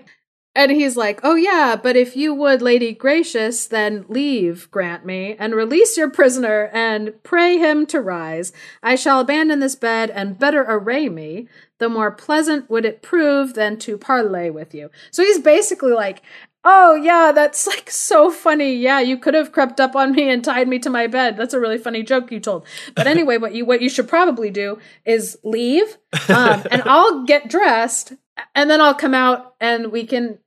And 0.56 0.72
he's 0.72 0.96
like, 0.96 1.20
Oh, 1.22 1.34
yeah, 1.34 1.76
but 1.80 1.96
if 1.96 2.16
you 2.16 2.32
would, 2.32 2.62
Lady 2.62 2.94
Gracious, 2.94 3.66
then 3.66 4.06
leave, 4.08 4.70
grant 4.70 5.04
me, 5.04 5.36
and 5.38 5.54
release 5.54 5.98
your 5.98 6.08
prisoner, 6.08 6.70
and 6.72 7.12
pray 7.22 7.58
him 7.58 7.84
to 7.86 8.00
rise. 8.00 8.54
I 8.82 8.94
shall 8.94 9.20
abandon 9.20 9.60
this 9.60 9.76
bed, 9.76 10.08
and 10.08 10.38
better 10.38 10.64
array 10.66 11.10
me. 11.10 11.46
The 11.78 11.90
more 11.90 12.10
pleasant 12.10 12.70
would 12.70 12.86
it 12.86 13.02
prove 13.02 13.52
than 13.52 13.78
to 13.80 13.98
parley 13.98 14.48
with 14.48 14.74
you. 14.74 14.90
So 15.10 15.22
he's 15.22 15.40
basically 15.40 15.92
like, 15.92 16.22
Oh, 16.68 16.96
yeah, 16.96 17.30
that's 17.32 17.64
like 17.64 17.88
so 17.88 18.28
funny. 18.28 18.74
Yeah, 18.74 18.98
you 18.98 19.18
could 19.18 19.34
have 19.34 19.52
crept 19.52 19.78
up 19.78 19.94
on 19.94 20.10
me 20.10 20.28
and 20.28 20.44
tied 20.44 20.66
me 20.66 20.80
to 20.80 20.90
my 20.90 21.06
bed. 21.06 21.36
That's 21.36 21.54
a 21.54 21.60
really 21.60 21.78
funny 21.78 22.02
joke 22.02 22.32
you 22.32 22.40
told. 22.40 22.66
But 22.96 23.06
anyway, 23.06 23.38
what 23.38 23.54
you 23.54 23.64
what 23.64 23.80
you 23.80 23.88
should 23.88 24.08
probably 24.08 24.50
do 24.50 24.80
is 25.04 25.38
leave, 25.44 25.96
um, 26.28 26.64
and 26.72 26.82
I'll 26.86 27.22
get 27.22 27.48
dressed, 27.48 28.14
and 28.56 28.68
then 28.68 28.80
I'll 28.80 28.96
come 28.96 29.14
out, 29.14 29.54
and 29.60 29.92
we 29.92 30.04
can 30.04 30.40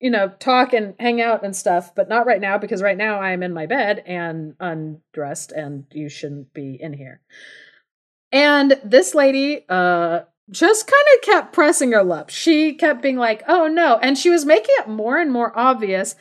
you 0.00 0.10
know, 0.10 0.28
talk 0.40 0.72
and 0.72 0.96
hang 0.98 1.20
out 1.20 1.44
and 1.44 1.54
stuff, 1.54 1.94
but 1.94 2.08
not 2.08 2.26
right 2.26 2.40
now 2.40 2.58
because 2.58 2.82
right 2.82 2.96
now 2.96 3.20
I 3.20 3.30
am 3.30 3.44
in 3.44 3.54
my 3.54 3.66
bed 3.66 4.02
and 4.04 4.56
undressed 4.58 5.52
and 5.52 5.84
you 5.92 6.08
shouldn't 6.08 6.52
be 6.52 6.76
in 6.80 6.92
here. 6.92 7.20
And 8.32 8.80
this 8.84 9.14
lady 9.14 9.64
uh 9.68 10.22
just 10.52 10.86
kind 10.86 11.04
of 11.16 11.22
kept 11.22 11.52
pressing 11.52 11.92
her 11.92 12.04
luck. 12.04 12.30
She 12.30 12.74
kept 12.74 13.02
being 13.02 13.16
like, 13.16 13.42
"Oh 13.48 13.66
no." 13.66 13.98
And 13.98 14.16
she 14.16 14.30
was 14.30 14.44
making 14.44 14.74
it 14.78 14.88
more 14.88 15.18
and 15.18 15.32
more 15.32 15.56
obvious. 15.58 16.14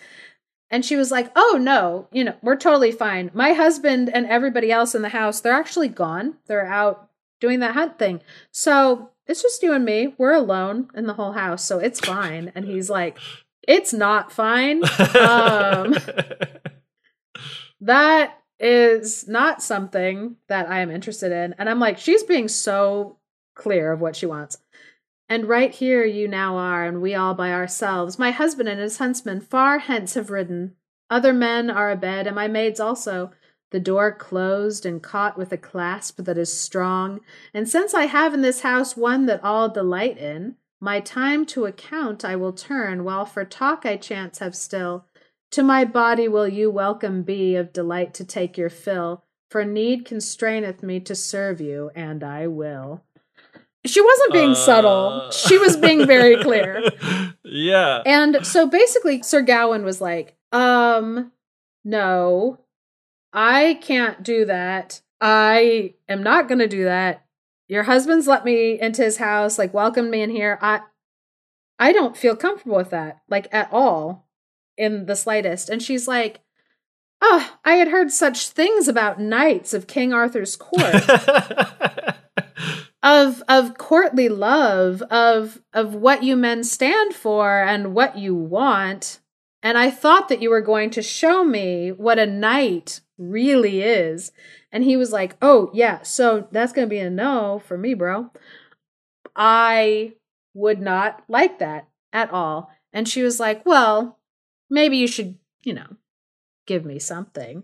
And 0.69 0.85
she 0.85 0.95
was 0.95 1.11
like, 1.11 1.31
"Oh 1.35 1.59
no, 1.61 2.07
you 2.11 2.23
know, 2.23 2.35
we're 2.41 2.55
totally 2.55 2.91
fine. 2.91 3.29
My 3.33 3.53
husband 3.53 4.09
and 4.09 4.25
everybody 4.25 4.71
else 4.71 4.95
in 4.95 5.01
the 5.01 5.09
house, 5.09 5.41
they're 5.41 5.53
actually 5.53 5.89
gone. 5.89 6.37
They're 6.47 6.65
out 6.65 7.09
doing 7.39 7.59
that 7.59 7.73
hunt 7.73 7.99
thing. 7.99 8.21
So, 8.51 9.09
it's 9.27 9.41
just 9.41 9.63
you 9.63 9.73
and 9.73 9.85
me. 9.85 10.13
We're 10.17 10.33
alone 10.33 10.89
in 10.95 11.07
the 11.07 11.13
whole 11.13 11.33
house, 11.33 11.63
so 11.63 11.79
it's 11.79 11.99
fine. 11.99 12.51
And 12.55 12.65
he's 12.65 12.89
like, 12.89 13.17
it's 13.67 13.93
not 13.93 14.31
fine. 14.31 14.83
Um, 15.19 15.95
that 17.81 18.37
is 18.59 19.27
not 19.27 19.61
something 19.61 20.35
that 20.47 20.69
I 20.69 20.79
am 20.81 20.91
interested 20.91 21.31
in. 21.31 21.55
And 21.57 21.69
I'm 21.69 21.79
like, 21.79 21.97
she's 21.97 22.23
being 22.23 22.47
so 22.47 23.17
clear 23.55 23.91
of 23.91 24.01
what 24.01 24.15
she 24.15 24.25
wants. 24.25 24.57
And 25.29 25.47
right 25.47 25.73
here 25.73 26.03
you 26.03 26.27
now 26.27 26.57
are, 26.57 26.85
and 26.85 27.01
we 27.01 27.15
all 27.15 27.33
by 27.33 27.53
ourselves. 27.53 28.19
My 28.19 28.31
husband 28.31 28.67
and 28.67 28.81
his 28.81 28.97
huntsmen 28.97 29.39
far 29.39 29.79
hence 29.79 30.15
have 30.15 30.29
ridden. 30.29 30.75
Other 31.09 31.31
men 31.31 31.69
are 31.69 31.91
abed, 31.91 32.27
and 32.27 32.35
my 32.35 32.47
maids 32.47 32.79
also. 32.79 33.31
The 33.71 33.79
door 33.79 34.11
closed 34.11 34.85
and 34.85 35.01
caught 35.01 35.37
with 35.37 35.53
a 35.53 35.57
clasp 35.57 36.17
that 36.17 36.37
is 36.37 36.51
strong. 36.51 37.21
And 37.53 37.69
since 37.69 37.93
I 37.93 38.07
have 38.07 38.33
in 38.33 38.41
this 38.41 38.61
house 38.61 38.97
one 38.97 39.25
that 39.27 39.43
all 39.43 39.69
delight 39.69 40.17
in, 40.17 40.55
my 40.81 40.99
time 40.99 41.45
to 41.45 41.65
account 41.65 42.25
I 42.25 42.35
will 42.35 42.51
turn, 42.51 43.05
while 43.05 43.25
for 43.25 43.45
talk 43.45 43.85
I 43.85 43.95
chance 43.95 44.39
have 44.39 44.55
still. 44.55 45.05
To 45.51 45.63
my 45.63 45.85
body 45.85 46.27
will 46.27 46.47
you 46.47 46.69
welcome 46.69 47.23
be, 47.23 47.55
of 47.55 47.71
delight 47.71 48.13
to 48.15 48.25
take 48.25 48.57
your 48.57 48.69
fill, 48.69 49.23
for 49.49 49.63
need 49.63 50.05
constraineth 50.05 50.81
me 50.81 50.99
to 51.01 51.15
serve 51.15 51.61
you, 51.61 51.91
and 51.95 52.23
I 52.23 52.47
will. 52.47 53.03
She 53.85 54.01
wasn't 54.01 54.33
being 54.33 54.51
uh, 54.51 54.55
subtle. 54.55 55.31
She 55.31 55.57
was 55.57 55.75
being 55.77 56.05
very 56.05 56.41
clear. 56.43 56.83
Yeah. 57.43 58.01
And 58.05 58.45
so 58.45 58.65
basically 58.65 59.23
Sir 59.23 59.41
Gawain 59.41 59.83
was 59.83 59.99
like, 59.99 60.37
um, 60.53 61.33
no, 61.83 62.59
I 63.33 63.77
can't 63.81 64.23
do 64.23 64.45
that. 64.45 65.01
I 65.19 65.95
am 66.07 66.23
not 66.23 66.47
going 66.47 66.59
to 66.59 66.67
do 66.69 66.85
that. 66.85 67.25
Your 67.67 67.83
husband's 67.83 68.27
let 68.27 68.45
me 68.45 68.79
into 68.79 69.03
his 69.03 69.17
house, 69.17 69.57
like 69.57 69.73
welcomed 69.73 70.09
me 70.11 70.21
in 70.21 70.29
here. 70.29 70.57
I 70.61 70.81
I 71.77 71.91
don't 71.91 72.15
feel 72.15 72.35
comfortable 72.35 72.77
with 72.77 72.91
that, 72.91 73.21
like 73.27 73.47
at 73.51 73.67
all, 73.71 74.27
in 74.77 75.07
the 75.07 75.15
slightest. 75.15 75.69
And 75.69 75.81
she's 75.81 76.07
like, 76.07 76.39
Oh, 77.21 77.57
I 77.63 77.73
had 77.73 77.89
heard 77.89 78.11
such 78.11 78.49
things 78.49 78.87
about 78.87 79.19
knights 79.19 79.73
of 79.73 79.87
King 79.87 80.13
Arthur's 80.13 80.55
court. 80.55 80.95
of 83.03 83.41
of 83.47 83.77
courtly 83.77 84.29
love 84.29 85.01
of 85.03 85.61
of 85.73 85.95
what 85.95 86.23
you 86.23 86.35
men 86.35 86.63
stand 86.63 87.13
for 87.13 87.61
and 87.61 87.93
what 87.93 88.17
you 88.17 88.35
want. 88.35 89.19
And 89.63 89.77
i 89.77 89.91
thought 89.91 90.29
that 90.29 90.41
you 90.41 90.49
were 90.49 90.61
going 90.61 90.89
to 90.91 91.01
show 91.01 91.43
me 91.43 91.91
what 91.91 92.19
a 92.19 92.25
knight 92.25 93.01
really 93.17 93.81
is. 93.81 94.31
And 94.71 94.83
he 94.83 94.95
was 94.95 95.11
like 95.11 95.35
oh 95.41 95.71
yeah 95.73 96.01
so 96.03 96.47
that's 96.51 96.73
going 96.73 96.87
to 96.87 96.89
be 96.89 96.99
a 96.99 97.09
no 97.09 97.61
for 97.65 97.77
me 97.77 97.93
bro. 97.93 98.31
I 99.35 100.13
would 100.53 100.81
not 100.81 101.23
like 101.27 101.59
that 101.59 101.87
at 102.11 102.31
all. 102.31 102.69
And 102.93 103.07
she 103.07 103.23
was 103.23 103.39
like 103.39 103.65
well 103.65 104.19
maybe 104.69 104.97
you 104.97 105.07
should 105.07 105.37
you 105.63 105.73
know 105.73 105.97
give 106.67 106.85
me 106.85 106.99
something. 106.99 107.63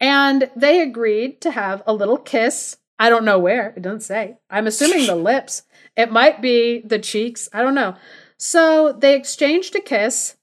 And 0.00 0.50
they 0.54 0.80
agreed 0.80 1.40
to 1.40 1.50
have 1.50 1.82
a 1.84 1.92
little 1.92 2.18
kiss 2.18 2.76
I 2.98 3.10
don't 3.10 3.24
know 3.24 3.38
where. 3.38 3.72
It 3.76 3.82
doesn't 3.82 4.00
say. 4.00 4.38
I'm 4.50 4.66
assuming 4.66 5.06
the 5.06 5.14
lips. 5.14 5.62
It 5.96 6.10
might 6.10 6.42
be 6.42 6.80
the 6.80 6.98
cheeks. 6.98 7.48
I 7.52 7.62
don't 7.62 7.74
know. 7.74 7.94
So 8.36 8.92
they 8.92 9.16
exchanged 9.16 9.74
a 9.76 9.80
kiss 9.80 10.36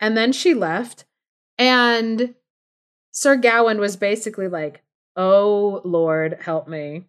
and 0.00 0.16
then 0.16 0.32
she 0.32 0.54
left. 0.54 1.04
And 1.58 2.34
Sir 3.10 3.36
Gawain 3.36 3.78
was 3.78 3.96
basically 3.96 4.48
like, 4.48 4.82
Oh 5.16 5.80
Lord, 5.84 6.38
help 6.42 6.66
me 6.68 7.04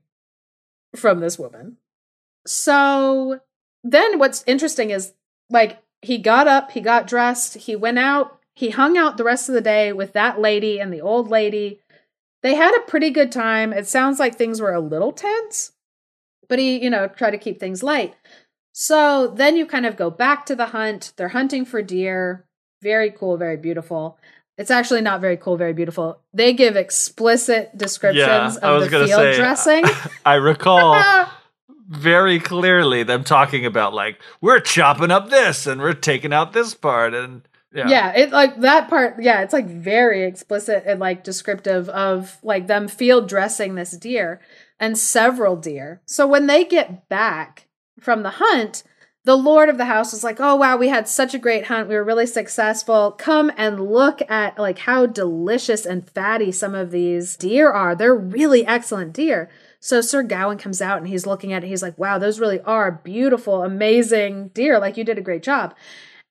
from 0.95 1.19
this 1.19 1.39
woman. 1.39 1.77
So 2.45 3.39
then 3.83 4.19
what's 4.19 4.43
interesting 4.45 4.89
is 4.89 5.13
like 5.49 5.81
he 6.01 6.17
got 6.17 6.47
up, 6.47 6.71
he 6.71 6.81
got 6.81 7.07
dressed, 7.07 7.55
he 7.55 7.75
went 7.75 7.99
out, 7.99 8.39
he 8.53 8.69
hung 8.69 8.97
out 8.97 9.17
the 9.17 9.23
rest 9.23 9.49
of 9.49 9.55
the 9.55 9.61
day 9.61 9.93
with 9.93 10.13
that 10.13 10.39
lady 10.39 10.79
and 10.79 10.93
the 10.93 11.01
old 11.01 11.29
lady 11.29 11.79
they 12.43 12.55
had 12.55 12.75
a 12.75 12.81
pretty 12.81 13.09
good 13.09 13.31
time. 13.31 13.73
It 13.73 13.87
sounds 13.87 14.19
like 14.19 14.35
things 14.35 14.61
were 14.61 14.73
a 14.73 14.79
little 14.79 15.11
tense, 15.11 15.71
but 16.47 16.59
he, 16.59 16.83
you 16.83 16.89
know, 16.89 17.07
tried 17.07 17.31
to 17.31 17.37
keep 17.37 17.59
things 17.59 17.81
light. 17.81 18.13
So 18.73 19.27
then 19.27 19.55
you 19.55 19.65
kind 19.65 19.85
of 19.85 19.95
go 19.95 20.09
back 20.09 20.45
to 20.47 20.55
the 20.55 20.67
hunt. 20.67 21.13
They're 21.15 21.29
hunting 21.29 21.65
for 21.65 21.81
deer. 21.81 22.45
Very 22.81 23.11
cool, 23.11 23.37
very 23.37 23.57
beautiful. 23.57 24.19
It's 24.57 24.69
actually 24.69 25.01
not 25.01 25.21
very 25.21 25.37
cool, 25.37 25.57
very 25.57 25.73
beautiful. 25.73 26.19
They 26.33 26.53
give 26.53 26.75
explicit 26.75 27.75
descriptions 27.75 28.57
yeah, 28.61 28.69
of 28.69 28.81
the 28.81 28.89
field 28.89 29.09
say, 29.09 29.35
dressing. 29.35 29.85
I 30.25 30.35
recall 30.35 31.29
very 31.87 32.39
clearly 32.39 33.03
them 33.03 33.23
talking 33.23 33.65
about 33.65 33.93
like 33.93 34.19
we're 34.41 34.59
chopping 34.59 35.11
up 35.11 35.29
this 35.29 35.65
and 35.65 35.81
we're 35.81 35.93
taking 35.93 36.33
out 36.33 36.53
this 36.53 36.73
part 36.73 37.13
and 37.13 37.47
yeah. 37.73 37.87
yeah, 37.87 38.13
it 38.15 38.31
like 38.31 38.59
that 38.61 38.89
part. 38.89 39.15
Yeah, 39.19 39.41
it's 39.41 39.53
like 39.53 39.67
very 39.67 40.23
explicit 40.23 40.83
and 40.85 40.99
like 40.99 41.23
descriptive 41.23 41.89
of 41.89 42.37
like 42.43 42.67
them 42.67 42.87
field 42.87 43.27
dressing 43.27 43.75
this 43.75 43.91
deer 43.91 44.39
and 44.79 44.97
several 44.97 45.55
deer. 45.55 46.01
So 46.05 46.27
when 46.27 46.47
they 46.47 46.65
get 46.65 47.09
back 47.09 47.67
from 47.99 48.23
the 48.23 48.31
hunt, 48.31 48.83
the 49.25 49.35
lord 49.37 49.69
of 49.69 49.77
the 49.77 49.85
house 49.85 50.11
was 50.11 50.23
like, 50.23 50.39
"Oh 50.39 50.55
wow, 50.55 50.77
we 50.77 50.89
had 50.89 51.07
such 51.07 51.33
a 51.33 51.39
great 51.39 51.65
hunt. 51.65 51.89
We 51.89 51.95
were 51.95 52.03
really 52.03 52.27
successful. 52.27 53.11
Come 53.11 53.51
and 53.57 53.89
look 53.89 54.21
at 54.29 54.59
like 54.59 54.79
how 54.79 55.05
delicious 55.05 55.85
and 55.85 56.07
fatty 56.09 56.51
some 56.51 56.75
of 56.75 56.91
these 56.91 57.35
deer 57.37 57.71
are. 57.71 57.95
They're 57.95 58.15
really 58.15 58.67
excellent 58.67 59.13
deer." 59.13 59.49
So 59.79 59.99
Sir 59.99 60.23
Gawain 60.23 60.57
comes 60.57 60.81
out 60.81 60.99
and 60.99 61.07
he's 61.07 61.25
looking 61.25 61.51
at 61.53 61.63
it. 61.63 61.67
He's 61.67 61.81
like, 61.81 61.97
"Wow, 61.97 62.19
those 62.19 62.39
really 62.39 62.61
are 62.61 62.91
beautiful, 62.91 63.63
amazing 63.63 64.49
deer. 64.49 64.79
Like 64.79 64.95
you 64.95 65.03
did 65.03 65.17
a 65.17 65.21
great 65.21 65.43
job." 65.43 65.73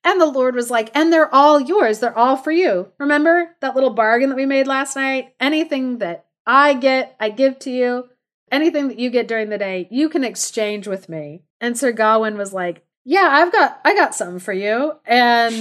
And 0.04 0.20
the 0.20 0.26
Lord 0.26 0.54
was 0.54 0.70
like, 0.70 0.90
and 0.94 1.12
they're 1.12 1.32
all 1.32 1.60
yours. 1.60 2.00
They're 2.00 2.16
all 2.16 2.36
for 2.36 2.50
you. 2.50 2.90
Remember 2.98 3.54
that 3.60 3.74
little 3.74 3.90
bargain 3.90 4.30
that 4.30 4.36
we 4.36 4.46
made 4.46 4.66
last 4.66 4.96
night? 4.96 5.34
Anything 5.38 5.98
that 5.98 6.26
I 6.44 6.74
get, 6.74 7.16
I 7.20 7.30
give 7.30 7.58
to 7.60 7.70
you. 7.70 8.08
Anything 8.50 8.88
that 8.88 8.98
you 8.98 9.10
get 9.10 9.28
during 9.28 9.48
the 9.48 9.58
day, 9.58 9.88
you 9.90 10.08
can 10.08 10.24
exchange 10.24 10.86
with 10.86 11.08
me. 11.08 11.42
And 11.60 11.78
Sir 11.78 11.92
Gawain 11.92 12.36
was 12.36 12.52
like, 12.52 12.84
yeah, 13.04 13.28
I've 13.30 13.52
got, 13.52 13.80
I 13.84 13.94
got 13.94 14.14
something 14.14 14.40
for 14.40 14.52
you. 14.52 14.94
And 15.06 15.54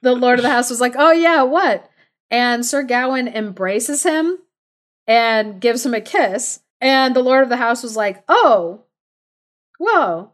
the 0.00 0.14
Lord 0.14 0.38
of 0.38 0.42
the 0.42 0.50
house 0.50 0.70
was 0.70 0.80
like, 0.80 0.94
oh 0.96 1.12
yeah, 1.12 1.42
what? 1.42 1.90
And 2.30 2.64
Sir 2.64 2.82
Gawain 2.82 3.28
embraces 3.28 4.02
him 4.04 4.38
and 5.06 5.60
gives 5.60 5.84
him 5.84 5.94
a 5.94 6.00
kiss. 6.00 6.60
And 6.80 7.14
the 7.14 7.22
Lord 7.22 7.42
of 7.42 7.48
the 7.48 7.56
house 7.56 7.82
was 7.82 7.96
like, 7.96 8.22
oh, 8.28 8.84
whoa, 9.78 10.32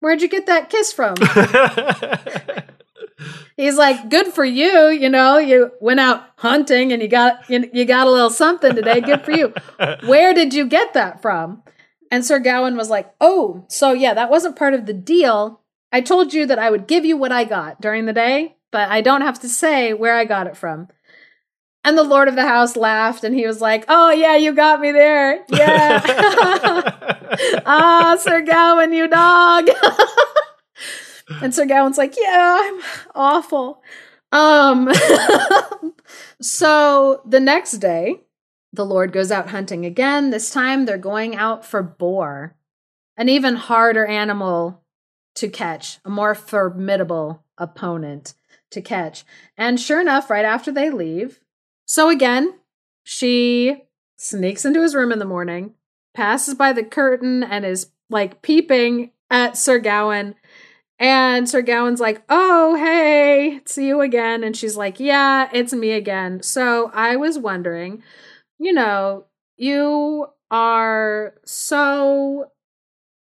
Where'd 0.00 0.22
you 0.22 0.28
get 0.28 0.46
that 0.46 0.70
kiss 0.70 0.92
from? 0.92 1.16
He's 3.56 3.76
like, 3.76 4.10
good 4.10 4.28
for 4.28 4.44
you. 4.44 4.88
You 4.88 5.08
know, 5.08 5.38
you 5.38 5.72
went 5.80 5.98
out 5.98 6.22
hunting 6.36 6.92
and 6.92 7.02
you 7.02 7.08
got 7.08 7.48
you, 7.50 7.68
you 7.72 7.84
got 7.84 8.06
a 8.06 8.10
little 8.10 8.30
something 8.30 8.74
today. 8.74 9.00
Good 9.00 9.24
for 9.24 9.32
you. 9.32 9.52
Where 10.06 10.32
did 10.32 10.54
you 10.54 10.66
get 10.66 10.94
that 10.94 11.20
from? 11.20 11.62
And 12.10 12.24
Sir 12.24 12.38
Gawain 12.38 12.76
was 12.76 12.88
like, 12.88 13.12
oh, 13.20 13.66
so 13.68 13.92
yeah, 13.92 14.14
that 14.14 14.30
wasn't 14.30 14.56
part 14.56 14.74
of 14.74 14.86
the 14.86 14.94
deal. 14.94 15.60
I 15.92 16.00
told 16.00 16.32
you 16.32 16.46
that 16.46 16.58
I 16.58 16.70
would 16.70 16.86
give 16.86 17.04
you 17.04 17.16
what 17.16 17.32
I 17.32 17.44
got 17.44 17.80
during 17.80 18.06
the 18.06 18.12
day, 18.12 18.56
but 18.70 18.88
I 18.88 19.00
don't 19.00 19.22
have 19.22 19.40
to 19.40 19.48
say 19.48 19.92
where 19.92 20.14
I 20.14 20.24
got 20.24 20.46
it 20.46 20.56
from. 20.56 20.88
And 21.84 21.96
the 21.96 22.02
Lord 22.02 22.28
of 22.28 22.34
the 22.34 22.46
House 22.46 22.76
laughed 22.76 23.24
and 23.24 23.34
he 23.34 23.46
was 23.46 23.60
like, 23.60 23.84
Oh, 23.88 24.10
yeah, 24.10 24.36
you 24.36 24.52
got 24.52 24.80
me 24.80 24.92
there. 24.92 25.44
Yeah. 25.48 26.02
ah, 27.64 28.16
Sir 28.20 28.42
Gawain, 28.42 28.92
you 28.92 29.08
dog. 29.08 29.68
and 31.42 31.54
Sir 31.54 31.66
Gawain's 31.66 31.98
like, 31.98 32.14
Yeah, 32.18 32.58
I'm 32.60 32.80
awful. 33.14 33.82
Um, 34.32 34.92
so 36.42 37.22
the 37.26 37.40
next 37.40 37.72
day, 37.72 38.20
the 38.72 38.84
Lord 38.84 39.12
goes 39.12 39.32
out 39.32 39.50
hunting 39.50 39.86
again. 39.86 40.30
This 40.30 40.50
time 40.50 40.84
they're 40.84 40.98
going 40.98 41.34
out 41.36 41.64
for 41.64 41.82
boar, 41.82 42.54
an 43.16 43.28
even 43.28 43.56
harder 43.56 44.04
animal 44.04 44.82
to 45.36 45.48
catch, 45.48 45.98
a 46.04 46.10
more 46.10 46.34
formidable 46.34 47.44
opponent 47.56 48.34
to 48.70 48.82
catch. 48.82 49.24
And 49.56 49.80
sure 49.80 50.00
enough, 50.00 50.28
right 50.28 50.44
after 50.44 50.70
they 50.70 50.90
leave, 50.90 51.40
so 51.88 52.10
again, 52.10 52.52
she 53.02 53.84
sneaks 54.18 54.66
into 54.66 54.82
his 54.82 54.94
room 54.94 55.10
in 55.10 55.18
the 55.18 55.24
morning, 55.24 55.72
passes 56.12 56.54
by 56.54 56.74
the 56.74 56.84
curtain, 56.84 57.42
and 57.42 57.64
is 57.64 57.90
like 58.10 58.42
peeping 58.42 59.12
at 59.30 59.56
Sir 59.56 59.78
Gawain. 59.78 60.34
And 60.98 61.48
Sir 61.48 61.62
Gawain's 61.62 61.98
like, 61.98 62.22
Oh, 62.28 62.74
hey, 62.74 63.56
it's 63.56 63.78
you 63.78 64.02
again. 64.02 64.44
And 64.44 64.54
she's 64.54 64.76
like, 64.76 65.00
Yeah, 65.00 65.48
it's 65.50 65.72
me 65.72 65.92
again. 65.92 66.42
So 66.42 66.90
I 66.92 67.16
was 67.16 67.38
wondering, 67.38 68.02
you 68.58 68.74
know, 68.74 69.24
you 69.56 70.26
are 70.50 71.36
so 71.46 72.52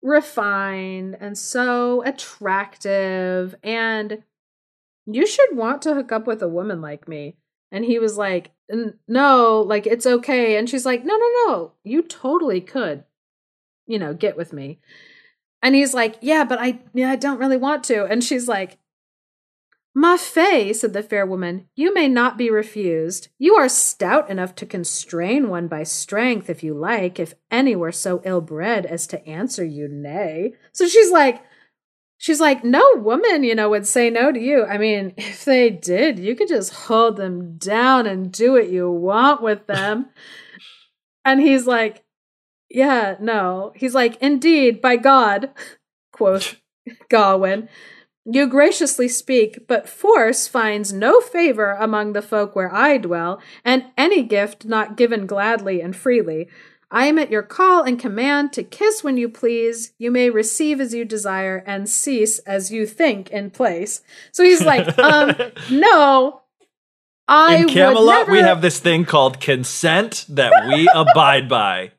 refined 0.04 1.16
and 1.22 1.38
so 1.38 2.04
attractive, 2.04 3.56
and 3.64 4.24
you 5.06 5.26
should 5.26 5.56
want 5.56 5.84
to 5.84 5.94
hook 5.94 6.12
up 6.12 6.28
with 6.28 6.42
a 6.42 6.50
woman 6.50 6.82
like 6.82 7.08
me. 7.08 7.38
And 7.72 7.86
he 7.86 8.00
was 8.00 8.18
like, 8.18 8.52
no, 9.08 9.62
like 9.62 9.88
it's 9.88 10.06
okay. 10.06 10.58
And 10.58 10.70
she's 10.70 10.86
like, 10.86 11.06
no, 11.06 11.16
no, 11.18 11.30
no, 11.46 11.72
you 11.84 12.02
totally 12.02 12.62
could, 12.62 13.04
you 13.88 14.00
know, 14.00 14.14
get 14.14 14.38
with 14.38 14.54
me. 14.54 14.80
And 15.62 15.76
he's 15.76 15.94
like, 15.94 16.18
Yeah, 16.22 16.44
but 16.44 16.60
I 16.60 16.80
yeah, 16.94 17.12
I 17.12 17.16
don't 17.16 17.40
really 17.40 17.58
want 17.58 17.84
to. 17.86 18.06
And 18.06 18.24
she's 18.24 18.48
like, 18.48 18.78
Ma 19.94 20.16
fay, 20.16 20.72
said 20.72 20.94
the 20.94 21.04
fair 21.04 21.26
woman, 21.26 21.68
you 21.76 21.94
may 21.94 22.08
not 22.08 22.38
be 22.38 22.50
refused. 22.50 23.28
You 23.38 23.56
are 23.56 23.68
stout 23.68 24.30
enough 24.30 24.56
to 24.56 24.66
constrain 24.66 25.50
one 25.50 25.68
by 25.68 25.84
strength, 25.84 26.50
if 26.50 26.64
you 26.64 26.74
like, 26.74 27.20
if 27.20 27.34
any 27.52 27.76
were 27.76 27.92
so 27.92 28.22
ill 28.24 28.40
bred 28.40 28.86
as 28.86 29.06
to 29.08 29.26
answer 29.28 29.66
you 29.66 29.90
nay. 29.90 30.54
So 30.72 30.88
she's 30.88 31.12
like, 31.12 31.44
she's 32.22 32.40
like, 32.40 32.64
no 32.64 32.88
woman, 32.98 33.44
you 33.44 33.56
know, 33.56 33.72
would 33.72 33.88
say 33.88 34.12
no 34.12 34.32
to 34.32 34.40
you. 34.40 34.64
I 34.64 34.78
mean, 34.78 35.14
if 35.18 35.44
they 35.44 35.70
did, 35.70 36.20
you 36.20 36.36
could 36.36 36.48
just 36.48 36.74
hold 36.74 37.18
them 37.18 37.58
down 37.58 38.06
and 38.08 38.32
do 38.32 38.54
what 38.54 38.70
you 38.70 38.90
want 38.90 39.42
with 39.42 39.68
them. 39.68 40.10
and 41.26 41.42
he's 41.42 41.68
like, 41.68 42.06
yeah, 42.70 43.16
no. 43.20 43.74
He's 43.76 43.96
like, 43.96 44.22
indeed, 44.22 44.82
by 44.82 44.96
God, 44.96 45.50
quoth 46.14 46.56
Gawain. 47.10 47.68
You 48.24 48.46
graciously 48.46 49.08
speak, 49.08 49.68
but 49.68 49.90
force 49.90 50.48
finds 50.48 50.94
no 50.94 51.22
favor 51.22 51.72
among 51.72 52.14
the 52.14 52.22
folk 52.22 52.56
where 52.56 52.72
I 52.72 53.00
dwell, 53.00 53.42
and 53.66 53.86
any 53.98 54.22
gift 54.22 54.64
not 54.64 54.96
given 54.96 55.26
gladly 55.26 55.82
and 55.82 55.96
freely. 55.96 56.48
I 56.92 57.06
am 57.06 57.18
at 57.18 57.32
your 57.32 57.42
call 57.42 57.84
and 57.84 57.98
command 57.98 58.52
to 58.54 58.64
kiss 58.64 59.02
when 59.04 59.16
you 59.16 59.30
please. 59.30 59.94
You 59.98 60.12
may 60.12 60.30
receive 60.30 60.82
as 60.82 60.94
you 60.94 61.06
desire 61.06 61.64
and 61.66 61.90
cease 61.90 62.40
as 62.40 62.72
you 62.72 62.86
think 62.86 63.30
in 63.30 63.50
place. 63.50 64.02
So 64.34 64.44
he's 64.44 64.64
like, 64.64 65.00
um, 65.00 65.34
no. 65.72 66.42
I 67.30 67.56
In 67.56 67.70
Camelot, 67.70 68.28
never... 68.28 68.32
we 68.34 68.40
have 68.40 68.62
this 68.62 68.80
thing 68.80 69.06
called 69.06 69.40
consent 69.40 70.26
that 70.28 70.68
we 70.68 70.90
abide 70.94 71.48
by. 71.48 71.92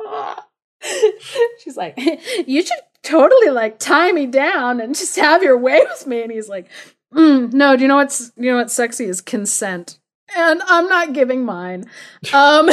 She's 1.58 1.76
like, 1.76 1.98
you 2.46 2.62
should 2.62 2.78
totally 3.02 3.50
like 3.50 3.78
tie 3.78 4.12
me 4.12 4.24
down 4.26 4.80
and 4.80 4.94
just 4.94 5.16
have 5.16 5.42
your 5.42 5.58
way 5.58 5.80
with 5.90 6.06
me. 6.06 6.22
And 6.22 6.32
he's 6.32 6.48
like, 6.48 6.68
mm, 7.12 7.52
no, 7.52 7.76
do 7.76 7.82
you 7.82 7.88
know 7.88 7.96
what's 7.96 8.32
you 8.36 8.50
know 8.50 8.56
what's 8.56 8.72
sexy 8.72 9.04
is 9.04 9.20
consent. 9.20 9.98
And 10.34 10.62
I'm 10.66 10.88
not 10.88 11.12
giving 11.12 11.44
mine. 11.44 11.84
Um 12.32 12.70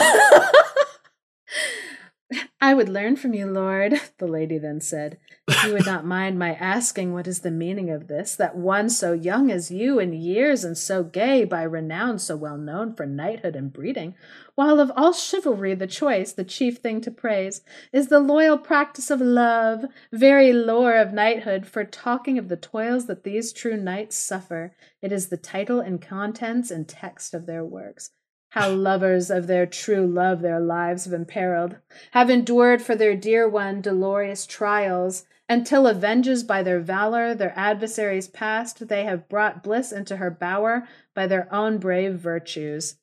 I 2.60 2.74
would 2.74 2.90
learn 2.90 3.16
from 3.16 3.36
you, 3.36 3.46
Lord, 3.46 4.02
the 4.18 4.26
lady 4.26 4.58
then 4.58 4.82
said. 4.82 5.20
You 5.64 5.74
would 5.74 5.86
not 5.86 6.04
mind 6.04 6.40
my 6.40 6.56
asking 6.56 7.14
what 7.14 7.28
is 7.28 7.42
the 7.42 7.52
meaning 7.52 7.92
of 7.92 8.08
this, 8.08 8.36
that 8.36 8.56
one 8.56 8.90
so 8.90 9.14
young 9.14 9.52
as 9.52 9.70
you 9.70 10.00
in 10.00 10.14
years 10.14 10.64
and 10.64 10.76
so 10.76 11.04
gay 11.04 11.44
by 11.44 11.62
renown 11.62 12.18
so 12.18 12.36
well 12.36 12.58
known 12.58 12.96
for 12.96 13.06
knighthood 13.06 13.56
and 13.56 13.72
breeding, 13.72 14.16
while 14.56 14.80
of 14.80 14.92
all 14.96 15.14
chivalry 15.14 15.76
the 15.76 15.86
choice, 15.86 16.34
the 16.34 16.44
chief 16.44 16.78
thing 16.78 17.02
to 17.02 17.12
praise, 17.12 17.62
is 17.94 18.08
the 18.08 18.20
loyal 18.20 18.58
practice 18.58 19.12
of 19.12 19.22
love, 19.22 19.86
very 20.12 20.52
lore 20.52 20.96
of 20.96 21.14
knighthood, 21.14 21.68
for 21.68 21.84
talking 21.84 22.40
of 22.40 22.50
the 22.50 22.58
toils 22.58 23.06
that 23.06 23.24
these 23.24 23.54
true 23.54 23.78
knights 23.78 24.18
suffer, 24.18 24.76
it 25.04 25.12
is 25.12 25.28
the 25.28 25.38
title 25.38 25.80
and 25.80 26.02
contents 26.02 26.72
and 26.72 26.88
text 26.88 27.36
of 27.36 27.46
their 27.46 27.64
works 27.64 28.10
how 28.56 28.70
lovers 28.70 29.30
of 29.30 29.48
their 29.48 29.66
true 29.66 30.08
love 30.08 30.42
their 30.42 30.62
lives 30.62 31.04
have 31.04 31.14
imperiled, 31.14 31.76
have 32.12 32.30
endured 32.30 32.82
for 32.82 32.96
their 32.96 33.14
dear 33.14 33.48
one 33.48 33.82
dolorous 33.82 34.46
trials, 34.46 35.26
until 35.50 35.90
avenges 35.90 36.42
by 36.42 36.64
their 36.64 36.80
valor 36.80 37.36
their 37.36 37.54
adversaries 37.58 38.30
past, 38.30 38.88
they 38.88 39.04
have 39.04 39.28
brought 39.28 39.62
bliss 39.62 39.92
into 39.92 40.16
her 40.16 40.32
bower 40.32 40.88
by 41.14 41.28
their 41.28 41.54
own 41.54 41.78
brave 41.78 42.16
virtues. 42.16 42.96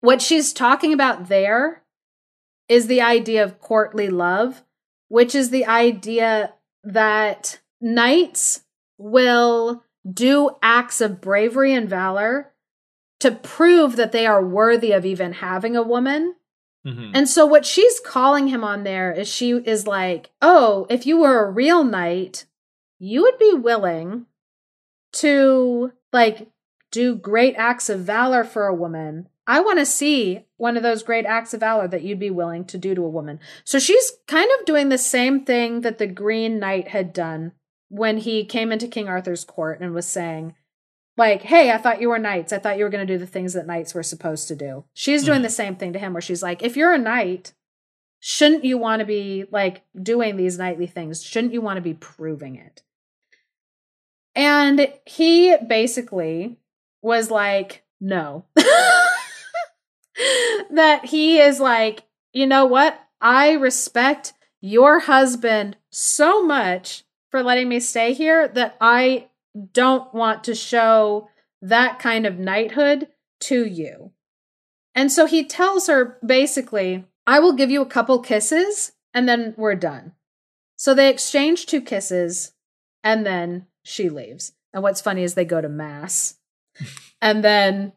What 0.00 0.20
she's 0.20 0.52
talking 0.52 0.92
about 0.92 1.28
there 1.28 1.82
is 2.68 2.86
the 2.86 3.00
idea 3.00 3.42
of 3.42 3.60
courtly 3.60 4.10
love, 4.10 4.62
which 5.08 5.34
is 5.34 5.48
the 5.48 5.64
idea 5.64 6.52
that 6.84 7.60
knights 7.80 8.60
will 8.98 9.82
do 10.08 10.50
acts 10.62 11.00
of 11.00 11.22
bravery 11.22 11.72
and 11.72 11.88
valor 11.88 12.52
to 13.20 13.32
prove 13.32 13.96
that 13.96 14.12
they 14.12 14.26
are 14.26 14.44
worthy 14.44 14.92
of 14.92 15.04
even 15.04 15.34
having 15.34 15.76
a 15.76 15.82
woman. 15.82 16.34
Mm-hmm. 16.86 17.10
And 17.14 17.28
so 17.28 17.44
what 17.44 17.66
she's 17.66 18.00
calling 18.00 18.48
him 18.48 18.62
on 18.62 18.84
there 18.84 19.12
is 19.12 19.28
she 19.28 19.50
is 19.50 19.86
like, 19.86 20.30
"Oh, 20.40 20.86
if 20.88 21.06
you 21.06 21.18
were 21.18 21.44
a 21.44 21.50
real 21.50 21.84
knight, 21.84 22.46
you 22.98 23.22
would 23.22 23.38
be 23.38 23.52
willing 23.54 24.26
to 25.14 25.92
like 26.12 26.48
do 26.90 27.14
great 27.14 27.54
acts 27.56 27.90
of 27.90 28.00
valor 28.00 28.44
for 28.44 28.66
a 28.66 28.74
woman. 28.74 29.28
I 29.46 29.60
want 29.60 29.78
to 29.78 29.86
see 29.86 30.44
one 30.56 30.76
of 30.76 30.82
those 30.82 31.02
great 31.02 31.26
acts 31.26 31.52
of 31.52 31.60
valor 31.60 31.88
that 31.88 32.02
you'd 32.02 32.18
be 32.18 32.30
willing 32.30 32.64
to 32.66 32.78
do 32.78 32.94
to 32.94 33.04
a 33.04 33.10
woman." 33.10 33.40
So 33.64 33.78
she's 33.78 34.12
kind 34.26 34.48
of 34.58 34.64
doing 34.64 34.88
the 34.88 34.98
same 34.98 35.44
thing 35.44 35.80
that 35.80 35.98
the 35.98 36.06
Green 36.06 36.58
Knight 36.58 36.88
had 36.88 37.12
done 37.12 37.52
when 37.88 38.18
he 38.18 38.44
came 38.44 38.70
into 38.70 38.86
King 38.86 39.08
Arthur's 39.08 39.44
court 39.44 39.80
and 39.80 39.92
was 39.92 40.06
saying, 40.06 40.54
like, 41.18 41.42
hey, 41.42 41.70
I 41.70 41.76
thought 41.78 42.00
you 42.00 42.08
were 42.08 42.18
knights. 42.18 42.52
I 42.52 42.58
thought 42.58 42.78
you 42.78 42.84
were 42.84 42.90
going 42.90 43.06
to 43.06 43.12
do 43.12 43.18
the 43.18 43.26
things 43.26 43.52
that 43.52 43.66
knights 43.66 43.92
were 43.92 44.02
supposed 44.02 44.48
to 44.48 44.56
do. 44.56 44.84
She's 44.94 45.24
doing 45.24 45.40
mm. 45.40 45.44
the 45.44 45.50
same 45.50 45.76
thing 45.76 45.92
to 45.92 45.98
him, 45.98 46.14
where 46.14 46.22
she's 46.22 46.42
like, 46.42 46.62
if 46.62 46.76
you're 46.76 46.94
a 46.94 46.98
knight, 46.98 47.52
shouldn't 48.20 48.64
you 48.64 48.78
want 48.78 49.00
to 49.00 49.06
be 49.06 49.44
like 49.50 49.82
doing 50.00 50.36
these 50.36 50.56
knightly 50.58 50.86
things? 50.86 51.22
Shouldn't 51.22 51.52
you 51.52 51.60
want 51.60 51.76
to 51.76 51.82
be 51.82 51.94
proving 51.94 52.54
it? 52.56 52.82
And 54.34 54.92
he 55.04 55.56
basically 55.66 56.58
was 57.02 57.30
like, 57.30 57.84
no. 58.00 58.44
that 60.70 61.06
he 61.06 61.40
is 61.40 61.58
like, 61.60 62.04
you 62.32 62.46
know 62.46 62.64
what? 62.66 63.00
I 63.20 63.52
respect 63.52 64.34
your 64.60 65.00
husband 65.00 65.76
so 65.90 66.44
much 66.44 67.04
for 67.30 67.42
letting 67.42 67.68
me 67.68 67.80
stay 67.80 68.12
here 68.12 68.48
that 68.48 68.76
I 68.80 69.27
don't 69.72 70.12
want 70.14 70.44
to 70.44 70.54
show 70.54 71.28
that 71.62 71.98
kind 71.98 72.26
of 72.26 72.38
knighthood 72.38 73.08
to 73.40 73.64
you. 73.64 74.12
And 74.94 75.12
so 75.12 75.26
he 75.26 75.44
tells 75.44 75.86
her 75.86 76.18
basically, 76.24 77.04
I 77.26 77.40
will 77.40 77.52
give 77.52 77.70
you 77.70 77.82
a 77.82 77.86
couple 77.86 78.20
kisses 78.20 78.92
and 79.14 79.28
then 79.28 79.54
we're 79.56 79.74
done. 79.74 80.12
So 80.76 80.94
they 80.94 81.10
exchange 81.10 81.66
two 81.66 81.80
kisses 81.80 82.52
and 83.02 83.24
then 83.26 83.66
she 83.82 84.08
leaves. 84.08 84.52
And 84.72 84.82
what's 84.82 85.00
funny 85.00 85.22
is 85.22 85.34
they 85.34 85.44
go 85.44 85.60
to 85.60 85.68
mass 85.68 86.36
and 87.22 87.44
then 87.44 87.92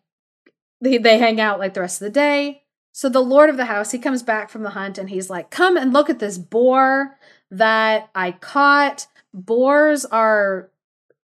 they, 0.80 0.98
they 0.98 1.18
hang 1.18 1.40
out 1.40 1.60
like 1.60 1.74
the 1.74 1.82
rest 1.82 2.02
of 2.02 2.06
the 2.06 2.12
day. 2.12 2.64
So 2.92 3.08
the 3.08 3.22
lord 3.22 3.50
of 3.50 3.58
the 3.58 3.66
house, 3.66 3.92
he 3.92 4.00
comes 4.00 4.24
back 4.24 4.50
from 4.50 4.64
the 4.64 4.72
hunt 4.72 4.98
and 4.98 5.10
he's 5.10 5.30
like, 5.30 5.50
Come 5.50 5.78
and 5.78 5.94
look 5.94 6.10
at 6.10 6.20
this 6.20 6.38
boar 6.38 7.18
that 7.52 8.10
I 8.16 8.32
caught. 8.32 9.08
Boars 9.34 10.06
are 10.06 10.71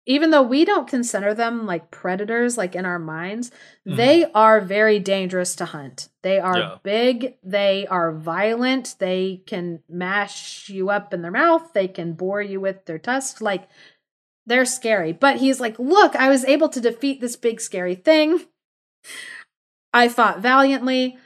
even 0.05 0.29
though 0.29 0.41
we 0.41 0.65
don't 0.65 0.87
consider 0.87 1.33
them 1.33 1.65
like 1.65 1.91
predators 1.91 2.57
like 2.57 2.75
in 2.75 2.85
our 2.85 2.99
minds 2.99 3.49
mm-hmm. 3.49 3.95
they 3.95 4.25
are 4.33 4.61
very 4.61 4.99
dangerous 4.99 5.55
to 5.55 5.65
hunt 5.65 6.09
they 6.21 6.39
are 6.39 6.57
yeah. 6.57 6.75
big 6.83 7.35
they 7.43 7.87
are 7.87 8.11
violent 8.11 8.95
they 8.99 9.41
can 9.45 9.79
mash 9.89 10.69
you 10.69 10.89
up 10.89 11.13
in 11.13 11.21
their 11.21 11.31
mouth 11.31 11.73
they 11.73 11.87
can 11.87 12.13
bore 12.13 12.41
you 12.41 12.59
with 12.59 12.85
their 12.85 12.99
tusks 12.99 13.41
like 13.41 13.67
they're 14.45 14.65
scary 14.65 15.11
but 15.11 15.37
he's 15.37 15.59
like 15.59 15.77
look 15.79 16.15
i 16.15 16.29
was 16.29 16.45
able 16.45 16.69
to 16.69 16.81
defeat 16.81 17.19
this 17.21 17.35
big 17.35 17.59
scary 17.59 17.95
thing 17.95 18.41
i 19.93 20.07
fought 20.07 20.39
valiantly 20.39 21.17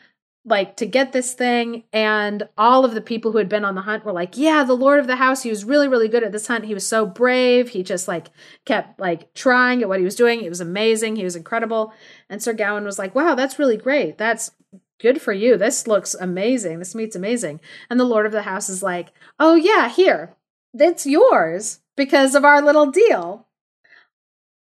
like 0.49 0.75
to 0.77 0.85
get 0.85 1.11
this 1.11 1.33
thing 1.33 1.83
and 1.93 2.49
all 2.57 2.83
of 2.83 2.93
the 2.93 3.01
people 3.01 3.31
who 3.31 3.37
had 3.37 3.49
been 3.49 3.63
on 3.63 3.75
the 3.75 3.81
hunt 3.81 4.03
were 4.03 4.11
like 4.11 4.37
yeah 4.37 4.63
the 4.63 4.73
lord 4.73 4.99
of 4.99 5.07
the 5.07 5.15
house 5.15 5.43
he 5.43 5.49
was 5.49 5.63
really 5.63 5.87
really 5.87 6.07
good 6.07 6.23
at 6.23 6.31
this 6.31 6.47
hunt. 6.47 6.65
He 6.65 6.73
was 6.73 6.87
so 6.87 7.05
brave. 7.05 7.69
He 7.69 7.83
just 7.83 8.07
like 8.07 8.27
kept 8.65 8.99
like 8.99 9.33
trying 9.33 9.81
at 9.81 9.89
what 9.89 9.99
he 9.99 10.05
was 10.05 10.15
doing. 10.15 10.41
It 10.41 10.49
was 10.49 10.61
amazing. 10.61 11.15
He 11.15 11.23
was 11.23 11.35
incredible. 11.35 11.93
And 12.29 12.41
sir 12.41 12.53
gawain 12.53 12.83
was 12.83 12.99
like 12.99 13.15
wow 13.15 13.35
that's 13.35 13.59
really 13.59 13.77
great. 13.77 14.17
That's 14.17 14.51
good 14.99 15.21
for 15.21 15.33
you. 15.33 15.57
This 15.57 15.87
looks 15.87 16.13
amazing. 16.13 16.79
This 16.79 16.95
meat's 16.95 17.15
amazing. 17.15 17.61
And 17.89 17.99
the 17.99 18.05
lord 18.05 18.25
of 18.25 18.31
the 18.31 18.43
house 18.43 18.69
is 18.69 18.83
like 18.83 19.09
oh 19.39 19.55
yeah 19.55 19.89
here 19.89 20.35
it's 20.73 21.05
yours 21.05 21.79
because 21.95 22.35
of 22.35 22.45
our 22.45 22.61
little 22.61 22.91
deal. 22.91 23.47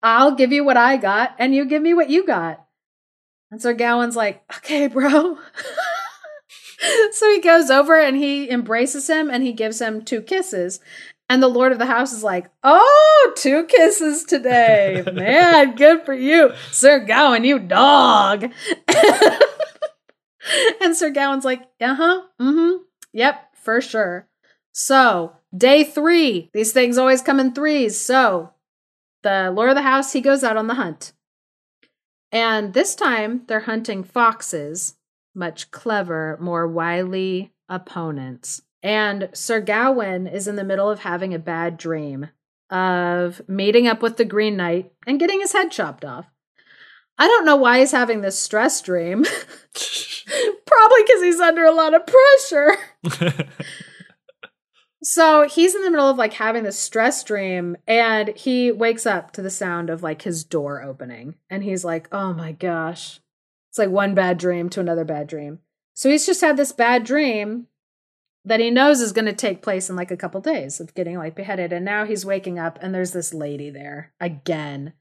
I'll 0.02 0.34
give 0.34 0.52
you 0.52 0.62
what 0.62 0.76
i 0.76 0.96
got 0.96 1.34
and 1.38 1.54
you 1.54 1.64
give 1.64 1.82
me 1.82 1.94
what 1.94 2.10
you 2.10 2.24
got 2.24 2.65
and 3.50 3.62
so 3.62 3.74
Gawain's 3.74 4.16
like, 4.16 4.42
okay, 4.58 4.88
bro. 4.88 5.38
so 7.12 7.30
he 7.30 7.40
goes 7.40 7.70
over 7.70 7.98
and 7.98 8.16
he 8.16 8.50
embraces 8.50 9.08
him 9.08 9.30
and 9.30 9.42
he 9.42 9.52
gives 9.52 9.80
him 9.80 10.04
two 10.04 10.20
kisses. 10.20 10.80
And 11.28 11.42
the 11.42 11.48
Lord 11.48 11.72
of 11.72 11.78
the 11.78 11.86
House 11.86 12.12
is 12.12 12.22
like, 12.22 12.48
oh, 12.62 13.32
two 13.36 13.64
kisses 13.66 14.24
today. 14.24 15.02
Man, 15.12 15.74
good 15.74 16.04
for 16.04 16.14
you. 16.14 16.52
Sir 16.70 17.00
Gawain, 17.00 17.44
you 17.44 17.58
dog. 17.58 18.44
and 20.80 20.96
Sir 20.96 21.10
Gawain's 21.10 21.44
like, 21.44 21.62
uh 21.80 21.94
huh, 21.94 22.22
mm 22.40 22.52
hmm, 22.52 22.76
yep, 23.12 23.52
for 23.54 23.80
sure. 23.80 24.28
So, 24.72 25.32
day 25.56 25.82
three, 25.84 26.50
these 26.52 26.72
things 26.72 26.98
always 26.98 27.22
come 27.22 27.40
in 27.40 27.54
threes. 27.54 27.98
So, 27.98 28.52
the 29.22 29.50
Lord 29.50 29.70
of 29.70 29.74
the 29.74 29.82
House, 29.82 30.12
he 30.12 30.20
goes 30.20 30.44
out 30.44 30.56
on 30.56 30.68
the 30.68 30.74
hunt. 30.74 31.12
And 32.32 32.74
this 32.74 32.94
time 32.94 33.42
they're 33.46 33.60
hunting 33.60 34.04
foxes, 34.04 34.96
much 35.34 35.70
clever, 35.70 36.36
more 36.40 36.66
wily 36.66 37.52
opponents. 37.68 38.62
And 38.82 39.28
Sir 39.32 39.60
Gawain 39.60 40.26
is 40.26 40.46
in 40.46 40.56
the 40.56 40.64
middle 40.64 40.90
of 40.90 41.00
having 41.00 41.34
a 41.34 41.38
bad 41.38 41.76
dream 41.76 42.28
of 42.70 43.46
meeting 43.48 43.86
up 43.86 44.02
with 44.02 44.16
the 44.16 44.24
Green 44.24 44.56
Knight 44.56 44.92
and 45.06 45.20
getting 45.20 45.40
his 45.40 45.52
head 45.52 45.70
chopped 45.70 46.04
off. 46.04 46.26
I 47.18 47.28
don't 47.28 47.46
know 47.46 47.56
why 47.56 47.78
he's 47.78 47.92
having 47.92 48.20
this 48.20 48.38
stress 48.38 48.80
dream. 48.82 49.24
Probably 50.66 51.02
because 51.06 51.22
he's 51.22 51.40
under 51.40 51.64
a 51.64 51.72
lot 51.72 51.94
of 51.94 52.02
pressure. 52.06 52.76
so 55.06 55.48
he's 55.48 55.76
in 55.76 55.82
the 55.82 55.90
middle 55.90 56.10
of 56.10 56.18
like 56.18 56.32
having 56.32 56.64
this 56.64 56.76
stress 56.76 57.22
dream 57.22 57.76
and 57.86 58.36
he 58.36 58.72
wakes 58.72 59.06
up 59.06 59.30
to 59.32 59.40
the 59.40 59.50
sound 59.50 59.88
of 59.88 60.02
like 60.02 60.22
his 60.22 60.42
door 60.42 60.82
opening 60.82 61.36
and 61.48 61.62
he's 61.62 61.84
like, 61.84 62.08
oh 62.10 62.32
my 62.32 62.50
gosh. 62.50 63.20
It's 63.70 63.78
like 63.78 63.90
one 63.90 64.16
bad 64.16 64.36
dream 64.36 64.68
to 64.70 64.80
another 64.80 65.04
bad 65.04 65.28
dream. 65.28 65.60
So 65.94 66.10
he's 66.10 66.26
just 66.26 66.40
had 66.40 66.56
this 66.56 66.72
bad 66.72 67.04
dream 67.04 67.68
that 68.44 68.58
he 68.58 68.68
knows 68.68 69.00
is 69.00 69.12
going 69.12 69.26
to 69.26 69.32
take 69.32 69.62
place 69.62 69.88
in 69.88 69.94
like 69.94 70.10
a 70.10 70.16
couple 70.16 70.40
days 70.40 70.80
of 70.80 70.92
getting 70.94 71.16
like 71.16 71.36
beheaded. 71.36 71.72
And 71.72 71.84
now 71.84 72.04
he's 72.04 72.26
waking 72.26 72.58
up 72.58 72.76
and 72.82 72.92
there's 72.92 73.12
this 73.12 73.32
lady 73.32 73.70
there 73.70 74.12
again. 74.20 74.92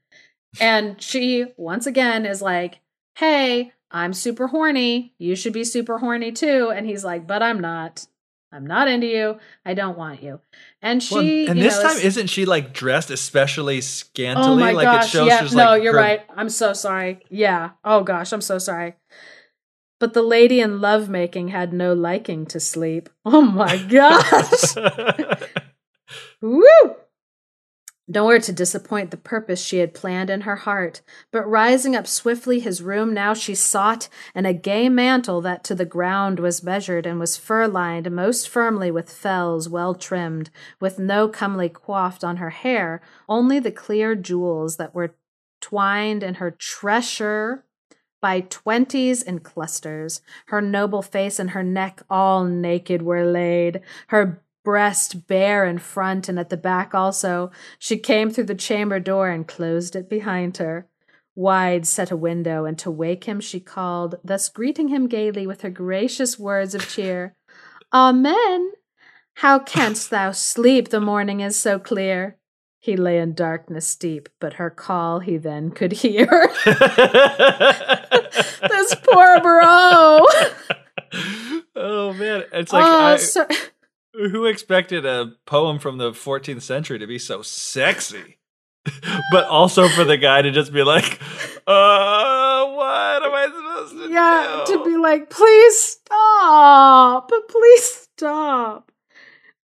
And 0.60 1.02
she, 1.02 1.46
once 1.56 1.84
again, 1.84 2.26
is 2.26 2.40
like, 2.40 2.78
hey, 3.16 3.72
I'm 3.90 4.12
super 4.12 4.46
horny. 4.46 5.14
You 5.18 5.34
should 5.34 5.52
be 5.52 5.64
super 5.64 5.98
horny 5.98 6.30
too. 6.30 6.70
And 6.70 6.86
he's 6.86 7.04
like, 7.04 7.26
but 7.26 7.42
I'm 7.42 7.60
not. 7.60 8.06
I'm 8.52 8.66
not 8.66 8.88
into 8.88 9.06
you. 9.06 9.38
I 9.64 9.74
don't 9.74 9.98
want 9.98 10.22
you. 10.22 10.40
And 10.80 11.02
she 11.02 11.14
well, 11.44 11.50
and 11.50 11.60
this 11.60 11.76
know, 11.76 11.82
time 11.82 11.98
is, 11.98 12.16
not 12.16 12.30
she 12.30 12.46
like 12.46 12.72
dressed 12.72 13.10
especially 13.10 13.78
oh 13.78 13.80
scantily? 13.80 14.46
Oh 14.46 14.56
my 14.56 14.72
like 14.72 14.84
gosh, 14.84 15.14
yeah. 15.14 15.48
no, 15.52 15.70
like 15.70 15.82
you're 15.82 15.92
her... 15.92 15.98
right. 15.98 16.20
I'm 16.34 16.48
so 16.48 16.72
sorry. 16.72 17.20
Yeah. 17.28 17.70
Oh 17.84 18.02
gosh, 18.02 18.32
I'm 18.32 18.40
so 18.40 18.58
sorry. 18.58 18.94
But 19.98 20.14
the 20.14 20.22
lady 20.22 20.60
in 20.60 20.80
lovemaking 20.80 21.48
had 21.48 21.72
no 21.72 21.92
liking 21.92 22.46
to 22.46 22.60
sleep. 22.60 23.08
Oh 23.24 23.42
my 23.42 23.76
gosh. 23.88 24.76
Woo! 26.40 26.96
Nowhere 28.08 28.38
to 28.38 28.52
disappoint 28.52 29.10
the 29.10 29.16
purpose 29.16 29.60
she 29.60 29.78
had 29.78 29.92
planned 29.92 30.30
in 30.30 30.42
her 30.42 30.56
heart, 30.56 31.00
but 31.32 31.44
rising 31.44 31.96
up 31.96 32.06
swiftly 32.06 32.60
his 32.60 32.80
room 32.80 33.12
now 33.12 33.34
she 33.34 33.54
sought, 33.54 34.08
and 34.32 34.46
a 34.46 34.54
gay 34.54 34.88
mantle 34.88 35.40
that 35.40 35.64
to 35.64 35.74
the 35.74 35.84
ground 35.84 36.38
was 36.38 36.62
measured 36.62 37.04
and 37.04 37.18
was 37.18 37.36
fur 37.36 37.66
lined 37.66 38.08
most 38.12 38.48
firmly 38.48 38.92
with 38.92 39.10
fells 39.10 39.68
well 39.68 39.92
trimmed, 39.92 40.50
with 40.78 41.00
no 41.00 41.28
comely 41.28 41.68
coiffed 41.68 42.22
on 42.22 42.36
her 42.36 42.50
hair, 42.50 43.00
only 43.28 43.58
the 43.58 43.72
clear 43.72 44.14
jewels 44.14 44.76
that 44.76 44.94
were 44.94 45.16
twined 45.60 46.22
in 46.22 46.34
her 46.34 46.52
tressure 46.52 47.64
by 48.22 48.40
twenties 48.40 49.20
in 49.20 49.40
clusters. 49.40 50.20
Her 50.46 50.60
noble 50.60 51.02
face 51.02 51.40
and 51.40 51.50
her 51.50 51.62
neck 51.64 52.02
all 52.08 52.44
naked 52.44 53.02
were 53.02 53.24
laid, 53.24 53.80
her 54.08 54.42
breast 54.66 55.26
bare 55.28 55.64
in 55.64 55.78
front 55.78 56.28
and 56.28 56.40
at 56.40 56.50
the 56.50 56.56
back 56.56 56.92
also. 56.92 57.52
She 57.78 57.96
came 57.96 58.30
through 58.30 58.46
the 58.46 58.54
chamber 58.56 58.98
door 58.98 59.28
and 59.28 59.46
closed 59.46 59.94
it 59.94 60.10
behind 60.10 60.56
her. 60.56 60.88
Wide 61.36 61.86
set 61.86 62.10
a 62.10 62.16
window, 62.16 62.64
and 62.64 62.76
to 62.80 62.90
wake 62.90 63.22
him 63.24 63.40
she 63.40 63.60
called, 63.60 64.16
thus 64.24 64.48
greeting 64.48 64.88
him 64.88 65.06
gaily 65.06 65.46
with 65.46 65.60
her 65.60 65.70
gracious 65.70 66.36
words 66.36 66.74
of 66.74 66.88
cheer. 66.88 67.36
Amen! 67.92 68.72
How 69.34 69.60
canst 69.60 70.10
thou 70.16 70.32
sleep? 70.32 70.88
The 70.88 71.00
morning 71.00 71.38
is 71.38 71.56
so 71.56 71.78
clear. 71.78 72.36
He 72.80 72.96
lay 72.96 73.20
in 73.20 73.34
darkness 73.34 73.94
deep, 73.94 74.28
but 74.40 74.54
her 74.54 74.70
call 74.70 75.20
he 75.20 75.36
then 75.36 75.70
could 75.70 75.92
hear. 75.92 76.26
this 76.64 76.74
poor 79.04 79.40
bro. 79.40 80.26
Oh 81.78 82.14
man, 82.14 82.44
it's 82.52 82.72
like 82.72 82.84
uh, 82.84 82.88
I, 82.88 83.16
so- 83.16 83.46
who 84.16 84.46
expected 84.46 85.04
a 85.04 85.32
poem 85.46 85.78
from 85.78 85.98
the 85.98 86.12
14th 86.12 86.62
century 86.62 86.98
to 86.98 87.06
be 87.06 87.18
so 87.18 87.42
sexy? 87.42 88.38
but 89.30 89.46
also 89.46 89.88
for 89.88 90.04
the 90.04 90.16
guy 90.16 90.42
to 90.42 90.50
just 90.50 90.72
be 90.72 90.82
like, 90.82 91.20
uh, 91.66 92.66
what 92.66 93.22
am 93.22 93.34
I 93.34 93.46
supposed 93.46 93.92
to 93.92 94.12
yeah, 94.12 94.62
do? 94.66 94.72
Yeah, 94.72 94.78
to 94.78 94.84
be 94.84 94.96
like, 94.96 95.30
please 95.30 95.82
stop, 95.82 97.30
please 97.48 97.84
stop. 97.84 98.92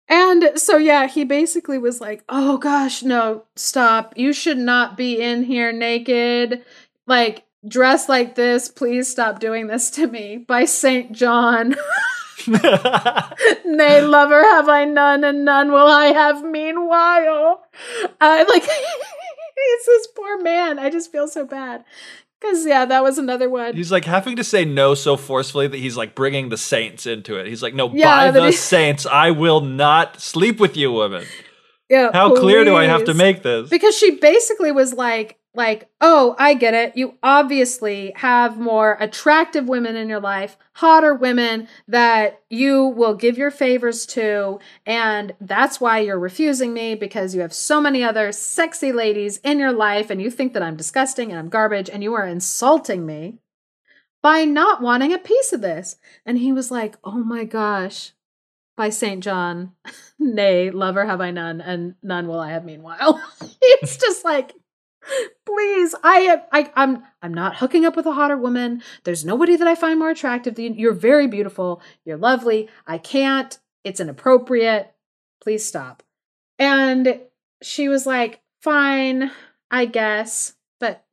And 0.08 0.50
so, 0.56 0.76
yeah, 0.76 1.06
he 1.06 1.24
basically 1.24 1.78
was 1.78 2.00
like, 2.00 2.22
oh 2.28 2.58
gosh, 2.58 3.02
no, 3.02 3.44
stop. 3.56 4.14
You 4.16 4.32
should 4.32 4.58
not 4.58 4.96
be 4.96 5.20
in 5.20 5.42
here 5.44 5.72
naked. 5.72 6.64
Like, 7.06 7.44
dress 7.66 8.08
like 8.08 8.34
this. 8.34 8.68
Please 8.68 9.08
stop 9.08 9.40
doing 9.40 9.68
this 9.68 9.90
to 9.92 10.06
me. 10.06 10.36
By 10.36 10.66
St. 10.66 11.12
John. 11.12 11.76
Nay, 13.64 14.00
lover, 14.02 14.42
have 14.42 14.68
I 14.68 14.84
none, 14.84 15.24
and 15.24 15.44
none 15.44 15.70
will 15.70 15.86
I 15.86 16.06
have 16.06 16.44
meanwhile. 16.44 17.62
I 18.20 18.42
like 18.44 18.62
he's 18.62 19.86
this 19.86 20.08
poor 20.16 20.40
man. 20.42 20.78
I 20.78 20.90
just 20.90 21.12
feel 21.12 21.28
so 21.28 21.44
bad. 21.44 21.84
Cause 22.40 22.66
yeah, 22.66 22.84
that 22.86 23.04
was 23.04 23.18
another 23.18 23.48
one. 23.48 23.76
He's 23.76 23.92
like 23.92 24.04
having 24.04 24.34
to 24.36 24.42
say 24.44 24.64
no 24.64 24.94
so 24.94 25.16
forcefully 25.16 25.68
that 25.68 25.76
he's 25.76 25.96
like 25.96 26.16
bringing 26.16 26.48
the 26.48 26.56
saints 26.56 27.06
into 27.06 27.36
it. 27.36 27.46
He's 27.46 27.62
like, 27.62 27.72
no, 27.72 27.92
yeah, 27.94 28.26
by 28.26 28.30
the 28.32 28.46
he- 28.46 28.52
saints, 28.52 29.06
I 29.06 29.30
will 29.30 29.60
not 29.60 30.20
sleep 30.20 30.58
with 30.58 30.76
you, 30.76 30.90
woman. 30.90 31.24
Yeah, 31.88 32.10
how 32.12 32.30
please. 32.30 32.40
clear 32.40 32.64
do 32.64 32.74
I 32.74 32.86
have 32.86 33.04
to 33.04 33.14
make 33.14 33.42
this? 33.42 33.68
Because 33.68 33.96
she 33.96 34.12
basically 34.16 34.72
was 34.72 34.92
like, 34.92 35.38
like, 35.54 35.90
oh, 36.00 36.34
I 36.38 36.54
get 36.54 36.72
it. 36.72 36.96
You 36.96 37.18
obviously 37.22 38.12
have 38.16 38.58
more 38.58 38.96
attractive 39.00 39.68
women 39.68 39.96
in 39.96 40.08
your 40.08 40.20
life, 40.20 40.56
hotter 40.74 41.14
women 41.14 41.68
that 41.88 42.40
you 42.48 42.86
will 42.86 43.14
give 43.14 43.36
your 43.36 43.50
favors 43.50 44.06
to. 44.06 44.60
And 44.86 45.34
that's 45.40 45.80
why 45.80 45.98
you're 45.98 46.18
refusing 46.18 46.72
me 46.72 46.94
because 46.94 47.34
you 47.34 47.42
have 47.42 47.52
so 47.52 47.80
many 47.82 48.02
other 48.02 48.32
sexy 48.32 48.92
ladies 48.92 49.38
in 49.38 49.58
your 49.58 49.72
life 49.72 50.08
and 50.08 50.22
you 50.22 50.30
think 50.30 50.54
that 50.54 50.62
I'm 50.62 50.76
disgusting 50.76 51.30
and 51.30 51.38
I'm 51.38 51.50
garbage 51.50 51.90
and 51.90 52.02
you 52.02 52.14
are 52.14 52.26
insulting 52.26 53.04
me 53.04 53.38
by 54.22 54.44
not 54.44 54.80
wanting 54.80 55.12
a 55.12 55.18
piece 55.18 55.52
of 55.52 55.60
this. 55.60 55.96
And 56.24 56.38
he 56.38 56.52
was 56.52 56.70
like, 56.70 56.96
oh 57.04 57.22
my 57.24 57.44
gosh, 57.44 58.12
by 58.76 58.88
St. 58.88 59.22
John, 59.22 59.72
nay, 60.18 60.70
lover 60.70 61.04
have 61.04 61.20
I 61.20 61.30
none, 61.30 61.60
and 61.60 61.94
none 62.02 62.26
will 62.26 62.40
I 62.40 62.52
have 62.52 62.64
meanwhile. 62.64 63.22
it's 63.60 63.98
just 63.98 64.24
like, 64.24 64.54
Please, 65.44 65.94
I, 66.02 66.42
I, 66.52 66.72
I'm, 66.74 67.02
I'm 67.20 67.34
not 67.34 67.56
hooking 67.56 67.84
up 67.84 67.96
with 67.96 68.06
a 68.06 68.12
hotter 68.12 68.36
woman. 68.36 68.82
There's 69.04 69.24
nobody 69.24 69.56
that 69.56 69.68
I 69.68 69.74
find 69.74 69.98
more 69.98 70.10
attractive 70.10 70.54
than 70.54 70.74
you. 70.74 70.74
You're 70.74 70.92
very 70.92 71.26
beautiful. 71.26 71.82
You're 72.04 72.16
lovely. 72.16 72.68
I 72.86 72.98
can't. 72.98 73.58
It's 73.84 74.00
inappropriate. 74.00 74.94
Please 75.42 75.64
stop. 75.66 76.02
And 76.58 77.20
she 77.62 77.88
was 77.88 78.06
like, 78.06 78.40
Fine, 78.60 79.32
I 79.72 79.86
guess, 79.86 80.54
but 80.78 81.04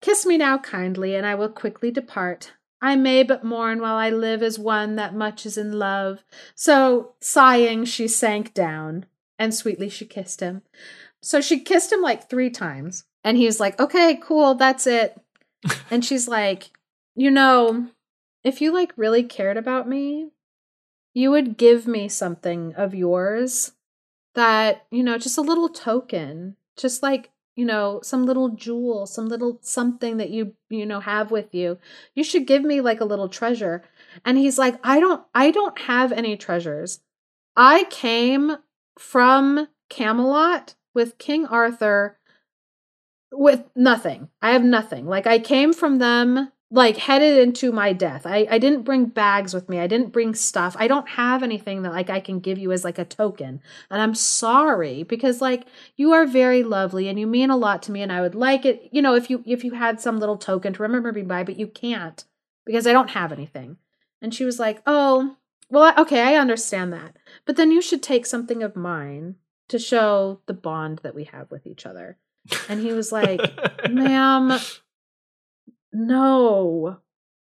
kiss 0.00 0.24
me 0.24 0.38
now 0.38 0.58
kindly, 0.58 1.16
and 1.16 1.26
I 1.26 1.34
will 1.34 1.48
quickly 1.48 1.90
depart. 1.90 2.52
I 2.80 2.94
may 2.94 3.24
but 3.24 3.42
mourn 3.42 3.80
while 3.80 3.96
I 3.96 4.10
live 4.10 4.44
as 4.44 4.60
one 4.60 4.94
that 4.94 5.12
much 5.12 5.44
is 5.44 5.58
in 5.58 5.72
love. 5.76 6.22
So, 6.54 7.14
sighing, 7.20 7.84
she 7.84 8.06
sank 8.06 8.54
down, 8.54 9.06
and 9.40 9.52
sweetly 9.52 9.88
she 9.88 10.06
kissed 10.06 10.38
him. 10.38 10.62
So 11.20 11.40
she 11.40 11.58
kissed 11.58 11.92
him 11.92 12.00
like 12.00 12.30
three 12.30 12.50
times. 12.50 13.04
And 13.24 13.36
he's 13.36 13.60
like, 13.60 13.78
okay, 13.80 14.18
cool, 14.22 14.54
that's 14.54 14.86
it. 14.86 15.20
and 15.90 16.04
she's 16.04 16.28
like, 16.28 16.70
you 17.14 17.30
know, 17.30 17.88
if 18.44 18.60
you 18.60 18.72
like 18.72 18.92
really 18.96 19.22
cared 19.22 19.56
about 19.56 19.88
me, 19.88 20.30
you 21.14 21.30
would 21.30 21.56
give 21.56 21.86
me 21.86 22.08
something 22.08 22.74
of 22.76 22.94
yours 22.94 23.72
that, 24.34 24.86
you 24.90 25.02
know, 25.02 25.18
just 25.18 25.38
a 25.38 25.42
little 25.42 25.68
token, 25.68 26.56
just 26.76 27.02
like, 27.02 27.30
you 27.56 27.64
know, 27.64 27.98
some 28.04 28.24
little 28.24 28.50
jewel, 28.50 29.04
some 29.04 29.28
little 29.28 29.58
something 29.62 30.18
that 30.18 30.30
you, 30.30 30.54
you 30.70 30.86
know, 30.86 31.00
have 31.00 31.32
with 31.32 31.52
you. 31.52 31.78
You 32.14 32.22
should 32.22 32.46
give 32.46 32.62
me 32.62 32.80
like 32.80 33.00
a 33.00 33.04
little 33.04 33.28
treasure. 33.28 33.82
And 34.24 34.38
he's 34.38 34.58
like, 34.58 34.78
I 34.84 35.00
don't, 35.00 35.24
I 35.34 35.50
don't 35.50 35.76
have 35.80 36.12
any 36.12 36.36
treasures. 36.36 37.00
I 37.56 37.84
came 37.90 38.58
from 38.96 39.66
Camelot 39.88 40.76
with 40.94 41.18
King 41.18 41.46
Arthur 41.46 42.17
with 43.32 43.64
nothing. 43.74 44.28
I 44.42 44.52
have 44.52 44.64
nothing. 44.64 45.06
Like 45.06 45.26
I 45.26 45.38
came 45.38 45.72
from 45.72 45.98
them 45.98 46.50
like 46.70 46.98
headed 46.98 47.38
into 47.38 47.72
my 47.72 47.94
death. 47.94 48.26
I, 48.26 48.46
I 48.50 48.58
didn't 48.58 48.82
bring 48.82 49.06
bags 49.06 49.54
with 49.54 49.68
me. 49.70 49.80
I 49.80 49.86
didn't 49.86 50.12
bring 50.12 50.34
stuff. 50.34 50.76
I 50.78 50.86
don't 50.86 51.08
have 51.08 51.42
anything 51.42 51.82
that 51.82 51.92
like 51.92 52.10
I 52.10 52.20
can 52.20 52.40
give 52.40 52.58
you 52.58 52.72
as 52.72 52.84
like 52.84 52.98
a 52.98 53.06
token. 53.06 53.62
And 53.90 54.02
I'm 54.02 54.14
sorry 54.14 55.02
because 55.02 55.40
like 55.40 55.66
you 55.96 56.12
are 56.12 56.26
very 56.26 56.62
lovely 56.62 57.08
and 57.08 57.18
you 57.18 57.26
mean 57.26 57.50
a 57.50 57.56
lot 57.56 57.82
to 57.84 57.92
me 57.92 58.02
and 58.02 58.12
I 58.12 58.20
would 58.20 58.34
like 58.34 58.66
it, 58.66 58.90
you 58.92 59.00
know, 59.00 59.14
if 59.14 59.30
you 59.30 59.42
if 59.46 59.64
you 59.64 59.72
had 59.72 60.00
some 60.00 60.18
little 60.18 60.36
token 60.36 60.74
to 60.74 60.82
remember 60.82 61.10
me 61.10 61.22
by, 61.22 61.42
but 61.42 61.58
you 61.58 61.66
can't 61.66 62.24
because 62.66 62.86
I 62.86 62.92
don't 62.92 63.10
have 63.10 63.32
anything. 63.32 63.78
And 64.20 64.34
she 64.34 64.44
was 64.44 64.58
like, 64.58 64.82
"Oh, 64.84 65.36
well, 65.70 65.94
okay, 65.98 66.20
I 66.20 66.40
understand 66.40 66.92
that. 66.92 67.16
But 67.46 67.56
then 67.56 67.70
you 67.70 67.80
should 67.80 68.02
take 68.02 68.26
something 68.26 68.62
of 68.62 68.76
mine 68.76 69.36
to 69.68 69.78
show 69.78 70.40
the 70.46 70.54
bond 70.54 71.00
that 71.02 71.14
we 71.14 71.24
have 71.24 71.50
with 71.50 71.66
each 71.66 71.86
other." 71.86 72.18
And 72.68 72.80
he 72.80 72.92
was 72.92 73.12
like, 73.12 73.40
ma'am, 73.90 74.58
no. 75.92 76.98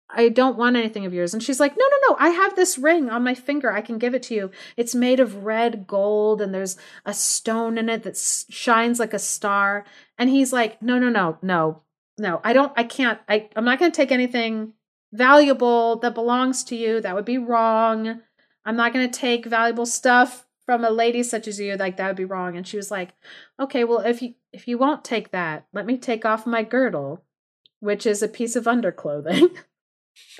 I 0.09 0.29
don't 0.29 0.57
want 0.57 0.77
anything 0.77 1.05
of 1.05 1.13
yours. 1.13 1.33
And 1.33 1.43
she's 1.43 1.59
like, 1.59 1.75
No, 1.77 1.85
no, 1.85 1.97
no. 2.09 2.15
I 2.19 2.29
have 2.29 2.55
this 2.55 2.77
ring 2.77 3.09
on 3.09 3.23
my 3.23 3.35
finger. 3.35 3.71
I 3.71 3.81
can 3.81 3.97
give 3.97 4.15
it 4.15 4.23
to 4.23 4.33
you. 4.33 4.51
It's 4.77 4.95
made 4.95 5.19
of 5.19 5.43
red 5.43 5.85
gold 5.85 6.41
and 6.41 6.53
there's 6.53 6.77
a 7.05 7.13
stone 7.13 7.77
in 7.77 7.89
it 7.89 8.03
that 8.03 8.17
shines 8.17 8.99
like 8.99 9.13
a 9.13 9.19
star. 9.19 9.85
And 10.17 10.29
he's 10.29 10.53
like, 10.53 10.81
No, 10.81 10.97
no, 10.97 11.09
no, 11.09 11.37
no, 11.41 11.83
no. 12.17 12.39
I 12.43 12.53
don't, 12.53 12.71
I 12.77 12.83
can't, 12.83 13.19
I, 13.27 13.49
I'm 13.55 13.65
not 13.65 13.79
going 13.79 13.91
to 13.91 13.95
take 13.95 14.11
anything 14.11 14.73
valuable 15.11 15.97
that 15.97 16.15
belongs 16.15 16.63
to 16.65 16.75
you. 16.75 17.01
That 17.01 17.15
would 17.15 17.25
be 17.25 17.37
wrong. 17.37 18.21
I'm 18.65 18.75
not 18.75 18.93
going 18.93 19.09
to 19.09 19.19
take 19.19 19.45
valuable 19.45 19.85
stuff 19.85 20.46
from 20.67 20.83
a 20.83 20.91
lady 20.91 21.23
such 21.23 21.47
as 21.47 21.59
you. 21.59 21.75
Like, 21.75 21.97
that 21.97 22.07
would 22.07 22.15
be 22.17 22.25
wrong. 22.25 22.55
And 22.55 22.67
she 22.67 22.77
was 22.77 22.91
like, 22.91 23.15
Okay, 23.59 23.83
well, 23.83 24.01
if 24.01 24.21
you, 24.21 24.35
if 24.53 24.67
you 24.67 24.77
won't 24.77 25.03
take 25.03 25.31
that, 25.31 25.65
let 25.73 25.87
me 25.87 25.97
take 25.97 26.25
off 26.25 26.45
my 26.45 26.61
girdle, 26.61 27.23
which 27.79 28.05
is 28.05 28.21
a 28.21 28.27
piece 28.27 28.55
of 28.55 28.65
underclothing. 28.65 29.49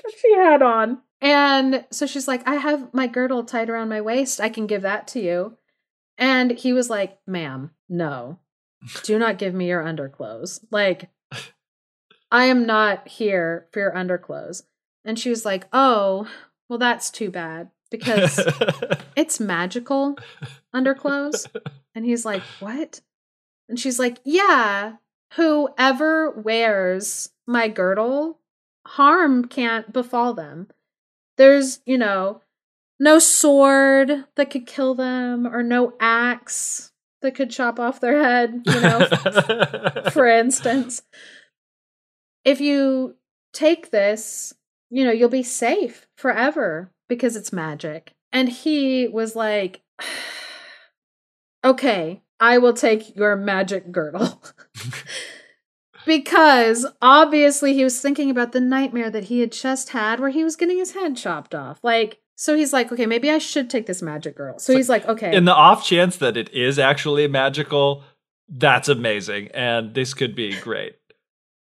That 0.02 0.12
she 0.20 0.34
had 0.34 0.60
on. 0.60 1.02
And 1.20 1.84
so 1.92 2.04
she's 2.04 2.26
like, 2.26 2.42
I 2.48 2.56
have 2.56 2.92
my 2.92 3.06
girdle 3.06 3.44
tied 3.44 3.70
around 3.70 3.88
my 3.88 4.00
waist. 4.00 4.40
I 4.40 4.48
can 4.48 4.66
give 4.66 4.82
that 4.82 5.06
to 5.08 5.20
you. 5.20 5.56
And 6.18 6.50
he 6.50 6.72
was 6.72 6.90
like, 6.90 7.16
ma'am, 7.28 7.70
no, 7.88 8.40
do 9.04 9.20
not 9.20 9.38
give 9.38 9.54
me 9.54 9.68
your 9.68 9.86
underclothes. 9.86 10.58
Like, 10.72 11.10
I 12.32 12.46
am 12.46 12.66
not 12.66 13.06
here 13.06 13.68
for 13.72 13.78
your 13.78 13.96
underclothes. 13.96 14.64
And 15.04 15.16
she 15.16 15.30
was 15.30 15.44
like, 15.44 15.68
oh, 15.72 16.28
well, 16.68 16.80
that's 16.80 17.08
too 17.08 17.30
bad 17.30 17.70
because 17.90 18.40
it's 19.16 19.40
magical 19.40 20.16
underclothes. 20.72 21.46
And 21.94 22.04
he's 22.04 22.24
like, 22.24 22.42
what? 22.60 23.00
And 23.68 23.78
she's 23.78 23.98
like, 23.98 24.18
yeah, 24.24 24.94
whoever 25.34 26.30
wears 26.30 27.30
my 27.46 27.68
girdle 27.68 28.40
harm 28.86 29.46
can't 29.46 29.92
befall 29.92 30.34
them. 30.34 30.68
There's, 31.36 31.80
you 31.86 31.98
know, 31.98 32.42
no 32.98 33.18
sword 33.18 34.24
that 34.34 34.50
could 34.50 34.66
kill 34.66 34.94
them 34.94 35.46
or 35.46 35.62
no 35.62 35.94
axe 36.00 36.92
that 37.20 37.34
could 37.34 37.50
chop 37.50 37.78
off 37.78 38.00
their 38.00 38.22
head, 38.22 38.62
you 38.64 38.80
know, 38.80 39.08
for 40.12 40.26
instance. 40.26 41.02
If 42.44 42.60
you 42.60 43.16
take 43.52 43.90
this, 43.90 44.54
you 44.90 45.04
know, 45.04 45.12
you'll 45.12 45.28
be 45.28 45.42
safe 45.42 46.06
forever 46.16 46.92
because 47.08 47.36
it's 47.36 47.52
magic. 47.52 48.14
And 48.32 48.48
he 48.48 49.08
was 49.08 49.34
like, 49.34 49.82
okay, 51.64 52.22
I 52.40 52.58
will 52.58 52.74
take 52.74 53.16
your 53.16 53.36
magic 53.36 53.90
girdle. 53.90 54.42
because 56.06 56.86
obviously 57.02 57.74
he 57.74 57.84
was 57.84 58.00
thinking 58.00 58.30
about 58.30 58.52
the 58.52 58.60
nightmare 58.60 59.10
that 59.10 59.24
he 59.24 59.40
had 59.40 59.52
just 59.52 59.90
had 59.90 60.20
where 60.20 60.30
he 60.30 60.44
was 60.44 60.56
getting 60.56 60.78
his 60.78 60.92
head 60.92 61.16
chopped 61.16 61.54
off. 61.54 61.80
Like, 61.82 62.20
so 62.36 62.54
he's 62.54 62.72
like, 62.72 62.92
okay, 62.92 63.06
maybe 63.06 63.30
I 63.30 63.38
should 63.38 63.68
take 63.68 63.86
this 63.86 64.00
magic 64.00 64.36
girl. 64.36 64.60
So, 64.60 64.72
he's 64.72 64.88
like, 64.88 65.04
okay. 65.06 65.34
In 65.34 65.44
the 65.44 65.54
off 65.54 65.84
chance 65.84 66.16
that 66.18 66.36
it 66.36 66.54
is 66.54 66.78
actually 66.78 67.26
magical, 67.26 68.04
that's 68.48 68.88
amazing. 68.88 69.48
And 69.48 69.92
this 69.92 70.14
could 70.14 70.36
be 70.36 70.56
great. 70.60 70.94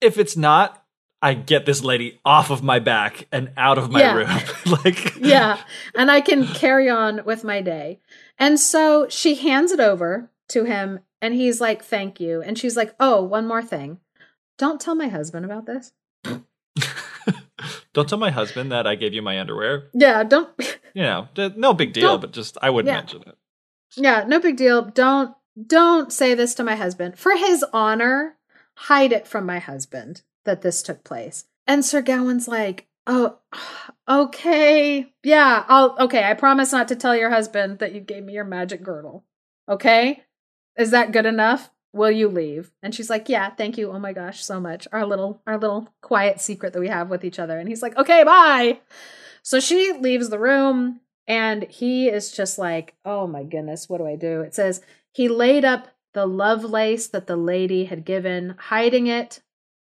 If 0.01 0.19
it's 0.19 0.37
not, 0.37 0.83
I 1.21 1.33
get 1.33 1.65
this 1.65 1.83
lady 1.83 2.19
off 2.23 2.51
of 2.51 2.61
my 2.61 2.79
back 2.79 3.27
and 3.31 3.51
out 3.57 3.77
of 3.77 3.89
my 3.89 3.99
yeah. 3.99 4.13
room. 4.13 4.29
like 4.83 5.15
Yeah. 5.17 5.59
And 5.95 6.11
I 6.11 6.21
can 6.21 6.45
carry 6.47 6.89
on 6.89 7.25
with 7.25 7.43
my 7.43 7.61
day. 7.61 7.99
And 8.37 8.59
so 8.59 9.07
she 9.09 9.35
hands 9.35 9.71
it 9.71 9.79
over 9.79 10.29
to 10.49 10.65
him 10.65 10.99
and 11.21 11.33
he's 11.33 11.59
like, 11.59 11.83
Thank 11.83 12.19
you. 12.19 12.41
And 12.41 12.57
she's 12.57 12.77
like, 12.77 12.93
Oh, 12.99 13.23
one 13.23 13.47
more 13.47 13.63
thing. 13.63 13.99
Don't 14.57 14.79
tell 14.79 14.95
my 14.95 15.07
husband 15.07 15.45
about 15.45 15.65
this. 15.65 15.91
don't 17.93 18.07
tell 18.07 18.17
my 18.17 18.31
husband 18.31 18.71
that 18.71 18.85
I 18.85 18.95
gave 18.95 19.13
you 19.13 19.21
my 19.21 19.39
underwear. 19.39 19.89
Yeah, 19.93 20.23
don't. 20.23 20.49
you 20.93 21.03
know, 21.03 21.27
no 21.55 21.73
big 21.73 21.93
deal, 21.93 22.09
don't, 22.09 22.21
but 22.21 22.31
just 22.31 22.57
I 22.61 22.69
wouldn't 22.69 22.91
yeah. 22.91 22.99
mention 22.99 23.23
it. 23.23 23.37
Yeah, 23.95 24.25
no 24.27 24.39
big 24.39 24.57
deal. 24.57 24.83
Don't 24.83 25.35
don't 25.65 26.13
say 26.13 26.35
this 26.35 26.53
to 26.55 26.63
my 26.63 26.75
husband. 26.75 27.17
For 27.17 27.35
his 27.35 27.65
honor, 27.73 28.35
hide 28.75 29.11
it 29.11 29.27
from 29.27 29.45
my 29.45 29.57
husband 29.59 30.21
that 30.47 30.63
this 30.63 30.81
took 30.81 31.03
place. 31.03 31.45
And 31.67 31.85
Sir 31.85 32.01
Gawain's 32.01 32.47
like, 32.47 32.87
"Oh, 33.05 33.37
okay. 34.09 35.13
Yeah, 35.23 35.63
I'll 35.67 35.95
okay, 35.99 36.23
I 36.23 36.33
promise 36.33 36.71
not 36.71 36.87
to 36.87 36.95
tell 36.95 37.15
your 37.15 37.29
husband 37.29 37.77
that 37.79 37.93
you 37.93 38.01
gave 38.01 38.23
me 38.23 38.33
your 38.33 38.45
magic 38.45 38.81
girdle. 38.81 39.23
Okay? 39.69 40.23
Is 40.75 40.89
that 40.91 41.11
good 41.11 41.27
enough?" 41.27 41.69
will 41.93 42.11
you 42.11 42.27
leave 42.27 42.71
and 42.83 42.93
she's 42.93 43.09
like 43.09 43.27
yeah 43.27 43.49
thank 43.49 43.77
you 43.77 43.91
oh 43.91 43.99
my 43.99 44.13
gosh 44.13 44.43
so 44.43 44.59
much 44.59 44.87
our 44.91 45.05
little 45.05 45.41
our 45.47 45.57
little 45.57 45.89
quiet 46.01 46.39
secret 46.39 46.73
that 46.73 46.79
we 46.79 46.87
have 46.87 47.09
with 47.09 47.23
each 47.23 47.39
other 47.39 47.57
and 47.57 47.67
he's 47.67 47.81
like 47.81 47.97
okay 47.97 48.23
bye 48.23 48.79
so 49.41 49.59
she 49.59 49.93
leaves 49.93 50.29
the 50.29 50.39
room 50.39 50.99
and 51.27 51.63
he 51.63 52.07
is 52.07 52.31
just 52.31 52.57
like 52.57 52.95
oh 53.05 53.25
my 53.25 53.43
goodness 53.43 53.89
what 53.89 53.97
do 53.97 54.05
i 54.05 54.15
do 54.15 54.41
it 54.41 54.53
says 54.53 54.81
he 55.11 55.27
laid 55.27 55.65
up 55.65 55.87
the 56.13 56.25
love 56.25 56.63
lace 56.63 57.07
that 57.07 57.27
the 57.27 57.35
lady 57.35 57.85
had 57.85 58.05
given 58.05 58.55
hiding 58.57 59.07
it 59.07 59.41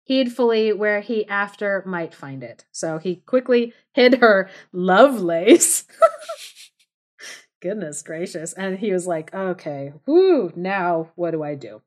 heedfully 0.10 0.74
where 0.74 1.00
he 1.00 1.26
after 1.30 1.82
might 1.86 2.14
find 2.14 2.44
it 2.44 2.66
so 2.72 2.98
he 2.98 3.16
quickly 3.16 3.74
hid 3.94 4.16
her 4.16 4.50
love 4.74 5.22
lace 5.22 5.86
goodness 7.62 8.02
gracious. 8.02 8.54
And 8.54 8.80
he 8.80 8.92
was 8.92 9.08
like, 9.08 9.34
okay, 9.34 9.94
whoo, 10.06 10.52
now 10.56 11.12
what 11.16 11.32
do 11.32 11.44
I 11.44 11.56
do? 11.56 11.82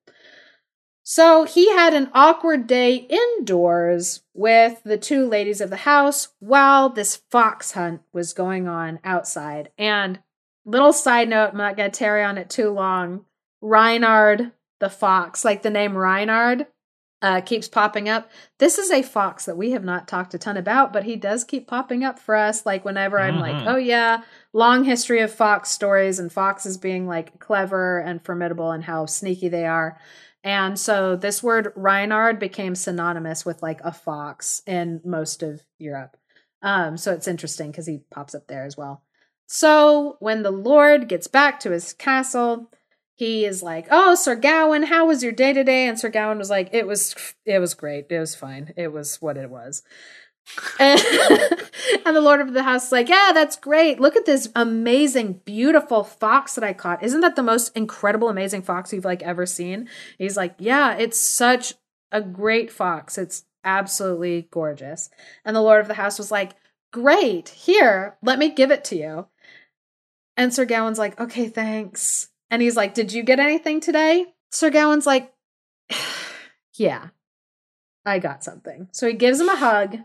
So 1.05 1.44
he 1.44 1.70
had 1.70 1.94
an 1.94 2.11
awkward 2.15 2.66
day 2.66 2.94
indoors 2.94 4.23
with 4.35 4.82
the 4.85 4.97
two 4.97 5.27
ladies 5.27 5.61
of 5.61 5.70
the 5.70 5.77
house 5.77 6.28
while 6.39 6.89
this 6.89 7.16
fox 7.31 7.73
hunt 7.73 8.03
was 8.12 8.32
going 8.32 8.69
on 8.69 9.01
outside. 9.03 9.70
And 9.77 10.20
little 10.65 10.93
side 10.93 11.28
note, 11.28 11.51
I'm 11.53 11.59
not 11.59 11.77
going 11.77 11.90
to 11.90 11.99
tarry 11.99 12.23
on 12.23 12.39
it 12.39 12.49
too 12.49 12.70
long. 12.70 13.24
Reynard 13.61 14.53
the 14.78 14.90
fox, 14.90 15.44
like 15.44 15.62
the 15.62 15.70
name 15.70 15.97
Reynard, 15.97 16.66
uh, 17.23 17.40
keeps 17.40 17.69
popping 17.69 18.09
up. 18.09 18.31
This 18.59 18.78
is 18.78 18.90
a 18.90 19.03
fox 19.03 19.44
that 19.44 19.57
we 19.57 19.70
have 19.70 19.85
not 19.85 20.09
talked 20.09 20.35
a 20.35 20.39
ton 20.39 20.57
about, 20.57 20.93
but 20.93 21.05
he 21.05 21.15
does 21.15 21.44
keep 21.44 21.69
popping 21.69 22.03
up 22.03 22.19
for 22.19 22.35
us. 22.35 22.66
Like 22.66 22.85
whenever 22.85 23.19
I'm 23.19 23.35
mm-hmm. 23.35 23.43
like, 23.43 23.66
oh 23.66 23.77
yeah, 23.77 24.23
long 24.53 24.85
history 24.85 25.20
of 25.20 25.32
fox 25.32 25.70
stories 25.70 26.19
and 26.19 26.32
foxes 26.32 26.77
being 26.77 27.07
like 27.07 27.39
clever 27.39 28.01
and 28.01 28.23
formidable 28.23 28.73
and 28.73 28.82
how 28.82 29.07
sneaky 29.07 29.49
they 29.49 29.65
are. 29.65 29.99
And 30.44 30.78
so 30.78 31.15
this 31.15 31.43
word 31.43 31.73
Reynard 31.77 32.40
became 32.40 32.74
synonymous 32.74 33.47
with 33.47 33.62
like 33.62 33.81
a 33.82 33.93
fox 33.93 34.61
in 34.66 35.01
most 35.05 35.44
of 35.44 35.62
Europe. 35.78 36.16
Um, 36.61 36.97
so 36.97 37.12
it's 37.12 37.28
interesting 37.28 37.70
because 37.70 37.86
he 37.86 38.01
pops 38.11 38.35
up 38.35 38.49
there 38.49 38.65
as 38.65 38.77
well. 38.77 39.05
So 39.47 40.16
when 40.19 40.43
the 40.43 40.51
Lord 40.51 41.09
gets 41.09 41.28
back 41.28 41.61
to 41.61 41.70
his 41.70 41.93
castle, 41.93 42.70
he 43.23 43.44
is 43.44 43.62
like, 43.62 43.86
"Oh, 43.89 44.16
Sir 44.16 44.35
Gawain, 44.35 44.82
how 44.82 45.07
was 45.07 45.23
your 45.23 45.31
day 45.31 45.53
today?" 45.53 45.86
And 45.86 45.97
Sir 45.97 46.09
Gawain 46.09 46.39
was 46.39 46.51
like, 46.51 46.70
"It 46.73 46.89
was, 46.89 47.15
it 47.47 47.61
was 47.61 47.74
great. 47.74 48.07
It 48.11 48.19
was 48.19 48.35
fine. 48.35 48.74
It 48.77 48.93
was 48.93 49.23
what 49.23 49.36
it 49.36 49.49
was." 49.49 49.85
and, 50.81 51.01
and 52.05 52.16
the 52.16 52.20
Lord 52.20 52.40
of 52.40 52.53
the 52.53 52.65
House 52.65 52.86
is 52.86 52.93
like, 52.93 53.09
"Yeah, 53.09 53.31
that's 53.32 53.55
great. 53.55 54.01
Look 54.01 54.16
at 54.16 54.27
this 54.27 54.49
amazing, 54.57 55.40
beautiful 55.44 56.03
fox 56.03 56.57
that 56.57 56.65
I 56.65 56.73
caught. 56.73 57.05
Isn't 57.05 57.20
that 57.20 57.36
the 57.36 57.44
most 57.44 57.77
incredible, 57.77 58.28
amazing 58.28 58.62
fox 58.62 58.93
you've 58.93 59.05
like 59.05 59.23
ever 59.23 59.47
seen?" 59.47 59.89
He's 60.19 60.36
like, 60.36 60.57
"Yeah, 60.59 60.97
it's 60.97 61.20
such 61.20 61.74
a 62.11 62.20
great 62.20 62.73
fox. 62.73 63.19
It's 63.19 63.44
absolutely 63.62 64.49
gorgeous." 64.51 65.11
And 65.44 65.55
the 65.55 65.62
Lord 65.62 65.81
of 65.81 65.86
the 65.86 65.94
House 65.94 66.19
was 66.19 66.32
like, 66.32 66.55
"Great. 66.93 67.51
Here, 67.51 68.16
let 68.20 68.40
me 68.40 68.49
give 68.49 68.73
it 68.73 68.82
to 68.86 68.97
you." 68.97 69.27
And 70.36 70.53
Sir 70.53 70.65
Gawain's 70.65 70.99
like, 70.99 71.20
"Okay, 71.20 71.49
thanks." 71.49 72.32
And 72.53 72.61
he's 72.61 72.77
like, 72.77 72.93
Did 72.95 73.12
you 73.12 73.24
get 73.24 73.41
anything 73.41 73.81
today? 73.81 74.27
Sir 74.53 74.70
Gawain's 74.70 75.07
like, 75.07 75.33
Yeah, 76.74 77.09
I 78.05 78.19
got 78.19 78.45
something. 78.45 78.89
So 78.93 79.09
he 79.09 79.15
gives 79.15 79.41
him 79.41 79.49
a 79.49 79.57
hug 79.57 79.99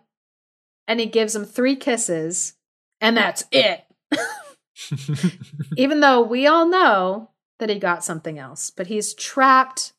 and 0.88 1.00
he 1.00 1.06
gives 1.06 1.36
him 1.36 1.44
three 1.46 1.76
kisses, 1.76 2.54
and 3.02 3.18
that's 3.18 3.44
it. 3.52 3.84
Even 5.78 6.00
though 6.00 6.22
we 6.22 6.48
all 6.48 6.66
know 6.66 7.32
that 7.60 7.70
he 7.70 7.78
got 7.78 8.06
something 8.06 8.40
else, 8.40 8.70
but 8.70 8.88
he's 8.88 9.14
trapped 9.14 9.92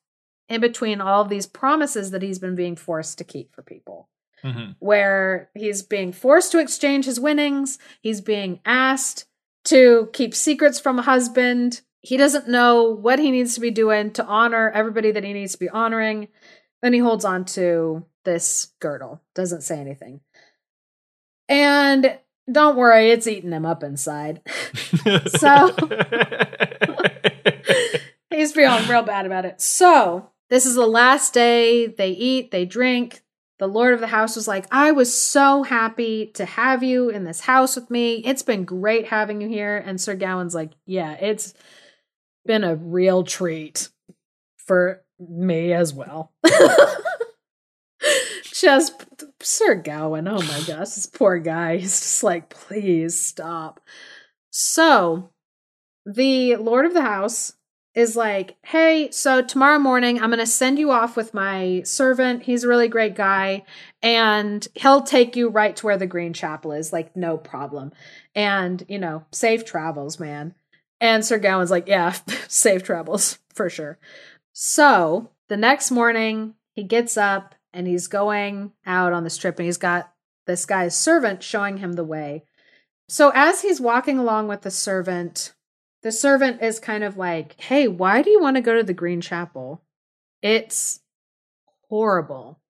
in 0.48 0.62
between 0.62 1.02
all 1.02 1.20
of 1.20 1.28
these 1.28 1.46
promises 1.46 2.10
that 2.12 2.22
he's 2.22 2.38
been 2.38 2.54
being 2.54 2.76
forced 2.76 3.18
to 3.18 3.24
keep 3.24 3.54
for 3.54 3.62
people. 3.62 4.08
Mm-hmm. 4.42 4.72
Where 4.78 5.50
he's 5.54 5.82
being 5.82 6.12
forced 6.12 6.52
to 6.52 6.60
exchange 6.60 7.04
his 7.04 7.20
winnings, 7.20 7.78
he's 8.00 8.22
being 8.22 8.60
asked 8.64 9.26
to 9.64 10.08
keep 10.14 10.34
secrets 10.34 10.80
from 10.80 10.98
a 10.98 11.02
husband, 11.02 11.82
he 12.00 12.16
doesn't 12.16 12.48
know 12.48 12.84
what 12.84 13.18
he 13.18 13.30
needs 13.30 13.54
to 13.54 13.60
be 13.60 13.70
doing 13.70 14.12
to 14.12 14.24
honor 14.24 14.70
everybody 14.70 15.10
that 15.10 15.24
he 15.24 15.32
needs 15.32 15.52
to 15.52 15.58
be 15.58 15.68
honoring. 15.68 16.28
Then 16.82 16.92
he 16.92 17.00
holds 17.00 17.24
on 17.24 17.44
to 17.46 18.04
this 18.24 18.72
girdle, 18.80 19.22
doesn't 19.34 19.62
say 19.62 19.78
anything. 19.78 20.20
And 21.48 22.18
don't 22.50 22.76
worry, 22.76 23.10
it's 23.10 23.26
eating 23.26 23.52
him 23.52 23.66
up 23.66 23.82
inside. 23.82 24.42
so 25.26 25.74
he's 28.30 28.52
feeling 28.52 28.88
real 28.88 29.02
bad 29.02 29.26
about 29.26 29.44
it. 29.44 29.60
So 29.60 30.30
this 30.50 30.66
is 30.66 30.74
the 30.74 30.86
last 30.86 31.34
day 31.34 31.86
they 31.86 32.10
eat, 32.10 32.50
they 32.50 32.64
drink, 32.64 33.22
the 33.58 33.66
Lord 33.66 33.92
of 33.92 34.00
the 34.00 34.06
house 34.06 34.36
was 34.36 34.46
like, 34.46 34.66
I 34.70 34.92
was 34.92 35.12
so 35.12 35.64
happy 35.64 36.26
to 36.34 36.44
have 36.44 36.84
you 36.84 37.08
in 37.08 37.24
this 37.24 37.40
house 37.40 37.74
with 37.74 37.90
me. 37.90 38.16
It's 38.24 38.42
been 38.42 38.64
great 38.64 39.08
having 39.08 39.40
you 39.40 39.48
here. 39.48 39.76
And 39.76 40.00
Sir 40.00 40.14
Gawain's 40.14 40.54
like, 40.54 40.70
Yeah, 40.86 41.14
it's 41.14 41.54
been 42.48 42.64
a 42.64 42.74
real 42.74 43.22
treat 43.22 43.90
for 44.56 45.04
me 45.20 45.72
as 45.72 45.94
well. 45.94 46.32
just 48.54 49.04
Sir 49.40 49.76
Gawain, 49.76 50.26
oh 50.26 50.40
my 50.40 50.62
gosh, 50.66 50.94
this 50.94 51.06
poor 51.06 51.38
guy. 51.38 51.76
He's 51.76 52.00
just 52.00 52.24
like, 52.24 52.48
please 52.48 53.20
stop. 53.20 53.80
So 54.50 55.30
the 56.06 56.56
Lord 56.56 56.86
of 56.86 56.94
the 56.94 57.02
House 57.02 57.52
is 57.94 58.16
like, 58.16 58.56
hey, 58.64 59.10
so 59.10 59.42
tomorrow 59.42 59.78
morning 59.78 60.20
I'm 60.20 60.30
going 60.30 60.38
to 60.38 60.46
send 60.46 60.78
you 60.78 60.90
off 60.90 61.16
with 61.16 61.34
my 61.34 61.82
servant. 61.84 62.44
He's 62.44 62.64
a 62.64 62.68
really 62.68 62.88
great 62.88 63.14
guy, 63.14 63.64
and 64.02 64.66
he'll 64.74 65.02
take 65.02 65.36
you 65.36 65.48
right 65.48 65.76
to 65.76 65.86
where 65.86 65.96
the 65.96 66.06
Green 66.06 66.32
Chapel 66.32 66.72
is, 66.72 66.92
like, 66.92 67.14
no 67.16 67.36
problem. 67.36 67.92
And, 68.34 68.84
you 68.88 68.98
know, 68.98 69.24
safe 69.32 69.64
travels, 69.64 70.18
man. 70.20 70.54
And 71.00 71.24
Sir 71.24 71.38
Gawain's 71.38 71.70
like, 71.70 71.88
yeah, 71.88 72.12
safe 72.48 72.82
travels 72.82 73.38
for 73.52 73.70
sure. 73.70 73.98
So 74.52 75.30
the 75.48 75.56
next 75.56 75.90
morning, 75.90 76.54
he 76.72 76.82
gets 76.82 77.16
up 77.16 77.54
and 77.72 77.86
he's 77.86 78.06
going 78.06 78.72
out 78.86 79.12
on 79.12 79.24
this 79.24 79.36
trip, 79.36 79.58
and 79.58 79.66
he's 79.66 79.76
got 79.76 80.12
this 80.46 80.64
guy's 80.64 80.96
servant 80.96 81.42
showing 81.42 81.76
him 81.78 81.92
the 81.92 82.04
way. 82.04 82.44
So 83.08 83.30
as 83.34 83.62
he's 83.62 83.80
walking 83.80 84.18
along 84.18 84.48
with 84.48 84.62
the 84.62 84.70
servant, 84.70 85.54
the 86.02 86.12
servant 86.12 86.62
is 86.62 86.80
kind 86.80 87.04
of 87.04 87.16
like, 87.16 87.60
Hey, 87.60 87.88
why 87.88 88.22
do 88.22 88.30
you 88.30 88.40
want 88.40 88.56
to 88.56 88.62
go 88.62 88.74
to 88.76 88.82
the 88.82 88.94
Green 88.94 89.20
Chapel? 89.20 89.82
It's 90.42 91.00
horrible. 91.88 92.60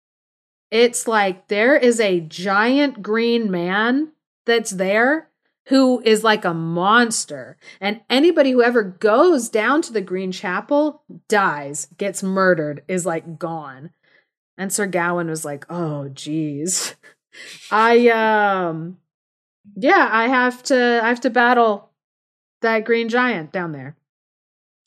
It's 0.71 1.09
like 1.09 1.49
there 1.49 1.77
is 1.77 2.01
a 2.01 2.21
giant 2.21 3.03
green 3.03 3.51
man 3.51 4.13
that's 4.45 4.71
there 4.71 5.29
who 5.69 6.01
is 6.05 6.25
like 6.25 6.45
a 6.45 6.55
monster. 6.55 7.57
And 7.81 8.01
anybody 8.11 8.53
who 8.53 8.63
ever 8.63 8.83
goes 8.83 9.49
down 9.49 9.83
to 9.83 9.93
the 9.93 10.01
Green 10.01 10.33
Chapel 10.33 11.03
dies, 11.29 11.89
gets 11.97 12.23
murdered, 12.23 12.83
is 12.89 13.07
like 13.07 13.39
gone. 13.39 13.91
And 14.57 14.73
Sir 14.73 14.87
Gawain 14.87 15.29
was 15.29 15.45
like, 15.45 15.65
"Oh, 15.71 16.09
geez, 16.09 16.97
I 17.71 18.09
um, 18.09 18.99
yeah, 19.77 20.09
I 20.11 20.29
have 20.29 20.63
to, 20.65 21.01
I 21.03 21.09
have 21.09 21.21
to 21.21 21.31
battle 21.31 21.91
that 22.61 22.85
green 22.85 23.09
giant 23.09 23.53
down 23.53 23.73
there. 23.73 23.97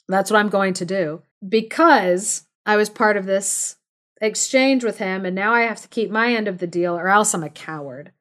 That's 0.07 0.29
what 0.29 0.39
I'm 0.39 0.49
going 0.49 0.73
to 0.73 0.85
do 0.85 1.21
because 1.47 2.45
I 2.65 2.75
was 2.75 2.89
part 2.89 3.17
of 3.17 3.25
this 3.25 3.77
exchange 4.19 4.83
with 4.83 4.97
him 4.97 5.25
and 5.25 5.35
now 5.35 5.53
I 5.53 5.61
have 5.61 5.81
to 5.81 5.87
keep 5.87 6.11
my 6.11 6.33
end 6.33 6.47
of 6.47 6.59
the 6.59 6.67
deal 6.67 6.97
or 6.97 7.07
else 7.07 7.33
I'm 7.33 7.43
a 7.43 7.49
coward. 7.49 8.11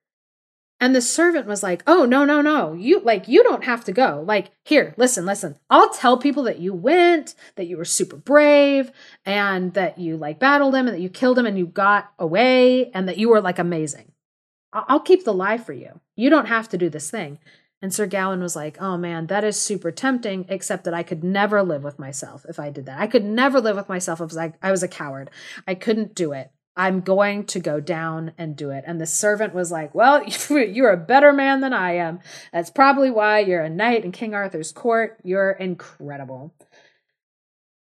And 0.82 0.96
the 0.96 1.02
servant 1.02 1.46
was 1.46 1.62
like, 1.62 1.82
"Oh, 1.86 2.06
no, 2.06 2.24
no, 2.24 2.40
no. 2.40 2.72
You 2.72 3.00
like 3.00 3.28
you 3.28 3.42
don't 3.42 3.64
have 3.64 3.84
to 3.84 3.92
go. 3.92 4.24
Like, 4.26 4.50
here, 4.64 4.94
listen, 4.96 5.26
listen. 5.26 5.56
I'll 5.68 5.90
tell 5.90 6.16
people 6.16 6.42
that 6.44 6.58
you 6.58 6.72
went, 6.72 7.34
that 7.56 7.66
you 7.66 7.76
were 7.76 7.84
super 7.84 8.16
brave 8.16 8.90
and 9.26 9.74
that 9.74 9.98
you 9.98 10.16
like 10.16 10.38
battled 10.38 10.74
him 10.74 10.86
and 10.86 10.96
that 10.96 11.02
you 11.02 11.10
killed 11.10 11.38
him 11.38 11.46
and 11.46 11.58
you 11.58 11.66
got 11.66 12.12
away 12.18 12.90
and 12.92 13.06
that 13.08 13.18
you 13.18 13.28
were 13.28 13.42
like 13.42 13.58
amazing. 13.58 14.12
I'll 14.72 15.00
keep 15.00 15.24
the 15.24 15.34
lie 15.34 15.58
for 15.58 15.72
you. 15.72 16.00
You 16.16 16.30
don't 16.30 16.46
have 16.46 16.68
to 16.70 16.78
do 16.78 16.88
this 16.88 17.10
thing." 17.10 17.38
And 17.82 17.94
Sir 17.94 18.06
Gawain 18.06 18.40
was 18.40 18.54
like, 18.54 18.80
oh 18.80 18.98
man, 18.98 19.26
that 19.28 19.42
is 19.42 19.60
super 19.60 19.90
tempting, 19.90 20.44
except 20.48 20.84
that 20.84 20.92
I 20.92 21.02
could 21.02 21.24
never 21.24 21.62
live 21.62 21.82
with 21.82 21.98
myself 21.98 22.44
if 22.48 22.60
I 22.60 22.68
did 22.68 22.86
that. 22.86 23.00
I 23.00 23.06
could 23.06 23.24
never 23.24 23.58
live 23.58 23.76
with 23.76 23.88
myself 23.88 24.20
if 24.20 24.36
I, 24.36 24.52
I 24.62 24.70
was 24.70 24.82
a 24.82 24.88
coward. 24.88 25.30
I 25.66 25.74
couldn't 25.74 26.14
do 26.14 26.32
it. 26.32 26.50
I'm 26.80 27.02
going 27.02 27.44
to 27.48 27.60
go 27.60 27.78
down 27.78 28.32
and 28.38 28.56
do 28.56 28.70
it. 28.70 28.84
And 28.86 28.98
the 28.98 29.06
servant 29.06 29.52
was 29.52 29.70
like, 29.70 29.94
Well, 29.94 30.24
you're 30.48 30.92
a 30.92 30.96
better 30.96 31.30
man 31.30 31.60
than 31.60 31.74
I 31.74 31.96
am. 31.96 32.20
That's 32.54 32.70
probably 32.70 33.10
why 33.10 33.40
you're 33.40 33.60
a 33.60 33.68
knight 33.68 34.02
in 34.02 34.12
King 34.12 34.32
Arthur's 34.32 34.72
court. 34.72 35.18
You're 35.22 35.50
incredible. 35.50 36.54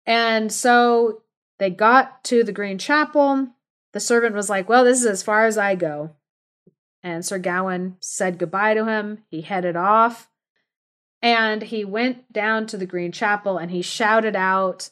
And 0.04 0.52
so 0.52 1.22
they 1.60 1.70
got 1.70 2.24
to 2.24 2.42
the 2.42 2.50
Green 2.50 2.76
Chapel. 2.76 3.50
The 3.92 4.00
servant 4.00 4.34
was 4.34 4.50
like, 4.50 4.68
Well, 4.68 4.84
this 4.84 4.98
is 4.98 5.06
as 5.06 5.22
far 5.22 5.46
as 5.46 5.56
I 5.56 5.76
go. 5.76 6.16
And 7.00 7.24
Sir 7.24 7.38
Gawain 7.38 7.98
said 8.00 8.36
goodbye 8.36 8.74
to 8.74 8.84
him. 8.84 9.22
He 9.30 9.42
headed 9.42 9.76
off. 9.76 10.28
And 11.22 11.62
he 11.62 11.84
went 11.84 12.32
down 12.32 12.66
to 12.66 12.76
the 12.76 12.86
Green 12.86 13.12
Chapel 13.12 13.58
and 13.58 13.70
he 13.70 13.80
shouted 13.80 14.34
out, 14.34 14.90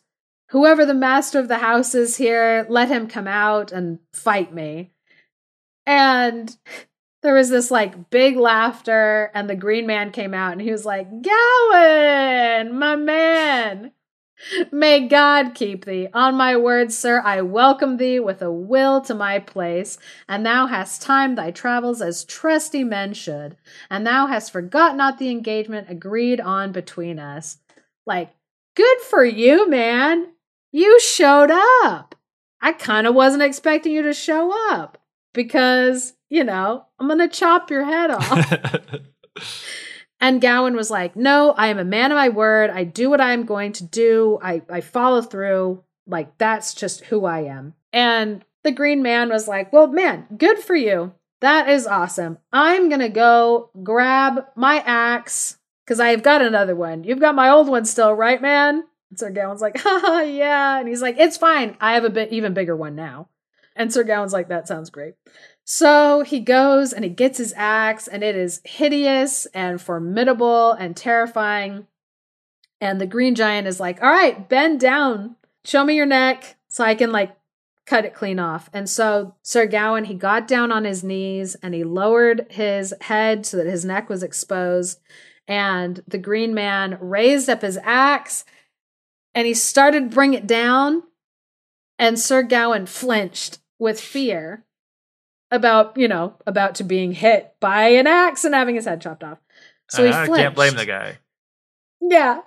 Whoever 0.56 0.86
the 0.86 0.94
master 0.94 1.38
of 1.38 1.48
the 1.48 1.58
house 1.58 1.94
is 1.94 2.16
here, 2.16 2.64
let 2.70 2.88
him 2.88 3.08
come 3.08 3.28
out 3.28 3.72
and 3.72 3.98
fight 4.14 4.54
me. 4.54 4.90
And 5.84 6.56
there 7.22 7.34
was 7.34 7.50
this 7.50 7.70
like 7.70 8.08
big 8.08 8.38
laughter, 8.38 9.30
and 9.34 9.50
the 9.50 9.54
green 9.54 9.86
man 9.86 10.12
came 10.12 10.32
out 10.32 10.52
and 10.52 10.62
he 10.62 10.72
was 10.72 10.86
like, 10.86 11.08
Gawain, 11.10 12.72
my 12.72 12.96
man. 12.96 13.92
May 14.72 15.06
God 15.06 15.54
keep 15.54 15.84
thee. 15.84 16.08
On 16.14 16.34
my 16.36 16.56
word, 16.56 16.90
sir, 16.90 17.20
I 17.20 17.42
welcome 17.42 17.98
thee 17.98 18.18
with 18.18 18.40
a 18.40 18.50
will 18.50 19.02
to 19.02 19.14
my 19.14 19.38
place, 19.40 19.98
and 20.26 20.46
thou 20.46 20.68
hast 20.68 21.02
timed 21.02 21.36
thy 21.36 21.50
travels 21.50 22.00
as 22.00 22.24
trusty 22.24 22.82
men 22.82 23.12
should, 23.12 23.58
and 23.90 24.06
thou 24.06 24.26
hast 24.26 24.52
forgot 24.52 24.96
not 24.96 25.18
the 25.18 25.28
engagement 25.28 25.90
agreed 25.90 26.40
on 26.40 26.72
between 26.72 27.18
us. 27.18 27.58
Like, 28.06 28.34
good 28.74 29.00
for 29.02 29.22
you, 29.22 29.68
man. 29.68 30.28
You 30.76 31.00
showed 31.00 31.50
up. 31.84 32.14
I 32.60 32.72
kind 32.72 33.06
of 33.06 33.14
wasn't 33.14 33.42
expecting 33.42 33.92
you 33.92 34.02
to 34.02 34.12
show 34.12 34.52
up 34.70 34.98
because, 35.32 36.12
you 36.28 36.44
know, 36.44 36.84
I'm 36.98 37.06
going 37.06 37.18
to 37.18 37.28
chop 37.28 37.70
your 37.70 37.84
head 37.84 38.10
off. 38.10 38.92
And 40.18 40.40
Gawain 40.40 40.74
was 40.74 40.90
like, 40.90 41.14
No, 41.14 41.52
I 41.52 41.68
am 41.68 41.78
a 41.78 41.84
man 41.84 42.10
of 42.10 42.16
my 42.16 42.30
word. 42.30 42.70
I 42.70 42.84
do 42.84 43.10
what 43.10 43.20
I'm 43.20 43.44
going 43.44 43.72
to 43.72 43.84
do. 43.84 44.38
I, 44.42 44.62
I 44.70 44.80
follow 44.80 45.20
through. 45.20 45.84
Like, 46.06 46.38
that's 46.38 46.72
just 46.72 47.04
who 47.04 47.26
I 47.26 47.40
am. 47.40 47.74
And 47.92 48.42
the 48.64 48.72
green 48.72 49.02
man 49.02 49.28
was 49.28 49.46
like, 49.46 49.74
Well, 49.74 49.88
man, 49.88 50.26
good 50.38 50.58
for 50.58 50.74
you. 50.74 51.12
That 51.42 51.68
is 51.68 51.86
awesome. 51.86 52.38
I'm 52.50 52.88
going 52.88 53.02
to 53.02 53.10
go 53.10 53.68
grab 53.82 54.46
my 54.56 54.78
axe 54.86 55.58
because 55.84 56.00
I've 56.00 56.22
got 56.22 56.40
another 56.40 56.74
one. 56.74 57.04
You've 57.04 57.20
got 57.20 57.34
my 57.34 57.50
old 57.50 57.68
one 57.68 57.84
still, 57.84 58.14
right, 58.14 58.40
man? 58.40 58.84
Sir 59.14 59.30
Gawain's 59.30 59.60
like, 59.60 59.78
Haha, 59.80 60.22
yeah. 60.22 60.78
And 60.78 60.88
he's 60.88 61.02
like, 61.02 61.16
It's 61.18 61.36
fine. 61.36 61.76
I 61.80 61.94
have 61.94 62.04
a 62.04 62.10
bit 62.10 62.32
even 62.32 62.54
bigger 62.54 62.76
one 62.76 62.96
now. 62.96 63.28
And 63.74 63.92
Sir 63.92 64.04
Gawain's 64.04 64.32
like, 64.32 64.48
That 64.48 64.68
sounds 64.68 64.90
great. 64.90 65.14
So 65.64 66.22
he 66.22 66.40
goes 66.40 66.92
and 66.92 67.04
he 67.04 67.10
gets 67.10 67.38
his 67.38 67.52
axe, 67.56 68.06
and 68.06 68.22
it 68.22 68.36
is 68.36 68.60
hideous 68.64 69.46
and 69.46 69.80
formidable 69.80 70.72
and 70.72 70.96
terrifying. 70.96 71.86
And 72.80 73.00
the 73.00 73.06
green 73.06 73.34
giant 73.34 73.66
is 73.66 73.80
like, 73.80 74.02
All 74.02 74.10
right, 74.10 74.48
bend 74.48 74.80
down, 74.80 75.36
show 75.64 75.84
me 75.84 75.94
your 75.94 76.06
neck 76.06 76.56
so 76.68 76.84
I 76.84 76.94
can 76.94 77.10
like 77.12 77.36
cut 77.86 78.04
it 78.04 78.14
clean 78.14 78.38
off. 78.38 78.68
And 78.72 78.90
so 78.90 79.34
Sir 79.42 79.66
Gawain, 79.66 80.04
he 80.04 80.14
got 80.14 80.48
down 80.48 80.72
on 80.72 80.84
his 80.84 81.04
knees 81.04 81.54
and 81.62 81.72
he 81.72 81.84
lowered 81.84 82.46
his 82.50 82.92
head 83.02 83.46
so 83.46 83.56
that 83.56 83.66
his 83.66 83.84
neck 83.84 84.08
was 84.08 84.22
exposed. 84.22 85.00
And 85.48 86.02
the 86.06 86.18
green 86.18 86.52
man 86.52 86.98
raised 87.00 87.48
up 87.48 87.62
his 87.62 87.78
axe 87.84 88.44
and 89.36 89.46
he 89.46 89.54
started 89.54 90.10
bring 90.10 90.34
it 90.34 90.48
down. 90.48 91.04
And 91.98 92.18
Sir 92.18 92.42
Gawain 92.42 92.86
flinched 92.86 93.58
with 93.78 94.00
fear 94.00 94.64
about 95.50 95.96
you 95.96 96.08
know 96.08 96.34
about 96.46 96.74
to 96.76 96.84
being 96.84 97.12
hit 97.12 97.54
by 97.60 97.88
an 97.90 98.06
axe 98.08 98.44
and 98.44 98.54
having 98.54 98.74
his 98.74 98.86
head 98.86 99.00
chopped 99.00 99.22
off. 99.22 99.38
So 99.88 100.04
he 100.04 100.10
I 100.10 100.26
can't 100.26 100.54
blame 100.54 100.74
the 100.74 100.86
guy. 100.86 101.18
Yeah, 102.00 102.40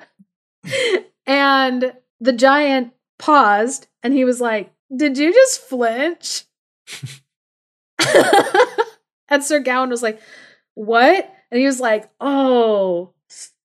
and 1.26 1.94
the 2.20 2.34
giant 2.34 2.94
paused 3.18 3.88
and 4.04 4.14
he 4.14 4.26
was 4.26 4.42
like, 4.42 4.72
"Did 4.94 5.18
you 5.18 5.34
just 5.34 5.62
flinch?" 5.62 6.44
and 9.30 9.44
Sir 9.44 9.60
Gawain 9.60 9.90
was 9.90 10.04
like, 10.04 10.22
"What?" 10.74 11.34
And 11.50 11.60
he 11.60 11.66
was 11.66 11.80
like, 11.80 12.12
"Oh, 12.20 13.14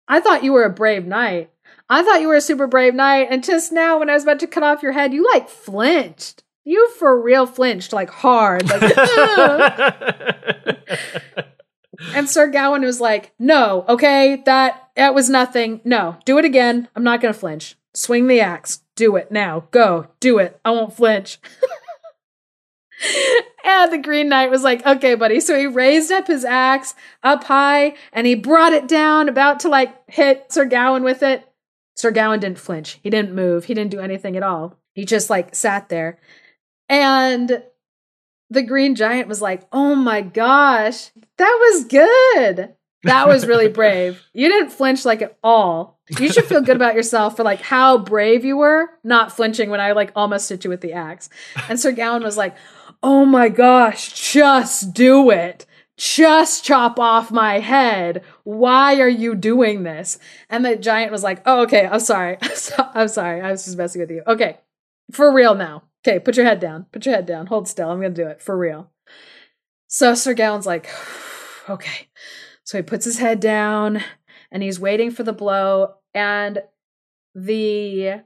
I 0.08 0.20
thought 0.20 0.44
you 0.44 0.52
were 0.52 0.64
a 0.64 0.70
brave 0.70 1.06
knight." 1.06 1.50
I 1.94 2.02
thought 2.02 2.20
you 2.20 2.26
were 2.26 2.34
a 2.34 2.40
super 2.40 2.66
brave 2.66 2.92
knight, 2.92 3.28
and 3.30 3.44
just 3.44 3.70
now 3.70 4.00
when 4.00 4.10
I 4.10 4.14
was 4.14 4.24
about 4.24 4.40
to 4.40 4.48
cut 4.48 4.64
off 4.64 4.82
your 4.82 4.90
head, 4.90 5.14
you 5.14 5.24
like 5.32 5.48
flinched. 5.48 6.42
You 6.64 6.90
for 6.98 7.22
real 7.22 7.46
flinched 7.46 7.92
like 7.92 8.10
hard. 8.10 8.68
Like, 8.68 8.82
and 12.12 12.28
Sir 12.28 12.48
Gawain 12.48 12.82
was 12.82 13.00
like, 13.00 13.32
"No, 13.38 13.84
okay, 13.88 14.42
that 14.44 14.88
that 14.96 15.14
was 15.14 15.30
nothing. 15.30 15.82
No, 15.84 16.16
do 16.24 16.36
it 16.36 16.44
again. 16.44 16.88
I'm 16.96 17.04
not 17.04 17.20
going 17.20 17.32
to 17.32 17.38
flinch. 17.38 17.76
Swing 17.92 18.26
the 18.26 18.40
axe. 18.40 18.80
Do 18.96 19.14
it 19.14 19.30
now. 19.30 19.68
Go. 19.70 20.08
Do 20.18 20.38
it. 20.38 20.58
I 20.64 20.72
won't 20.72 20.96
flinch." 20.96 21.38
and 23.64 23.92
the 23.92 23.98
Green 23.98 24.28
Knight 24.28 24.50
was 24.50 24.64
like, 24.64 24.84
"Okay, 24.84 25.14
buddy." 25.14 25.38
So 25.38 25.56
he 25.56 25.68
raised 25.68 26.10
up 26.10 26.26
his 26.26 26.44
axe 26.44 26.96
up 27.22 27.44
high 27.44 27.94
and 28.12 28.26
he 28.26 28.34
brought 28.34 28.72
it 28.72 28.88
down, 28.88 29.28
about 29.28 29.60
to 29.60 29.68
like 29.68 29.94
hit 30.10 30.52
Sir 30.52 30.64
Gawain 30.64 31.04
with 31.04 31.22
it. 31.22 31.48
Sir 32.04 32.10
Gawain 32.10 32.38
didn't 32.38 32.58
flinch. 32.58 32.98
He 33.02 33.08
didn't 33.08 33.34
move. 33.34 33.64
He 33.64 33.72
didn't 33.72 33.90
do 33.90 33.98
anything 34.00 34.36
at 34.36 34.42
all. 34.42 34.78
He 34.92 35.06
just 35.06 35.30
like 35.30 35.54
sat 35.54 35.88
there. 35.88 36.18
And 36.86 37.62
the 38.50 38.60
green 38.60 38.94
giant 38.94 39.26
was 39.26 39.40
like, 39.40 39.66
Oh 39.72 39.94
my 39.94 40.20
gosh, 40.20 41.12
that 41.38 41.58
was 41.62 41.86
good. 41.86 42.74
That 43.04 43.26
was 43.26 43.46
really 43.46 43.68
brave. 43.80 44.22
You 44.34 44.48
didn't 44.48 44.68
flinch 44.68 45.06
like 45.06 45.22
at 45.22 45.38
all. 45.42 45.98
You 46.20 46.30
should 46.30 46.44
feel 46.44 46.60
good 46.60 46.76
about 46.76 46.94
yourself 46.94 47.36
for 47.36 47.42
like 47.42 47.62
how 47.62 47.96
brave 47.96 48.44
you 48.44 48.58
were, 48.58 48.90
not 49.02 49.32
flinching 49.32 49.70
when 49.70 49.80
I 49.80 49.92
like 49.92 50.12
almost 50.14 50.50
hit 50.50 50.62
you 50.62 50.68
with 50.68 50.82
the 50.82 50.92
axe. 50.92 51.30
And 51.70 51.80
Sir 51.80 51.92
Gawain 51.92 52.22
was 52.22 52.36
like, 52.36 52.54
Oh 53.02 53.24
my 53.24 53.48
gosh, 53.48 54.12
just 54.30 54.92
do 54.92 55.30
it. 55.30 55.64
Just 55.96 56.64
chop 56.64 56.98
off 56.98 57.30
my 57.30 57.60
head. 57.60 58.24
Why 58.42 59.00
are 59.00 59.08
you 59.08 59.34
doing 59.34 59.84
this? 59.84 60.18
And 60.50 60.64
the 60.64 60.76
giant 60.76 61.12
was 61.12 61.22
like, 61.22 61.42
Oh, 61.46 61.62
okay, 61.62 61.86
I'm 61.86 62.00
sorry. 62.00 62.38
I'm 62.78 63.08
sorry. 63.08 63.40
I 63.40 63.50
was 63.50 63.64
just 63.64 63.78
messing 63.78 64.00
with 64.00 64.10
you. 64.10 64.22
Okay, 64.26 64.58
for 65.12 65.32
real 65.32 65.54
now. 65.54 65.84
Okay, 66.06 66.18
put 66.18 66.36
your 66.36 66.46
head 66.46 66.60
down. 66.60 66.86
Put 66.92 67.06
your 67.06 67.14
head 67.14 67.26
down. 67.26 67.46
Hold 67.46 67.68
still. 67.68 67.90
I'm 67.90 68.00
going 68.00 68.14
to 68.14 68.22
do 68.22 68.28
it 68.28 68.42
for 68.42 68.56
real. 68.58 68.90
So 69.86 70.14
Sir 70.14 70.34
Gawain's 70.34 70.66
like, 70.66 70.88
Okay. 71.68 72.08
So 72.64 72.78
he 72.78 72.82
puts 72.82 73.04
his 73.04 73.18
head 73.18 73.40
down 73.40 74.02
and 74.50 74.62
he's 74.62 74.80
waiting 74.80 75.10
for 75.10 75.22
the 75.22 75.32
blow. 75.32 75.94
And 76.14 76.62
the 77.34 78.22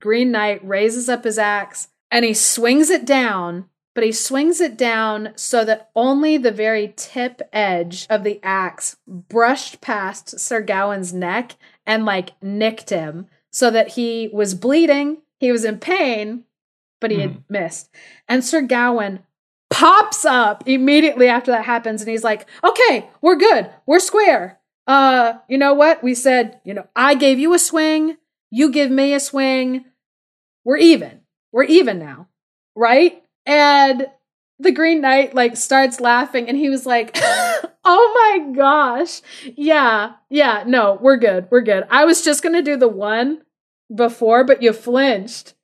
Green 0.00 0.30
Knight 0.30 0.66
raises 0.66 1.08
up 1.08 1.24
his 1.24 1.38
axe 1.38 1.88
and 2.10 2.24
he 2.24 2.34
swings 2.34 2.90
it 2.90 3.04
down, 3.04 3.66
but 3.94 4.04
he 4.04 4.12
swings 4.12 4.60
it 4.60 4.76
down 4.76 5.32
so 5.36 5.64
that 5.64 5.90
only 5.96 6.36
the 6.36 6.52
very 6.52 6.92
tip 6.96 7.42
edge 7.52 8.06
of 8.08 8.22
the 8.22 8.40
axe 8.42 8.96
brushed 9.06 9.80
past 9.80 10.38
Sir 10.38 10.60
Gawain's 10.60 11.12
neck 11.12 11.56
and 11.86 12.04
like 12.04 12.40
nicked 12.42 12.90
him 12.90 13.26
so 13.50 13.70
that 13.70 13.88
he 13.88 14.30
was 14.32 14.54
bleeding, 14.54 15.18
he 15.38 15.50
was 15.50 15.64
in 15.64 15.78
pain, 15.78 16.44
but 17.00 17.10
he 17.10 17.16
mm. 17.16 17.20
had 17.20 17.30
hmm. 17.30 17.40
missed. 17.48 17.90
And 18.28 18.44
Sir 18.44 18.60
Gawain 18.62 19.20
pops 19.70 20.24
up 20.24 20.64
immediately 20.66 21.28
after 21.28 21.50
that 21.50 21.64
happens 21.64 22.02
and 22.02 22.10
he's 22.10 22.24
like, 22.24 22.46
"Okay, 22.62 23.08
we're 23.20 23.36
good. 23.36 23.70
We're 23.86 24.00
square. 24.00 24.58
Uh, 24.86 25.34
you 25.48 25.58
know 25.58 25.74
what? 25.74 26.02
We 26.02 26.14
said, 26.14 26.60
you 26.64 26.74
know, 26.74 26.86
I 26.94 27.14
gave 27.14 27.38
you 27.38 27.54
a 27.54 27.58
swing, 27.58 28.16
you 28.50 28.70
give 28.70 28.90
me 28.90 29.14
a 29.14 29.20
swing. 29.20 29.84
We're 30.64 30.76
even. 30.76 31.20
We're 31.52 31.64
even 31.64 31.98
now." 31.98 32.28
Right? 32.76 33.19
And 33.46 34.06
the 34.58 34.72
Green 34.72 35.00
Knight 35.00 35.34
like 35.34 35.56
starts 35.56 36.00
laughing 36.00 36.48
and 36.48 36.56
he 36.56 36.68
was 36.68 36.86
like, 36.86 37.12
"Oh 37.84 38.40
my 38.44 38.52
gosh. 38.52 39.22
Yeah. 39.56 40.12
Yeah, 40.28 40.64
no, 40.66 40.98
we're 41.00 41.16
good. 41.16 41.48
We're 41.50 41.62
good. 41.62 41.84
I 41.90 42.04
was 42.04 42.22
just 42.22 42.42
going 42.42 42.54
to 42.54 42.62
do 42.62 42.76
the 42.76 42.88
one 42.88 43.42
before, 43.94 44.44
but 44.44 44.62
you 44.62 44.72
flinched." 44.72 45.54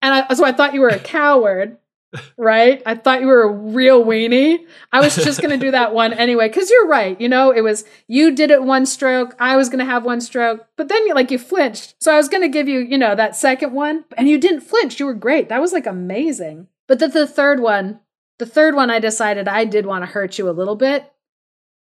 And 0.00 0.26
I, 0.28 0.34
so 0.34 0.44
I 0.44 0.52
thought 0.52 0.74
you 0.74 0.80
were 0.80 0.88
a 0.88 0.98
coward 0.98 1.78
right? 2.36 2.82
I 2.84 2.94
thought 2.94 3.20
you 3.20 3.26
were 3.26 3.42
a 3.42 3.52
real 3.52 4.04
weenie. 4.04 4.66
I 4.92 5.00
was 5.00 5.16
just 5.16 5.40
going 5.40 5.58
to 5.58 5.64
do 5.64 5.70
that 5.70 5.94
one 5.94 6.12
anyway 6.12 6.48
cuz 6.48 6.70
you're 6.70 6.86
right. 6.86 7.18
You 7.20 7.28
know, 7.28 7.50
it 7.50 7.62
was 7.62 7.84
you 8.06 8.32
did 8.32 8.50
it 8.50 8.62
one 8.62 8.86
stroke, 8.86 9.34
I 9.38 9.56
was 9.56 9.68
going 9.68 9.78
to 9.78 9.90
have 9.90 10.04
one 10.04 10.20
stroke, 10.20 10.66
but 10.76 10.88
then 10.88 11.06
you 11.06 11.14
like 11.14 11.30
you 11.30 11.38
flinched. 11.38 11.94
So 12.00 12.12
I 12.12 12.16
was 12.16 12.28
going 12.28 12.42
to 12.42 12.48
give 12.48 12.68
you, 12.68 12.80
you 12.80 12.98
know, 12.98 13.14
that 13.14 13.36
second 13.36 13.72
one 13.72 14.04
and 14.16 14.28
you 14.28 14.38
didn't 14.38 14.60
flinch. 14.60 15.00
You 15.00 15.06
were 15.06 15.14
great. 15.14 15.48
That 15.48 15.60
was 15.60 15.72
like 15.72 15.86
amazing. 15.86 16.68
But 16.92 16.98
the, 16.98 17.08
the 17.08 17.26
third 17.26 17.58
one, 17.58 18.00
the 18.38 18.44
third 18.44 18.74
one 18.74 18.90
I 18.90 18.98
decided 18.98 19.48
I 19.48 19.64
did 19.64 19.86
want 19.86 20.04
to 20.04 20.10
hurt 20.10 20.36
you 20.36 20.46
a 20.46 20.52
little 20.52 20.76
bit 20.76 21.10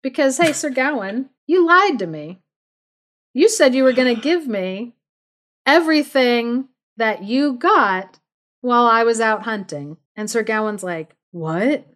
because 0.04 0.38
hey, 0.38 0.54
Sir 0.54 0.70
Gawain, 0.70 1.32
you 1.48 1.66
lied 1.66 1.98
to 1.98 2.06
me. 2.06 2.44
You 3.34 3.50
said 3.50 3.74
you 3.74 3.84
were 3.84 3.94
going 3.94 4.16
to 4.16 4.22
give 4.22 4.48
me 4.48 4.94
everything 5.66 6.68
that 6.98 7.24
you 7.24 7.54
got 7.54 8.20
while 8.60 8.86
I 8.86 9.04
was 9.04 9.20
out 9.20 9.42
hunting. 9.42 9.98
And 10.16 10.30
Sir 10.30 10.44
Gawain's 10.44 10.84
like, 10.84 11.16
What? 11.32 11.88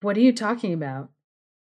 What 0.00 0.16
are 0.16 0.20
you 0.20 0.32
talking 0.32 0.72
about? 0.72 1.10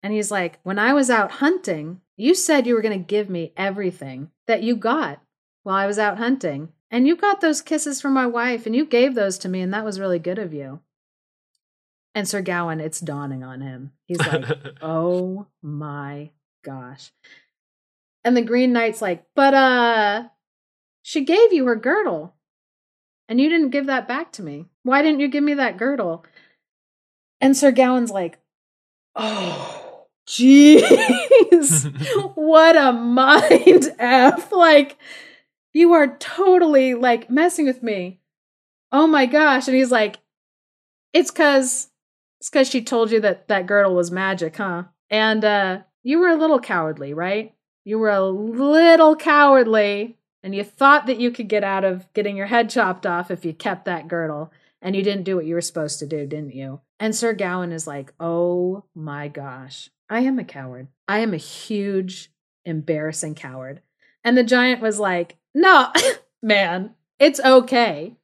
And 0.03 0.13
he's 0.13 0.29
like, 0.29 0.59
When 0.61 0.77
I 0.77 0.93
was 0.93 1.09
out 1.09 1.31
hunting, 1.31 2.01
you 2.15 2.35
said 2.35 2.67
you 2.67 2.75
were 2.75 2.83
going 2.83 2.99
to 2.99 3.03
give 3.03 3.27
me 3.27 3.53
everything 3.57 4.29
that 4.45 4.61
you 4.61 4.75
got 4.75 5.19
while 5.63 5.77
I 5.77 5.87
was 5.87 5.97
out 5.97 6.19
hunting. 6.19 6.73
And 6.89 7.07
you 7.07 7.15
got 7.15 7.41
those 7.41 7.61
kisses 7.61 8.01
from 8.01 8.13
my 8.13 8.25
wife, 8.25 8.65
and 8.65 8.75
you 8.75 8.85
gave 8.85 9.15
those 9.15 9.37
to 9.39 9.49
me, 9.49 9.61
and 9.61 9.73
that 9.73 9.85
was 9.85 9.99
really 9.99 10.19
good 10.19 10.39
of 10.39 10.53
you. 10.53 10.79
And 12.15 12.27
Sir 12.27 12.41
Gawain, 12.41 12.79
it's 12.79 12.99
dawning 12.99 13.43
on 13.43 13.61
him. 13.61 13.91
He's 14.05 14.19
like, 14.19 14.45
Oh 14.81 15.47
my 15.61 16.31
gosh. 16.63 17.11
And 18.23 18.35
the 18.35 18.41
Green 18.41 18.73
Knight's 18.73 19.01
like, 19.01 19.25
But, 19.35 19.53
uh, 19.53 20.23
she 21.03 21.23
gave 21.23 21.53
you 21.53 21.65
her 21.65 21.75
girdle. 21.75 22.33
And 23.29 23.39
you 23.39 23.49
didn't 23.49 23.69
give 23.69 23.85
that 23.87 24.07
back 24.07 24.31
to 24.33 24.41
me. 24.41 24.65
Why 24.83 25.01
didn't 25.01 25.19
you 25.19 25.27
give 25.27 25.43
me 25.43 25.53
that 25.55 25.77
girdle? 25.77 26.25
And 27.39 27.55
Sir 27.55 27.71
Gawain's 27.71 28.11
like, 28.11 28.39
oh, 29.15 30.05
jeez, 30.27 31.91
what 32.35 32.75
a 32.75 32.91
mind 32.93 33.93
F. 33.99 34.51
Like, 34.51 34.97
you 35.73 35.93
are 35.93 36.17
totally 36.17 36.93
like 36.93 37.29
messing 37.29 37.65
with 37.65 37.83
me. 37.83 38.19
Oh 38.91 39.07
my 39.07 39.25
gosh. 39.25 39.67
And 39.67 39.75
he's 39.75 39.91
like, 39.91 40.17
it's 41.13 41.31
cause, 41.31 41.89
it's 42.39 42.49
cause 42.49 42.69
she 42.69 42.81
told 42.81 43.11
you 43.11 43.19
that 43.21 43.47
that 43.47 43.67
girdle 43.67 43.95
was 43.95 44.11
magic, 44.11 44.57
huh? 44.57 44.83
And, 45.09 45.43
uh, 45.43 45.79
you 46.03 46.19
were 46.19 46.29
a 46.29 46.37
little 46.37 46.59
cowardly, 46.59 47.13
right? 47.13 47.53
You 47.83 47.99
were 47.99 48.09
a 48.09 48.21
little 48.21 49.15
cowardly 49.15 50.17
and 50.43 50.55
you 50.55 50.63
thought 50.63 51.07
that 51.07 51.19
you 51.19 51.31
could 51.31 51.49
get 51.49 51.63
out 51.63 51.83
of 51.83 52.11
getting 52.13 52.37
your 52.37 52.47
head 52.47 52.69
chopped 52.69 53.05
off 53.05 53.31
if 53.31 53.43
you 53.43 53.53
kept 53.53 53.85
that 53.85 54.07
girdle 54.07 54.51
and 54.81 54.95
you 54.95 55.03
didn't 55.03 55.23
do 55.23 55.35
what 55.35 55.45
you 55.45 55.55
were 55.55 55.61
supposed 55.61 55.99
to 55.99 56.05
do, 56.05 56.25
didn't 56.25 56.55
you? 56.55 56.79
And 56.99 57.15
Sir 57.15 57.33
Gawain 57.33 57.71
is 57.71 57.87
like, 57.87 58.13
"Oh 58.19 58.85
my 58.95 59.27
gosh, 59.27 59.89
I 60.09 60.21
am 60.21 60.39
a 60.39 60.43
coward. 60.43 60.87
I 61.07 61.19
am 61.19 61.33
a 61.33 61.37
huge 61.37 62.31
embarrassing 62.65 63.35
coward." 63.35 63.81
And 64.27 64.37
the 64.37 64.43
giant 64.43 64.81
was 64.81 64.99
like, 64.99 65.37
"No, 65.55 65.89
man, 66.43 66.95
it's 67.17 67.39
okay. 67.39 68.17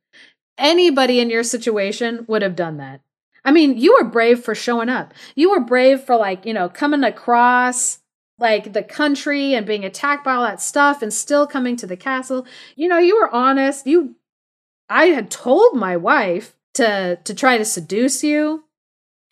Anybody 0.58 1.22
in 1.22 1.30
your 1.30 1.44
situation 1.44 2.26
would 2.28 2.42
have 2.42 2.58
done 2.58 2.76
that. 2.76 3.00
I 3.46 3.54
mean, 3.54 3.78
you 3.78 3.94
were 3.94 4.10
brave 4.10 4.44
for 4.44 4.54
showing 4.54 4.90
up. 4.90 5.14
You 5.34 5.52
were 5.52 5.62
brave 5.62 6.02
for 6.02 6.18
like, 6.18 6.46
you 6.46 6.54
know, 6.54 6.68
coming 6.68 7.06
across 7.06 8.00
like 8.38 8.74
the 8.74 8.84
country 8.84 9.54
and 9.54 9.66
being 9.66 9.86
attacked 9.86 10.26
by 10.26 10.34
all 10.34 10.44
that 10.44 10.60
stuff 10.60 11.02
and 11.02 11.14
still 11.14 11.48
coming 11.48 11.78
to 11.78 11.88
the 11.88 11.96
castle. 11.96 12.46
You 12.76 12.90
know, 12.90 12.98
you 12.98 13.18
were 13.18 13.34
honest. 13.34 13.88
You 13.88 14.18
I 14.90 15.06
had 15.06 15.32
told 15.32 15.74
my 15.74 15.96
wife 15.96 16.58
to 16.74 17.18
to 17.24 17.34
try 17.34 17.58
to 17.58 17.64
seduce 17.64 18.26
you 18.26 18.66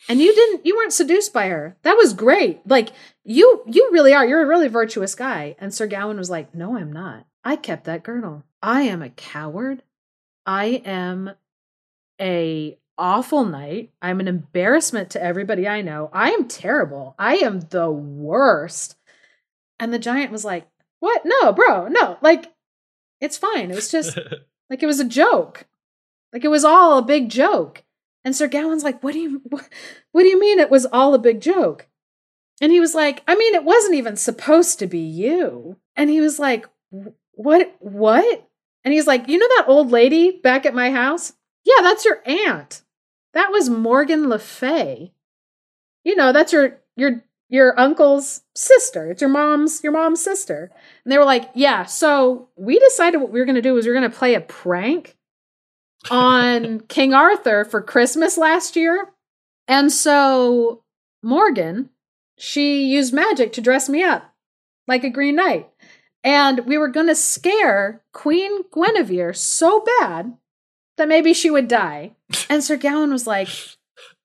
and 0.10 0.20
you 0.20 0.34
didn't 0.34 0.66
you 0.66 0.76
weren't 0.76 0.94
seduced 0.94 1.34
by 1.34 1.48
her. 1.48 1.78
That 1.84 1.98
was 1.98 2.14
great. 2.14 2.62
Like 2.68 2.90
you 3.24 3.64
you 3.68 3.90
really 3.92 4.14
are. 4.14 4.26
You're 4.26 4.44
a 4.44 4.48
really 4.48 4.68
virtuous 4.68 5.16
guy. 5.16 5.56
And 5.60 5.74
Sir 5.74 5.88
Gawain 5.88 6.18
was 6.18 6.30
like, 6.30 6.54
"No, 6.56 6.78
I'm 6.78 6.92
not. 6.92 7.26
I 7.44 7.56
kept 7.56 7.86
that 7.86 8.04
girdle. 8.04 8.44
I 8.62 8.84
am 8.84 9.02
a 9.02 9.10
coward. 9.10 9.84
I 10.46 10.82
am 10.86 11.32
a 12.20 12.78
awful 12.98 13.46
knight. 13.46 13.92
I'm 14.02 14.20
an 14.20 14.28
embarrassment 14.28 15.10
to 15.12 15.24
everybody 15.24 15.68
I 15.68 15.82
know. 15.82 16.10
I 16.14 16.32
am 16.32 16.48
terrible. 16.48 17.16
I 17.18 17.38
am 17.38 17.62
the 17.62 17.90
worst. 17.90 18.96
And 19.80 19.92
the 19.92 20.00
giant 20.00 20.32
was 20.32 20.46
like, 20.46 20.68
What? 21.00 21.24
No, 21.26 21.52
bro, 21.52 21.88
no. 21.88 22.18
Like, 22.22 22.54
it's 23.20 23.38
fine. 23.38 23.72
It 23.72 23.76
was 23.76 23.92
just 23.92 24.18
like 24.70 24.84
it 24.84 24.88
was 24.88 25.00
a 25.00 25.06
joke. 25.06 25.66
Like 26.32 26.44
it 26.46 26.50
was 26.50 26.64
all 26.64 26.98
a 26.98 27.04
big 27.04 27.30
joke. 27.30 27.84
And 28.24 28.36
Sir 28.36 28.48
Gawain's 28.48 28.84
like, 28.84 29.04
What 29.04 29.14
do 29.14 29.20
you 29.20 29.42
what, 29.50 29.68
what 30.12 30.22
do 30.24 30.28
you 30.28 30.40
mean 30.40 30.60
it 30.60 30.72
was 30.72 30.86
all 30.86 31.14
a 31.14 31.20
big 31.20 31.42
joke? 31.42 31.88
And 32.62 32.72
he 32.72 32.80
was 32.80 32.94
like, 32.94 33.24
I 33.28 33.36
mean, 33.36 33.56
it 33.56 33.64
wasn't 33.64 33.96
even 33.96 34.16
supposed 34.16 34.80
to 34.80 34.88
be 34.88 35.00
you. 35.00 35.78
And 35.96 36.10
he 36.10 36.22
was 36.22 36.40
like, 36.40 36.68
What 37.32 37.76
what? 37.80 38.48
And 38.84 38.94
he's 38.94 39.08
like, 39.08 39.28
You 39.28 39.38
know 39.38 39.48
that 39.58 39.66
old 39.68 39.92
lady 39.92 40.32
back 40.32 40.66
at 40.66 40.76
my 40.76 40.92
house? 40.92 41.34
Yeah, 41.64 41.82
that's 41.82 42.06
your 42.06 42.22
aunt. 42.26 42.82
That 43.34 43.52
was 43.52 43.70
Morgan 43.70 44.30
Le 44.30 44.40
Fay. 44.40 45.14
You 46.04 46.16
know, 46.16 46.32
that's 46.32 46.54
your 46.54 46.80
your 46.96 47.24
your 47.50 47.78
uncle's 47.80 48.42
sister. 48.56 49.12
It's 49.12 49.22
your 49.22 49.30
mom's 49.30 49.84
your 49.84 49.94
mom's 49.94 50.24
sister. 50.24 50.72
And 51.04 51.12
they 51.12 51.18
were 51.18 51.26
like, 51.26 51.50
"Yeah, 51.54 51.86
so 51.86 52.50
we 52.56 52.80
decided 52.80 53.20
what 53.20 53.32
we 53.32 53.40
were 53.40 53.46
going 53.46 53.56
to 53.56 53.62
do 53.62 53.74
was 53.74 53.86
we 53.86 53.92
are 53.92 53.96
going 53.96 54.10
to 54.10 54.18
play 54.18 54.36
a 54.36 54.42
prank 54.42 55.18
on 56.10 56.82
King 56.82 57.14
Arthur 57.14 57.66
for 57.66 57.82
Christmas 57.82 58.38
last 58.38 58.76
year." 58.76 59.14
And 59.68 59.92
so 59.92 60.84
Morgan, 61.24 61.90
she 62.38 62.86
used 62.86 63.14
magic 63.14 63.54
to 63.54 63.62
dress 63.62 63.88
me 63.88 64.04
up 64.04 64.34
like 64.88 65.04
a 65.04 65.10
green 65.10 65.36
knight. 65.36 65.70
And 66.24 66.66
we 66.66 66.78
were 66.78 66.88
going 66.88 67.08
to 67.08 67.16
scare 67.16 68.04
Queen 68.12 68.64
Guinevere 68.72 69.34
so 69.34 69.84
bad 70.00 70.38
that 70.98 71.08
maybe 71.08 71.34
she 71.34 71.50
would 71.50 71.68
die. 71.68 72.12
And 72.50 72.64
Sir 72.64 72.78
Gawain 72.78 73.12
was 73.12 73.26
like, 73.26 73.50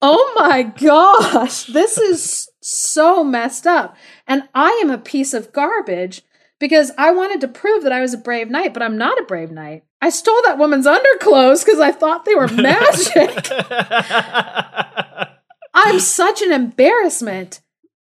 Oh 0.02 0.34
my 0.36 0.62
gosh, 0.62 1.64
this 1.64 1.96
is 1.96 2.50
so 2.60 3.24
messed 3.24 3.66
up. 3.66 3.96
And 4.26 4.48
I 4.54 4.78
am 4.82 4.90
a 4.90 4.98
piece 4.98 5.32
of 5.32 5.52
garbage 5.52 6.22
because 6.58 6.92
I 6.98 7.12
wanted 7.12 7.40
to 7.40 7.48
prove 7.48 7.82
that 7.82 7.92
I 7.92 8.02
was 8.02 8.12
a 8.12 8.18
brave 8.18 8.50
knight, 8.50 8.74
but 8.74 8.82
I'm 8.82 8.98
not 8.98 9.18
a 9.18 9.24
brave 9.24 9.50
knight. 9.50 9.84
I 10.00 10.10
stole 10.10 10.42
that 10.44 10.58
woman's 10.58 10.86
underclothes 10.86 11.64
because 11.64 11.80
I 11.80 11.92
thought 11.92 12.24
they 12.24 12.34
were 12.34 12.48
magic. 12.48 13.50
I'm 15.74 16.00
such 16.00 16.42
an 16.42 16.52
embarrassment. 16.52 17.60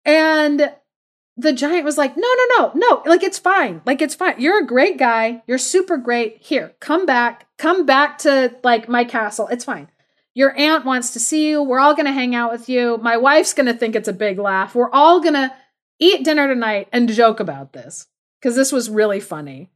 And 0.05 0.73
the 1.37 1.53
giant 1.53 1.85
was 1.85 1.97
like, 1.97 2.15
no, 2.15 2.27
no, 2.27 2.45
no, 2.57 2.71
no, 2.75 3.03
like 3.05 3.23
it's 3.23 3.39
fine. 3.39 3.81
Like 3.85 4.01
it's 4.01 4.15
fine. 4.15 4.39
You're 4.39 4.63
a 4.63 4.67
great 4.67 4.97
guy. 4.97 5.43
You're 5.47 5.57
super 5.57 5.97
great. 5.97 6.37
Here, 6.41 6.73
come 6.79 7.05
back. 7.05 7.47
Come 7.57 7.85
back 7.85 8.19
to 8.19 8.55
like 8.63 8.87
my 8.89 9.03
castle. 9.03 9.47
It's 9.47 9.65
fine. 9.65 9.89
Your 10.33 10.57
aunt 10.57 10.85
wants 10.85 11.11
to 11.13 11.19
see 11.19 11.49
you. 11.49 11.61
We're 11.61 11.79
all 11.79 11.93
going 11.93 12.05
to 12.05 12.13
hang 12.13 12.35
out 12.35 12.51
with 12.51 12.69
you. 12.69 12.97
My 13.01 13.17
wife's 13.17 13.53
going 13.53 13.65
to 13.65 13.73
think 13.73 13.95
it's 13.95 14.07
a 14.07 14.13
big 14.13 14.39
laugh. 14.39 14.73
We're 14.73 14.91
all 14.91 15.19
going 15.19 15.33
to 15.33 15.53
eat 15.99 16.23
dinner 16.23 16.47
tonight 16.47 16.87
and 16.93 17.09
joke 17.09 17.39
about 17.39 17.73
this 17.73 18.07
because 18.39 18.55
this 18.55 18.71
was 18.71 18.89
really 18.89 19.19
funny. 19.19 19.69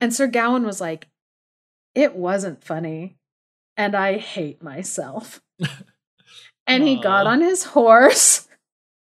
And 0.00 0.14
Sir 0.14 0.26
Gawain 0.26 0.64
was 0.64 0.80
like, 0.80 1.08
it 1.94 2.14
wasn't 2.14 2.64
funny. 2.64 3.16
And 3.76 3.94
I 3.94 4.18
hate 4.18 4.62
myself. 4.62 5.42
and 6.66 6.84
he 6.84 7.00
got 7.00 7.26
on 7.26 7.40
his 7.40 7.64
horse 7.64 8.48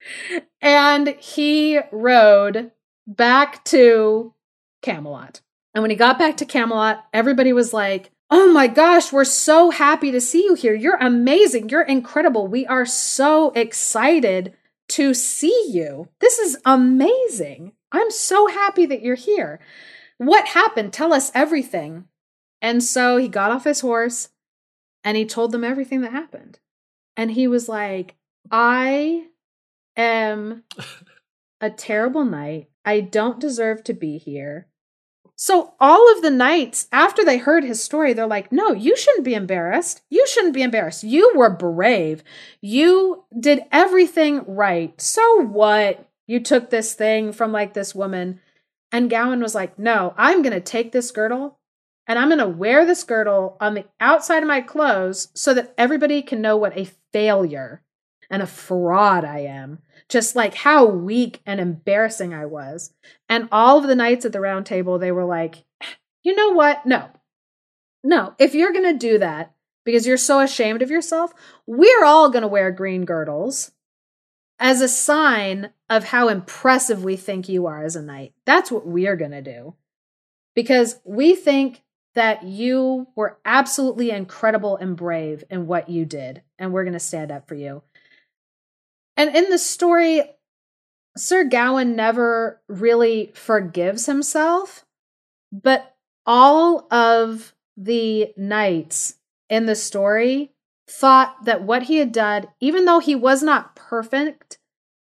and 0.60 1.08
he 1.18 1.80
rode 1.92 2.72
back 3.06 3.64
to 3.66 4.34
Camelot. 4.82 5.40
And 5.74 5.82
when 5.82 5.90
he 5.90 5.96
got 5.96 6.18
back 6.18 6.38
to 6.38 6.44
Camelot, 6.44 7.04
everybody 7.12 7.52
was 7.52 7.72
like, 7.72 8.10
Oh 8.28 8.52
my 8.52 8.66
gosh, 8.66 9.12
we're 9.12 9.24
so 9.24 9.70
happy 9.70 10.10
to 10.10 10.20
see 10.20 10.42
you 10.42 10.54
here. 10.54 10.74
You're 10.74 10.96
amazing. 10.96 11.68
You're 11.68 11.82
incredible. 11.82 12.48
We 12.48 12.66
are 12.66 12.84
so 12.84 13.52
excited 13.52 14.54
to 14.88 15.14
see 15.14 15.68
you. 15.70 16.08
This 16.20 16.40
is 16.40 16.56
amazing. 16.64 17.72
I'm 17.92 18.10
so 18.10 18.48
happy 18.48 18.84
that 18.86 19.02
you're 19.02 19.14
here. 19.14 19.60
What 20.18 20.48
happened? 20.48 20.92
Tell 20.92 21.12
us 21.12 21.30
everything. 21.34 22.06
And 22.60 22.82
so 22.82 23.16
he 23.16 23.28
got 23.28 23.50
off 23.50 23.64
his 23.64 23.80
horse 23.80 24.30
and 25.04 25.16
he 25.16 25.24
told 25.24 25.52
them 25.52 25.64
everything 25.64 26.00
that 26.00 26.12
happened. 26.12 26.58
And 27.16 27.30
he 27.30 27.46
was 27.46 27.68
like, 27.68 28.16
I 28.50 29.26
am 29.96 30.64
a 31.60 31.70
terrible 31.70 32.24
knight. 32.24 32.68
I 32.84 33.00
don't 33.00 33.40
deserve 33.40 33.84
to 33.84 33.94
be 33.94 34.18
here. 34.18 34.68
So 35.38 35.74
all 35.78 36.10
of 36.12 36.22
the 36.22 36.30
knights, 36.30 36.88
after 36.90 37.22
they 37.22 37.36
heard 37.36 37.62
his 37.62 37.82
story, 37.82 38.14
they're 38.14 38.26
like, 38.26 38.50
no, 38.50 38.72
you 38.72 38.96
shouldn't 38.96 39.24
be 39.24 39.34
embarrassed. 39.34 40.00
You 40.08 40.26
shouldn't 40.26 40.54
be 40.54 40.62
embarrassed. 40.62 41.04
You 41.04 41.34
were 41.36 41.50
brave. 41.50 42.24
You 42.62 43.24
did 43.38 43.64
everything 43.70 44.42
right. 44.46 44.98
So 45.00 45.42
what? 45.42 46.08
You 46.26 46.40
took 46.40 46.70
this 46.70 46.94
thing 46.94 47.32
from 47.32 47.52
like 47.52 47.74
this 47.74 47.94
woman. 47.94 48.40
And 48.90 49.10
Gawain 49.10 49.40
was 49.40 49.54
like, 49.54 49.78
no, 49.78 50.14
I'm 50.16 50.40
going 50.40 50.54
to 50.54 50.60
take 50.60 50.92
this 50.92 51.10
girdle 51.10 51.58
and 52.06 52.18
I'm 52.18 52.28
going 52.28 52.38
to 52.38 52.48
wear 52.48 52.84
this 52.84 53.02
girdle 53.02 53.56
on 53.60 53.74
the 53.74 53.84
outside 54.00 54.42
of 54.42 54.48
my 54.48 54.60
clothes 54.60 55.28
so 55.34 55.52
that 55.54 55.74
everybody 55.76 56.22
can 56.22 56.40
know 56.40 56.56
what 56.56 56.76
a 56.76 56.90
failure 57.12 57.82
and 58.30 58.42
a 58.42 58.46
fraud 58.46 59.24
I 59.24 59.40
am. 59.40 59.80
Just 60.08 60.36
like 60.36 60.54
how 60.54 60.86
weak 60.86 61.40
and 61.44 61.60
embarrassing 61.60 62.32
I 62.32 62.46
was. 62.46 62.92
And 63.28 63.48
all 63.50 63.78
of 63.78 63.88
the 63.88 63.96
knights 63.96 64.24
at 64.24 64.32
the 64.32 64.40
round 64.40 64.66
table, 64.66 64.98
they 64.98 65.10
were 65.10 65.24
like, 65.24 65.64
you 66.22 66.34
know 66.34 66.50
what? 66.50 66.86
No. 66.86 67.08
No. 68.04 68.34
If 68.38 68.54
you're 68.54 68.72
going 68.72 68.92
to 68.92 68.98
do 68.98 69.18
that 69.18 69.54
because 69.84 70.06
you're 70.06 70.16
so 70.16 70.40
ashamed 70.40 70.82
of 70.82 70.90
yourself, 70.90 71.32
we're 71.66 72.04
all 72.04 72.30
going 72.30 72.42
to 72.42 72.48
wear 72.48 72.70
green 72.70 73.04
girdles 73.04 73.72
as 74.58 74.80
a 74.80 74.88
sign 74.88 75.70
of 75.90 76.04
how 76.04 76.28
impressive 76.28 77.04
we 77.04 77.16
think 77.16 77.48
you 77.48 77.66
are 77.66 77.84
as 77.84 77.96
a 77.96 78.02
knight. 78.02 78.32
That's 78.44 78.70
what 78.70 78.86
we're 78.86 79.16
going 79.16 79.32
to 79.32 79.42
do. 79.42 79.74
Because 80.54 81.00
we 81.04 81.34
think 81.34 81.82
that 82.16 82.42
you 82.44 83.06
were 83.14 83.38
absolutely 83.44 84.10
incredible 84.10 84.76
and 84.76 84.96
brave 84.96 85.44
in 85.50 85.66
what 85.66 85.90
you 85.90 86.06
did, 86.06 86.42
and 86.58 86.72
we're 86.72 86.82
going 86.82 86.94
to 86.94 86.98
stand 86.98 87.30
up 87.30 87.46
for 87.46 87.54
you. 87.54 87.82
And 89.18 89.36
in 89.36 89.50
the 89.50 89.58
story, 89.58 90.22
Sir 91.14 91.44
Gawain 91.44 91.94
never 91.94 92.60
really 92.68 93.32
forgives 93.34 94.06
himself, 94.06 94.86
but 95.52 95.94
all 96.24 96.86
of 96.90 97.54
the 97.76 98.32
knights 98.36 99.16
in 99.50 99.66
the 99.66 99.76
story 99.76 100.52
thought 100.88 101.44
that 101.44 101.62
what 101.62 101.84
he 101.84 101.98
had 101.98 102.12
done, 102.12 102.46
even 102.60 102.86
though 102.86 103.00
he 103.00 103.14
was 103.14 103.42
not 103.42 103.76
perfect, 103.76 104.55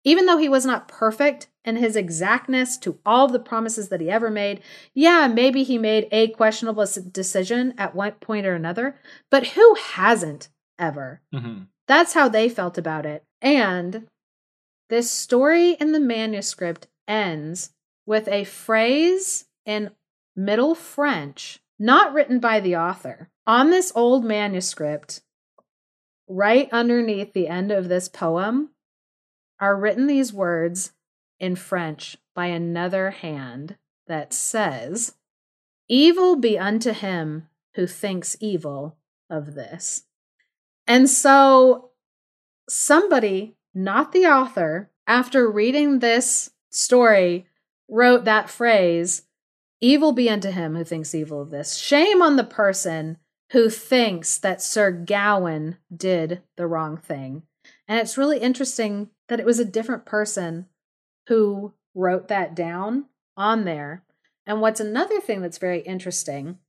even 0.03 0.25
though 0.25 0.38
he 0.38 0.49
was 0.49 0.65
not 0.65 0.88
perfect 0.88 1.47
in 1.65 1.77
his 1.77 1.95
exactness 1.95 2.77
to 2.77 2.99
all 3.05 3.25
of 3.25 3.31
the 3.31 3.39
promises 3.39 3.89
that 3.89 4.01
he 4.01 4.09
ever 4.09 4.30
made, 4.30 4.61
yeah, 4.93 5.27
maybe 5.27 5.63
he 5.63 5.77
made 5.77 6.07
a 6.11 6.27
questionable 6.30 6.85
decision 7.11 7.73
at 7.77 7.95
one 7.95 8.11
point 8.13 8.45
or 8.45 8.53
another, 8.53 8.95
but 9.30 9.47
who 9.47 9.75
hasn't 9.75 10.49
ever? 10.77 11.21
Mm-hmm. 11.34 11.63
That's 11.88 12.13
how 12.13 12.30
they 12.30 12.49
felt 12.49 12.77
about 12.77 13.05
it. 13.05 13.23
And 13.41 14.07
this 14.89 15.09
story 15.09 15.71
in 15.71 15.91
the 15.91 15.99
manuscript 15.99 16.88
ends 17.07 17.71
with 18.05 18.27
a 18.27 18.43
phrase 18.43 19.45
in 19.65 19.91
Middle 20.35 20.75
French, 20.75 21.59
not 21.80 22.13
written 22.13 22.39
by 22.39 22.59
the 22.59 22.75
author. 22.75 23.30
On 23.45 23.69
this 23.69 23.91
old 23.95 24.23
manuscript, 24.23 25.21
right 26.27 26.69
underneath 26.71 27.34
the 27.34 27.47
end 27.47 27.71
of 27.71 27.89
this 27.89 28.07
poem, 28.07 28.69
are 29.64 29.77
written 29.77 30.07
these 30.07 30.34
words 30.34 30.91
in 31.40 31.56
French 31.56 32.18
by 32.35 32.48
another 32.48 33.11
hand 33.11 33.77
that 34.07 34.34
says, 34.34 35.15
Evil 35.88 36.35
be 36.35 36.60
unto 36.60 36.91
him 36.91 37.48
who 37.76 37.88
thinks 37.88 38.35
evil 38.41 38.98
of 39.30 39.56
this. 39.56 40.03
And 40.85 41.10
so 41.10 41.91
somebody, 42.68 43.56
not 43.73 44.11
the 44.11 44.26
author, 44.26 44.91
after 45.07 45.49
reading 45.49 45.99
this 45.99 46.49
story, 46.69 47.48
wrote 47.88 48.26
that 48.26 48.49
phrase 48.49 49.23
Evil 49.80 50.11
be 50.11 50.30
unto 50.30 50.52
him 50.52 50.76
who 50.76 50.84
thinks 50.84 51.15
evil 51.15 51.41
of 51.41 51.52
this. 51.52 51.77
Shame 51.77 52.22
on 52.22 52.35
the 52.35 52.44
person 52.44 53.18
who 53.52 53.69
thinks 53.69 54.38
that 54.40 54.61
Sir 54.61 54.91
Gawain 54.91 55.77
did 55.95 56.41
the 56.57 56.68
wrong 56.68 56.98
thing. 56.98 57.44
And 57.88 57.99
it's 57.99 58.18
really 58.18 58.39
interesting 58.39 59.10
that 59.27 59.39
it 59.39 59.45
was 59.45 59.60
a 59.60 59.65
different 59.65 60.05
person 60.05 60.68
who 61.27 61.73
wrote 61.93 62.27
that 62.27 62.55
down 62.55 63.05
on 63.35 63.65
there. 63.65 64.03
And 64.45 64.61
what's 64.61 64.80
another 64.80 65.19
thing 65.19 65.41
that's 65.41 65.57
very 65.57 65.81
interesting 65.81 66.60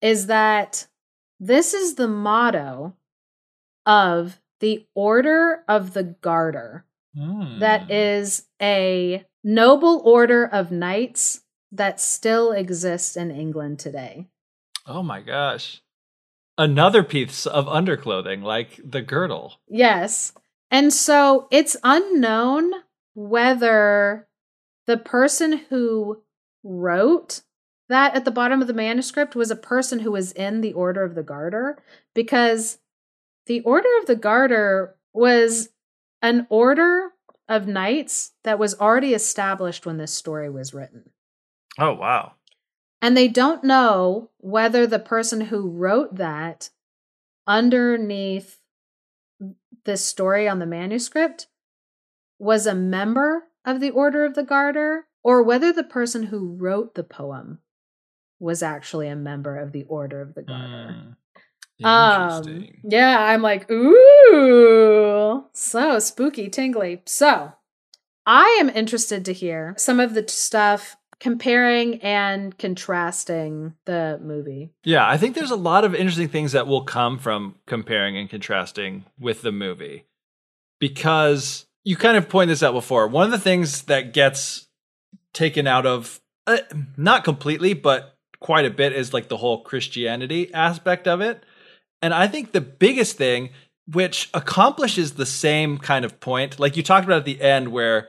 is 0.00 0.26
that 0.26 0.86
this 1.38 1.74
is 1.74 1.94
the 1.94 2.08
motto 2.08 2.94
of 3.86 4.40
the 4.60 4.86
Order 4.94 5.64
of 5.68 5.94
the 5.94 6.04
Garter. 6.04 6.84
Mm. 7.16 7.58
That 7.58 7.86
hmm. 7.86 8.64
a 8.64 9.24
noble 9.42 10.00
order 10.04 10.44
of 10.44 10.70
knights 10.70 11.40
that 11.72 12.00
still 12.00 12.52
exists 12.52 13.16
in 13.16 13.30
England 13.30 13.78
today. 13.78 14.26
Oh 14.86 15.02
my 15.02 15.20
gosh. 15.20 15.82
Another 16.56 17.02
piece 17.02 17.46
of 17.46 17.66
underclothing, 17.66 18.42
like 18.42 18.80
the 18.84 19.00
girdle. 19.00 19.54
Yes. 19.66 20.32
And 20.70 20.92
so 20.92 21.48
it's 21.50 21.76
unknown 21.82 22.72
whether 23.14 24.28
the 24.86 24.96
person 24.96 25.58
who 25.68 26.22
wrote 26.62 27.42
that 27.88 28.14
at 28.14 28.24
the 28.24 28.30
bottom 28.30 28.60
of 28.60 28.68
the 28.68 28.72
manuscript 28.72 29.34
was 29.34 29.50
a 29.50 29.56
person 29.56 30.00
who 30.00 30.12
was 30.12 30.30
in 30.32 30.60
the 30.60 30.72
Order 30.72 31.02
of 31.02 31.16
the 31.16 31.24
Garter 31.24 31.82
because 32.14 32.78
the 33.46 33.60
Order 33.62 33.88
of 34.00 34.06
the 34.06 34.16
Garter 34.16 34.94
was 35.12 35.70
an 36.22 36.46
order 36.50 37.10
of 37.48 37.66
knights 37.66 38.32
that 38.44 38.58
was 38.58 38.78
already 38.78 39.12
established 39.12 39.84
when 39.84 39.96
this 39.96 40.12
story 40.12 40.48
was 40.48 40.72
written. 40.72 41.10
Oh, 41.78 41.94
wow. 41.94 42.34
And 43.02 43.16
they 43.16 43.26
don't 43.26 43.64
know 43.64 44.30
whether 44.38 44.86
the 44.86 45.00
person 45.00 45.40
who 45.40 45.68
wrote 45.68 46.16
that 46.16 46.70
underneath 47.46 48.59
this 49.84 50.04
story 50.04 50.48
on 50.48 50.58
the 50.58 50.66
manuscript 50.66 51.46
was 52.38 52.66
a 52.66 52.74
member 52.74 53.44
of 53.64 53.80
the 53.80 53.90
Order 53.90 54.24
of 54.24 54.34
the 54.34 54.42
Garter 54.42 55.06
or 55.22 55.42
whether 55.42 55.72
the 55.72 55.84
person 55.84 56.24
who 56.24 56.56
wrote 56.56 56.94
the 56.94 57.04
poem 57.04 57.58
was 58.38 58.62
actually 58.62 59.08
a 59.08 59.16
member 59.16 59.58
of 59.58 59.72
the 59.72 59.84
Order 59.84 60.22
of 60.22 60.34
the 60.34 60.42
Garter. 60.42 61.16
Mm. 61.82 61.84
Um, 61.84 62.68
yeah, 62.84 63.18
I'm 63.18 63.42
like, 63.42 63.70
ooh, 63.70 65.44
so 65.52 65.98
spooky, 65.98 66.48
tingly. 66.48 67.02
So 67.06 67.52
I 68.26 68.58
am 68.60 68.68
interested 68.68 69.24
to 69.24 69.32
hear 69.32 69.74
some 69.78 70.00
of 70.00 70.14
the 70.14 70.26
stuff 70.28 70.96
comparing 71.20 72.00
and 72.02 72.56
contrasting 72.56 73.74
the 73.84 74.18
movie. 74.22 74.70
Yeah, 74.84 75.06
I 75.06 75.18
think 75.18 75.34
there's 75.34 75.50
a 75.50 75.56
lot 75.56 75.84
of 75.84 75.94
interesting 75.94 76.28
things 76.28 76.52
that 76.52 76.66
will 76.66 76.82
come 76.82 77.18
from 77.18 77.56
comparing 77.66 78.16
and 78.16 78.28
contrasting 78.28 79.04
with 79.18 79.42
the 79.42 79.52
movie 79.52 80.06
because 80.80 81.66
you 81.84 81.96
kind 81.96 82.16
of 82.16 82.28
point 82.28 82.48
this 82.48 82.62
out 82.62 82.72
before. 82.72 83.06
One 83.06 83.26
of 83.26 83.30
the 83.30 83.38
things 83.38 83.82
that 83.82 84.12
gets 84.12 84.66
taken 85.32 85.66
out 85.66 85.86
of 85.86 86.20
uh, 86.46 86.58
not 86.96 87.22
completely, 87.22 87.74
but 87.74 88.16
quite 88.40 88.64
a 88.64 88.70
bit 88.70 88.94
is 88.94 89.12
like 89.12 89.28
the 89.28 89.36
whole 89.36 89.62
Christianity 89.62 90.52
aspect 90.54 91.06
of 91.06 91.20
it. 91.20 91.44
And 92.02 92.14
I 92.14 92.26
think 92.26 92.52
the 92.52 92.62
biggest 92.62 93.16
thing, 93.16 93.50
which 93.86 94.30
accomplishes 94.32 95.12
the 95.12 95.26
same 95.26 95.76
kind 95.76 96.04
of 96.04 96.18
point, 96.18 96.58
like 96.58 96.76
you 96.76 96.82
talked 96.82 97.04
about 97.04 97.18
at 97.18 97.24
the 97.26 97.42
end, 97.42 97.68
where 97.68 98.08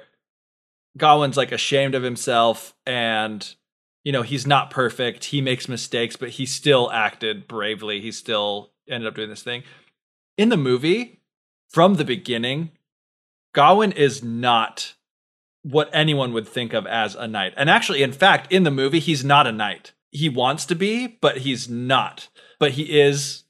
Gawain's 0.98 1.38
like 1.38 1.52
ashamed 1.52 1.96
of 1.96 2.04
himself 2.04 2.74
and 2.86 3.56
you 4.04 4.12
know 4.12 4.24
he's 4.24 4.48
not 4.48 4.72
perfect. 4.72 5.26
He 5.26 5.42
makes 5.42 5.70
mistakes 5.70 6.16
but 6.16 6.30
he 6.30 6.46
still 6.46 6.92
acted 6.92 7.48
bravely. 7.48 8.02
He 8.02 8.12
still 8.12 8.72
ended 8.90 9.08
up 9.08 9.16
doing 9.16 9.30
this 9.30 9.44
thing. 9.44 9.64
In 10.38 10.50
the 10.50 10.58
movie 10.58 11.22
from 11.70 11.96
the 11.96 12.06
beginning 12.06 12.72
Gawain 13.54 13.92
is 13.92 14.24
not 14.24 14.96
what 15.64 15.90
anyone 15.94 16.34
would 16.34 16.48
think 16.48 16.74
of 16.74 16.88
as 16.88 17.16
a 17.16 17.28
knight. 17.28 17.54
And 17.56 17.70
actually 17.70 18.04
in 18.04 18.12
fact 18.12 18.52
in 18.52 18.64
the 18.64 18.72
movie 18.72 19.00
he's 19.00 19.24
not 19.24 19.48
a 19.48 19.52
knight. 19.52 19.94
He 20.10 20.28
wants 20.30 20.66
to 20.68 20.76
be 20.76 21.08
but 21.08 21.40
he's 21.40 21.70
not. 21.70 22.28
But 22.60 22.72
he 22.72 23.00
is 23.00 23.44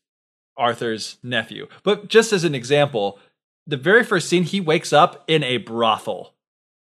Arthur's 0.57 1.17
nephew. 1.23 1.67
But 1.83 2.07
just 2.07 2.33
as 2.33 2.43
an 2.43 2.53
example 2.53 3.17
the 3.65 3.77
very 3.77 4.03
first 4.03 4.27
scene 4.29 4.43
he 4.43 4.61
wakes 4.61 4.91
up 4.93 5.23
in 5.27 5.43
a 5.43 5.57
brothel 5.57 6.35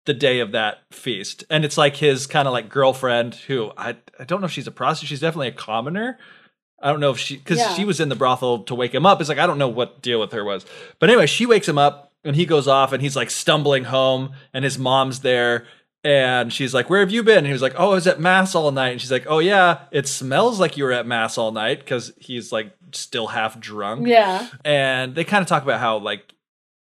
the 0.05 0.13
day 0.13 0.39
of 0.39 0.51
that 0.51 0.79
feast. 0.91 1.43
And 1.49 1.63
it's 1.63 1.77
like 1.77 1.95
his 1.95 2.27
kind 2.27 2.47
of 2.47 2.51
like 2.51 2.69
girlfriend 2.69 3.35
who 3.35 3.71
I 3.77 3.95
I 4.19 4.23
don't 4.25 4.41
know 4.41 4.45
if 4.47 4.51
she's 4.51 4.67
a 4.67 4.71
prostitute, 4.71 5.09
she's 5.09 5.19
definitely 5.21 5.47
a 5.49 5.51
commoner. 5.53 6.17
I 6.81 6.89
don't 6.91 6.99
know 6.99 7.11
if 7.11 7.19
she 7.19 7.37
because 7.37 7.59
Yeah. 7.59 7.73
she 7.75 7.85
was 7.85 7.99
in 7.99 8.09
the 8.09 8.15
brothel 8.15 8.63
to 8.63 8.75
wake 8.75 8.93
him 8.93 9.05
up. 9.05 9.19
It's 9.21 9.29
like 9.29 9.39
I 9.39 9.47
don't 9.47 9.57
know 9.57 9.69
what 9.69 10.01
deal 10.01 10.19
with 10.19 10.31
her 10.33 10.43
was. 10.43 10.65
But 10.99 11.09
anyway, 11.09 11.27
she 11.27 11.45
wakes 11.45 11.67
him 11.67 11.77
up 11.77 12.11
and 12.25 12.35
he 12.35 12.45
goes 12.45 12.67
off 12.67 12.91
and 12.93 13.01
he's 13.01 13.15
like 13.15 13.29
stumbling 13.29 13.85
home 13.85 14.33
and 14.53 14.63
his 14.65 14.77
mom's 14.77 15.21
there 15.21 15.65
and 16.03 16.51
she's 16.51 16.73
like, 16.73 16.89
Where 16.89 16.99
have 16.99 17.11
you 17.11 17.23
been? 17.23 17.37
And 17.39 17.47
he 17.47 17.53
was 17.53 17.61
like, 17.61 17.75
Oh, 17.77 17.91
I 17.91 17.95
was 17.95 18.07
at 18.07 18.19
mass 18.19 18.55
all 18.55 18.71
night. 18.71 18.89
And 18.89 18.99
she's 19.01 19.11
like, 19.11 19.25
Oh 19.27 19.39
yeah, 19.39 19.83
it 19.91 20.07
smells 20.09 20.59
like 20.59 20.75
you 20.75 20.83
were 20.83 20.91
at 20.91 21.07
mass 21.07 21.37
all 21.37 21.53
night 21.53 21.79
because 21.79 22.11
he's 22.19 22.51
like 22.51 22.73
still 22.91 23.27
half 23.27 23.57
drunk 23.59 24.05
Yeah. 24.07 24.49
and 24.65 25.15
they 25.15 25.23
kind 25.23 25.41
of 25.41 25.47
talk 25.47 25.63
about 25.63 25.79
how 25.79 25.97
like 25.99 26.33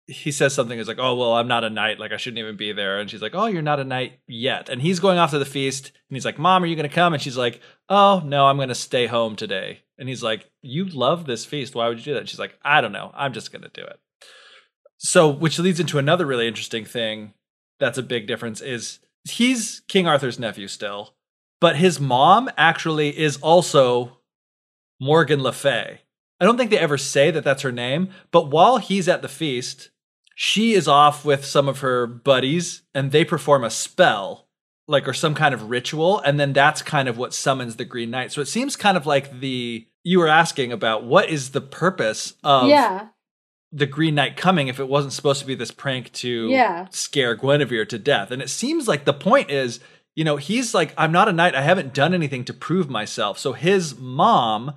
he 0.08 0.32
says 0.32 0.54
something 0.54 0.80
is 0.80 0.88
like 0.88 1.00
oh 1.00 1.16
well 1.16 1.34
i'm 1.34 1.50
not 1.50 1.66
a 1.66 1.70
knight 1.70 2.00
like 2.00 2.14
i 2.14 2.18
shouldn't 2.18 2.40
even 2.40 2.56
be 2.56 2.72
there. 2.72 3.00
And 3.00 3.10
she's 3.10 3.22
like 3.22 3.36
oh 3.36 3.46
you're 3.46 3.62
not 3.62 3.80
a 3.80 3.84
knight 3.84 4.20
yet. 4.28 4.70
And 4.70 4.82
he's 4.82 5.00
going 5.00 5.18
off 5.18 5.32
to 5.32 5.40
the 5.40 5.46
feast 5.46 5.92
and 6.10 6.16
he's 6.16 6.26
like 6.26 6.40
mom 6.40 6.64
are 6.64 6.68
you 6.68 6.76
going 6.76 6.90
to 6.90 6.96
come? 6.96 7.14
And 7.14 7.22
she's 7.22 7.38
like 7.38 7.62
oh 7.90 8.22
no 8.26 8.46
i'm 8.46 8.56
going 8.56 8.70
to 8.70 8.76
stay 8.76 9.08
home 9.08 9.36
today. 9.36 9.82
And 9.98 10.08
he's 10.08 10.24
like 10.24 10.50
you 10.62 10.86
love 10.86 11.26
this 11.26 11.46
feast 11.46 11.76
why 11.76 11.88
would 11.90 12.00
you 12.00 12.06
do 12.06 12.14
that? 12.14 12.22
And 12.22 12.30
she's 12.30 12.40
like 12.40 12.58
i 12.64 12.82
don't 12.82 12.94
know 12.94 13.12
i'm 13.14 13.34
just 13.34 13.52
going 13.52 13.64
to 13.64 13.70
do 13.70 13.82
it. 13.82 14.00
So 14.98 15.28
which 15.28 15.60
leads 15.60 15.80
into 15.80 16.00
another 16.00 16.26
really 16.26 16.48
interesting 16.48 16.86
thing 16.86 17.34
that's 17.80 17.98
a 17.98 18.04
big 18.04 18.28
difference 18.28 18.62
is 18.62 19.00
he's 19.30 19.82
king 19.88 20.08
arthur's 20.08 20.40
nephew 20.40 20.68
still 20.68 21.16
but 21.60 21.76
his 21.76 22.00
mom 22.00 22.50
actually 22.58 23.18
is 23.18 23.38
also 23.38 24.18
morgan 25.00 25.44
le 25.44 25.52
fay. 25.52 26.02
I 26.40 26.46
don't 26.46 26.58
think 26.58 26.70
they 26.70 26.78
ever 26.78 26.98
say 26.98 27.32
that 27.32 27.44
that's 27.44 27.64
her 27.64 27.72
name, 27.72 28.10
but 28.32 28.50
while 28.50 28.78
he's 28.78 29.08
at 29.08 29.22
the 29.22 29.28
feast, 29.28 29.90
she 30.40 30.74
is 30.74 30.88
off 30.88 31.26
with 31.26 31.44
some 31.44 31.68
of 31.68 31.80
her 31.80 32.06
buddies 32.06 32.84
and 32.94 33.12
they 33.12 33.26
perform 33.26 33.64
a 33.64 33.72
spell, 33.72 34.48
like 34.88 35.08
or 35.08 35.14
some 35.14 35.34
kind 35.34 35.52
of 35.52 35.72
ritual, 35.72 36.20
and 36.20 36.40
then 36.40 36.54
that's 36.54 36.84
kind 36.84 37.10
of 37.10 37.18
what 37.18 37.34
summons 37.34 37.78
the 37.78 37.86
Green 37.86 38.12
Knight. 38.12 38.32
So 38.32 38.40
it 38.42 38.48
seems 38.48 38.76
kind 38.76 38.98
of 38.98 39.08
like 39.08 39.40
the 39.40 39.88
you 40.04 40.20
were 40.20 40.28
asking 40.28 40.72
about 40.72 41.04
what 41.04 41.28
is 41.32 41.50
the 41.50 41.60
purpose 41.62 42.36
of 42.44 42.70
yeah. 42.70 43.08
the 43.72 43.88
Green 43.88 44.14
Knight 44.14 44.38
coming 44.38 44.68
if 44.68 44.80
it 44.80 44.88
wasn't 44.88 45.14
supposed 45.14 45.42
to 45.42 45.48
be 45.48 45.56
this 45.56 45.72
prank 45.72 46.14
to 46.14 46.50
Yeah. 46.50 46.86
scare 46.92 47.36
Guinevere 47.36 47.86
to 47.88 47.98
death. 47.98 48.30
And 48.30 48.40
it 48.40 48.52
seems 48.52 48.88
like 48.88 49.06
the 49.06 49.14
point 49.14 49.50
is, 49.50 49.80
you 50.16 50.24
know, 50.24 50.38
he's 50.38 50.76
like, 50.76 50.94
I'm 51.00 51.12
not 51.12 51.28
a 51.28 51.34
knight. 51.34 51.56
I 51.56 51.64
haven't 51.64 51.96
done 51.96 52.14
anything 52.14 52.46
to 52.46 52.54
prove 52.54 52.92
myself. 52.92 53.40
So 53.40 53.54
his 53.54 53.98
mom 53.98 54.76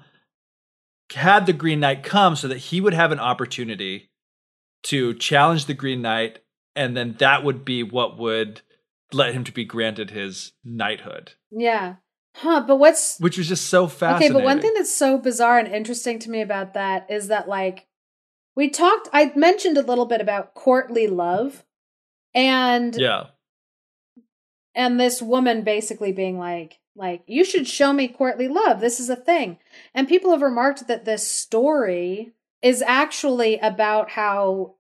had 1.13 1.45
the 1.45 1.53
Green 1.53 1.81
Knight 1.81 2.03
come 2.03 2.35
so 2.35 2.49
that 2.49 2.57
he 2.59 2.81
would 2.81 2.95
have 2.95 3.13
an 3.13 3.21
opportunity 3.21 4.10
to 4.85 5.15
challenge 5.15 5.67
the 5.67 5.75
Green 5.75 6.03
Knight, 6.03 6.41
and 6.75 6.97
then 6.97 7.17
that 7.19 7.45
would 7.45 7.65
be 7.65 7.83
what 7.83 8.19
would 8.19 8.63
let 9.13 9.35
him 9.35 9.45
to 9.45 9.53
be 9.53 9.65
granted 9.65 10.11
his 10.11 10.53
knighthood, 10.65 11.33
Yeah. 11.51 11.97
Huh. 12.37 12.63
But 12.65 12.77
what's 12.77 13.19
which 13.19 13.37
was 13.37 13.49
just 13.49 13.67
so 13.67 13.89
fascinating. 13.89 14.37
okay? 14.37 14.41
But 14.41 14.45
one 14.45 14.61
thing 14.61 14.73
that's 14.77 14.95
so 14.95 15.19
bizarre 15.19 15.59
and 15.59 15.67
interesting 15.67 16.21
to 16.21 16.31
me 16.31 16.41
about 16.41 16.75
that 16.75 17.11
is 17.11 17.27
that 17.27 17.49
like 17.49 17.89
we 18.55 18.71
talked. 18.71 19.09
I 19.13 19.33
mentioned 19.35 19.77
a 19.77 19.83
little 19.83 20.07
bit 20.07 20.21
about 20.21 20.55
courtly 20.55 21.09
love, 21.09 21.65
and 22.33 22.95
yeah, 22.97 23.27
and 24.75 24.99
this 24.99 25.21
woman 25.21 25.63
basically 25.63 26.13
being 26.13 26.39
like 26.39 26.79
like 26.97 27.23
you 27.27 27.45
should 27.45 27.67
show 27.67 27.93
me 27.93 28.09
courtly 28.09 28.49
love 28.49 28.81
this 28.81 29.01
is 29.01 29.09
a 29.09 29.17
thing 29.17 29.59
and 29.95 30.09
people 30.09 30.31
have 30.33 30.43
remarked 30.43 30.87
that 30.89 31.05
this 31.05 31.27
story 31.27 32.33
is 32.63 32.83
actually 32.83 33.59
about 33.59 34.11
how 34.11 34.75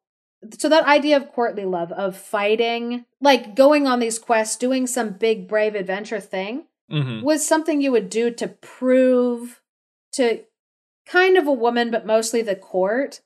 so 0.59 0.69
that 0.69 0.87
idea 0.87 1.17
of 1.17 1.31
courtly 1.33 1.65
love 1.65 1.93
of 1.93 2.17
fighting 2.17 3.05
like 3.21 3.55
going 3.55 3.87
on 3.87 3.99
these 4.01 4.19
quests 4.19 4.57
doing 4.57 4.87
some 4.87 5.11
big 5.11 5.49
brave 5.49 5.75
adventure 5.75 6.21
thing 6.21 6.65
hmm 6.91 7.23
was 7.23 7.47
something 7.47 7.81
you 7.81 7.93
would 7.93 8.11
do 8.11 8.31
to 8.31 8.49
prove 8.49 9.61
to 10.13 10.43
kind 11.07 11.37
of 11.37 11.47
a 11.47 11.53
woman 11.53 11.91
but 11.91 12.07
mostly 12.07 12.43
the 12.43 12.57
court 12.57 13.21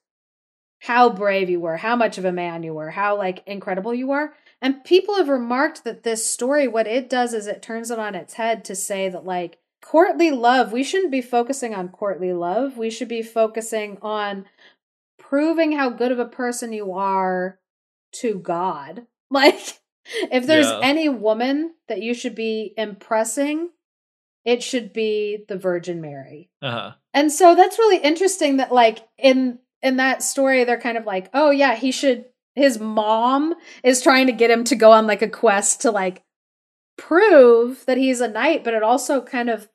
how 0.81 1.09
brave 1.09 1.49
you 1.49 1.61
were 1.61 1.79
how 1.79 1.97
much 1.97 2.19
of 2.19 2.25
a 2.25 2.33
man 2.33 2.63
you 2.63 2.75
were 2.75 2.91
how 2.91 3.17
like 3.17 3.43
incredible 3.47 3.95
you 3.95 4.09
were. 4.09 4.35
And 4.61 4.83
people 4.83 5.17
have 5.17 5.29
remarked 5.29 5.85
that 5.85 6.05
this 6.05 6.31
story 6.31 6.69
what 6.69 6.87
it 6.87 7.11
does 7.11 7.35
is 7.35 7.47
it 7.47 7.63
turns 7.63 7.91
it 7.91 7.99
on 7.99 8.15
its 8.15 8.35
head 8.35 8.65
to 8.67 8.75
say 8.75 9.09
that 9.09 9.25
like 9.25 9.59
courtly 9.85 10.31
love 10.31 10.73
we 10.73 10.83
shouldn't 10.83 11.13
be 11.13 11.21
focusing 11.21 11.75
on 11.75 11.89
courtly 11.89 12.33
love 12.33 12.79
we 12.79 12.89
should 12.89 13.09
be 13.09 13.23
focusing 13.23 13.99
on 14.01 14.47
proving 15.19 15.73
how 15.73 15.91
good 15.91 16.11
of 16.11 16.19
a 16.19 16.25
person 16.25 16.73
you 16.73 16.93
are 16.93 17.59
to 18.13 18.39
god 18.39 19.07
like 19.31 19.79
if 20.33 20.47
there's 20.47 20.67
Yeah. 20.71 20.81
any 20.83 21.09
woman 21.09 21.75
that 21.89 22.03
you 22.03 22.15
should 22.15 22.35
be 22.35 22.73
impressing 22.79 23.71
it 24.45 24.63
should 24.63 24.93
be 24.93 25.45
the 25.49 25.59
virgin 25.59 26.01
mary 26.01 26.51
uh-huh. 26.63 26.93
and 27.13 27.31
so 27.31 27.55
that's 27.55 27.79
really 27.79 27.99
interesting 27.99 28.57
that 28.57 28.73
like 28.73 29.07
in 29.19 29.59
in 29.83 29.97
that 29.99 30.23
story 30.23 30.65
they're 30.65 30.81
kind 30.81 30.97
of 30.97 31.05
like, 31.05 31.29
"Oh 31.35 31.51
yeah, 31.51 31.77
he 31.77 31.93
should 31.93 32.25
his 32.55 32.81
mom 32.81 33.55
is 33.83 34.01
trying 34.01 34.27
to 34.29 34.33
get 34.33 34.51
him 34.51 34.65
to 34.65 34.77
go 34.77 34.93
on 34.93 35.07
like 35.07 35.21
a 35.21 35.29
quest 35.29 35.83
to 35.83 35.91
like 35.91 36.23
prove 36.97 37.85
that 37.87 37.99
he's 37.99 38.21
a 38.23 38.29
knight, 38.29 38.65
but 38.65 38.73
it 38.75 38.83
also 38.83 39.21
kind 39.21 39.51
of 39.51 39.69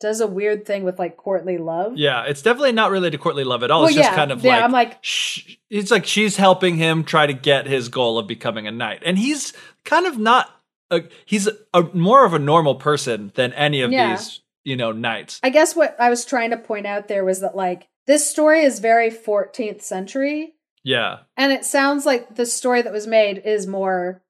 does 0.00 0.20
a 0.20 0.26
weird 0.26 0.66
thing 0.66 0.84
with 0.84 0.98
like 0.98 1.16
courtly 1.16 1.58
love. 1.58 1.92
yeah. 1.96 2.24
It's 2.24 2.42
definitely 2.42 2.72
not 2.72 2.90
related 2.90 3.16
to 3.16 3.22
courtly 3.22 3.44
love 3.44 3.62
at 3.62 3.70
all. 3.70 3.80
Well, 3.80 3.88
it's 3.88 3.96
just 3.96 4.10
yeah, 4.10 4.14
kind 4.16 4.30
of 4.32 4.44
yeah, 4.44 4.56
like 4.56 4.64
I'm 4.64 4.72
like- 4.72 4.98
sh- 5.02 5.56
it's 5.70 5.90
like 5.90 6.06
she's 6.06 6.36
helping 6.36 6.76
him 6.76 7.02
try 7.04 7.26
to 7.26 7.32
get 7.32 7.66
his 7.66 7.88
goal 7.88 8.18
of 8.18 8.26
becoming 8.26 8.66
a 8.66 8.70
knight, 8.72 9.02
and 9.04 9.18
he's 9.18 9.52
kind 9.84 10.06
of 10.06 10.18
not. 10.18 10.50
A, 10.92 11.02
he's 11.24 11.48
a, 11.74 11.82
more 11.94 12.24
of 12.24 12.32
a 12.32 12.38
normal 12.38 12.76
person 12.76 13.32
than 13.34 13.52
any 13.54 13.80
of 13.80 13.90
Yeah. 13.90 14.10
these, 14.16 14.40
you 14.62 14.76
know, 14.76 14.92
knights. 14.92 15.40
I 15.42 15.50
guess 15.50 15.74
what 15.74 15.96
I 15.98 16.10
was 16.10 16.24
trying 16.24 16.50
to 16.50 16.56
point 16.56 16.86
out 16.86 17.08
there 17.08 17.24
was 17.24 17.40
that 17.40 17.56
like 17.56 17.88
this 18.06 18.28
story 18.30 18.62
is 18.62 18.78
very 18.78 19.10
14th 19.10 19.82
century 19.82 20.54
Yeah, 20.84 21.20
and 21.36 21.52
it 21.52 21.64
sounds 21.64 22.06
like 22.06 22.36
the 22.36 22.46
story 22.46 22.82
that 22.82 22.92
was 22.92 23.06
made 23.08 23.38
is 23.44 23.66
more 23.66 24.22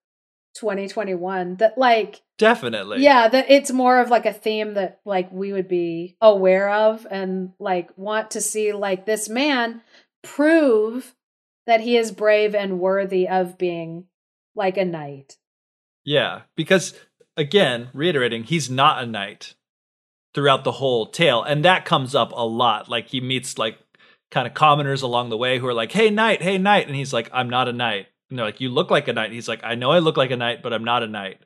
2021 0.59 1.57
that 1.57 1.79
like 1.79 2.23
definitely. 2.39 3.03
Yeah, 3.03 3.29
that 3.29 3.51
it's 3.51 3.71
more 3.71 4.01
of 4.01 4.11
like 4.11 4.27
a 4.27 4.33
theme 4.33 4.75
that 4.75 5.01
like 5.05 5.31
we 5.31 5.53
would 5.53 5.69
be 5.69 6.17
aware 6.21 6.71
of 6.71 7.07
and 7.11 7.53
like 7.59 7.91
want 7.97 8.33
to 8.33 8.41
see 8.41 8.73
like 8.73 9.07
this 9.07 9.29
man 9.29 9.83
prove 10.23 11.15
that 11.67 11.81
he 11.81 11.97
is 11.97 12.13
brave 12.13 12.55
and 12.55 12.81
worthy 12.81 13.29
of 13.29 13.59
being 13.59 14.07
like 14.55 14.77
a 14.77 14.85
knight. 14.85 15.37
Yeah, 16.05 16.43
because 16.57 16.95
again, 17.37 17.89
reiterating, 17.93 18.45
he's 18.45 18.71
not 18.71 19.03
a 19.03 19.07
knight 19.07 19.55
throughout 20.35 20.65
the 20.65 20.73
whole 20.73 21.07
tale, 21.07 21.43
and 21.43 21.65
that 21.65 21.85
comes 21.85 22.15
up 22.15 22.33
a 22.33 22.47
lot. 22.47 22.89
Like 22.89 23.09
he 23.09 23.21
meets 23.21 23.59
like 23.59 23.79
kind 24.31 24.47
of 24.47 24.55
commoners 24.55 25.03
along 25.03 25.31
the 25.31 25.37
way 25.37 25.59
who 25.59 25.67
are 25.67 25.75
like, 25.75 25.93
"Hey, 25.93 26.11
knight, 26.11 26.43
hey, 26.43 26.59
knight," 26.59 26.87
and 26.87 26.97
he's 26.97 27.13
like, 27.13 27.31
"I'm 27.33 27.51
not 27.51 27.69
a 27.69 27.73
knight." 27.73 28.09
And 28.31 28.39
they're 28.39 28.47
like, 28.47 28.61
"You 28.61 28.71
look 28.71 28.91
like 28.91 29.09
a 29.09 29.13
knight." 29.13 29.33
He's 29.33 29.49
like, 29.49 29.61
"I 29.63 29.75
know 29.75 29.91
I 29.93 29.99
look 30.01 30.17
like 30.17 30.31
a 30.31 30.37
knight, 30.37 30.63
but 30.63 30.73
I'm 30.73 30.85
not 30.85 31.03
a 31.03 31.07
knight." 31.07 31.39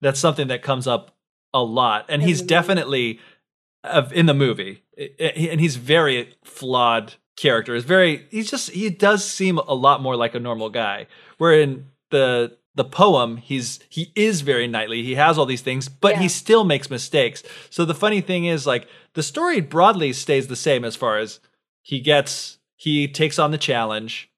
That's 0.00 0.18
something 0.20 0.48
that 0.48 0.62
comes 0.62 0.86
up 0.86 1.14
a 1.54 1.62
lot, 1.62 2.06
and 2.08 2.22
he's 2.22 2.42
definitely 2.42 3.20
of 3.84 4.12
in 4.12 4.26
the 4.26 4.34
movie, 4.34 4.82
and 5.18 5.60
he's 5.60 5.76
very 5.76 6.34
flawed 6.44 7.14
character. 7.36 7.74
Is 7.74 7.84
very 7.84 8.26
he's 8.30 8.50
just 8.50 8.70
he 8.70 8.88
does 8.90 9.24
seem 9.24 9.58
a 9.58 9.74
lot 9.74 10.00
more 10.02 10.16
like 10.16 10.34
a 10.34 10.40
normal 10.40 10.70
guy. 10.70 11.06
Where 11.38 11.52
in 11.52 11.86
the 12.10 12.56
the 12.74 12.84
poem, 12.84 13.36
he's 13.36 13.80
he 13.90 14.12
is 14.14 14.40
very 14.40 14.66
knightly. 14.66 15.02
He 15.02 15.14
has 15.16 15.36
all 15.36 15.46
these 15.46 15.60
things, 15.62 15.88
but 15.88 16.12
Yeah. 16.14 16.20
he 16.22 16.28
still 16.28 16.64
makes 16.64 16.88
mistakes. 16.90 17.42
So 17.70 17.84
the 17.84 17.94
funny 17.94 18.20
thing 18.22 18.46
is, 18.46 18.66
like 18.66 18.88
the 19.14 19.22
story 19.22 19.60
broadly 19.60 20.12
stays 20.14 20.46
the 20.48 20.56
same 20.56 20.84
as 20.84 20.96
far 20.96 21.18
as 21.18 21.38
he 21.82 22.00
gets 22.00 22.58
he 22.76 23.06
takes 23.08 23.38
on 23.38 23.50
the 23.50 23.58
challenge. 23.58 24.30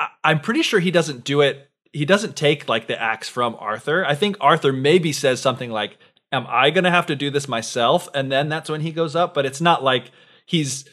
I, 0.00 0.08
I'm 0.24 0.40
pretty 0.40 0.62
sure 0.62 0.80
he 0.80 0.90
doesn't 0.90 1.24
do 1.24 1.40
it. 1.40 1.68
He 1.92 2.04
doesn't 2.04 2.36
take 2.36 2.68
like 2.68 2.86
the 2.86 3.00
axe 3.00 3.28
from 3.28 3.56
Arthur. 3.58 4.04
I 4.06 4.14
think 4.14 4.36
Arthur 4.40 4.72
maybe 4.72 5.12
says 5.12 5.40
something 5.40 5.70
like, 5.70 5.98
am 6.32 6.46
I 6.48 6.70
going 6.70 6.84
to 6.84 6.90
have 6.90 7.06
to 7.06 7.16
do 7.16 7.30
this 7.30 7.48
myself? 7.48 8.08
And 8.14 8.30
then 8.30 8.48
that's 8.48 8.70
when 8.70 8.80
he 8.80 8.92
goes 8.92 9.16
up. 9.16 9.34
But 9.34 9.46
it's 9.46 9.60
not 9.60 9.82
like 9.82 10.10
he's 10.46 10.84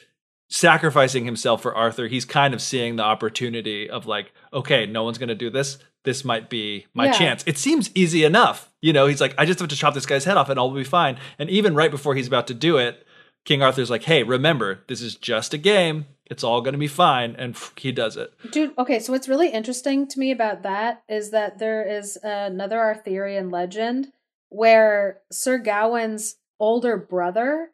sacrificing 0.50 1.26
himself 1.26 1.62
for 1.62 1.76
Arthur. 1.76 2.08
He's 2.08 2.26
kind 2.26 2.54
of 2.54 2.62
seeing 2.62 2.96
the 2.96 3.04
opportunity 3.04 3.90
of 3.90 4.06
like, 4.06 4.32
okay, 4.54 4.86
no 4.86 5.04
one's 5.04 5.18
going 5.18 5.30
to 5.30 5.36
do 5.36 5.50
this. 5.50 5.78
This 6.04 6.24
might 6.24 6.50
be 6.50 6.86
my 6.94 7.06
Yeah. 7.08 7.12
chance. 7.12 7.44
It 7.46 7.58
seems 7.58 7.92
easy 7.94 8.24
enough. 8.24 8.72
You 8.82 8.94
know, 8.94 9.08
he's 9.08 9.20
like, 9.22 9.36
I 9.38 9.46
just 9.46 9.60
have 9.60 9.68
to 9.68 9.76
chop 9.76 9.94
this 9.94 10.06
guy's 10.06 10.24
head 10.24 10.38
off 10.38 10.50
and 10.50 10.58
all 10.58 10.70
will 10.72 10.78
be 10.78 10.84
fine. 10.86 11.18
And 11.38 11.50
even 11.50 11.76
right 11.76 11.92
before 11.92 12.16
he's 12.16 12.28
about 12.28 12.48
to 12.48 12.54
do 12.54 12.78
it, 12.78 13.06
King 13.46 13.62
Arthur's 13.62 13.90
like, 13.90 14.04
hey, 14.04 14.24
remember, 14.24 14.80
this 14.88 15.02
is 15.02 15.16
just 15.16 15.54
a 15.54 15.58
game. 15.58 16.06
It's 16.30 16.44
all 16.44 16.62
going 16.62 16.74
to 16.74 16.78
be 16.80 16.88
fine. 16.88 17.36
And 17.38 17.58
he 17.78 17.92
does 17.92 18.18
it. 18.18 18.34
Dude, 18.52 18.74
okay, 18.78 19.00
so 19.00 19.14
what's 19.14 19.30
really 19.30 19.50
interesting 19.50 20.08
to 20.10 20.20
me 20.20 20.32
about 20.32 20.64
that 20.64 21.04
is 21.08 21.32
that 21.32 21.58
there 21.60 21.88
is 21.88 22.18
another 22.22 22.80
Arthurian 22.80 23.50
legend 23.50 24.12
where 24.50 25.20
Sir 25.32 25.58
Gawain's 25.58 26.36
older 26.60 26.98
brother, 26.98 27.72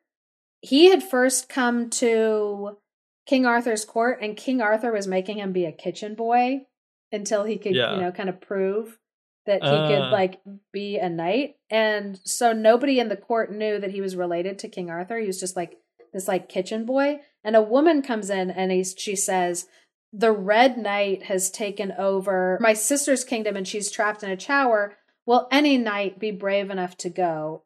he 0.61 0.85
had 0.89 1.03
first 1.03 1.49
come 1.49 1.89
to 1.91 2.77
King 3.25 3.45
Arthur's 3.45 3.85
court 3.85 4.19
and 4.21 4.35
King 4.37 4.61
Arthur 4.61 4.91
was 4.91 5.07
making 5.07 5.37
him 5.39 5.51
be 5.51 5.65
a 5.65 5.71
kitchen 5.71 6.13
boy 6.15 6.65
until 7.11 7.43
he 7.45 7.57
could, 7.57 7.75
Yeah. 7.75 7.95
you 7.95 8.01
know, 8.01 8.11
kind 8.11 8.29
of 8.29 8.41
prove 8.41 8.99
that 9.45 9.61
he 9.63 9.69
Uh. 9.69 9.87
could 9.87 10.11
like 10.11 10.39
be 10.71 10.97
a 10.97 11.09
knight. 11.09 11.57
And 11.69 12.19
so 12.23 12.53
nobody 12.53 12.99
in 12.99 13.09
the 13.09 13.17
court 13.17 13.51
knew 13.51 13.79
that 13.79 13.91
he 13.91 14.01
was 14.01 14.15
related 14.15 14.59
to 14.59 14.67
King 14.69 14.89
Arthur. 14.89 15.17
He 15.19 15.27
was 15.27 15.39
just 15.39 15.55
like 15.55 15.77
this 16.13 16.27
like 16.27 16.49
kitchen 16.49 16.85
boy. 16.85 17.21
And 17.43 17.55
a 17.55 17.61
woman 17.61 18.01
comes 18.01 18.29
in 18.29 18.49
and 18.51 18.71
he's, 18.71 18.95
she 18.97 19.15
says, 19.15 19.67
the 20.11 20.31
Red 20.31 20.77
Knight 20.77 21.23
has 21.23 21.49
taken 21.51 21.91
over 21.93 22.57
my 22.61 22.73
sister's 22.73 23.23
kingdom 23.23 23.55
and 23.57 23.67
she's 23.67 23.91
trapped 23.91 24.23
in 24.23 24.29
a 24.29 24.37
tower. 24.37 24.95
Will 25.25 25.47
any 25.51 25.77
knight 25.77 26.19
be 26.19 26.31
brave 26.31 26.69
enough 26.69 26.95
to 26.97 27.09
go? 27.09 27.63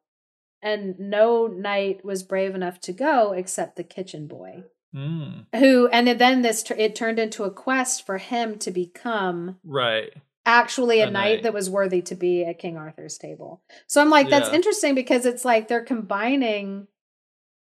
And 0.62 0.98
no 1.00 1.48
knight 1.48 2.04
was 2.04 2.24
brave 2.24 2.56
enough 2.56 2.80
to 2.82 2.94
go 2.94 3.34
except 3.34 3.76
the 3.76 3.84
kitchen 3.84 4.28
boy. 4.28 4.64
Mm, 4.96 5.46
Who 5.56 5.88
and 5.90 6.08
then 6.20 6.42
this 6.42 6.64
it 6.72 6.96
turned 6.96 7.20
into 7.20 7.44
a 7.44 7.52
quest 7.52 8.06
for 8.06 8.18
him 8.18 8.58
to 8.60 8.72
become 8.72 9.58
right. 9.66 10.12
actually 10.46 11.02
a, 11.02 11.08
A 11.08 11.12
knight, 11.12 11.34
knight. 11.36 11.44
that 11.44 11.54
was 11.54 11.70
worthy 11.70 12.02
to 12.04 12.16
be 12.16 12.46
at 12.46 12.58
King 12.58 12.78
Arthur's 12.78 13.18
table. 13.18 13.62
So 13.86 14.02
I'm 14.02 14.10
like, 14.10 14.30
that's 14.30 14.50
Yeah. 14.50 14.56
interesting 14.56 14.96
because 14.96 15.26
it's 15.26 15.44
like 15.44 15.68
they're 15.68 15.84
combining 15.84 16.88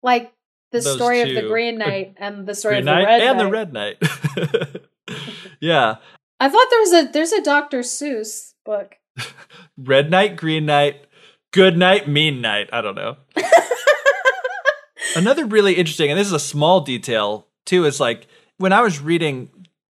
like 0.03 0.33
the 0.71 0.79
Those 0.79 0.95
story 0.95 1.21
of 1.21 1.29
the. 1.29 1.47
Green 1.47 1.77
Knight 1.77 2.15
and 2.19 2.45
the 2.45 2.55
story 2.55 2.81
Green 2.81 2.87
of 2.87 2.95
the 2.95 3.01
Knight 3.01 3.05
Red 3.05 3.21
and 3.21 3.37
Knight. 3.37 3.43
the 3.43 3.51
Red 3.51 3.73
Knight. 3.73 4.81
yeah. 5.59 5.95
I 6.39 6.49
thought 6.49 6.67
there 6.69 6.79
was 6.79 6.93
a 6.93 7.11
there's 7.11 7.31
a 7.31 7.41
Dr. 7.41 7.79
Seuss 7.79 8.53
book. 8.65 8.95
Red 9.77 10.09
Knight, 10.09 10.35
Green 10.35 10.65
Knight, 10.65 11.07
Good 11.51 11.77
Knight, 11.77 12.07
Mean 12.07 12.41
Knight. 12.41 12.69
I 12.73 12.81
don't 12.81 12.95
know. 12.95 13.17
Another 15.15 15.45
really 15.45 15.75
interesting, 15.75 16.11
and 16.11 16.19
this 16.19 16.27
is 16.27 16.33
a 16.33 16.39
small 16.39 16.81
detail 16.81 17.47
too, 17.65 17.85
is 17.85 18.01
like 18.01 18.27
when 18.57 18.73
I 18.73 18.81
was 18.81 18.99
reading 18.99 19.49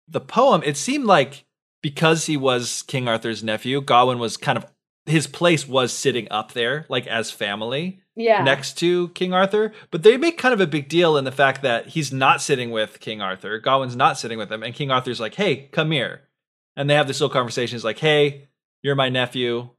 the 0.07 0.19
poem, 0.19 0.61
it 0.65 0.75
seemed 0.75 1.05
like 1.05 1.45
because 1.81 2.25
he 2.25 2.35
was 2.35 2.81
King 2.83 3.07
Arthur's 3.07 3.43
nephew, 3.43 3.79
Gawain 3.81 4.19
was 4.19 4.35
kind 4.35 4.57
of 4.57 4.65
his 5.05 5.27
place 5.27 5.67
was 5.67 5.91
sitting 5.91 6.27
up 6.31 6.53
there, 6.53 6.85
like 6.89 7.07
as 7.07 7.31
family. 7.31 7.99
Yeah. 8.15 8.43
next 8.43 8.77
to 8.77 9.07
King 9.09 9.34
Arthur, 9.34 9.73
but 9.89 10.03
they 10.03 10.17
make 10.17 10.38
kind 10.38 10.53
of 10.53 10.61
a 10.61 10.67
big 10.67 10.88
deal 10.88 11.17
in 11.17 11.25
the 11.25 11.31
fact 11.31 11.63
that 11.63 11.88
he's 11.88 12.13
not 12.13 12.43
sitting 12.43 12.69
with 12.69 12.99
King 12.99 13.21
Arthur. 13.21 13.57
Gawain's 13.57 13.95
not 13.95 14.19
sitting 14.19 14.38
with 14.38 14.51
him, 14.51 14.61
and 14.61 14.75
King 14.75 14.91
Arthur's 14.91 15.19
like, 15.19 15.34
"Hey, 15.34 15.67
come 15.71 15.89
here," 15.89 16.21
and 16.75 16.88
they 16.88 16.93
have 16.93 17.07
this 17.07 17.19
little 17.19 17.34
conversation. 17.34 17.75
He's 17.75 17.84
like, 17.84 17.97
"Hey, 17.97 18.49
you're 18.84 18.93
my 18.93 19.09
nephew. 19.09 19.69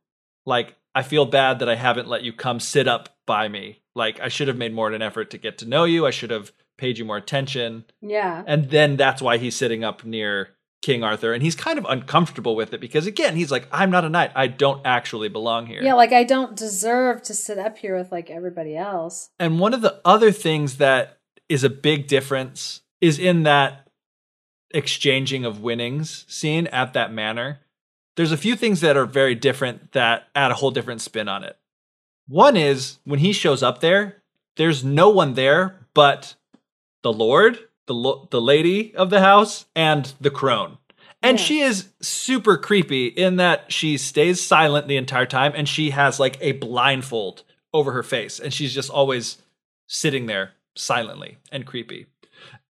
Like, 0.45 0.75
I 0.97 1.03
feel 1.03 1.27
bad 1.27 1.61
that 1.61 1.69
I 1.69 1.77
haven't 1.77 2.09
let 2.09 2.25
you 2.25 2.33
come 2.33 2.59
sit 2.59 2.89
up 2.89 3.09
by 3.25 3.47
me. 3.47 3.83
Like, 3.95 4.19
I 4.19 4.27
should 4.27 4.49
have 4.49 4.57
made 4.57 4.75
more 4.75 4.89
of 4.89 4.95
an 4.95 5.03
effort 5.03 5.31
to 5.31 5.39
get 5.39 5.59
to 5.59 5.67
know 5.69 5.85
you. 5.85 6.05
I 6.05 6.11
should 6.11 6.31
have 6.31 6.51
paid 6.77 6.99
you 6.99 7.05
more 7.05 7.19
attention." 7.19 7.85
Yeah. 8.01 8.43
And 8.49 8.69
then 8.71 8.97
that's 8.97 9.23
why 9.23 9.39
he's 9.39 9.55
sitting 9.55 9.85
up 9.85 10.05
near 10.05 10.54
King 10.85 11.03
Arthur, 11.03 11.33
and 11.33 11.43
he's 11.43 11.55
kind 11.55 11.79
of 11.79 11.87
uncomfortable 11.89 12.55
with 12.55 12.75
it 12.75 12.81
because 12.81 13.07
again, 13.07 13.37
he's 13.37 13.51
like, 13.51 13.67
"I'm 13.73 13.91
not 13.91 14.05
a 14.05 14.11
knight. 14.11 14.33
I 14.35 14.49
don't 14.49 14.83
actually 14.85 15.31
belong 15.31 15.67
here." 15.67 15.83
Yeah, 15.83 15.95
like 15.95 16.13
I 16.13 16.25
don't 16.25 16.55
deserve 16.55 17.23
to 17.23 17.33
sit 17.33 17.59
up 17.59 17.79
here 17.79 17.97
with 17.97 18.13
like 18.13 18.29
everybody 18.29 18.77
else. 18.77 19.31
And 19.39 19.59
one 19.59 19.73
of 19.73 19.81
the 19.81 20.03
other 20.05 20.31
things 20.31 20.77
that 20.77 21.21
is 21.49 21.65
a 21.65 21.71
big 21.71 22.07
difference 22.07 22.83
is 23.01 23.19
in 23.19 23.45
that 23.45 23.89
exchanging 24.73 25.47
of 25.47 25.63
winnings 25.63 26.27
scene 26.29 26.67
at 26.67 26.93
that 26.93 27.11
manor. 27.11 27.61
There's 28.17 28.33
a 28.33 28.37
few 28.37 28.55
things 28.55 28.83
that 28.83 28.97
are 28.97 29.07
very 29.07 29.35
different 29.35 29.93
that 29.93 30.29
add 30.35 30.51
a 30.51 30.55
whole 30.55 30.71
different 30.71 31.01
spin 31.01 31.29
on 31.29 31.45
it. 31.45 31.57
One 32.29 32.59
is 32.59 32.99
when 33.05 33.21
he 33.21 33.33
shows 33.33 33.63
up 33.63 33.81
there, 33.81 34.23
there's 34.57 34.85
no 34.85 35.09
one 35.09 35.33
there 35.33 35.87
but 35.95 36.35
the 37.03 37.13
Lord, 37.13 37.59
the 37.87 37.95
lo- 37.95 38.29
the 38.31 38.41
lady 38.41 38.95
of 38.95 39.11
the 39.11 39.21
house, 39.21 39.67
and 39.77 40.13
the 40.21 40.31
crone. 40.31 40.79
And 41.23 41.39
Yeah. 41.39 41.45
she 41.45 41.61
is 41.61 41.89
super 42.03 42.57
creepy 42.59 43.07
in 43.07 43.37
that 43.37 43.73
she 43.73 43.97
stays 43.97 44.43
silent 44.43 44.89
the 44.89 44.97
entire 44.99 45.25
time 45.27 45.53
and 45.57 45.67
she 45.69 45.91
has 45.91 46.21
like 46.21 46.37
a 46.43 46.53
blindfold 46.53 47.45
over 47.73 47.93
her 47.93 48.03
face 48.03 48.39
and 48.39 48.53
she's 48.53 48.75
just 48.75 48.91
always 48.91 49.39
sitting 49.87 50.27
there 50.27 50.53
silently 50.77 51.39
and 51.51 51.65
creepy. 51.67 52.07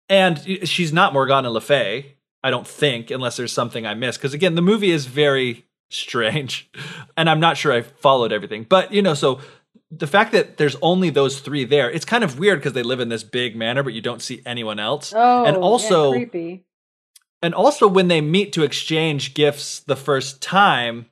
And 0.09 0.69
she's 0.69 0.93
not 0.93 1.13
Morgana 1.13 1.51
Le 1.51 1.61
Fay, 1.61 2.15
I 2.45 2.51
don't 2.51 2.67
think, 2.67 3.11
unless 3.11 3.37
there's 3.37 3.53
something 3.53 3.87
I 3.87 3.95
missed. 3.95 4.19
Because 4.21 4.35
again, 4.35 4.55
the 4.55 4.63
movie 4.63 4.91
is 4.93 5.07
very 5.07 5.65
strange, 5.91 6.71
and 7.17 7.29
I'm 7.31 7.41
not 7.41 7.57
sure 7.57 7.73
I 7.73 7.83
followed 7.83 8.33
everything. 8.33 8.65
But 8.69 8.93
you 8.93 9.03
know, 9.03 9.15
so 9.15 9.41
the 9.91 10.07
fact 10.07 10.33
that 10.33 10.57
there's 10.57 10.77
only 10.83 11.11
those 11.11 11.41
three 11.41 11.65
there, 11.65 11.91
it's 11.91 12.05
kind 12.05 12.25
of 12.25 12.39
weird 12.39 12.59
because 12.59 12.73
they 12.73 12.83
live 12.83 13.01
in 13.01 13.09
this 13.09 13.25
big 13.25 13.57
manor, 13.57 13.83
but 13.83 13.93
you 13.93 14.01
don't 14.01 14.23
see 14.23 14.43
anyone 14.45 14.79
else. 14.79 15.13
Oh, 15.15 15.45
and 15.45 15.57
yeah, 15.57 15.63
also, 15.63 16.13
creepy. 16.13 16.65
and 17.43 17.55
also 17.55 17.87
when 17.87 18.09
they 18.09 18.21
meet 18.21 18.53
to 18.55 18.63
exchange 18.63 19.35
gifts 19.35 19.81
the 19.81 19.97
first 19.97 20.43
time, 20.43 21.07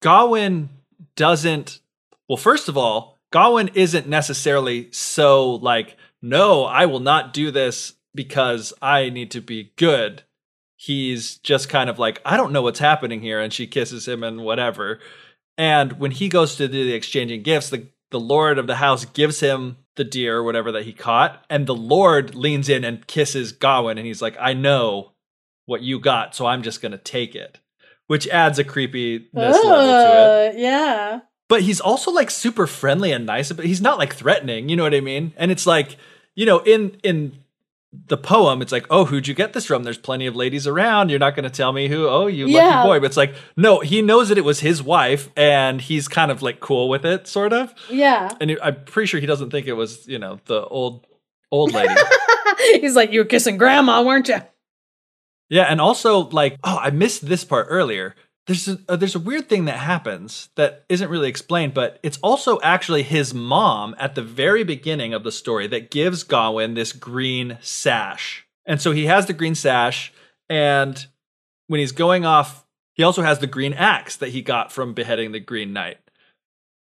Gawain 0.00 0.68
doesn't. 1.16 1.80
Well, 2.28 2.36
first 2.36 2.68
of 2.68 2.76
all, 2.76 3.18
Gawain 3.30 3.70
isn't 3.74 4.06
necessarily 4.06 4.90
so 4.92 5.54
like, 5.56 5.96
no, 6.22 6.64
I 6.64 6.86
will 6.86 7.00
not 7.00 7.32
do 7.32 7.50
this 7.50 7.94
because 8.14 8.72
I 8.80 9.10
need 9.10 9.30
to 9.32 9.40
be 9.40 9.72
good. 9.76 10.22
He's 10.76 11.38
just 11.38 11.68
kind 11.68 11.90
of 11.90 11.98
like, 11.98 12.20
I 12.24 12.36
don't 12.36 12.52
know 12.52 12.62
what's 12.62 12.78
happening 12.78 13.20
here, 13.20 13.40
and 13.40 13.52
she 13.52 13.66
kisses 13.66 14.06
him 14.06 14.22
and 14.22 14.42
whatever. 14.42 15.00
And 15.56 15.98
when 15.98 16.10
he 16.10 16.28
goes 16.28 16.56
to 16.56 16.68
do 16.68 16.84
the 16.84 16.94
exchanging 16.94 17.42
gifts, 17.42 17.70
the 17.70 17.88
the 18.10 18.20
lord 18.20 18.58
of 18.58 18.68
the 18.68 18.76
house 18.76 19.04
gives 19.06 19.40
him 19.40 19.76
the 19.96 20.04
deer 20.04 20.36
or 20.36 20.42
whatever 20.44 20.70
that 20.72 20.84
he 20.84 20.92
caught, 20.92 21.44
and 21.50 21.66
the 21.66 21.74
lord 21.74 22.34
leans 22.34 22.68
in 22.68 22.84
and 22.84 23.06
kisses 23.06 23.52
Gawain, 23.52 23.98
and 23.98 24.06
he's 24.06 24.22
like, 24.22 24.36
I 24.40 24.52
know 24.52 25.12
what 25.66 25.82
you 25.82 25.98
got, 25.98 26.34
so 26.34 26.46
I'm 26.46 26.62
just 26.62 26.80
gonna 26.82 26.98
take 26.98 27.34
it. 27.34 27.58
Which 28.06 28.28
adds 28.28 28.58
a 28.58 28.64
creepiness 28.64 29.30
level 29.34 29.60
to 29.64 30.50
it. 30.50 30.54
Uh, 30.54 30.58
Yeah. 30.58 31.20
But 31.48 31.62
he's 31.62 31.80
also 31.80 32.10
like 32.10 32.30
super 32.30 32.66
friendly 32.66 33.12
and 33.12 33.26
nice, 33.26 33.50
but 33.52 33.64
he's 33.66 33.80
not 33.80 33.98
like 33.98 34.14
threatening, 34.14 34.68
you 34.68 34.76
know 34.76 34.82
what 34.82 34.94
I 34.94 35.00
mean? 35.00 35.32
And 35.36 35.50
it's 35.50 35.66
like, 35.66 35.96
you 36.34 36.46
know, 36.46 36.58
in 36.60 36.98
in 37.02 37.43
the 38.06 38.16
poem, 38.16 38.60
it's 38.62 38.72
like, 38.72 38.86
oh, 38.90 39.04
who'd 39.04 39.26
you 39.28 39.34
get 39.34 39.52
this 39.52 39.66
from? 39.66 39.84
There's 39.84 39.98
plenty 39.98 40.26
of 40.26 40.36
ladies 40.36 40.66
around. 40.66 41.10
You're 41.10 41.18
not 41.18 41.34
going 41.34 41.44
to 41.44 41.50
tell 41.50 41.72
me 41.72 41.88
who. 41.88 42.06
Oh, 42.08 42.26
you 42.26 42.46
Yeah. 42.46 42.76
lucky 42.76 42.88
boy. 42.88 43.00
But 43.00 43.06
it's 43.06 43.16
like, 43.16 43.34
no, 43.56 43.80
he 43.80 44.02
knows 44.02 44.28
that 44.28 44.38
it 44.38 44.44
was 44.44 44.60
his 44.60 44.82
wife, 44.82 45.30
and 45.36 45.80
he's 45.80 46.08
kind 46.08 46.30
of 46.30 46.42
like 46.42 46.60
cool 46.60 46.88
with 46.88 47.04
it, 47.04 47.26
sort 47.26 47.52
of. 47.52 47.72
Yeah. 47.88 48.30
And 48.40 48.58
I'm 48.62 48.84
pretty 48.84 49.06
sure 49.06 49.20
he 49.20 49.26
doesn't 49.26 49.50
think 49.50 49.66
it 49.66 49.72
was, 49.74 50.06
you 50.08 50.18
know, 50.18 50.40
the 50.46 50.64
old 50.64 51.06
old 51.50 51.72
lady. 51.72 51.94
He's 52.80 52.96
like, 52.96 53.12
you 53.12 53.20
were 53.20 53.24
kissing 53.26 53.56
grandma, 53.58 54.02
weren't 54.02 54.28
you? 54.28 54.38
Yeah, 55.50 55.64
and 55.64 55.80
also 55.80 56.20
like, 56.30 56.56
oh, 56.64 56.78
I 56.80 56.90
missed 56.90 57.26
this 57.26 57.44
part 57.44 57.66
earlier. 57.68 58.14
There's 58.46 58.68
a, 58.68 58.78
uh, 58.88 58.96
there's 58.96 59.14
a 59.14 59.20
weird 59.20 59.48
thing 59.48 59.64
that 59.64 59.78
happens 59.78 60.50
that 60.56 60.84
isn't 60.88 61.08
really 61.08 61.28
explained, 61.28 61.72
but 61.72 61.98
it's 62.02 62.18
also 62.18 62.60
actually 62.62 63.02
his 63.02 63.32
mom 63.32 63.94
at 63.98 64.14
the 64.14 64.22
very 64.22 64.64
beginning 64.64 65.14
of 65.14 65.24
the 65.24 65.32
story 65.32 65.66
that 65.68 65.90
gives 65.90 66.22
Gawain 66.24 66.74
this 66.74 66.92
green 66.92 67.56
sash. 67.62 68.46
And 68.66 68.80
so 68.80 68.92
he 68.92 69.06
has 69.06 69.26
the 69.26 69.32
green 69.32 69.54
sash, 69.54 70.12
and 70.48 71.06
when 71.68 71.80
he's 71.80 71.92
going 71.92 72.26
off, 72.26 72.64
he 72.94 73.02
also 73.02 73.22
has 73.22 73.38
the 73.38 73.46
green 73.46 73.72
axe 73.72 74.16
that 74.16 74.30
he 74.30 74.42
got 74.42 74.72
from 74.72 74.94
beheading 74.94 75.32
the 75.32 75.40
Green 75.40 75.72
Knight. 75.72 75.98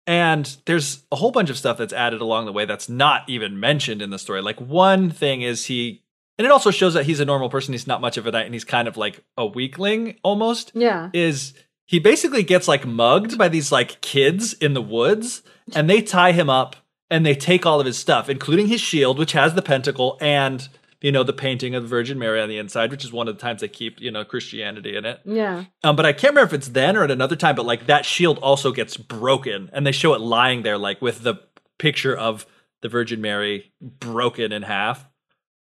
And 0.07 0.55
there's 0.65 1.03
a 1.11 1.15
whole 1.15 1.31
bunch 1.31 1.49
of 1.49 1.57
stuff 1.57 1.77
that's 1.77 1.93
added 1.93 2.21
along 2.21 2.45
the 2.45 2.53
way 2.53 2.65
that's 2.65 2.89
not 2.89 3.27
even 3.27 3.59
mentioned 3.59 4.01
in 4.01 4.11
the 4.11 4.19
story. 4.19 4.41
Like 4.41 4.61
one 4.61 5.09
thing 5.09 5.41
is 5.41 5.65
he 5.65 6.03
and 6.37 6.45
it 6.45 6.51
also 6.51 6.71
shows 6.71 6.93
that 6.93 7.05
he's 7.05 7.19
a 7.19 7.25
normal 7.25 7.49
person. 7.49 7.73
He's 7.73 7.87
not 7.87 8.01
much 8.01 8.17
of 8.17 8.27
a 8.27 8.31
knight, 8.31 8.45
and 8.45 8.53
he's 8.53 8.63
kind 8.63 8.87
of 8.87 8.97
like 8.97 9.23
a 9.37 9.45
weakling 9.45 10.17
almost. 10.23 10.71
Yeah. 10.73 11.09
Is 11.13 11.53
he 11.85 11.99
basically 11.99 12.43
gets 12.43 12.67
like 12.67 12.85
mugged 12.85 13.37
by 13.37 13.47
these 13.47 13.71
like 13.71 14.01
kids 14.01 14.53
in 14.53 14.73
the 14.73 14.81
woods, 14.81 15.43
and 15.75 15.89
they 15.89 16.01
tie 16.01 16.31
him 16.31 16.49
up 16.49 16.75
and 17.09 17.25
they 17.25 17.35
take 17.35 17.65
all 17.65 17.79
of 17.79 17.85
his 17.85 17.97
stuff, 17.97 18.29
including 18.29 18.67
his 18.67 18.81
shield, 18.81 19.19
which 19.19 19.33
has 19.33 19.53
the 19.53 19.61
pentacle, 19.61 20.17
and 20.19 20.67
you 21.01 21.11
know, 21.11 21.23
the 21.23 21.33
painting 21.33 21.75
of 21.75 21.83
the 21.83 21.89
Virgin 21.89 22.17
Mary 22.17 22.41
on 22.41 22.49
the 22.49 22.57
inside, 22.57 22.89
which 22.89 23.05
is 23.05 23.11
one 23.11 23.27
of 23.27 23.35
the 23.35 23.41
times 23.41 23.61
they 23.61 23.67
keep, 23.67 24.01
you 24.01 24.09
know, 24.09 24.25
Christianity 24.25 24.95
in 24.95 25.05
it. 25.05 25.21
Yeah. 25.23 25.65
Um, 25.83 25.95
but 25.95 26.03
I 26.03 26.13
can't 26.13 26.31
remember 26.33 26.55
if 26.55 26.59
it's 26.59 26.69
then 26.69 26.97
or 26.97 27.03
at 27.03 27.11
another 27.11 27.35
time, 27.35 27.55
but 27.55 27.65
like 27.65 27.85
that 27.85 28.07
shield 28.07 28.39
also 28.39 28.71
gets 28.71 28.97
broken 28.97 29.69
and 29.71 29.85
they 29.85 29.91
show 29.91 30.15
it 30.15 30.21
lying 30.21 30.63
there, 30.63 30.79
like 30.79 31.03
with 31.03 31.21
the 31.21 31.35
picture 31.77 32.17
of 32.17 32.47
the 32.81 32.89
Virgin 32.89 33.21
Mary 33.21 33.71
broken 33.81 34.51
in 34.51 34.63
half. 34.63 35.07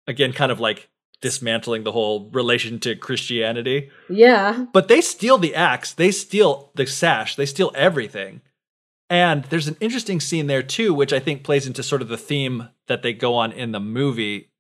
Again, 0.08 0.34
kind 0.34 0.52
of 0.52 0.60
like 0.60 0.90
dismantling 1.22 1.84
the 1.84 1.92
whole 1.92 2.30
relation 2.32 2.80
to 2.80 2.96
Christianity. 2.96 3.90
Yeah. 4.10 4.66
But 4.72 4.88
they 4.88 5.02
steal 5.02 5.38
the 5.38 5.56
axe, 5.56 5.94
they 5.94 6.12
steal 6.12 6.72
the 6.76 6.86
sash, 6.86 7.36
they 7.36 7.46
steal 7.46 7.72
everything. 7.76 8.42
And 9.10 9.46
there's 9.46 9.68
an 9.68 9.78
interesting 9.80 10.20
scene 10.20 10.48
there 10.48 10.64
too, 10.64 10.94
which 10.94 11.14
I 11.14 11.20
think 11.20 11.44
plays 11.44 11.66
into 11.66 11.82
sort 11.82 12.02
of 12.02 12.08
the 12.10 12.18
theme 12.18 12.70
that 12.88 13.02
they 13.02 13.14
go 13.14 13.36
on 13.36 13.52
in 13.52 13.72
the 13.72 13.80
movie 13.80 14.52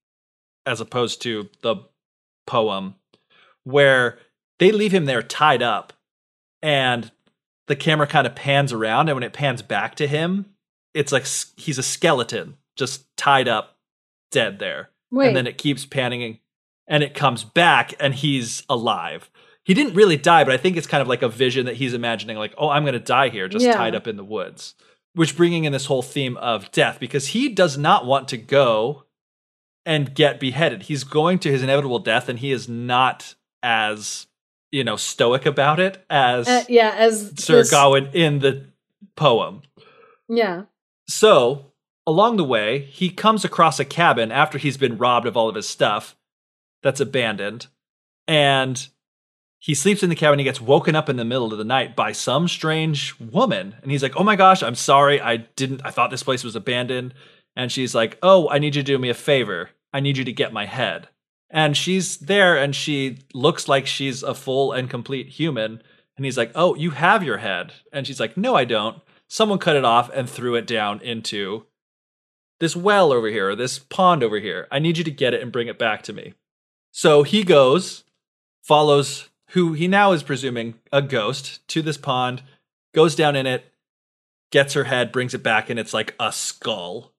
as 0.66 0.82
opposed 0.82 1.22
to 1.22 1.50
the 1.62 1.76
poem, 2.46 2.96
where 3.64 4.18
they 4.60 4.72
leave 4.72 4.94
him 4.94 5.06
there 5.06 5.22
tied 5.22 5.62
up 5.62 5.94
and 6.62 7.12
the 7.68 7.76
camera 7.76 8.08
kind 8.08 8.26
of 8.26 8.36
pans 8.36 8.74
around. 8.74 9.10
And 9.10 9.16
when 9.16 9.24
it 9.24 9.34
pans 9.34 9.62
back 9.62 9.96
to 9.96 10.08
him, 10.08 10.46
it's 10.94 11.12
like 11.12 11.28
he's 11.58 11.78
a 11.78 11.84
skeleton 11.84 12.58
just 12.76 13.06
tied 13.18 13.48
up, 13.48 13.78
dead 14.32 14.60
there. 14.60 14.90
Wait. 15.12 15.28
And 15.28 15.36
then 15.36 15.48
it 15.48 15.58
keeps 15.58 15.86
panning 15.86 16.40
and 16.88 17.04
it 17.04 17.14
comes 17.14 17.44
back 17.44 17.94
and 18.00 18.14
he's 18.14 18.64
alive. 18.70 19.30
He 19.64 19.74
didn't 19.74 19.96
really 19.96 20.16
die, 20.18 20.44
but 20.46 20.54
I 20.54 20.58
think 20.58 20.78
it's 20.78 20.88
kind 20.88 21.02
of 21.02 21.08
like 21.08 21.22
a 21.22 21.28
vision 21.30 21.66
that 21.66 21.76
he's 21.76 21.94
imagining, 21.94 22.38
like, 22.38 22.54
oh, 22.58 22.70
I'm 22.70 22.84
going 22.84 22.94
to 22.94 23.00
die 23.00 23.28
here, 23.30 23.48
just 23.50 23.66
Yeah. 23.66 23.74
tied 23.74 23.96
up 23.96 24.08
in 24.08 24.16
the 24.16 24.24
woods. 24.24 24.76
Which 25.14 25.36
bringing 25.36 25.66
in 25.66 25.74
this 25.74 25.88
whole 25.88 26.02
theme 26.04 26.38
of 26.38 26.72
death 26.72 27.00
because 27.00 27.28
he 27.30 27.50
does 27.50 27.78
not 27.78 28.06
want 28.06 28.28
to 28.30 28.38
go 28.38 29.04
and 29.86 30.14
get 30.14 30.40
beheaded. 30.40 30.84
He's 30.84 31.04
going 31.04 31.40
to 31.40 31.52
his 31.52 31.64
inevitable 31.64 32.00
death, 32.00 32.30
and 32.30 32.40
he 32.40 32.52
is 32.52 32.70
not 32.70 33.34
as 33.64 34.28
you 34.72 34.84
know 34.84 34.96
stoic 34.98 35.46
about 35.46 35.80
it 35.80 36.04
as 36.10 36.48
Uh, 36.48 36.64
yeah, 36.70 36.94
as 36.98 37.34
Sir 37.38 37.58
this- 37.58 37.72
Gawain 37.72 38.10
in 38.14 38.40
the 38.40 38.66
poem. 39.16 39.64
Yeah. 40.30 40.64
So, 41.08 41.72
along 42.08 42.38
the 42.38 42.44
way, 42.44 42.80
he 42.80 43.10
comes 43.10 43.44
across 43.44 43.80
a 43.80 43.86
cabin 43.86 44.32
after 44.32 44.58
he's 44.58 44.78
been 44.78 44.98
robbed 44.98 45.28
of 45.28 45.36
all 45.36 45.50
of 45.50 45.56
his 45.56 45.68
stuff 45.68 46.16
that's 46.82 47.02
abandoned. 47.02 47.68
And 48.28 48.88
he 49.60 49.76
sleeps 49.76 50.04
in 50.04 50.10
the 50.10 50.16
cabin. 50.16 50.40
He 50.40 50.46
gets 50.46 50.62
woken 50.62 50.96
up 50.96 51.10
in 51.10 51.18
the 51.18 51.26
middle 51.26 51.52
of 51.52 51.58
the 51.58 51.66
night 51.66 51.96
by 51.96 52.14
some 52.14 52.48
strange 52.48 53.20
woman. 53.20 53.76
And 53.82 53.92
he's 53.92 54.02
like, 54.02 54.16
Oh 54.16 54.24
my 54.24 54.38
gosh, 54.38 54.64
I'm 54.64 54.76
sorry. 54.76 55.20
I 55.20 55.38
didn't, 55.38 55.82
I 55.84 55.92
thought 55.92 56.10
this 56.10 56.24
place 56.24 56.44
was 56.44 56.56
abandoned. 56.56 57.14
And 57.56 57.72
she's 57.72 57.94
like, 57.94 58.18
Oh, 58.24 58.50
I 58.50 58.60
need 58.60 58.76
you 58.76 58.84
to 58.84 58.86
do 58.86 58.98
me 58.98 59.10
a 59.10 59.14
favor. 59.14 59.72
I 59.94 60.00
need 60.00 60.18
you 60.18 60.24
to 60.24 60.34
get 60.34 60.54
my 60.54 60.66
head. 60.66 61.10
And 61.50 61.76
she's 61.76 62.18
there 62.18 62.58
and 62.58 62.76
she 62.76 63.20
looks 63.34 63.68
like 63.68 63.86
she's 63.86 64.24
a 64.24 64.34
full 64.34 64.72
and 64.72 64.90
complete 64.90 65.28
human. 65.28 65.82
And 66.16 66.26
he's 66.26 66.38
like, 66.38 66.52
Oh, 66.56 66.76
you 66.76 66.92
have 66.92 67.24
your 67.24 67.38
head. 67.38 67.74
And 67.92 68.08
she's 68.08 68.20
like, 68.20 68.38
No, 68.38 68.56
I 68.56 68.64
don't. 68.64 69.02
Someone 69.28 69.60
cut 69.60 69.76
it 69.76 69.84
off 69.84 70.10
and 70.14 70.30
threw 70.30 70.56
it 70.56 70.66
down 70.66 71.02
into 71.02 71.66
this 72.60 72.76
well 72.76 73.12
over 73.12 73.28
here, 73.28 73.50
or 73.52 73.56
this 73.56 73.80
pond 73.80 74.24
over 74.24 74.40
here. 74.40 74.68
I 74.72 74.80
need 74.80 74.98
you 74.98 75.04
to 75.04 75.12
get 75.12 75.34
it 75.34 75.42
and 75.42 75.52
bring 75.52 75.68
it 75.68 75.78
back 75.80 76.02
to 76.04 76.14
me. 76.14 76.34
So 76.92 77.24
he 77.24 77.44
goes, 77.44 78.04
follows 78.64 79.30
who 79.52 79.74
he 79.74 79.88
now 79.88 80.12
is 80.12 80.24
presuming 80.24 80.76
a 80.92 81.02
ghost 81.02 81.66
to 81.70 81.82
this 81.82 81.98
pond, 81.98 82.42
goes 82.94 83.16
down 83.16 83.36
in 83.36 83.46
it, 83.46 83.66
gets 84.52 84.74
her 84.74 84.86
head, 84.86 85.12
brings 85.12 85.34
it 85.34 85.44
back, 85.44 85.70
and 85.70 85.80
it's 85.80 85.94
like 85.94 86.16
a 86.20 86.32
skull. 86.32 87.14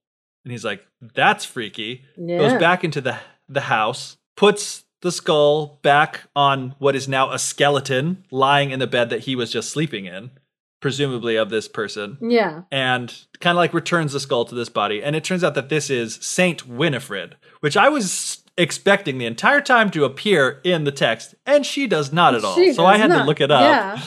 And 0.44 0.52
he's 0.52 0.65
like, 0.65 0.86
That's 1.01 1.44
freaky 1.44 2.05
Yeah. 2.16 2.39
goes 2.39 2.60
back 2.60 2.85
into 2.85 3.01
the 3.01 3.19
the 3.48 3.62
house, 3.62 4.16
puts 4.36 4.85
the 5.01 5.12
skull 5.12 5.78
back 5.82 6.23
on 6.35 6.74
what 6.78 6.97
is 6.97 7.09
now 7.09 7.31
a 7.32 7.39
skeleton 7.39 8.24
lying 8.31 8.70
in 8.70 8.78
the 8.78 8.86
bed 8.86 9.09
that 9.10 9.20
he 9.20 9.35
was 9.36 9.51
just 9.51 9.70
sleeping 9.70 10.05
in, 10.06 10.31
presumably 10.80 11.36
of 11.36 11.50
this 11.50 11.66
person, 11.68 12.18
Yeah. 12.20 12.62
and 12.70 13.12
kind 13.40 13.56
of 13.56 13.59
like 13.59 13.74
returns 13.74 14.12
the 14.12 14.20
skull 14.20 14.44
to 14.44 14.55
this 14.55 14.68
body. 14.68 15.02
And 15.02 15.16
it 15.16 15.24
turns 15.24 15.42
out 15.42 15.55
that 15.55 15.68
this 15.68 15.90
is 15.90 16.16
Saint 16.22 16.66
Winifred, 16.68 17.36
which 17.60 17.76
I 17.76 17.88
was 17.88 18.44
expecting 18.56 19.18
the 19.18 19.26
entire 19.26 19.60
time 19.60 19.90
to 19.90 20.05
appear 20.05 20.60
in 20.64 20.84
the 20.84 20.92
text, 20.92 21.34
and 21.46 21.64
she 21.66 21.86
does 21.86 22.12
not 22.12 22.34
at 22.34 22.44
all. 22.44 22.55
She 22.55 22.72
so 22.72 22.84
I 22.86 22.96
had 22.96 23.09
to 23.09 23.24
look 23.24 23.40
it 23.40 23.50
up. 23.50 23.62
Yeah. 23.62 24.02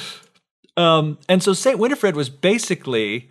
Um, 0.78 1.18
and 1.28 1.44
so 1.44 1.54
Saint 1.54 1.78
Winifred 1.80 2.16
was 2.16 2.30
basically 2.30 3.30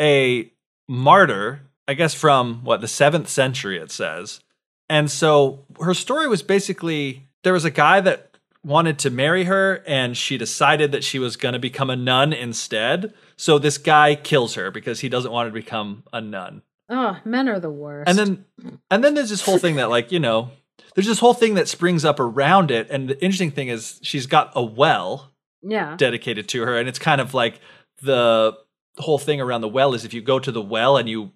a 0.00 0.52
martyr, 0.88 1.62
I 1.88 1.94
guess, 1.94 2.14
from 2.14 2.62
what 2.64 2.80
the 2.80 2.88
seventh 2.88 3.28
century 3.28 3.78
it 3.78 3.90
says. 3.90 4.40
And 4.88 5.10
so 5.10 5.64
her 5.80 5.94
story 5.94 6.28
was 6.28 6.42
basically 6.42 7.26
there 7.44 7.52
was 7.52 7.64
a 7.64 7.70
guy 7.70 8.00
that 8.00 8.31
wanted 8.64 8.98
to 9.00 9.10
marry 9.10 9.44
her, 9.44 9.82
and 9.86 10.16
she 10.16 10.38
decided 10.38 10.92
that 10.92 11.04
she 11.04 11.18
was 11.18 11.36
going 11.36 11.54
to 11.54 11.58
become 11.58 11.90
a 11.90 11.96
nun 11.96 12.32
instead. 12.32 13.12
So 13.36 13.58
this 13.58 13.78
guy 13.78 14.14
kills 14.14 14.54
her 14.54 14.70
because 14.70 15.00
he 15.00 15.08
doesn't 15.08 15.32
want 15.32 15.46
her 15.46 15.50
to 15.50 15.64
become 15.64 16.04
a 16.12 16.20
nun. 16.20 16.62
Oh, 16.88 17.18
men 17.24 17.48
are 17.48 17.58
the 17.58 17.70
worst. 17.70 18.08
And 18.08 18.18
then 18.18 18.44
and 18.90 19.02
then 19.02 19.14
there's 19.14 19.30
this 19.30 19.42
whole 19.42 19.58
thing 19.58 19.76
that 19.76 19.88
like, 19.88 20.12
you 20.12 20.20
know, 20.20 20.50
there's 20.94 21.06
this 21.06 21.18
whole 21.18 21.34
thing 21.34 21.54
that 21.54 21.68
springs 21.68 22.04
up 22.04 22.20
around 22.20 22.70
it. 22.70 22.88
And 22.90 23.08
the 23.08 23.22
interesting 23.22 23.50
thing 23.50 23.68
is 23.68 23.98
she's 24.02 24.26
got 24.26 24.52
a 24.54 24.62
well 24.62 25.32
yeah. 25.62 25.96
dedicated 25.96 26.48
to 26.50 26.62
her 26.62 26.76
and 26.76 26.88
it's 26.88 26.98
kind 26.98 27.20
of 27.20 27.34
like 27.34 27.60
the 28.02 28.52
whole 28.98 29.18
thing 29.18 29.40
around 29.40 29.62
the 29.62 29.68
well 29.68 29.94
is 29.94 30.04
if 30.04 30.12
you 30.12 30.20
go 30.20 30.38
to 30.38 30.52
the 30.52 30.60
well 30.60 30.96
and 30.96 31.08
you 31.08 31.32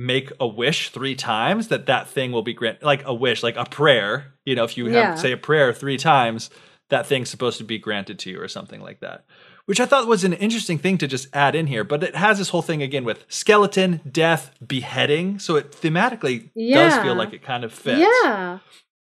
make 0.00 0.30
a 0.38 0.46
wish 0.46 0.90
three 0.90 1.16
times 1.16 1.68
that 1.68 1.86
that 1.86 2.08
thing 2.08 2.30
will 2.30 2.42
be 2.42 2.54
granted 2.54 2.84
like 2.84 3.04
a 3.04 3.12
wish 3.12 3.42
like 3.42 3.56
a 3.56 3.64
prayer 3.64 4.32
you 4.46 4.54
know 4.54 4.62
if 4.62 4.78
you 4.78 4.84
have 4.86 4.92
Yeah. 4.94 5.14
say 5.16 5.32
a 5.32 5.36
prayer 5.36 5.72
three 5.72 5.96
times 5.98 6.50
that 6.88 7.04
thing's 7.06 7.28
supposed 7.28 7.58
to 7.58 7.64
be 7.64 7.78
granted 7.78 8.18
to 8.20 8.30
you 8.30 8.40
or 8.40 8.46
something 8.46 8.80
like 8.80 9.00
that 9.00 9.24
which 9.66 9.80
i 9.80 9.86
thought 9.86 10.06
was 10.06 10.22
an 10.22 10.34
interesting 10.34 10.78
thing 10.78 10.98
to 10.98 11.08
just 11.08 11.26
add 11.34 11.56
in 11.56 11.66
here 11.66 11.82
but 11.82 12.04
it 12.04 12.14
has 12.14 12.38
this 12.38 12.50
whole 12.50 12.62
thing 12.62 12.80
again 12.80 13.02
with 13.04 13.24
skeleton 13.28 14.00
death 14.10 14.52
beheading 14.64 15.40
so 15.40 15.56
it 15.56 15.72
thematically 15.72 16.48
does 16.72 16.96
feel 17.02 17.16
like 17.16 17.32
it 17.32 17.42
kind 17.42 17.64
of 17.64 17.72
fits 17.72 18.00
Yeah. 18.24 18.60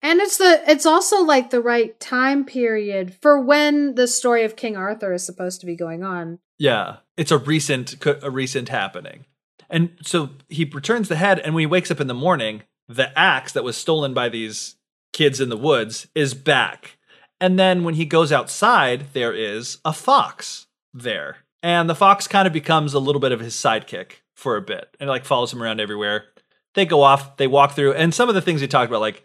And 0.04 0.20
it's 0.20 0.38
the 0.38 0.62
it's 0.70 0.86
also 0.86 1.24
like 1.24 1.50
the 1.50 1.62
right 1.62 2.00
time 2.00 2.46
period 2.46 3.16
for 3.24 3.42
when 3.42 3.96
the 3.96 4.08
story 4.08 4.44
of 4.44 4.56
King 4.56 4.78
Arthur 4.78 5.14
is 5.14 5.26
supposed 5.26 5.62
to 5.62 5.66
be 5.66 5.76
going 5.76 6.04
on. 6.04 6.38
Yeah, 6.60 6.98
it's 7.18 7.32
a 7.32 7.40
recent 7.40 7.96
a 8.22 8.30
recent 8.30 8.70
happening. 8.70 9.26
And 9.70 9.92
so 10.02 10.30
he 10.50 10.66
returns 10.66 11.10
the 11.10 11.16
head 11.16 11.40
and 11.40 11.54
when 11.54 11.62
he 11.62 11.68
wakes 11.68 11.92
up 11.92 12.00
in 12.00 12.08
the 12.08 12.14
morning, 12.14 12.64
the 12.88 13.18
axe 13.18 13.54
that 13.54 13.64
was 13.64 13.78
stolen 13.78 14.14
by 14.14 14.30
these 14.30 14.76
kids 15.14 15.40
in 15.40 15.50
the 15.50 15.58
woods 15.58 16.08
is 16.14 16.34
back. 16.34 16.98
And 17.40 17.60
then 17.60 17.84
when 17.84 17.96
he 17.96 18.06
goes 18.06 18.32
outside, 18.32 19.08
there 19.14 19.34
is 19.34 19.80
a 19.84 19.94
fox 19.94 20.68
there. 20.94 21.38
And 21.64 21.90
the 21.90 21.96
fox 21.96 22.28
kind 22.28 22.48
of 22.48 22.54
becomes 22.54 22.94
a 22.94 23.00
little 23.00 23.20
bit 23.20 23.32
of 23.32 23.40
his 23.40 23.56
sidekick 23.56 24.22
for 24.36 24.56
a 24.56 24.62
bit 24.62 24.96
and 25.00 25.10
like 25.10 25.26
follows 25.26 25.52
him 25.52 25.64
around 25.64 25.80
everywhere. 25.80 26.26
They 26.76 26.86
go 26.86 27.02
off, 27.02 27.38
they 27.38 27.48
walk 27.48 27.72
through, 27.72 27.94
and 27.94 28.14
some 28.14 28.30
of 28.30 28.36
the 28.36 28.42
things 28.42 28.62
he 28.62 28.68
talked 28.68 28.92
about, 28.92 29.02
like 29.02 29.24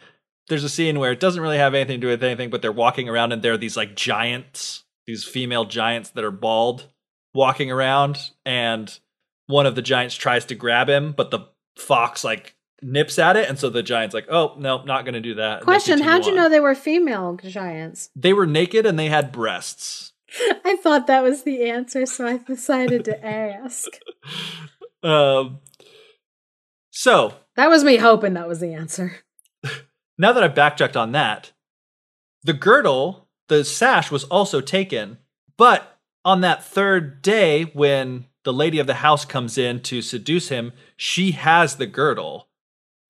there's 0.49 0.65
a 0.65 0.69
scene 0.69 0.99
where 0.99 1.13
it 1.13 1.21
doesn't 1.21 1.43
really 1.43 1.59
have 1.59 1.75
anything 1.75 2.01
to 2.01 2.07
do 2.07 2.11
with 2.11 2.25
anything, 2.25 2.51
but 2.51 2.63
they're 2.63 2.73
walking 2.73 3.09
around 3.09 3.33
and 3.33 3.43
there 3.43 3.53
are 3.53 3.59
these 3.59 3.77
like 3.77 3.97
giants, 3.97 4.85
these 5.07 5.25
female 5.25 5.65
giants 5.65 6.11
that 6.11 6.25
are 6.25 6.31
bald 6.31 6.87
walking 7.35 7.71
around, 7.71 8.19
and 8.45 8.99
one 9.51 9.67
of 9.67 9.75
the 9.75 9.83
giants 9.83 10.15
tries 10.15 10.45
to 10.47 10.55
grab 10.55 10.89
him, 10.89 11.13
but 11.13 11.31
the 11.31 11.41
fox 11.77 12.25
like 12.25 12.55
nips 12.83 13.19
at 13.19 13.37
it, 13.37 13.49
and 13.49 13.59
so 13.59 13.69
the 13.69 13.83
giant's 13.83 14.15
like, 14.15 14.27
"Oh 14.31 14.55
no, 14.59 14.83
not 14.85 15.05
going 15.05 15.15
to 15.15 15.21
do 15.21 15.35
that." 15.35 15.63
Question, 15.63 16.01
how'd 16.01 16.25
you 16.25 16.33
on. 16.33 16.37
know 16.37 16.49
they 16.49 16.61
were 16.61 16.75
female 16.75 17.37
giants? 17.37 18.11
they 18.17 18.33
were 18.33 18.47
naked 18.47 18.87
and 18.87 18.99
they 18.99 19.09
had 19.09 19.33
breasts? 19.33 20.13
I 20.65 20.77
thought 20.83 21.07
that 21.09 21.23
was 21.23 21.43
the 21.43 21.69
answer, 21.69 22.07
so 22.07 22.27
I 22.27 22.39
decided 22.39 23.05
to 23.07 23.25
ask. 23.27 23.89
Um, 25.03 25.61
so 26.91 27.35
That 27.57 27.71
was 27.71 27.85
me 27.85 27.97
hoping 27.97 28.35
that 28.35 28.47
was 28.47 28.61
the 28.61 28.75
answer. 28.75 29.17
now 30.19 30.35
that 30.35 30.43
I've 30.43 30.53
backchecked 30.53 30.95
on 30.95 31.13
that, 31.13 31.53
the 32.43 32.53
girdle, 32.53 33.29
the 33.49 33.65
sash 33.65 34.11
was 34.11 34.25
also 34.25 34.61
taken, 34.61 35.17
but 35.57 35.99
on 36.23 36.43
that 36.43 36.63
third 36.63 37.23
day 37.23 37.63
when 37.65 38.27
the 38.45 38.53
lady 38.53 38.79
of 38.79 38.87
the 38.87 38.95
house 38.95 39.25
comes 39.25 39.59
in 39.59 39.81
to 39.83 40.03
seduce 40.03 40.49
him, 40.49 40.73
she 40.97 41.33
has 41.33 41.77
the 41.77 41.87
girdle. 41.87 42.49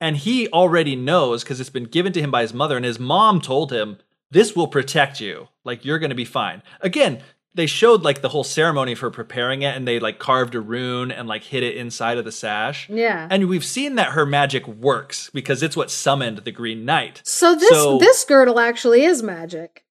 And 0.00 0.16
he 0.16 0.48
already 0.48 0.96
knows 0.96 1.42
because 1.44 1.60
it's 1.60 1.70
been 1.70 1.84
given 1.84 2.12
to 2.14 2.20
him 2.20 2.30
by 2.30 2.42
his 2.42 2.54
mother, 2.54 2.76
and 2.76 2.84
his 2.84 2.98
mom 2.98 3.40
told 3.40 3.70
him, 3.72 3.98
This 4.30 4.56
will 4.56 4.66
protect 4.68 5.20
you. 5.20 5.48
Like, 5.64 5.84
you're 5.84 5.98
going 5.98 6.10
to 6.10 6.16
be 6.16 6.24
fine. 6.24 6.62
Again, 6.80 7.20
they 7.52 7.66
showed 7.66 8.02
like 8.02 8.22
the 8.22 8.28
whole 8.30 8.44
ceremony 8.44 8.94
for 8.94 9.10
preparing 9.10 9.62
it, 9.62 9.76
and 9.76 9.86
they 9.86 9.98
like 10.00 10.18
carved 10.18 10.54
a 10.54 10.60
rune 10.60 11.10
and 11.10 11.28
like 11.28 11.42
hid 11.44 11.62
it 11.62 11.76
inside 11.76 12.16
of 12.16 12.24
the 12.24 12.32
sash. 12.32 12.88
Yeah. 12.88 13.26
And 13.30 13.48
we've 13.48 13.64
seen 13.64 13.96
that 13.96 14.12
her 14.12 14.24
magic 14.24 14.66
works 14.66 15.30
because 15.34 15.62
it's 15.62 15.76
what 15.76 15.90
summoned 15.90 16.38
the 16.38 16.52
Green 16.52 16.84
Knight. 16.84 17.20
so 17.24 17.54
this 17.54 17.68
so- 17.68 17.98
this 17.98 18.24
girdle 18.24 18.58
actually 18.58 19.04
is 19.04 19.22
magic. 19.22 19.84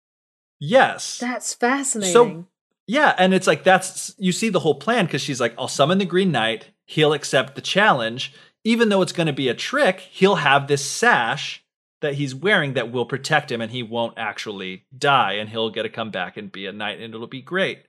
Yes. 0.60 1.20
That's 1.20 1.54
fascinating. 1.54 2.48
Yeah, 2.90 3.14
and 3.20 3.36
it's 3.36 3.46
like 3.46 3.64
that's 3.64 4.16
you 4.18 4.32
see 4.32 4.50
the 4.50 4.62
whole 4.62 4.74
plan 4.74 5.06
because 5.06 5.22
she's 5.22 5.40
like, 5.40 5.54
I'll 5.60 5.68
summon 5.68 6.00
the 6.00 6.06
Green 6.06 6.32
Knight, 6.32 6.72
he'll 6.86 7.14
accept 7.14 7.54
the 7.54 7.62
challenge. 7.62 8.34
even 8.64 8.90
though 8.90 9.04
it's 9.04 9.12
going 9.14 9.28
to 9.28 9.34
be 9.34 9.48
a 9.48 9.54
trick, 9.54 10.00
he'll 10.00 10.38
have 10.38 10.68
this 10.68 10.84
sash 10.84 11.64
that 12.02 12.16
he's 12.16 12.34
wearing 12.34 12.74
that 12.74 12.92
will 12.92 13.06
protect 13.06 13.52
him 13.52 13.62
and 13.62 13.72
he 13.72 13.84
won't 13.84 14.18
actually 14.18 14.86
die 14.98 15.34
and 15.34 15.50
he'll 15.50 15.70
get 15.70 15.84
to 15.84 15.90
come 15.90 16.10
back 16.10 16.36
and 16.36 16.52
be 16.52 16.66
a 16.66 16.72
knight 16.72 17.00
and 17.00 17.14
it'll 17.14 17.28
be 17.28 17.44
great. 17.44 17.84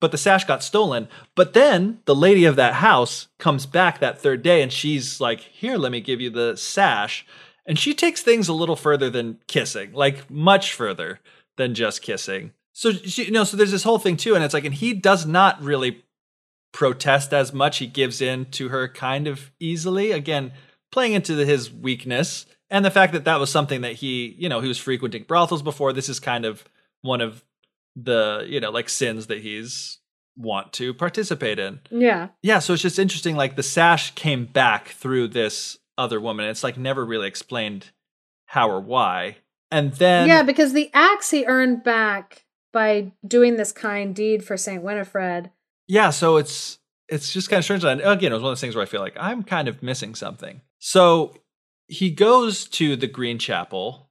But 0.00 0.10
the 0.10 0.18
sash 0.18 0.44
got 0.44 0.64
stolen. 0.64 1.06
But 1.36 1.52
then 1.52 2.00
the 2.06 2.14
lady 2.14 2.44
of 2.44 2.56
that 2.56 2.74
house 2.74 3.28
comes 3.38 3.66
back 3.66 4.00
that 4.00 4.18
third 4.18 4.42
day 4.42 4.62
and 4.62 4.72
she's 4.72 5.20
like, 5.20 5.38
Here, 5.38 5.76
let 5.76 5.92
me 5.92 6.00
give 6.00 6.20
you 6.20 6.28
the 6.28 6.56
sash. 6.56 7.24
And 7.66 7.78
she 7.78 7.94
takes 7.94 8.20
things 8.20 8.48
a 8.48 8.52
little 8.52 8.74
further 8.74 9.10
than 9.10 9.38
kissing, 9.46 9.92
like 9.92 10.28
much 10.28 10.72
further 10.72 11.20
than 11.56 11.72
just 11.76 12.02
kissing. 12.02 12.52
So 12.72 12.92
she, 12.92 13.24
you 13.24 13.30
know, 13.32 13.44
so 13.44 13.56
there's 13.56 13.70
this 13.70 13.82
whole 13.82 13.98
thing 13.98 14.16
too, 14.16 14.34
and 14.34 14.44
it's 14.44 14.54
like, 14.54 14.64
and 14.64 14.74
he 14.74 14.94
does 14.94 15.26
not 15.26 15.62
really 15.62 16.04
protest 16.72 17.32
as 17.32 17.52
much. 17.52 17.78
He 17.78 17.86
gives 17.86 18.20
in 18.20 18.46
to 18.52 18.68
her 18.68 18.88
kind 18.88 19.26
of 19.26 19.50
easily. 19.58 20.12
Again, 20.12 20.52
playing 20.92 21.12
into 21.14 21.34
the, 21.34 21.44
his 21.44 21.70
weakness 21.72 22.46
and 22.70 22.84
the 22.84 22.90
fact 22.90 23.12
that 23.12 23.24
that 23.24 23.40
was 23.40 23.50
something 23.50 23.80
that 23.80 23.94
he, 23.94 24.34
you 24.38 24.48
know, 24.48 24.60
he 24.60 24.68
was 24.68 24.78
frequenting 24.78 25.24
brothels 25.24 25.62
before. 25.62 25.92
This 25.92 26.08
is 26.08 26.20
kind 26.20 26.44
of 26.44 26.64
one 27.02 27.20
of 27.20 27.44
the, 27.96 28.46
you 28.48 28.60
know, 28.60 28.70
like 28.70 28.88
sins 28.88 29.26
that 29.26 29.40
he's 29.40 29.98
want 30.36 30.72
to 30.74 30.94
participate 30.94 31.58
in. 31.58 31.80
Yeah. 31.90 32.28
Yeah, 32.42 32.60
so 32.60 32.72
it's 32.72 32.82
just 32.82 32.98
interesting 32.98 33.36
like 33.36 33.56
the 33.56 33.62
sash 33.62 34.12
came 34.14 34.46
back 34.46 34.88
through 34.88 35.28
this 35.28 35.78
other 35.98 36.20
woman. 36.20 36.48
It's 36.48 36.64
like 36.64 36.78
never 36.78 37.04
really 37.04 37.28
explained 37.28 37.90
how 38.46 38.70
or 38.70 38.80
why. 38.80 39.38
And 39.70 39.92
then 39.94 40.28
Yeah, 40.28 40.42
because 40.42 40.72
the 40.72 40.90
axe 40.94 41.30
he 41.30 41.44
earned 41.46 41.82
back 41.82 42.44
by 42.72 43.12
doing 43.26 43.56
this 43.56 43.72
kind 43.72 44.14
deed 44.14 44.44
for 44.44 44.56
Saint 44.56 44.82
Winifred. 44.82 45.50
Yeah, 45.86 46.10
so 46.10 46.36
it's 46.36 46.78
it's 47.08 47.32
just 47.32 47.50
kind 47.50 47.58
of 47.58 47.64
strange. 47.64 47.84
And 47.84 48.00
again, 48.00 48.32
it 48.32 48.34
was 48.34 48.42
one 48.42 48.50
of 48.50 48.56
those 48.56 48.60
things 48.60 48.76
where 48.76 48.84
I 48.84 48.88
feel 48.88 49.00
like 49.00 49.16
I'm 49.18 49.42
kind 49.42 49.68
of 49.68 49.82
missing 49.82 50.14
something. 50.14 50.60
So 50.78 51.34
he 51.88 52.10
goes 52.10 52.66
to 52.66 52.94
the 52.96 53.08
Green 53.08 53.38
Chapel 53.38 54.08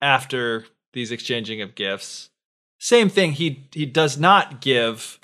after 0.00 0.66
these 0.92 1.10
exchanging 1.10 1.60
of 1.60 1.74
gifts. 1.74 2.30
Same 2.78 3.08
thing. 3.08 3.32
He 3.32 3.68
he 3.72 3.86
does 3.86 4.18
not 4.18 4.60
give 4.60 5.18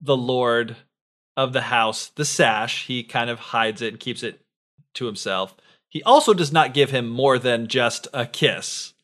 the 0.00 0.16
Lord 0.16 0.76
of 1.36 1.52
the 1.52 1.62
house 1.62 2.08
the 2.08 2.24
sash. 2.24 2.86
He 2.86 3.02
kind 3.02 3.28
of 3.28 3.38
hides 3.38 3.82
it 3.82 3.94
and 3.94 4.00
keeps 4.00 4.22
it 4.22 4.40
to 4.94 5.06
himself. 5.06 5.56
He 5.88 6.02
also 6.04 6.32
does 6.32 6.52
not 6.52 6.74
give 6.74 6.90
him 6.90 7.08
more 7.08 7.38
than 7.38 7.66
just 7.66 8.06
a 8.14 8.24
kiss 8.24 8.94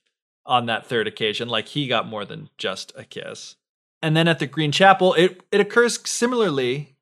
on 0.47 0.67
that 0.67 0.87
third 0.87 1.07
occasion. 1.07 1.49
Like 1.49 1.69
he 1.69 1.87
got 1.89 2.07
more 2.07 2.25
than 2.25 2.49
just 2.59 2.93
a 2.97 3.05
kiss. 3.05 3.57
And 4.03 4.17
then 4.17 4.29
at 4.29 4.39
the 4.39 4.47
Green 4.47 4.73
Chapel, 4.73 5.15
it 5.15 5.43
it 5.51 5.61
occurs 5.61 5.99
similarly. 6.09 6.93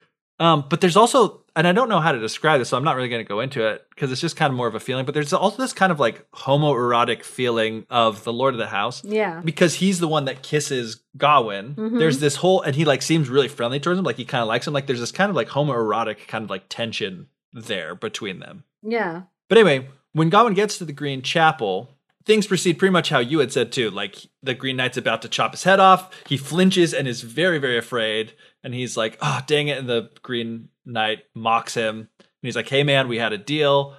Um, 0.40 0.64
but 0.68 0.80
there's 0.80 0.96
also, 0.96 1.44
and 1.54 1.64
I 1.68 1.70
don't 1.70 1.88
know 1.88 2.00
how 2.00 2.10
to 2.10 2.18
describe 2.18 2.58
this, 2.60 2.70
so 2.70 2.76
I'm 2.76 2.82
not 2.82 2.96
really 2.96 3.08
going 3.08 3.24
to 3.24 3.28
go 3.28 3.38
into 3.38 3.64
it 3.68 3.86
because 3.90 4.10
it's 4.10 4.20
just 4.20 4.36
kind 4.36 4.50
of 4.50 4.56
more 4.56 4.66
of 4.66 4.74
a 4.74 4.80
feeling. 4.80 5.04
But 5.04 5.14
there's 5.14 5.32
also 5.32 5.58
this 5.58 5.72
kind 5.72 5.92
of 5.92 6.00
like 6.00 6.28
homoerotic 6.32 7.22
feeling 7.22 7.86
of 7.88 8.24
the 8.24 8.32
Lord 8.32 8.52
of 8.54 8.58
the 8.58 8.66
House 8.66 9.04
Yeah. 9.04 9.40
because 9.44 9.74
he's 9.74 10.00
the 10.00 10.08
one 10.08 10.24
that 10.24 10.42
kisses 10.42 11.02
Gawain. 11.16 11.74
Mhm. 11.76 11.98
There's 12.00 12.18
this 12.18 12.36
whole, 12.36 12.62
and 12.62 12.74
he 12.74 12.84
like 12.84 13.00
seems 13.02 13.28
really 13.28 13.46
friendly 13.46 13.78
towards 13.78 13.98
him, 13.98 14.04
like 14.04 14.16
he 14.16 14.24
kind 14.24 14.42
of 14.42 14.48
likes 14.48 14.66
him. 14.66 14.72
Like 14.74 14.86
there's 14.88 14.98
this 15.00 15.12
kind 15.12 15.30
of 15.30 15.36
like 15.36 15.48
homoerotic 15.48 16.26
kind 16.26 16.42
of 16.42 16.50
like 16.50 16.64
tension 16.68 17.28
there 17.52 17.94
between 17.94 18.40
them. 18.40 18.64
Yeah. 18.82 19.22
But 19.48 19.58
anyway, 19.58 19.88
when 20.14 20.30
Gawain 20.30 20.54
gets 20.54 20.78
to 20.78 20.84
the 20.84 20.92
Green 20.92 21.22
Chapel, 21.22 21.90
things 22.26 22.46
proceed 22.46 22.78
pretty 22.78 22.92
much 22.92 23.10
how 23.10 23.18
you 23.18 23.38
had 23.38 23.52
said 23.52 23.72
too. 23.72 23.90
Like 23.90 24.16
the 24.42 24.54
Green 24.54 24.76
Knight's 24.76 24.96
about 24.96 25.22
to 25.22 25.28
chop 25.28 25.52
his 25.52 25.64
head 25.64 25.80
off. 25.80 26.10
He 26.26 26.36
flinches 26.36 26.94
and 26.94 27.06
is 27.06 27.22
very, 27.22 27.58
very 27.58 27.78
afraid. 27.78 28.32
And 28.62 28.74
he's 28.74 28.96
like, 28.96 29.18
oh, 29.20 29.40
dang 29.46 29.68
it. 29.68 29.78
And 29.78 29.88
the 29.88 30.10
Green 30.22 30.68
Knight 30.86 31.24
mocks 31.34 31.74
him. 31.74 32.08
And 32.18 32.28
he's 32.40 32.56
like, 32.56 32.68
hey, 32.68 32.82
man, 32.82 33.08
we 33.08 33.18
had 33.18 33.32
a 33.32 33.38
deal. 33.38 33.96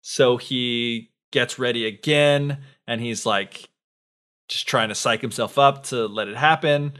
So 0.00 0.36
he 0.36 1.12
gets 1.30 1.58
ready 1.58 1.86
again. 1.86 2.58
And 2.86 3.00
he's 3.00 3.24
like, 3.24 3.68
just 4.48 4.66
trying 4.66 4.88
to 4.88 4.94
psych 4.94 5.20
himself 5.20 5.58
up 5.58 5.84
to 5.84 6.06
let 6.06 6.28
it 6.28 6.36
happen. 6.36 6.94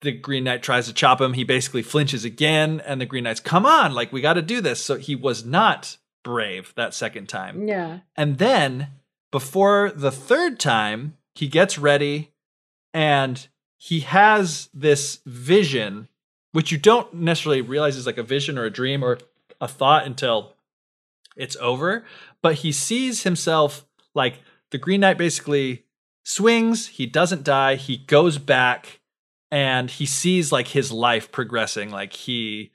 The 0.00 0.12
Green 0.12 0.44
Knight 0.44 0.62
tries 0.62 0.86
to 0.86 0.94
chop 0.94 1.20
him. 1.20 1.34
He 1.34 1.44
basically 1.44 1.82
flinches 1.82 2.24
again. 2.24 2.80
And 2.86 3.00
the 3.00 3.06
Green 3.06 3.24
Knight's, 3.24 3.40
come 3.40 3.66
on, 3.66 3.92
like, 3.92 4.12
we 4.12 4.20
got 4.20 4.34
to 4.34 4.42
do 4.42 4.60
this. 4.60 4.82
So 4.82 4.96
he 4.96 5.14
was 5.14 5.44
not 5.44 5.96
brave 6.24 6.72
that 6.76 6.94
second 6.94 7.28
time. 7.28 7.68
Yeah. 7.68 8.00
And 8.16 8.38
then 8.38 8.88
before 9.32 9.90
the 9.90 10.12
third 10.12 10.60
time, 10.60 11.16
he 11.34 11.48
gets 11.48 11.78
ready 11.78 12.30
and 12.94 13.48
he 13.78 14.00
has 14.00 14.68
this 14.72 15.18
vision, 15.26 16.06
which 16.52 16.70
you 16.70 16.78
don't 16.78 17.12
necessarily 17.14 17.62
realize 17.62 17.96
is 17.96 18.06
like 18.06 18.18
a 18.18 18.22
vision 18.22 18.58
or 18.58 18.64
a 18.64 18.70
dream 18.70 19.02
or 19.02 19.18
a 19.60 19.66
thought 19.66 20.06
until 20.06 20.54
it's 21.34 21.56
over. 21.56 22.04
But 22.42 22.56
he 22.56 22.70
sees 22.70 23.24
himself 23.24 23.84
like 24.14 24.40
the 24.70 24.78
Green 24.78 25.00
Knight 25.00 25.18
basically 25.18 25.86
swings, 26.24 26.88
he 26.88 27.06
doesn't 27.06 27.42
die, 27.42 27.76
he 27.76 27.96
goes 27.96 28.38
back 28.38 29.00
and 29.50 29.90
he 29.90 30.06
sees 30.06 30.52
like 30.52 30.68
his 30.68 30.92
life 30.92 31.32
progressing. 31.32 31.90
Like 31.90 32.12
he 32.12 32.70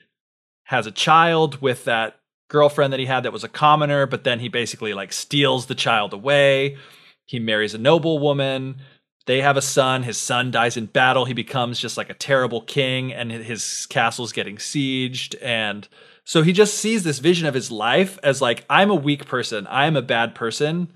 has 0.64 0.86
a 0.86 0.92
child 0.92 1.62
with 1.62 1.84
that 1.84 2.17
girlfriend 2.48 2.92
that 2.92 3.00
he 3.00 3.06
had 3.06 3.22
that 3.22 3.32
was 3.32 3.44
a 3.44 3.48
commoner, 3.48 4.06
but 4.06 4.24
then 4.24 4.40
he 4.40 4.48
basically 4.48 4.94
like 4.94 5.12
steals 5.12 5.66
the 5.66 5.74
child 5.74 6.12
away. 6.12 6.76
He 7.24 7.38
marries 7.38 7.74
a 7.74 7.78
noble 7.78 8.18
woman. 8.18 8.78
They 9.26 9.42
have 9.42 9.58
a 9.58 9.62
son. 9.62 10.04
His 10.04 10.16
son 10.16 10.50
dies 10.50 10.78
in 10.78 10.86
battle. 10.86 11.26
He 11.26 11.34
becomes 11.34 11.78
just 11.78 11.98
like 11.98 12.08
a 12.08 12.14
terrible 12.14 12.62
king, 12.62 13.12
and 13.12 13.30
his 13.30 13.84
castle's 13.86 14.32
getting 14.32 14.56
sieged. 14.56 15.34
And 15.42 15.86
so 16.24 16.42
he 16.42 16.54
just 16.54 16.74
sees 16.74 17.04
this 17.04 17.18
vision 17.18 17.46
of 17.46 17.52
his 17.52 17.70
life 17.70 18.18
as 18.22 18.40
like, 18.40 18.64
I'm 18.70 18.90
a 18.90 18.94
weak 18.94 19.26
person. 19.26 19.66
I'm 19.68 19.96
a 19.96 20.02
bad 20.02 20.34
person. 20.34 20.92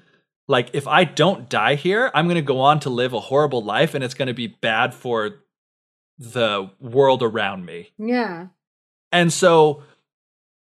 Like, 0.49 0.71
if 0.73 0.89
I 0.89 1.05
don't 1.05 1.51
die 1.51 1.75
here, 1.75 2.11
I'm 2.15 2.25
going 2.25 2.37
to 2.37 2.43
go 2.43 2.61
on 2.61 2.81
to 2.81 2.91
live 2.91 3.13
a 3.13 3.21
horrible 3.21 3.63
life, 3.63 3.95
and 3.95 4.03
it's 4.03 4.15
going 4.15 4.29
to 4.29 4.35
be 4.35 4.47
bad 4.47 4.95
for 4.95 5.43
the 6.19 6.71
world 6.81 7.23
around 7.23 7.67
me. 7.67 7.91
Yeah. 7.99 8.47
And 9.11 9.31
so 9.31 9.83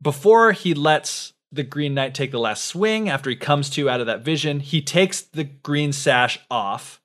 before 0.01 0.51
he 0.51 0.73
lets 0.73 1.33
the 1.51 1.63
Green 1.63 1.93
Knight 1.93 2.15
take 2.15 2.31
the 2.31 2.39
last 2.39 2.65
swing, 2.65 3.09
after 3.09 3.29
he 3.29 3.35
comes 3.35 3.69
to 3.71 3.89
out 3.89 3.99
of 3.99 4.07
that 4.07 4.23
vision, 4.23 4.61
he 4.61 4.81
takes 4.81 5.21
the 5.21 5.43
green 5.43 5.91
sash 5.91 6.39
off 6.49 7.01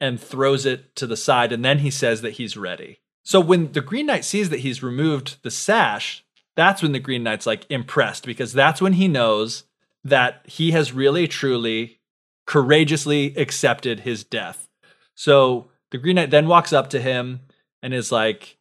and 0.00 0.20
throws 0.20 0.66
it 0.66 0.94
to 0.96 1.06
the 1.06 1.16
side, 1.16 1.52
and 1.52 1.64
then 1.64 1.78
he 1.78 1.90
says 1.90 2.20
that 2.20 2.32
he's 2.32 2.56
ready. 2.56 3.00
So 3.24 3.40
when 3.40 3.72
the 3.72 3.80
Green 3.80 4.06
Knight 4.06 4.24
sees 4.24 4.50
that 4.50 4.60
he's 4.60 4.82
removed 4.82 5.42
the 5.42 5.50
sash, 5.50 6.24
that's 6.54 6.82
when 6.82 6.92
the 6.92 7.00
Green 7.00 7.22
Knight's 7.22 7.46
like 7.46 7.66
impressed 7.70 8.24
because 8.24 8.52
that's 8.52 8.80
when 8.80 8.94
he 8.94 9.08
knows 9.08 9.64
that 10.04 10.42
he 10.44 10.70
has 10.70 10.92
really 10.92 11.26
truly 11.26 11.98
courageously 12.46 13.34
accepted 13.36 14.00
his 14.00 14.22
death. 14.22 14.68
So 15.14 15.70
the 15.90 15.98
Green 15.98 16.16
Knight 16.16 16.30
then 16.30 16.46
walks 16.46 16.72
up 16.72 16.88
to 16.90 17.00
him 17.00 17.40
and 17.82 17.92
is 17.92 18.12
like, 18.12 18.58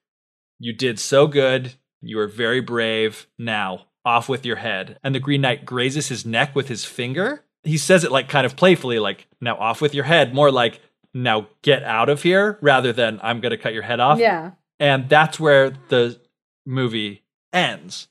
You 0.57 0.73
did 0.73 0.99
so 0.99 1.27
good. 1.27 1.75
You 2.05 2.19
are 2.19 2.27
very 2.27 2.59
brave. 2.61 3.27
Now, 3.37 3.85
off 4.05 4.29
with 4.29 4.45
your 4.45 4.57
head. 4.57 4.99
And 5.03 5.13
the 5.15 5.19
Green 5.19 5.41
Knight 5.41 5.65
grazes 5.65 6.07
his 6.09 6.25
neck 6.25 6.55
with 6.55 6.67
his 6.67 6.85
finger. 6.85 7.43
He 7.63 7.77
says 7.77 8.03
it 8.03 8.11
like 8.11 8.29
kind 8.29 8.45
of 8.45 8.55
playfully, 8.55 8.99
like, 8.99 9.27
Now, 9.41 9.55
off 9.57 9.81
with 9.81 9.93
your 9.95 10.03
head. 10.05 10.33
More 10.33 10.51
like, 10.51 10.79
Now, 11.13 11.47
get 11.63 11.83
out 11.83 12.09
of 12.09 12.21
here, 12.23 12.57
rather 12.61 12.93
than, 12.93 13.19
I'm 13.23 13.41
going 13.41 13.51
to 13.51 13.57
cut 13.57 13.73
your 13.73 13.83
head 13.83 13.99
off. 13.99 14.19
Yeah. 14.19 14.51
And 14.79 15.09
that's 15.09 15.39
where 15.39 15.71
the 15.89 16.19
movie 16.65 17.23
ends. 17.53 18.07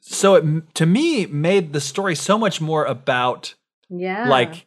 So 0.00 0.34
it, 0.34 0.74
to 0.74 0.86
me, 0.86 1.26
made 1.26 1.72
the 1.72 1.80
story 1.80 2.14
so 2.14 2.36
much 2.38 2.60
more 2.60 2.84
about 2.84 3.54
Yeah. 3.88 4.28
like 4.28 4.66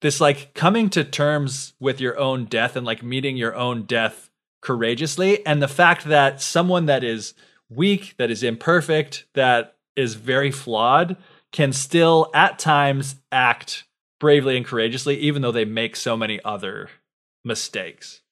this 0.00 0.20
like 0.20 0.52
coming 0.54 0.90
to 0.90 1.02
terms 1.04 1.72
with 1.80 2.00
your 2.00 2.18
own 2.18 2.44
death 2.44 2.76
and 2.76 2.84
like 2.84 3.02
meeting 3.02 3.36
your 3.36 3.54
own 3.56 3.84
death 3.84 4.30
courageously 4.60 5.44
and 5.46 5.62
the 5.62 5.68
fact 5.68 6.04
that 6.04 6.42
someone 6.42 6.86
that 6.86 7.02
is 7.04 7.34
weak 7.74 8.14
that 8.18 8.30
is 8.30 8.42
imperfect 8.42 9.26
that 9.34 9.76
is 9.96 10.14
very 10.14 10.50
flawed 10.50 11.16
can 11.52 11.72
still 11.72 12.30
at 12.34 12.58
times 12.58 13.16
act 13.30 13.84
bravely 14.18 14.56
and 14.56 14.66
courageously 14.66 15.16
even 15.16 15.42
though 15.42 15.52
they 15.52 15.64
make 15.64 15.96
so 15.96 16.16
many 16.16 16.40
other 16.44 16.88
mistakes. 17.44 18.22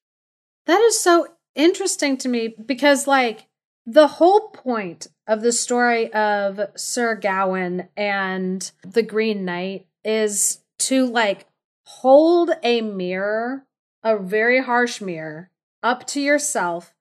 That 0.65 0.81
is 0.81 0.99
so 0.99 1.27
interesting 1.55 2.17
to 2.17 2.29
me 2.29 2.55
because, 2.65 3.07
like, 3.07 3.47
the 3.85 4.07
whole 4.07 4.49
point 4.49 5.07
of 5.27 5.41
the 5.41 5.51
story 5.51 6.11
of 6.13 6.59
Sir 6.75 7.15
Gawain 7.15 7.89
and 7.97 8.71
the 8.83 9.03
Green 9.03 9.45
Knight 9.45 9.87
is 10.03 10.59
to, 10.79 11.05
like, 11.05 11.45
hold 11.85 12.51
a 12.63 12.81
mirror, 12.81 13.65
a 14.03 14.17
very 14.17 14.61
harsh 14.61 15.01
mirror, 15.01 15.49
up 15.81 16.07
to 16.07 16.21
yourself 16.21 16.93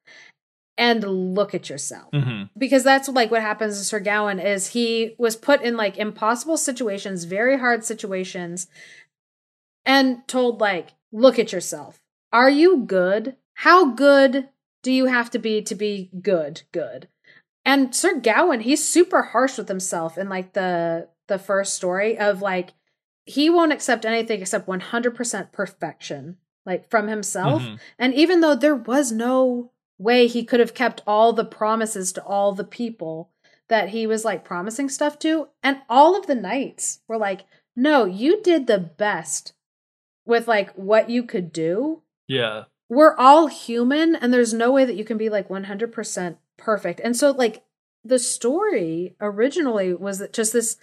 and 0.78 1.03
look 1.35 1.55
at 1.55 1.69
yourself. 1.69 2.11
Mhm. 2.12 2.49
Because 2.57 2.82
that's 2.85 3.09
like 3.09 3.31
what 3.31 3.43
happens 3.43 3.78
to 3.78 3.85
Sir 3.85 4.01
Gawain 4.01 4.39
is 4.39 4.69
he 4.69 5.15
was 5.19 5.36
put 5.36 5.62
in 5.62 5.77
like 5.77 5.99
impossible 5.99 6.57
situations, 6.57 7.24
very 7.24 7.59
hard 7.59 7.85
situations, 7.85 8.66
and 9.85 10.27
told 10.28 10.61
like, 10.61 10.90
look 11.12 11.39
at 11.39 11.53
yourself. 11.53 12.01
Are 12.32 12.51
you 12.51 12.78
good? 12.85 13.36
How 13.55 13.90
good 13.90 14.49
do 14.82 14.90
you 14.93 15.07
have 15.07 15.31
to 15.31 15.39
be 15.39 15.62
to 15.62 15.74
be 15.74 16.11
good? 16.23 16.62
Good. 16.73 17.09
and 17.65 17.94
Sir 17.94 18.19
Gawain, 18.19 18.59
he's 18.61 18.85
super 18.86 19.23
harsh 19.23 19.57
with 19.57 19.69
himself 19.69 20.19
in 20.19 20.28
like 20.28 20.53
the 20.55 21.09
the 21.28 21.39
first 21.39 21.74
story 21.74 22.19
of 22.19 22.43
like 22.43 22.70
he 23.24 23.49
won't 23.49 23.73
accept 23.73 24.05
anything 24.05 24.40
except 24.40 24.66
100% 24.66 25.53
perfection 25.53 26.39
like 26.66 26.90
from 26.90 27.07
himself. 27.07 27.62
Mhm. 27.62 27.78
And 28.01 28.15
even 28.15 28.40
though 28.40 28.57
there 28.57 28.74
was 28.74 29.12
no 29.12 29.70
way 30.03 30.27
he 30.27 30.45
could 30.45 30.61
have 30.61 30.74
kept 30.74 31.03
all 31.07 31.33
the 31.33 31.45
promises 31.45 32.12
to 32.12 32.24
all 32.24 32.53
the 32.53 32.65
people 32.65 33.31
that 33.69 33.91
he 33.91 34.07
was 34.07 34.24
like 34.24 34.45
promising 34.45 34.89
stuff 34.89 35.19
to, 35.20 35.49
and 35.62 35.79
all 35.89 36.16
of 36.19 36.27
the 36.27 36.35
knights 36.35 37.01
were 37.09 37.16
like, 37.16 37.45
"No, 37.77 38.05
you 38.05 38.43
did 38.43 38.66
the 38.66 38.79
best 38.79 39.55
with 40.27 40.47
like 40.49 40.70
what 40.74 41.09
you 41.11 41.23
could 41.23 41.53
do." 41.53 42.03
Yeah. 42.29 42.65
we're 42.89 43.16
all 43.16 43.47
human 43.47 44.15
and 44.15 44.33
there's 44.35 44.53
no 44.53 44.70
way 44.70 44.85
that 44.85 44.97
you 44.97 45.05
can 45.05 45.16
be 45.16 45.31
like 45.31 45.49
100% 45.49 46.37
perfect. 46.59 47.01
And 47.03 47.16
so 47.16 47.31
like 47.31 47.65
the 48.05 48.19
story 48.19 49.16
originally 49.20 49.95
was 49.95 50.23
just 50.33 50.53
this 50.53 50.77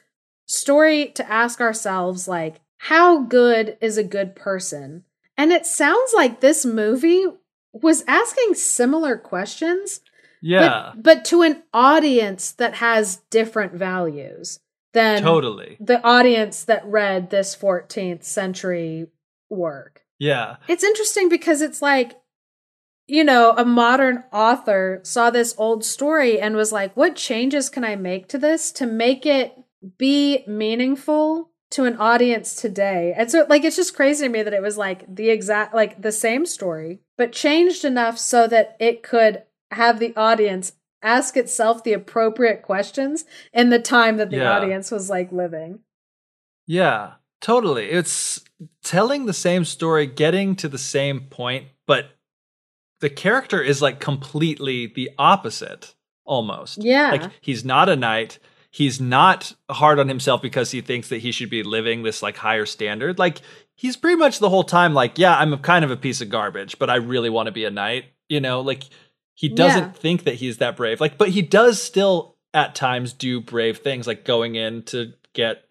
story 0.48 1.10
to 1.16 1.32
ask 1.32 1.62
ourselves 1.62 2.28
like 2.28 2.62
how 2.78 3.24
good 3.24 3.78
is 3.82 3.98
a 3.98 4.04
good 4.04 4.36
person? 4.36 5.04
And 5.38 5.52
it 5.52 5.66
sounds 5.66 6.12
like 6.16 6.40
this 6.40 6.66
movie 6.66 7.26
was 7.74 8.04
asking 8.08 8.56
similar 8.56 9.18
questions 9.18 10.02
Yeah. 10.42 10.92
but, 10.96 11.04
but 11.04 11.26
to 11.26 11.42
an 11.44 11.64
audience 11.74 12.52
that 12.54 12.76
has 12.76 13.18
different 13.30 13.74
values 13.74 14.60
than 14.94 15.22
totally. 15.22 15.78
the 15.80 16.04
audience 16.04 16.64
that 16.64 16.86
read 16.86 17.30
this 17.30 17.56
14th 17.56 18.24
century 18.24 19.08
work. 19.50 20.02
Yeah. 20.18 20.56
It's 20.68 20.84
interesting 20.84 21.30
because 21.30 21.62
it's 21.62 21.82
like, 21.82 22.20
you 23.08 23.24
know, 23.24 23.54
a 23.58 23.66
modern 23.66 24.24
author 24.34 25.00
saw 25.04 25.30
this 25.30 25.54
old 25.58 25.84
story 25.86 26.40
and 26.40 26.56
was 26.56 26.72
like, 26.72 26.96
what 26.98 27.16
changes 27.16 27.70
can 27.70 27.84
I 27.84 27.96
make 27.96 28.28
to 28.30 28.38
this 28.38 28.72
to 28.74 28.86
make 28.86 29.26
it 29.26 29.56
be 29.98 30.44
meaningful 30.48 31.52
to 31.72 31.86
an 31.86 31.98
audience 31.98 32.56
today? 32.56 33.14
And 33.16 33.30
so, 33.30 33.46
like, 33.50 33.64
it's 33.64 33.76
just 33.76 33.96
crazy 33.96 34.26
to 34.26 34.30
me 34.32 34.42
that 34.44 34.54
it 34.54 34.62
was 34.62 34.78
like 34.78 35.14
the 35.14 35.30
exact, 35.30 35.74
like 35.74 36.02
the 36.02 36.12
same 36.12 36.46
story, 36.46 37.00
but 37.18 37.32
changed 37.32 37.86
enough 37.86 38.18
so 38.18 38.48
that 38.48 38.76
it 38.80 39.04
could 39.04 39.44
have 39.72 40.00
the 40.00 40.16
audience 40.16 40.74
ask 41.02 41.38
itself 41.38 41.84
the 41.84 41.94
appropriate 41.94 42.62
questions 42.62 43.24
in 43.54 43.70
the 43.70 43.80
time 43.80 44.18
that 44.18 44.30
the 44.32 44.38
Yeah. 44.38 44.58
audience 44.58 44.92
was 44.92 45.10
like 45.10 45.32
living. 45.32 45.80
Yeah, 46.68 47.14
totally. 47.42 47.90
It's 47.90 48.44
telling 48.84 49.26
the 49.26 49.34
same 49.34 49.64
story, 49.64 50.06
getting 50.06 50.56
to 50.58 50.68
the 50.68 50.78
same 50.78 51.22
point, 51.22 51.68
but 51.88 52.12
the 53.00 53.10
character 53.10 53.62
is 53.62 53.82
like 53.82 54.00
completely 54.02 54.88
the 54.88 55.10
opposite 55.18 55.96
almost. 56.26 56.84
Yeah. 56.84 57.12
Like 57.12 57.32
he's 57.40 57.64
not 57.64 57.88
a 57.90 57.96
knight. 57.96 58.40
He's 58.72 59.02
not 59.02 59.54
hard 59.70 60.00
on 60.00 60.08
himself 60.08 60.42
because 60.42 60.72
he 60.72 60.82
thinks 60.82 61.10
that 61.10 61.18
he 61.20 61.32
should 61.32 61.50
be 61.50 61.64
living 61.64 62.04
this 62.04 62.22
like 62.22 62.38
higher 62.38 62.66
standard. 62.68 63.18
Like 63.18 63.42
he's 63.76 63.98
pretty 63.98 64.16
much 64.18 64.40
the 64.40 64.50
whole 64.50 64.64
time 64.64 64.94
like, 64.94 65.18
yeah, 65.18 65.36
I'm 65.38 65.54
a 65.54 65.58
kind 65.58 65.84
of 65.84 65.90
a 65.92 65.98
piece 65.98 66.22
of 66.22 66.30
garbage, 66.30 66.78
but 66.78 66.90
I 66.90 66.96
really 66.98 67.30
want 67.32 67.48
to 67.48 67.52
be 67.52 67.66
a 67.66 67.72
knight, 67.72 68.06
you 68.28 68.40
know? 68.40 68.62
Like 68.62 68.84
he 69.34 69.50
doesn't 69.50 69.84
Yeah. 69.84 69.92
think 69.92 70.24
that 70.26 70.36
he's 70.36 70.58
that 70.58 70.76
brave. 70.78 71.02
Like 71.02 71.18
but 71.18 71.30
he 71.30 71.42
does 71.42 71.82
still 71.82 72.36
at 72.54 72.76
times 72.76 73.14
do 73.14 73.42
brave 73.42 73.80
things 73.80 74.06
like 74.06 74.24
going 74.26 74.56
in 74.56 74.84
to 74.84 75.14
get 75.34 75.64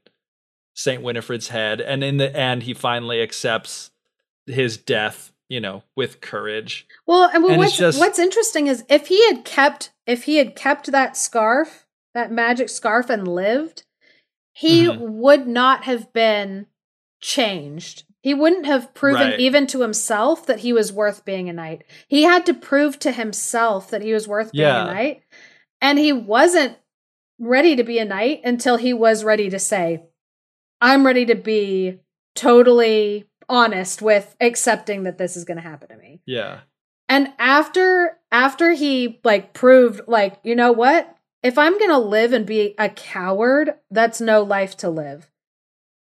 St. 0.74 1.02
Winifred's 1.02 1.48
head 1.48 1.80
and 1.80 2.02
in 2.04 2.16
the 2.18 2.34
end 2.36 2.62
he 2.64 2.74
finally 2.74 3.20
accepts 3.22 3.90
his 4.46 4.76
death, 4.76 5.32
you 5.48 5.60
know, 5.60 5.82
with 5.96 6.20
courage. 6.20 6.86
Well, 7.06 7.30
and 7.32 7.42
well, 7.42 7.52
And 7.52 7.60
what's 7.60 7.76
just- 7.76 7.98
what's 8.00 8.18
interesting 8.18 8.66
is 8.68 8.84
if 8.88 9.08
he 9.08 9.24
had 9.28 9.44
kept 9.44 9.90
if 10.06 10.24
he 10.24 10.36
had 10.38 10.56
kept 10.56 10.90
that 10.90 11.16
scarf, 11.16 11.84
that 12.18 12.32
magic 12.32 12.68
scarf, 12.68 13.08
and 13.08 13.26
lived, 13.28 13.84
he 14.52 14.86
Mhm. 14.86 14.98
would 14.98 15.46
not 15.46 15.84
have 15.84 16.12
been 16.12 16.66
changed. 17.20 18.04
He 18.22 18.34
wouldn't 18.34 18.66
have 18.66 18.92
proven 18.94 19.30
Right. 19.30 19.40
even 19.40 19.66
to 19.68 19.82
himself 19.82 20.44
that 20.46 20.60
he 20.60 20.72
was 20.72 20.92
worth 20.92 21.24
being 21.24 21.48
a 21.48 21.52
knight. 21.52 21.84
He 22.08 22.24
had 22.24 22.44
to 22.46 22.54
prove 22.54 22.98
to 23.00 23.12
himself 23.12 23.90
that 23.90 24.02
he 24.02 24.12
was 24.12 24.26
worth 24.26 24.50
being 24.52 24.64
Yeah. 24.64 24.82
a 24.90 24.94
knight, 24.94 25.22
and 25.80 25.98
he 25.98 26.12
wasn't 26.12 26.76
ready 27.38 27.76
to 27.76 27.84
be 27.84 27.98
a 28.00 28.04
knight 28.04 28.40
until 28.44 28.76
he 28.76 28.92
was 28.92 29.22
ready 29.22 29.48
to 29.48 29.58
say, 29.60 30.02
"I'm 30.80 31.06
ready 31.06 31.24
to 31.26 31.34
be 31.36 32.00
totally." 32.34 33.24
honest 33.50 34.02
with 34.02 34.36
accepting 34.42 35.04
that 35.04 35.16
this 35.16 35.34
is 35.34 35.44
going 35.46 35.56
to 35.56 35.62
happen 35.62 35.88
to 35.88 35.96
me. 35.96 36.20
Yeah. 36.26 36.60
And 37.08 37.32
after 37.38 38.18
after 38.30 38.72
he 38.72 39.20
like 39.24 39.54
proved 39.54 40.02
like, 40.06 40.38
you 40.42 40.54
know 40.54 40.70
what? 40.72 41.16
If 41.42 41.56
I'm 41.58 41.78
going 41.78 41.90
to 41.90 41.98
live 41.98 42.32
and 42.32 42.44
be 42.46 42.74
a 42.78 42.88
coward, 42.88 43.74
that's 43.90 44.20
no 44.20 44.42
life 44.42 44.76
to 44.78 44.90
live. 44.90 45.30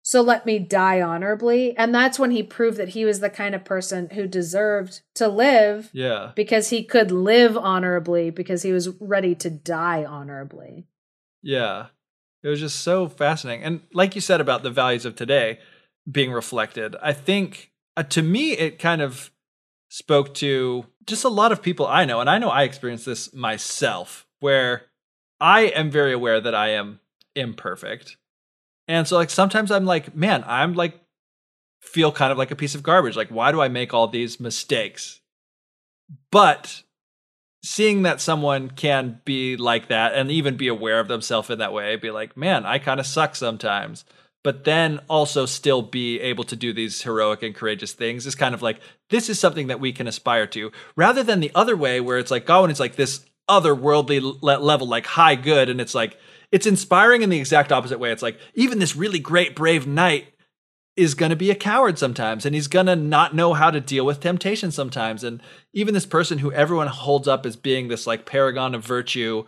So 0.01 0.21
let 0.21 0.45
me 0.45 0.57
die 0.57 1.01
honorably. 1.01 1.75
And 1.75 1.93
that's 1.93 2.17
when 2.17 2.31
he 2.31 2.41
proved 2.41 2.77
that 2.77 2.89
he 2.89 3.03
was 3.03 3.19
the 3.19 3.29
kind 3.29 3.53
of 3.53 3.65
person 3.65 4.09
who 4.11 4.25
deserved 4.25 5.01
to 5.15 5.27
live 5.27 5.89
Yeah. 5.91 6.31
because 6.33 6.69
he 6.69 6.85
could 6.85 7.11
live 7.11 7.57
honorably 7.57 8.29
because 8.29 8.63
he 8.63 8.71
was 8.71 8.87
ready 9.01 9.35
to 9.35 9.49
die 9.49 10.05
honorably. 10.05 10.87
Yeah. 11.43 11.87
It 12.41 12.47
was 12.47 12.61
just 12.61 12.79
so 12.79 13.09
fascinating. 13.09 13.65
And 13.65 13.81
like 13.91 14.15
you 14.15 14.21
said 14.21 14.39
about 14.39 14.63
the 14.63 14.69
values 14.71 15.03
of 15.03 15.17
today 15.17 15.59
being 16.09 16.31
reflected, 16.31 16.95
I 17.01 17.11
think 17.11 17.71
uh, 17.97 18.03
to 18.03 18.21
me 18.21 18.53
it 18.53 18.79
kind 18.79 19.01
of 19.01 19.29
spoke 19.89 20.33
to 20.35 20.85
just 21.05 21.25
a 21.25 21.29
lot 21.29 21.51
of 21.51 21.61
people 21.61 21.85
I 21.85 22.05
know. 22.05 22.21
And 22.21 22.29
I 22.29 22.37
know 22.37 22.49
I 22.49 22.63
experienced 22.63 23.05
this 23.05 23.33
myself, 23.33 24.25
where 24.39 24.83
I 25.39 25.61
am 25.61 25.91
very 25.91 26.13
aware 26.13 26.41
that 26.41 26.55
I 26.55 26.69
am 26.69 26.99
imperfect. 27.35 28.17
And 28.87 29.07
so, 29.07 29.15
like, 29.15 29.29
sometimes 29.29 29.71
I'm 29.71 29.85
like, 29.85 30.15
man, 30.15 30.43
I'm 30.47 30.73
like, 30.73 30.99
feel 31.81 32.11
kind 32.11 32.31
of 32.31 32.37
like 32.37 32.51
a 32.51 32.55
piece 32.55 32.75
of 32.75 32.83
garbage. 32.83 33.15
Like, 33.15 33.29
why 33.29 33.51
do 33.51 33.61
I 33.61 33.67
make 33.67 33.93
all 33.93 34.07
these 34.07 34.39
mistakes? 34.39 35.21
But 36.31 36.83
seeing 37.63 38.03
that 38.03 38.21
someone 38.21 38.71
can 38.71 39.21
be 39.25 39.57
like 39.57 39.89
that 39.89 40.13
and 40.13 40.31
even 40.31 40.57
be 40.57 40.67
aware 40.67 40.99
of 40.99 41.07
themselves 41.07 41.49
in 41.49 41.59
that 41.59 41.73
way, 41.73 41.95
be 41.95 42.11
like, 42.11 42.37
man, 42.37 42.65
I 42.65 42.79
kind 42.79 42.99
of 42.99 43.05
suck 43.05 43.35
sometimes. 43.35 44.05
But 44.43 44.63
then 44.63 45.01
also 45.09 45.45
still 45.45 45.81
be 45.81 46.21
able 46.21 46.45
to 46.45 46.55
do 46.55 46.71
these 46.71 47.01
heroic 47.01 47.43
and 47.43 47.53
courageous 47.53 47.91
things 47.91 48.25
is 48.25 48.35
kind 48.35 48.53
of 48.55 48.61
like, 48.61 48.79
this 49.09 49.29
is 49.29 49.39
something 49.39 49.67
that 49.67 49.81
we 49.81 49.91
can 49.91 50.07
aspire 50.07 50.47
to 50.47 50.71
rather 50.95 51.23
than 51.23 51.41
the 51.41 51.51
other 51.53 51.75
way 51.75 51.99
where 51.99 52.17
it's 52.17 52.31
like, 52.31 52.43
oh, 52.43 52.61
Gawain 52.61 52.71
is 52.71 52.79
like 52.79 52.95
this 52.95 53.25
otherworldly 53.49 54.41
le- 54.41 54.59
level, 54.59 54.87
like 54.87 55.05
high 55.05 55.35
good. 55.35 55.69
And 55.69 55.81
it's 55.81 55.95
like, 55.95 56.17
it's 56.51 56.65
inspiring 56.65 57.21
in 57.21 57.29
the 57.29 57.39
exact 57.39 57.71
opposite 57.71 57.99
way. 57.99 58.11
It's 58.11 58.21
like, 58.21 58.39
even 58.53 58.79
this 58.79 58.95
really 58.95 59.19
great, 59.19 59.55
brave 59.55 59.85
knight 59.87 60.33
is 60.97 61.13
going 61.13 61.29
to 61.29 61.35
be 61.35 61.51
a 61.51 61.55
coward 61.55 61.99
sometimes 61.99 62.45
and 62.45 62.55
he's 62.55 62.67
going 62.67 62.87
to 62.87 62.95
not 62.95 63.35
know 63.35 63.53
how 63.53 63.69
to 63.69 63.79
deal 63.79 64.03
with 64.03 64.19
temptation 64.19 64.71
sometimes 64.71 65.23
and 65.23 65.41
even 65.71 65.93
this 65.93 66.07
person 66.07 66.39
who 66.39 66.51
everyone 66.51 66.87
holds 66.87 67.27
up 67.27 67.45
as 67.45 67.55
being 67.55 67.87
this 67.87 68.07
like 68.07 68.25
paragon 68.25 68.73
of 68.73 68.83
virtue 68.83 69.45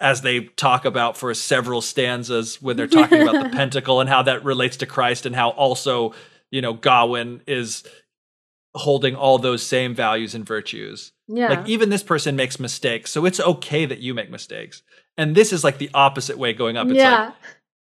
as 0.00 0.22
they 0.22 0.40
talk 0.40 0.84
about 0.84 1.16
for 1.16 1.34
several 1.34 1.80
stanzas 1.80 2.62
when 2.62 2.76
they're 2.76 2.86
talking 2.86 3.20
about 3.20 3.42
the 3.42 3.50
pentacle 3.56 4.00
and 4.00 4.08
how 4.08 4.22
that 4.22 4.44
relates 4.44 4.76
to 4.76 4.86
Christ 4.86 5.26
and 5.26 5.34
how 5.34 5.50
also 5.50 6.14
you 6.50 6.62
know 6.62 6.72
Gawain 6.72 7.42
is 7.48 7.82
holding 8.74 9.16
all 9.16 9.38
those 9.38 9.62
same 9.64 9.94
values 9.94 10.34
and 10.36 10.46
virtues 10.46 11.12
Yeah. 11.28 11.48
like 11.48 11.68
even 11.68 11.88
this 11.88 12.02
person 12.02 12.36
makes 12.36 12.60
mistakes 12.60 13.10
so 13.10 13.24
it's 13.24 13.40
okay 13.40 13.84
that 13.84 13.98
you 13.98 14.14
make 14.14 14.30
mistakes 14.30 14.82
and 15.16 15.34
this 15.34 15.52
is 15.52 15.64
like 15.64 15.78
the 15.78 15.90
opposite 15.92 16.38
way 16.38 16.52
going 16.52 16.76
up 16.76 16.86
it's 16.86 16.96
yeah. 16.96 17.26
like 17.26 17.34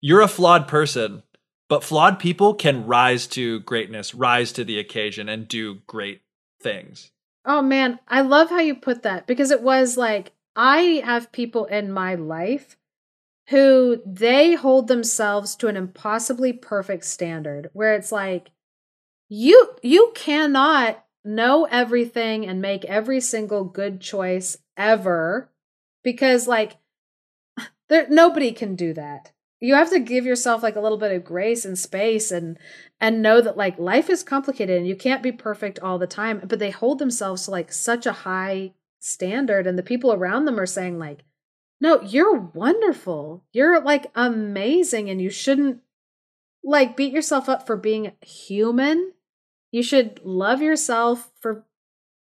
you're 0.01 0.21
a 0.21 0.29
flawed 0.29 0.69
person 0.69 1.23
but 1.69 1.83
flawed 1.83 2.19
people 2.19 2.55
can 2.55 2.87
rise 2.87 3.27
to 3.27 3.61
greatness 3.61 4.15
rise 4.15 4.53
to 4.53 4.65
the 4.65 4.79
occasion 4.79 5.29
and 5.29 5.49
do 5.49 5.77
great 5.87 6.23
things 6.61 7.11
Oh 7.45 7.63
man, 7.63 7.99
I 8.09 8.23
love 8.23 8.51
how 8.51 8.61
you 8.61 8.75
put 8.75 9.03
that 9.03 9.27
because 9.27 9.51
it 9.51 9.63
was 9.63 9.97
like 9.97 10.33
I 10.57 11.03
have 11.05 11.33
people 11.33 11.67
in 11.67 11.93
my 11.93 12.15
life 12.15 12.77
who 13.49 14.01
they 14.07 14.55
hold 14.55 14.89
themselves 14.89 15.55
to 15.57 15.69
an 15.69 15.77
impossibly 15.77 16.53
perfect 16.53 17.05
standard 17.05 17.69
where 17.75 17.95
it's 17.95 18.11
like 18.11 18.51
you 19.29 19.77
you 19.83 20.13
cannot 20.15 21.04
know 21.25 21.67
everything 21.71 22.47
and 22.47 22.61
make 22.61 22.85
every 22.85 23.21
single 23.21 23.65
good 23.65 24.01
choice 24.01 24.59
ever 24.77 25.51
because 26.03 26.47
like 26.47 26.77
there 27.89 28.07
nobody 28.09 28.53
can 28.53 28.77
do 28.77 28.93
that. 28.95 29.33
You 29.61 29.77
have 29.77 29.91
to 29.91 29.99
give 29.99 30.27
yourself 30.27 30.63
like 30.63 30.77
a 30.77 30.81
little 30.81 30.99
bit 30.99 31.13
of 31.13 31.25
grace 31.25 31.65
and 31.65 31.79
space 31.79 32.31
and 32.31 32.59
and 33.01 33.23
know 33.23 33.41
that 33.41 33.57
like 33.57 33.79
life 33.79 34.11
is 34.11 34.23
complicated 34.23 34.77
and 34.77 34.87
you 34.87 34.95
can't 34.95 35.23
be 35.23 35.33
perfect 35.33 35.79
all 35.79 35.99
the 35.99 36.07
time 36.07 36.43
but 36.45 36.59
they 36.59 36.71
hold 36.71 36.99
themselves 36.99 37.45
to 37.45 37.51
like 37.51 37.73
such 37.73 38.05
a 38.07 38.13
high 38.13 38.73
standard 39.01 39.67
and 39.67 39.79
the 39.79 39.83
people 39.83 40.13
around 40.13 40.45
them 40.45 40.59
are 40.59 40.67
saying 40.67 40.99
like 40.99 41.25
no 41.81 42.01
you're 42.03 42.39
wonderful 42.39 43.45
you're 43.53 43.81
like 43.81 44.11
amazing 44.15 45.11
and 45.11 45.21
you 45.21 45.31
shouldn't 45.31 45.81
like 46.63 46.97
beat 46.97 47.13
yourself 47.13 47.49
up 47.49 47.67
for 47.67 47.77
being 47.77 48.13
human 48.23 49.13
you 49.75 49.83
should 49.83 50.21
love 50.23 50.63
yourself 50.63 51.31
for 51.41 51.65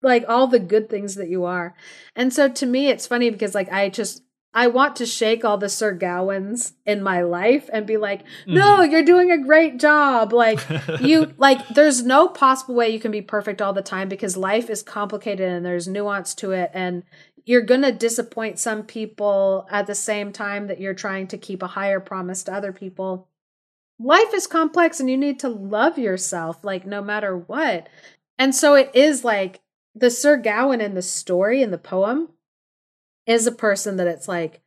like 0.02 0.24
all 0.26 0.46
the 0.46 0.58
good 0.58 0.88
things 0.88 1.14
that 1.16 1.28
you 1.28 1.44
are 1.44 1.74
and 2.14 2.32
so 2.32 2.48
to 2.48 2.64
me 2.66 2.88
it's 2.88 3.06
funny 3.06 3.30
because 3.30 3.54
like 3.54 3.70
i 3.70 3.88
just 3.88 4.22
I 4.56 4.68
want 4.68 4.96
to 4.96 5.06
shake 5.06 5.44
all 5.44 5.58
the 5.58 5.68
Sir 5.68 5.92
Gawains 5.92 6.72
in 6.86 7.02
my 7.02 7.20
life 7.20 7.68
and 7.74 7.86
be 7.86 7.98
like, 7.98 8.22
no, 8.46 8.78
mm-hmm. 8.78 8.90
you're 8.90 9.04
doing 9.04 9.30
a 9.30 9.36
great 9.36 9.78
job. 9.78 10.32
Like, 10.32 10.60
you, 11.02 11.34
like, 11.36 11.68
there's 11.68 12.02
no 12.02 12.26
possible 12.26 12.74
way 12.74 12.88
you 12.88 12.98
can 12.98 13.10
be 13.10 13.20
perfect 13.20 13.60
all 13.60 13.74
the 13.74 13.82
time 13.82 14.08
because 14.08 14.34
life 14.34 14.70
is 14.70 14.82
complicated 14.82 15.46
and 15.46 15.66
there's 15.66 15.86
nuance 15.86 16.34
to 16.36 16.52
it. 16.52 16.70
And 16.72 17.02
you're 17.44 17.60
going 17.60 17.82
to 17.82 17.92
disappoint 17.92 18.58
some 18.58 18.84
people 18.84 19.66
at 19.70 19.86
the 19.86 19.94
same 19.94 20.32
time 20.32 20.68
that 20.68 20.80
you're 20.80 20.94
trying 20.94 21.26
to 21.28 21.36
keep 21.36 21.62
a 21.62 21.66
higher 21.66 22.00
promise 22.00 22.42
to 22.44 22.54
other 22.54 22.72
people. 22.72 23.28
Life 23.98 24.35
is 24.35 24.47
complex 24.47 25.01
and 25.01 25.10
you 25.10 25.16
need 25.16 25.40
to 25.40 25.48
love 25.48 25.98
yourself, 25.98 26.62
like, 26.62 26.86
no 26.86 27.02
matter 27.02 27.36
what. 27.36 27.89
And 28.39 28.55
so 28.55 28.74
it 28.74 28.90
is 28.94 29.24
like 29.24 29.60
the 29.94 30.10
Sir 30.10 30.36
Gawain 30.36 30.81
in 30.81 30.94
the 30.94 31.02
story, 31.02 31.62
in 31.62 31.70
the 31.70 31.78
poem, 31.78 32.28
is 33.27 33.47
a 33.47 33.52
person 33.52 33.97
that 33.97 34.06
it's 34.06 34.28
like, 34.28 34.60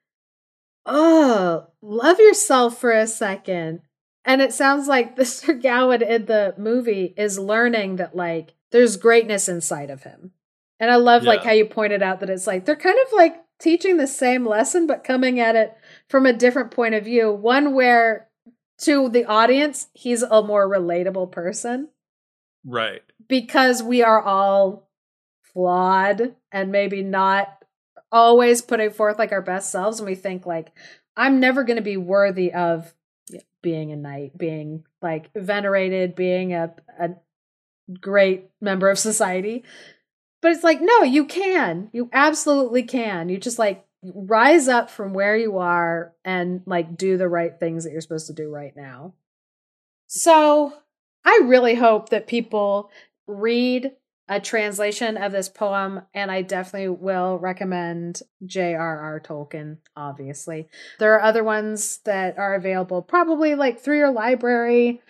oh, 0.85 1.68
love 1.81 2.19
yourself 2.19 2.80
for 2.80 2.91
a 2.91 3.07
second. 3.07 3.81
And 4.26 4.41
it 4.41 4.53
sounds 4.53 4.88
like 4.88 5.15
the 5.15 5.26
Sir 5.26 5.53
Gawain 5.53 6.01
in 6.01 6.26
the 6.26 6.56
movie 6.57 7.14
is 7.15 7.39
learning 7.39 7.97
that 7.97 8.15
like 8.15 8.53
there's 8.72 8.97
greatness 8.97 9.47
inside 9.47 9.89
of 9.89 10.03
him. 10.03 10.31
And 10.80 10.89
I 10.89 10.95
love 10.95 11.23
yeah. 11.23 11.30
like 11.30 11.43
how 11.43 11.51
you 11.51 11.65
pointed 11.65 12.01
out 12.01 12.22
that 12.22 12.30
it's 12.30 12.47
like 12.47 12.65
they're 12.65 12.76
kind 12.76 12.97
of 13.06 13.14
like 13.14 13.35
teaching 13.60 13.97
the 13.97 14.07
same 14.07 14.47
lesson 14.47 14.88
but 14.88 15.03
coming 15.03 15.39
at 15.39 15.56
it 15.56 15.76
from 16.07 16.26
a 16.26 16.34
different 16.34 16.72
point 16.72 16.95
of 16.95 17.03
view. 17.03 17.31
One 17.31 17.73
where 17.73 18.28
to 18.81 19.10
the 19.10 19.26
audience, 19.26 19.88
he's 19.93 20.23
a 20.23 20.41
more 20.41 20.68
relatable 20.68 21.31
person. 21.31 21.89
Right. 22.65 23.01
Because 23.27 23.84
we 23.84 24.03
are 24.03 24.22
all 24.22 24.89
flawed 25.53 26.35
and 26.51 26.72
maybe 26.72 27.01
not 27.01 27.60
always 28.11 28.61
putting 28.61 28.89
forth 28.91 29.19
like 29.19 29.31
our 29.31 29.41
best 29.41 29.72
selves 29.72 29.99
and 29.99 30.07
we 30.07 30.15
think 30.15 30.45
like 30.45 30.72
i'm 31.15 31.39
never 31.39 31.64
going 31.64 31.76
to 31.76 31.84
be 31.84 31.97
worthy 31.97 32.51
of 32.51 32.93
being 33.61 33.91
a 33.91 33.95
knight 33.95 34.38
being 34.38 34.84
like 35.01 35.30
venerated 35.35 36.15
being 36.15 36.53
a, 36.53 36.73
a 36.99 37.10
great 37.99 38.49
member 38.61 38.89
of 38.89 38.97
society 38.97 39.64
but 40.41 40.51
it's 40.51 40.64
like 40.64 40.80
no 40.81 41.03
you 41.03 41.26
can 41.26 41.89
you 41.91 42.10
absolutely 42.14 42.84
can 42.84 43.30
you 43.30 43.38
just 43.38 43.60
like 43.60 43.85
rise 44.03 44.67
up 44.67 44.89
from 44.89 45.13
where 45.13 45.35
you 45.35 45.57
are 45.57 46.13
and 46.23 46.61
like 46.65 46.97
do 46.97 47.17
the 47.17 47.27
right 47.27 47.59
things 47.59 47.84
that 47.84 47.91
you're 47.91 48.01
supposed 48.01 48.27
to 48.27 48.34
do 48.34 48.49
right 48.49 48.76
now 48.76 49.13
so 50.07 50.73
i 51.26 51.41
really 51.43 51.76
hope 51.76 52.09
that 52.09 52.27
people 52.27 52.89
read 53.27 53.91
a 54.30 54.39
translation 54.39 55.17
of 55.17 55.31
this 55.31 55.49
poem, 55.49 56.01
and 56.13 56.31
I 56.31 56.43
definitely 56.43 56.89
will 56.89 57.39
recommend 57.39 58.21
J.R.R. 58.45 59.19
Tolkien, 59.21 59.77
obviously. 59.95 60.69
There 60.99 61.15
are 61.15 61.21
other 61.21 61.43
ones 61.43 61.97
that 62.05 62.38
are 62.38 62.53
available, 62.53 63.01
probably 63.01 63.55
like 63.55 63.80
through 63.80 63.97
your 63.97 64.11
library. 64.11 65.01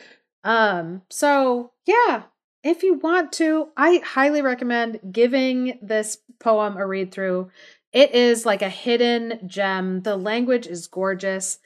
Um, 0.46 1.02
so 1.10 1.74
yeah, 1.86 2.24
if 2.64 2.82
you 2.82 2.94
want 2.94 3.34
to, 3.34 3.68
I 3.76 4.02
highly 4.06 4.42
recommend 4.42 5.02
giving 5.12 5.78
this 5.82 6.20
poem 6.40 6.78
a 6.78 6.88
read 6.88 7.12
through. 7.12 7.52
It 7.92 8.14
is 8.14 8.46
like 8.46 8.62
a 8.62 8.70
hidden 8.70 9.40
gem. 9.48 10.02
The 10.02 10.18
language 10.18 10.68
is 10.68 10.88
gorgeous. 10.88 11.60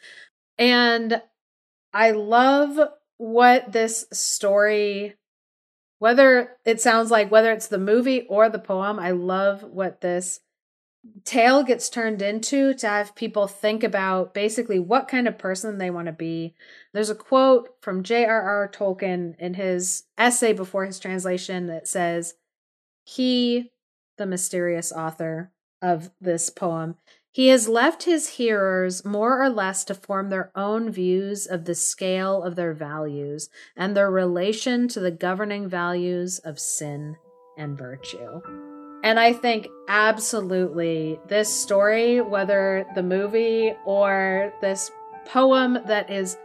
And 0.57 1.21
I 1.93 2.11
love 2.11 2.79
what 3.17 3.71
this 3.71 4.05
story 4.11 5.15
whether 6.03 6.57
it 6.65 6.81
sounds 6.81 7.09
like 7.11 7.31
whether 7.31 7.53
it's 7.53 7.67
the 7.67 7.77
movie 7.77 8.27
or 8.27 8.49
the 8.49 8.59
poem, 8.59 8.99
I 8.99 9.11
love 9.11 9.63
what 9.63 10.01
this 10.01 10.41
tale 11.23 11.63
gets 11.63 11.87
turned 11.87 12.21
into 12.21 12.73
to 12.73 12.87
have 12.87 13.15
people 13.15 13.47
think 13.47 13.85
about 13.85 14.33
basically 14.33 14.79
what 14.79 15.07
kind 15.07 15.29
of 15.29 15.37
person 15.37 15.77
they 15.77 15.89
want 15.89 16.07
to 16.07 16.11
be. 16.11 16.55
There's 16.91 17.09
a 17.09 17.15
quote 17.15 17.69
from 17.79 18.03
J.R.R. 18.03 18.69
Tolkien 18.73 19.39
in 19.39 19.53
his 19.53 20.03
essay 20.17 20.51
before 20.51 20.85
his 20.85 20.99
translation 20.99 21.67
that 21.67 21.87
says, 21.87 22.33
He, 23.05 23.71
the 24.17 24.25
mysterious 24.25 24.91
author 24.91 25.52
of 25.84 26.10
this 26.19 26.49
poem, 26.49 26.95
he 27.34 27.47
has 27.47 27.68
left 27.68 28.03
his 28.03 28.30
hearers 28.30 29.03
more 29.03 29.41
or 29.41 29.49
less 29.49 29.84
to 29.85 29.95
form 29.95 30.30
their 30.30 30.51
own 30.55 30.91
views 30.91 31.47
of 31.47 31.65
the 31.65 31.73
scale 31.73 32.43
of 32.43 32.55
their 32.55 32.73
values 32.73 33.49
and 33.76 33.97
their 33.97 34.10
relation 34.10 34.88
to 34.89 34.99
the 34.99 35.11
governing 35.11 35.68
values 35.68 36.39
of 36.39 36.60
sin 36.60 37.18
and 37.57 37.76
virtue. 37.76 38.39
And 39.03 39.19
I 39.19 39.34
think 39.34 39.68
absolutely 39.88 41.19
this 41.27 41.53
story, 41.53 42.22
whether 42.22 42.85
the 42.93 43.03
movie 43.03 43.73
or 43.84 44.53
this 44.61 44.91
poem 45.26 45.80
that 45.88 46.11
is 46.11 46.38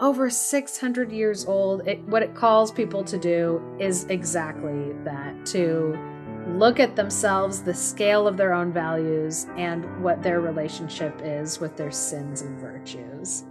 over 0.00 0.30
600 0.30 1.10
years 1.10 1.46
old, 1.46 1.86
it, 1.88 2.00
what 2.04 2.22
it 2.22 2.36
calls 2.36 2.70
people 2.70 3.02
to 3.04 3.18
do 3.18 3.60
is 3.80 4.04
exactly 4.04 4.92
that 5.02 5.46
to 5.46 5.98
look 6.48 6.80
at 6.80 6.96
themselves, 6.96 7.62
the 7.62 7.74
scale 7.74 8.26
of 8.26 8.36
their 8.36 8.52
own 8.52 8.72
values, 8.72 9.46
and 9.56 10.02
what 10.02 10.22
their 10.22 10.40
relationship 10.40 11.20
is 11.22 11.60
with 11.60 11.76
their 11.76 11.90
sins 11.90 12.42
and 12.42 12.58
virtues. 12.58 13.44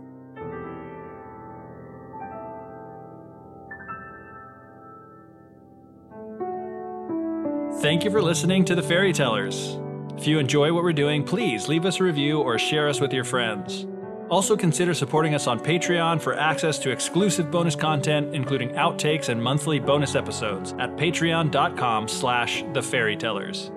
Thank 7.82 8.04
you 8.04 8.10
for 8.10 8.22
listening 8.24 8.66
to 8.66 8.76
the 8.76 8.82
Fairy 8.82 9.14
Tellers. 9.14 9.78
If 10.18 10.26
you 10.26 10.40
enjoy 10.40 10.74
what 10.74 10.84
we're 10.84 10.94
doing, 10.94 11.24
please 11.24 11.68
leave 11.68 11.86
us 11.86 12.00
a 12.00 12.04
review 12.04 12.42
or 12.42 12.58
share 12.58 12.90
us 12.90 13.00
with 13.00 13.14
your 13.14 13.24
friends. 13.24 13.86
Also, 14.30 14.58
consider 14.58 14.94
supporting 14.94 15.36
us 15.36 15.48
on 15.48 15.60
Patreon 15.60 16.22
for 16.22 16.38
access 16.38 16.78
to 16.80 16.92
exclusive 16.92 17.50
bonus 17.50 17.76
content, 17.76 18.36
including 18.36 18.72
outtakes 18.72 19.30
and 19.30 19.42
monthly 19.42 19.80
bonus 19.80 20.16
episodes 20.16 20.74
at 20.80 20.98
patreon.com 20.98 22.08
slash 22.10 22.64
thefairytellers. 22.64 23.72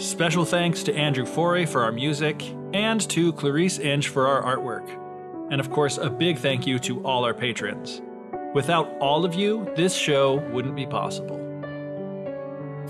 Special 0.00 0.44
thanks 0.44 0.82
to 0.82 0.94
Andrew 0.94 1.24
Forey 1.24 1.64
for 1.66 1.82
our 1.82 1.92
music 1.92 2.42
and 2.74 3.00
to 3.08 3.32
Clarice 3.34 3.78
Inch 3.78 4.08
for 4.08 4.26
our 4.26 4.56
artwork. 4.56 4.86
And 5.50 5.60
of 5.60 5.70
course, 5.70 5.98
a 5.98 6.10
big 6.10 6.38
thank 6.38 6.66
you 6.66 6.78
to 6.80 7.02
all 7.04 7.24
our 7.24 7.32
patrons. 7.32 8.02
Without 8.54 8.88
all 8.98 9.24
of 9.24 9.34
you, 9.34 9.70
this 9.76 9.94
show 9.94 10.36
wouldn't 10.50 10.74
be 10.74 10.86
possible. 10.86 11.36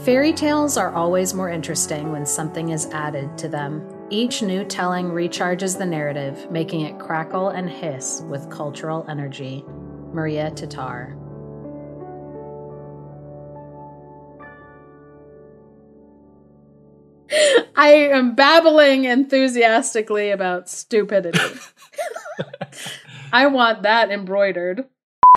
Fairy 0.05 0.33
tales 0.33 0.77
are 0.77 0.95
always 0.95 1.35
more 1.35 1.51
interesting 1.51 2.11
when 2.11 2.25
something 2.25 2.71
is 2.71 2.87
added 2.87 3.37
to 3.39 3.49
them. 3.49 3.96
Each 4.09 4.41
new 4.41 4.65
telling 4.65 5.07
recharges 5.07 5.77
the 5.77 5.87
narrative, 5.87 6.49
making 6.49 6.83
it 6.83 6.99
crackle 6.99 7.49
and 7.49 7.69
hiss 7.69 8.23
with 8.29 8.49
cultural 8.51 9.05
energy. 9.09 9.65
Maria 10.13 10.53
Tatar. 10.53 11.17
I 17.75 17.89
am 17.89 18.37
babbling 18.37 19.05
enthusiastically 19.05 20.31
about 20.31 20.69
stupidity. 20.71 21.41
I 23.33 23.49
want 23.49 23.83
that 23.83 24.11
embroidered. 24.11 24.85